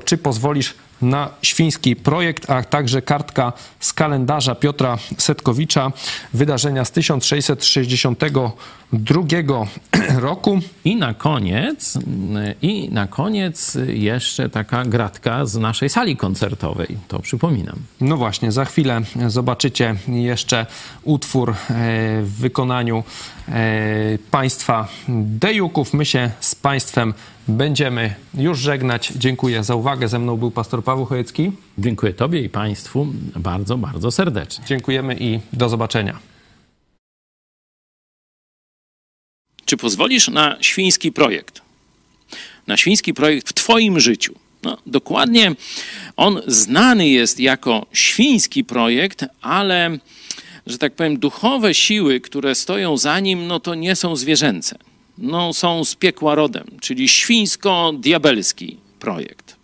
czy 0.00 0.18
pozwolisz 0.18 0.74
na 1.02 1.30
świński 1.42 1.96
projekt, 1.96 2.50
a 2.50 2.62
także 2.62 3.02
kartka 3.02 3.52
z 3.80 3.92
kalendarza 3.92 4.54
Piotra 4.54 4.98
Setkowicza, 5.18 5.92
wydarzenia 6.34 6.84
z 6.84 6.90
1662 6.90 8.52
roku. 10.18 10.60
I 10.84 10.96
na 10.96 11.14
koniec, 11.14 11.98
i 12.62 12.88
na 12.92 13.06
koniec 13.06 13.78
jeszcze 13.86 14.48
taka 14.48 14.84
gratka 14.84 15.46
z 15.46 15.56
naszej 15.56 15.88
sali 15.88 16.16
koncertowej. 16.16 16.98
To 17.08 17.18
przypominam. 17.18 17.76
No 18.00 18.16
właśnie, 18.16 18.52
za 18.52 18.64
chwilę 18.64 19.00
zobaczycie 19.26 19.94
jeszcze 20.08 20.66
utwór 21.02 21.50
e, 21.50 21.54
w 22.22 22.32
wykonaniu 22.38 23.04
e, 23.48 24.18
państwa 24.30 24.88
Dejuków. 25.08 25.94
My 25.94 26.04
się 26.04 26.30
z 26.40 26.54
państwem 26.54 27.14
będziemy 27.48 28.14
już 28.34 28.58
żegnać. 28.58 29.12
Dziękuję 29.16 29.64
za 29.64 29.74
uwagę. 29.74 30.08
Ze 30.08 30.18
mną 30.18 30.36
był 30.36 30.50
pastor 30.50 30.84
Paweł 30.84 31.04
Chojecki. 31.04 31.52
Dziękuję 31.78 32.12
Tobie 32.12 32.40
i 32.40 32.48
Państwu 32.48 33.06
bardzo, 33.36 33.78
bardzo 33.78 34.10
serdecznie. 34.10 34.64
Dziękujemy 34.66 35.16
i 35.20 35.40
do 35.52 35.68
zobaczenia. 35.68 36.18
Czy 39.64 39.76
pozwolisz 39.76 40.28
na 40.28 40.56
świński 40.60 41.12
projekt? 41.12 41.62
Na 42.66 42.76
świński 42.76 43.14
projekt 43.14 43.48
w 43.48 43.52
Twoim 43.52 44.00
życiu. 44.00 44.34
No, 44.62 44.78
dokładnie 44.86 45.52
on 46.16 46.40
znany 46.46 47.08
jest 47.08 47.40
jako 47.40 47.86
świński 47.92 48.64
projekt, 48.64 49.24
ale, 49.40 49.98
że 50.66 50.78
tak 50.78 50.94
powiem, 50.94 51.18
duchowe 51.18 51.74
siły, 51.74 52.20
które 52.20 52.54
stoją 52.54 52.96
za 52.96 53.20
nim, 53.20 53.46
no 53.46 53.60
to 53.60 53.74
nie 53.74 53.96
są 53.96 54.16
zwierzęce. 54.16 54.78
No, 55.18 55.52
są 55.52 55.84
z 55.84 55.94
piekła 55.94 56.34
rodem, 56.34 56.64
czyli 56.80 57.08
świńsko-diabelski 57.08 58.76
projekt. 58.98 59.56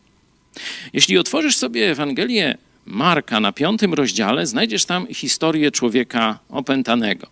Jeśli 0.92 1.18
otworzysz 1.18 1.56
sobie 1.56 1.90
Ewangelię 1.90 2.58
Marka 2.86 3.40
na 3.40 3.52
piątym 3.52 3.94
rozdziale, 3.94 4.46
znajdziesz 4.46 4.84
tam 4.84 5.06
historię 5.06 5.70
człowieka 5.70 6.38
opętanego. 6.50 7.26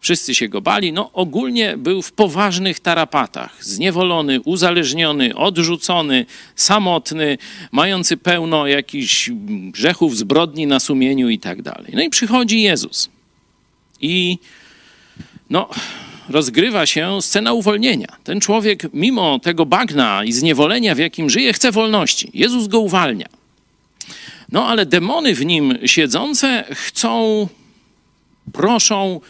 Wszyscy 0.00 0.34
się 0.34 0.48
go 0.48 0.60
bali. 0.60 0.92
No 0.92 1.10
ogólnie 1.12 1.76
był 1.76 2.02
w 2.02 2.12
poważnych 2.12 2.80
tarapatach. 2.80 3.64
Zniewolony, 3.64 4.40
uzależniony, 4.40 5.34
odrzucony, 5.34 6.26
samotny, 6.56 7.38
mający 7.72 8.16
pełno 8.16 8.66
jakichś 8.66 9.30
grzechów, 9.70 10.16
zbrodni 10.16 10.66
na 10.66 10.80
sumieniu 10.80 11.28
i 11.28 11.38
tak 11.38 11.62
dalej. 11.62 11.92
No 11.94 12.02
i 12.02 12.10
przychodzi 12.10 12.62
Jezus. 12.62 13.10
I 14.00 14.38
no, 15.50 15.68
rozgrywa 16.32 16.86
się 16.86 17.22
scena 17.22 17.52
uwolnienia. 17.52 18.16
Ten 18.24 18.40
człowiek, 18.40 18.82
mimo 18.94 19.38
tego 19.38 19.66
bagna 19.66 20.24
i 20.24 20.32
zniewolenia, 20.32 20.94
w 20.94 20.98
jakim 20.98 21.30
żyje, 21.30 21.52
chce 21.52 21.72
wolności. 21.72 22.30
Jezus 22.34 22.66
go 22.66 22.80
uwalnia. 22.80 23.26
No 24.52 24.66
ale 24.68 24.86
demony 24.86 25.34
w 25.34 25.46
nim 25.46 25.78
siedzące 25.86 26.64
chcą, 26.70 27.48
proszą 28.52 29.20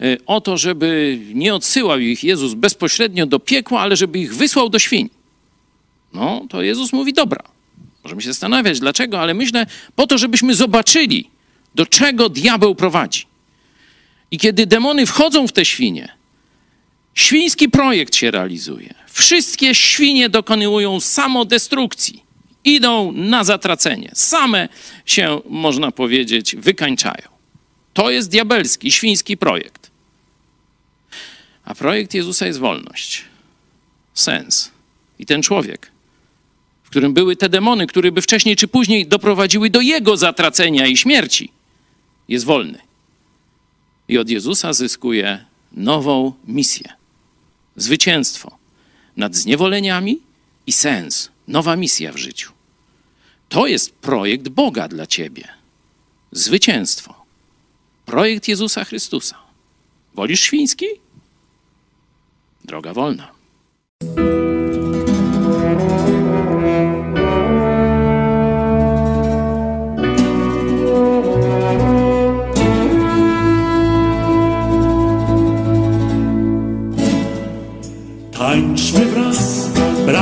y, 0.00 0.18
o 0.26 0.40
to, 0.40 0.56
żeby 0.56 1.18
nie 1.34 1.54
odsyłał 1.54 1.98
ich 1.98 2.24
Jezus 2.24 2.54
bezpośrednio 2.54 3.26
do 3.26 3.38
piekła, 3.40 3.80
ale 3.80 3.96
żeby 3.96 4.18
ich 4.18 4.34
wysłał 4.34 4.68
do 4.68 4.78
świń. 4.78 5.10
No 6.12 6.46
to 6.50 6.62
Jezus 6.62 6.92
mówi: 6.92 7.12
Dobra, 7.12 7.42
możemy 8.04 8.22
się 8.22 8.28
zastanawiać 8.28 8.80
dlaczego, 8.80 9.20
ale 9.20 9.34
myślę 9.34 9.66
po 9.96 10.06
to, 10.06 10.18
żebyśmy 10.18 10.54
zobaczyli, 10.54 11.30
do 11.74 11.86
czego 11.86 12.28
diabeł 12.28 12.74
prowadzi. 12.74 13.26
I 14.30 14.38
kiedy 14.38 14.66
demony 14.66 15.06
wchodzą 15.06 15.46
w 15.46 15.52
te 15.52 15.64
świnie, 15.64 16.17
świński 17.18 17.68
projekt 17.68 18.14
się 18.14 18.30
realizuje. 18.30 18.94
Wszystkie 19.06 19.74
świnie 19.74 20.28
dokonują 20.28 21.00
samodestrukcji 21.00 22.22
idą 22.64 23.12
na 23.12 23.44
zatracenie. 23.44 24.10
Same 24.14 24.68
się, 25.06 25.40
można 25.48 25.90
powiedzieć, 25.90 26.56
wykańczają. 26.56 27.28
To 27.94 28.10
jest 28.10 28.30
diabelski, 28.30 28.92
świński 28.92 29.36
projekt. 29.36 29.90
A 31.64 31.74
projekt 31.74 32.14
Jezusa 32.14 32.46
jest 32.46 32.58
wolność, 32.58 33.24
sens. 34.14 34.70
I 35.18 35.26
ten 35.26 35.42
człowiek, 35.42 35.90
w 36.84 36.90
którym 36.90 37.14
były 37.14 37.36
te 37.36 37.48
demony, 37.48 37.86
które 37.86 38.12
by 38.12 38.22
wcześniej 38.22 38.56
czy 38.56 38.68
później 38.68 39.06
doprowadziły 39.06 39.70
do 39.70 39.80
jego 39.80 40.16
zatracenia 40.16 40.86
i 40.86 40.96
śmierci, 40.96 41.50
jest 42.28 42.44
wolny. 42.44 42.78
I 44.08 44.18
od 44.18 44.30
Jezusa 44.30 44.72
zyskuje 44.72 45.44
nową 45.72 46.32
misję. 46.46 46.97
Zwycięstwo 47.78 48.58
nad 49.16 49.34
zniewoleniami 49.34 50.20
i 50.66 50.72
sens, 50.72 51.30
nowa 51.48 51.76
misja 51.76 52.12
w 52.12 52.16
życiu. 52.16 52.52
To 53.48 53.66
jest 53.66 53.94
projekt 53.94 54.48
Boga 54.48 54.88
dla 54.88 55.06
ciebie. 55.06 55.48
Zwycięstwo. 56.32 57.14
Projekt 58.06 58.48
Jezusa 58.48 58.84
Chrystusa. 58.84 59.36
Wolisz 60.14 60.40
świński? 60.40 60.86
Droga 62.64 62.94
wolna. 62.94 63.32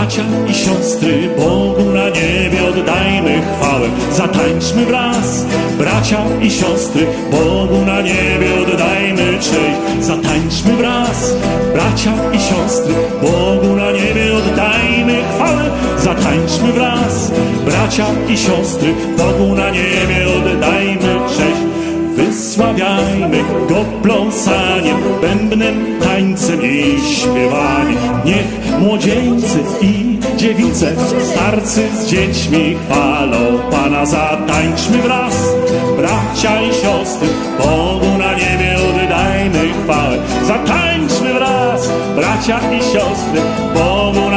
Bracia 0.07 0.23
i 0.49 0.55
siostry, 0.55 1.31
Bogu 1.37 1.91
na 1.91 2.09
niebie 2.09 2.69
oddajmy 2.69 3.43
chwałę. 3.43 3.89
Zatańczmy 4.13 4.87
wraz, 4.87 5.45
bracia 5.79 6.19
i 6.43 6.51
siostry, 6.51 7.07
Bogu 7.31 7.87
na 7.87 8.01
niebie 8.01 8.47
oddajmy 8.63 9.39
cześć. 9.39 10.07
Zatańczmy 10.07 10.77
wraz, 10.77 11.35
bracia 11.73 12.13
i 12.33 12.39
siostry, 12.41 12.95
Bogu 13.23 13.77
na 13.77 13.93
niebie 13.93 14.35
oddajmy 14.35 15.23
chwałę. 15.35 15.71
Zatańczmy 15.99 16.73
wraz, 16.73 17.31
bracia 17.65 18.07
i 18.29 18.39
siostry, 18.39 18.95
Bogu 19.19 19.55
na 19.55 19.71
niebie 19.71 20.27
oddajmy 20.39 21.21
cześć. 21.29 21.76
Wysławiajmy 22.17 23.45
Go 23.69 23.85
pląsaniem, 24.03 24.97
bębnem, 25.21 26.01
tańcem 26.01 26.61
i 26.63 27.01
śpiewaniem. 27.15 27.99
Niech 28.25 28.79
młodzieńcy 28.81 29.59
i 29.81 30.19
dziewice, 30.37 30.93
starcy 31.33 31.89
z 31.97 32.07
dziećmi 32.07 32.77
chwalą 32.85 33.59
Pana. 33.71 34.07
Zatańczmy 34.07 34.99
wraz, 34.99 35.35
bracia 35.97 36.63
i 36.63 36.75
siostry, 36.75 37.29
Bogu 37.59 38.19
na 38.19 38.33
niebie 38.33 38.77
oddajmy 38.89 39.73
chwałę. 39.83 40.19
Zatańczmy 40.47 41.35
wraz, 41.35 41.91
bracia 42.17 42.61
i 42.73 42.79
siostry, 42.79 43.41
Bogu 43.75 44.31
na 44.31 44.36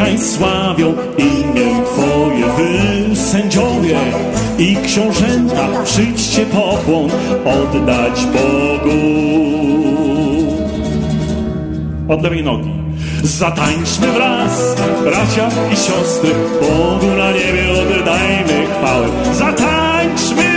niechaj 0.00 0.18
sławią 0.18 0.94
imię 1.18 1.84
Twoje. 1.84 2.44
Wy 2.56 3.16
sędziowie 3.16 3.98
i 4.58 4.76
książęta 4.76 5.68
przyjdźcie 5.84 6.46
pokłon 6.46 7.10
oddać 7.44 8.26
Bogu. 8.26 9.00
Od 12.08 12.22
nogi. 12.44 12.70
Zatańczmy 13.22 14.06
wraz, 14.12 14.76
bracia 15.04 15.48
i 15.72 15.76
siostry, 15.76 16.30
Bogu 16.60 17.16
na 17.18 17.32
niebie 17.32 17.70
oddajmy 17.82 18.66
chwałę. 18.66 19.06
Zatańczmy! 19.34 20.50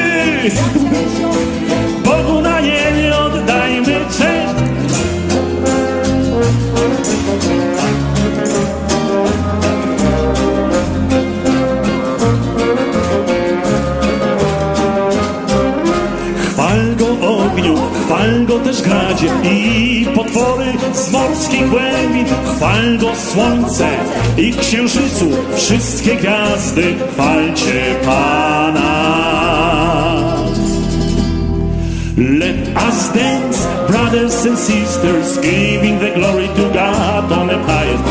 Chwal 18.23 18.45
go 18.45 18.59
też 18.59 18.81
gradzie 18.81 19.27
i 19.43 20.07
potwory 20.15 20.65
z 20.93 21.11
morskich 21.11 21.69
głębin. 21.69 22.25
Chwal 22.55 22.97
go 22.97 23.15
słońce 23.15 23.87
i 24.37 24.53
księżycu, 24.53 25.31
wszystkie 25.55 26.15
gwiazdy, 26.15 26.95
chwalcie 27.13 27.95
Pana. 28.05 29.13
Let 32.17 32.69
us 32.87 33.11
dance, 33.13 33.67
brothers 33.87 34.45
and 34.45 34.59
sisters, 34.59 35.39
giving 35.41 35.99
the 35.99 36.11
glory 36.11 36.47
to 36.47 36.63
God 36.63 37.31
on 37.31 37.47
the 37.47 37.57
highest. 37.57 38.03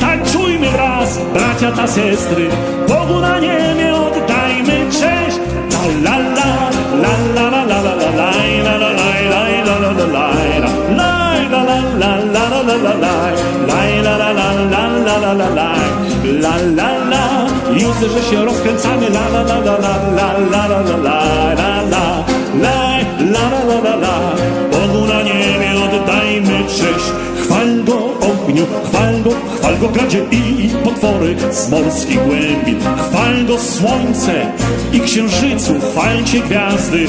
Tańczujmy 0.00 0.70
wraz, 0.70 1.18
bracia 1.32 1.72
ta 1.72 1.86
sestry, 1.86 2.48
Bogu 2.88 3.20
na 3.20 3.40
niebie 3.40 3.94
oddajmy 3.94 4.90
cześć. 4.90 5.38
La 6.04 6.18
la 6.18 6.26
la, 6.36 6.70
la 7.02 7.50
la 7.50 7.50
la 7.50 7.64
la 7.64 7.82
la 7.82 7.94
la 7.94 8.30
la 8.64 8.76
la 8.78 8.88
la 8.88 9.03
la 16.44 16.56
la 16.78 16.90
la 17.10 17.24
Już, 17.72 17.96
że 18.12 18.22
się 18.30 18.44
rozkręcamy 18.44 19.10
la 19.10 19.28
la 19.28 19.42
la 19.42 19.58
la 19.60 19.78
la 19.78 19.94
la 20.16 20.38
la 20.52 20.66
la 20.68 20.80
la 20.80 20.96
la 20.96 21.18
la 21.34 21.54
la 21.54 21.72
la 21.90 22.14
la 22.62 22.84
la 23.32 23.50
la 23.64 23.80
la 23.84 23.96
la 23.96 24.16
Bogu 24.72 25.06
na 25.06 25.22
niebie 25.22 25.70
oddajmy 25.84 26.64
cześć 26.68 27.06
Chwal 27.42 27.84
go 27.84 27.94
ogniu, 28.20 28.66
chwal 28.84 29.22
go, 29.22 29.30
chwal 29.58 29.78
go 29.78 29.88
gradzie 29.88 30.24
i 30.30 30.70
potwory 30.84 31.36
z 31.52 31.68
morskich 31.70 32.24
głębin 32.24 32.80
Chwal 32.80 33.46
go 33.46 33.58
słońce 33.58 34.46
i 34.92 35.00
księżycu, 35.00 35.74
chwalcie 35.80 36.40
gwiazdy 36.40 37.08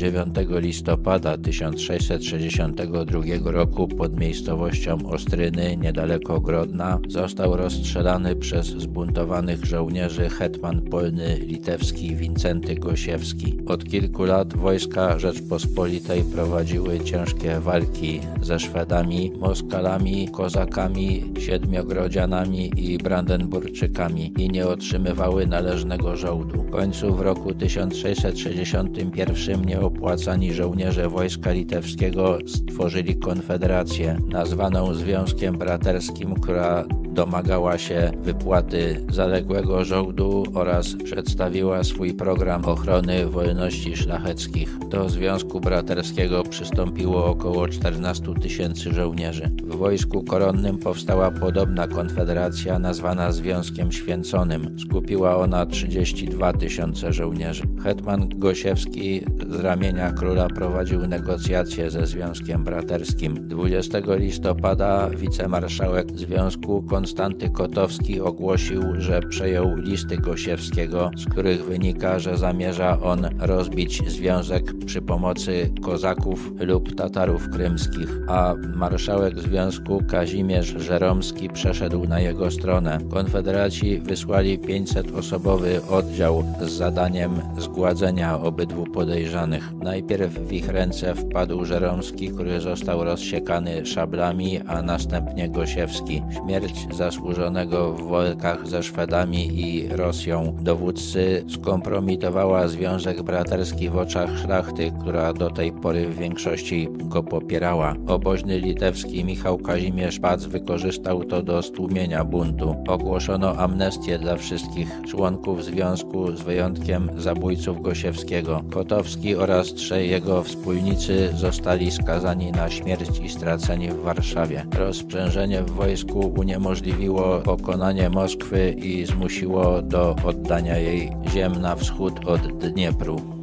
la 0.00 0.06
la 0.06 0.12
la 0.12 0.18
la 0.18 0.20
la 0.20 0.20
29 0.24 0.60
listopada 0.60 1.36
1662 1.36 3.50
roku 3.50 3.88
pod 3.88 4.20
miejscowością 4.20 5.10
Ostryny, 5.10 5.76
niedaleko 5.76 6.40
Grodna, 6.40 6.98
został 7.08 7.56
rozstrzelany 7.56 8.36
przez 8.36 8.66
zbuntowanych 8.66 9.64
żołnierzy 9.64 10.28
hetman 10.28 10.82
polny 10.82 11.36
litewski 11.36 12.16
Wincenty 12.16 12.74
Gosiewski. 12.74 13.58
Od 13.66 13.84
kilku 13.84 14.24
lat 14.24 14.56
wojska 14.56 15.18
Rzeczpospolitej 15.18 16.22
prowadziły 16.22 17.00
ciężkie 17.00 17.60
walki 17.60 18.20
ze 18.42 18.60
Szwedami, 18.60 19.32
Moskalami, 19.40 20.28
Kozakami, 20.28 21.24
Siedmiogrodzianami 21.38 22.70
i 22.76 22.98
Brandenburczykami 22.98 24.32
i 24.38 24.48
nie 24.48 24.66
otrzymywały 24.66 25.46
należnego 25.46 26.16
żołdu. 26.16 26.62
W 26.62 26.70
końcu 26.70 27.14
w 27.14 27.20
roku 27.20 27.54
1661 27.54 29.89
nieopłacani 29.90 30.52
żołnierze 30.52 31.08
wojska 31.08 31.52
litewskiego 31.52 32.38
stworzyli 32.46 33.16
konfederację 33.16 34.18
nazwaną 34.28 34.94
Związkiem 34.94 35.58
Braterskim, 35.58 36.34
która 36.34 36.84
domagała 37.12 37.78
się 37.78 38.12
wypłaty 38.22 39.06
zaległego 39.12 39.84
żołdu 39.84 40.44
oraz 40.54 40.94
przedstawiła 41.04 41.84
swój 41.84 42.14
program 42.14 42.64
ochrony 42.64 43.26
wolności 43.26 43.96
szlacheckich. 43.96 44.78
Do 44.88 45.08
Związku 45.08 45.60
Braterskiego 45.60 46.42
przystąpiło 46.42 47.26
około 47.26 47.68
14 47.68 48.34
tysięcy 48.42 48.92
żołnierzy. 48.92 49.50
W 49.64 49.76
wojsku 49.76 50.24
koronnym 50.24 50.78
powstała 50.78 51.30
podobna 51.30 51.88
konfederacja 51.88 52.78
nazwana 52.78 53.32
Związkiem 53.32 53.92
Święconym. 53.92 54.76
Skupiła 54.78 55.36
ona 55.36 55.66
32 55.66 56.52
tysiące 56.52 57.12
żołnierzy. 57.12 57.62
Hetman 57.82 58.28
Gosiewski 58.28 59.24
z 59.48 59.60
ramienia 59.60 59.79
króla 60.16 60.48
prowadził 60.48 61.06
negocjacje 61.06 61.90
ze 61.90 62.06
Związkiem 62.06 62.64
Braterskim. 62.64 63.48
20 63.48 63.98
listopada 64.08 65.10
wicemarszałek 65.10 66.06
Związku 66.14 66.82
Konstanty 66.82 67.50
Kotowski 67.50 68.20
ogłosił, 68.20 68.82
że 68.98 69.20
przejął 69.20 69.76
listy 69.76 70.16
Gosiewskiego, 70.16 71.10
z 71.16 71.24
których 71.26 71.64
wynika, 71.64 72.18
że 72.18 72.38
zamierza 72.38 73.00
on 73.00 73.28
rozbić 73.38 74.10
związek 74.10 74.72
przy 74.86 75.02
pomocy 75.02 75.70
kozaków 75.82 76.52
lub 76.60 76.94
Tatarów 76.94 77.48
krymskich, 77.48 78.08
a 78.28 78.54
marszałek 78.74 79.38
związku 79.38 80.02
Kazimierz 80.08 80.66
Żeromski 80.66 81.48
przeszedł 81.48 82.08
na 82.08 82.20
jego 82.20 82.50
stronę. 82.50 82.98
Konfederaci 83.10 83.98
wysłali 83.98 84.58
500-osobowy 84.58 85.80
oddział 85.90 86.44
z 86.60 86.70
zadaniem 86.70 87.40
zgładzenia 87.58 88.38
obydwu 88.38 88.84
podejrzanych. 88.86 89.69
Najpierw 89.82 90.32
w 90.32 90.52
ich 90.52 90.68
ręce 90.68 91.14
wpadł 91.14 91.64
Żeromski, 91.64 92.28
który 92.28 92.60
został 92.60 93.04
rozsiekany 93.04 93.86
szablami, 93.86 94.60
a 94.66 94.82
następnie 94.82 95.48
Gosiewski. 95.48 96.22
Śmierć 96.36 96.86
zasłużonego 96.90 97.92
w 97.92 98.08
walkach 98.08 98.68
ze 98.68 98.82
Szwedami 98.82 99.60
i 99.60 99.88
Rosją 99.88 100.56
dowódcy 100.60 101.44
skompromitowała 101.48 102.68
Związek 102.68 103.22
Braterski 103.22 103.88
w 103.88 103.96
oczach 103.96 104.38
szlachty, 104.38 104.92
która 105.00 105.32
do 105.32 105.50
tej 105.50 105.72
pory 105.72 106.06
w 106.08 106.18
większości 106.18 106.88
go 106.98 107.22
popierała. 107.22 107.94
Oboźny 108.06 108.58
litewski 108.58 109.24
Michał 109.24 109.58
Kazimierz 109.58 110.18
Pac 110.18 110.44
wykorzystał 110.44 111.24
to 111.24 111.42
do 111.42 111.62
stłumienia 111.62 112.24
buntu. 112.24 112.74
Ogłoszono 112.88 113.56
amnestię 113.56 114.18
dla 114.18 114.36
wszystkich 114.36 115.00
członków 115.08 115.64
związku 115.64 116.36
z 116.36 116.40
wyjątkiem 116.40 117.10
zabójców 117.16 117.82
Gosiewskiego. 117.82 118.62
Kotowski 118.70 119.36
oraz 119.60 119.74
trzej 119.74 120.10
jego 120.10 120.42
wspólnicy 120.42 121.30
zostali 121.34 121.90
skazani 121.90 122.52
na 122.52 122.70
śmierć 122.70 123.18
i 123.22 123.28
straceni 123.28 123.88
w 123.88 124.02
Warszawie. 124.02 124.66
Rozprzężenie 124.78 125.62
w 125.62 125.70
wojsku 125.70 126.32
uniemożliwiło 126.36 127.40
pokonanie 127.40 128.10
Moskwy 128.10 128.70
i 128.70 129.06
zmusiło 129.06 129.82
do 129.82 130.16
oddania 130.24 130.78
jej 130.78 131.10
ziem 131.28 131.60
na 131.60 131.76
wschód 131.76 132.26
od 132.26 132.40
Dniepru. 132.40 133.40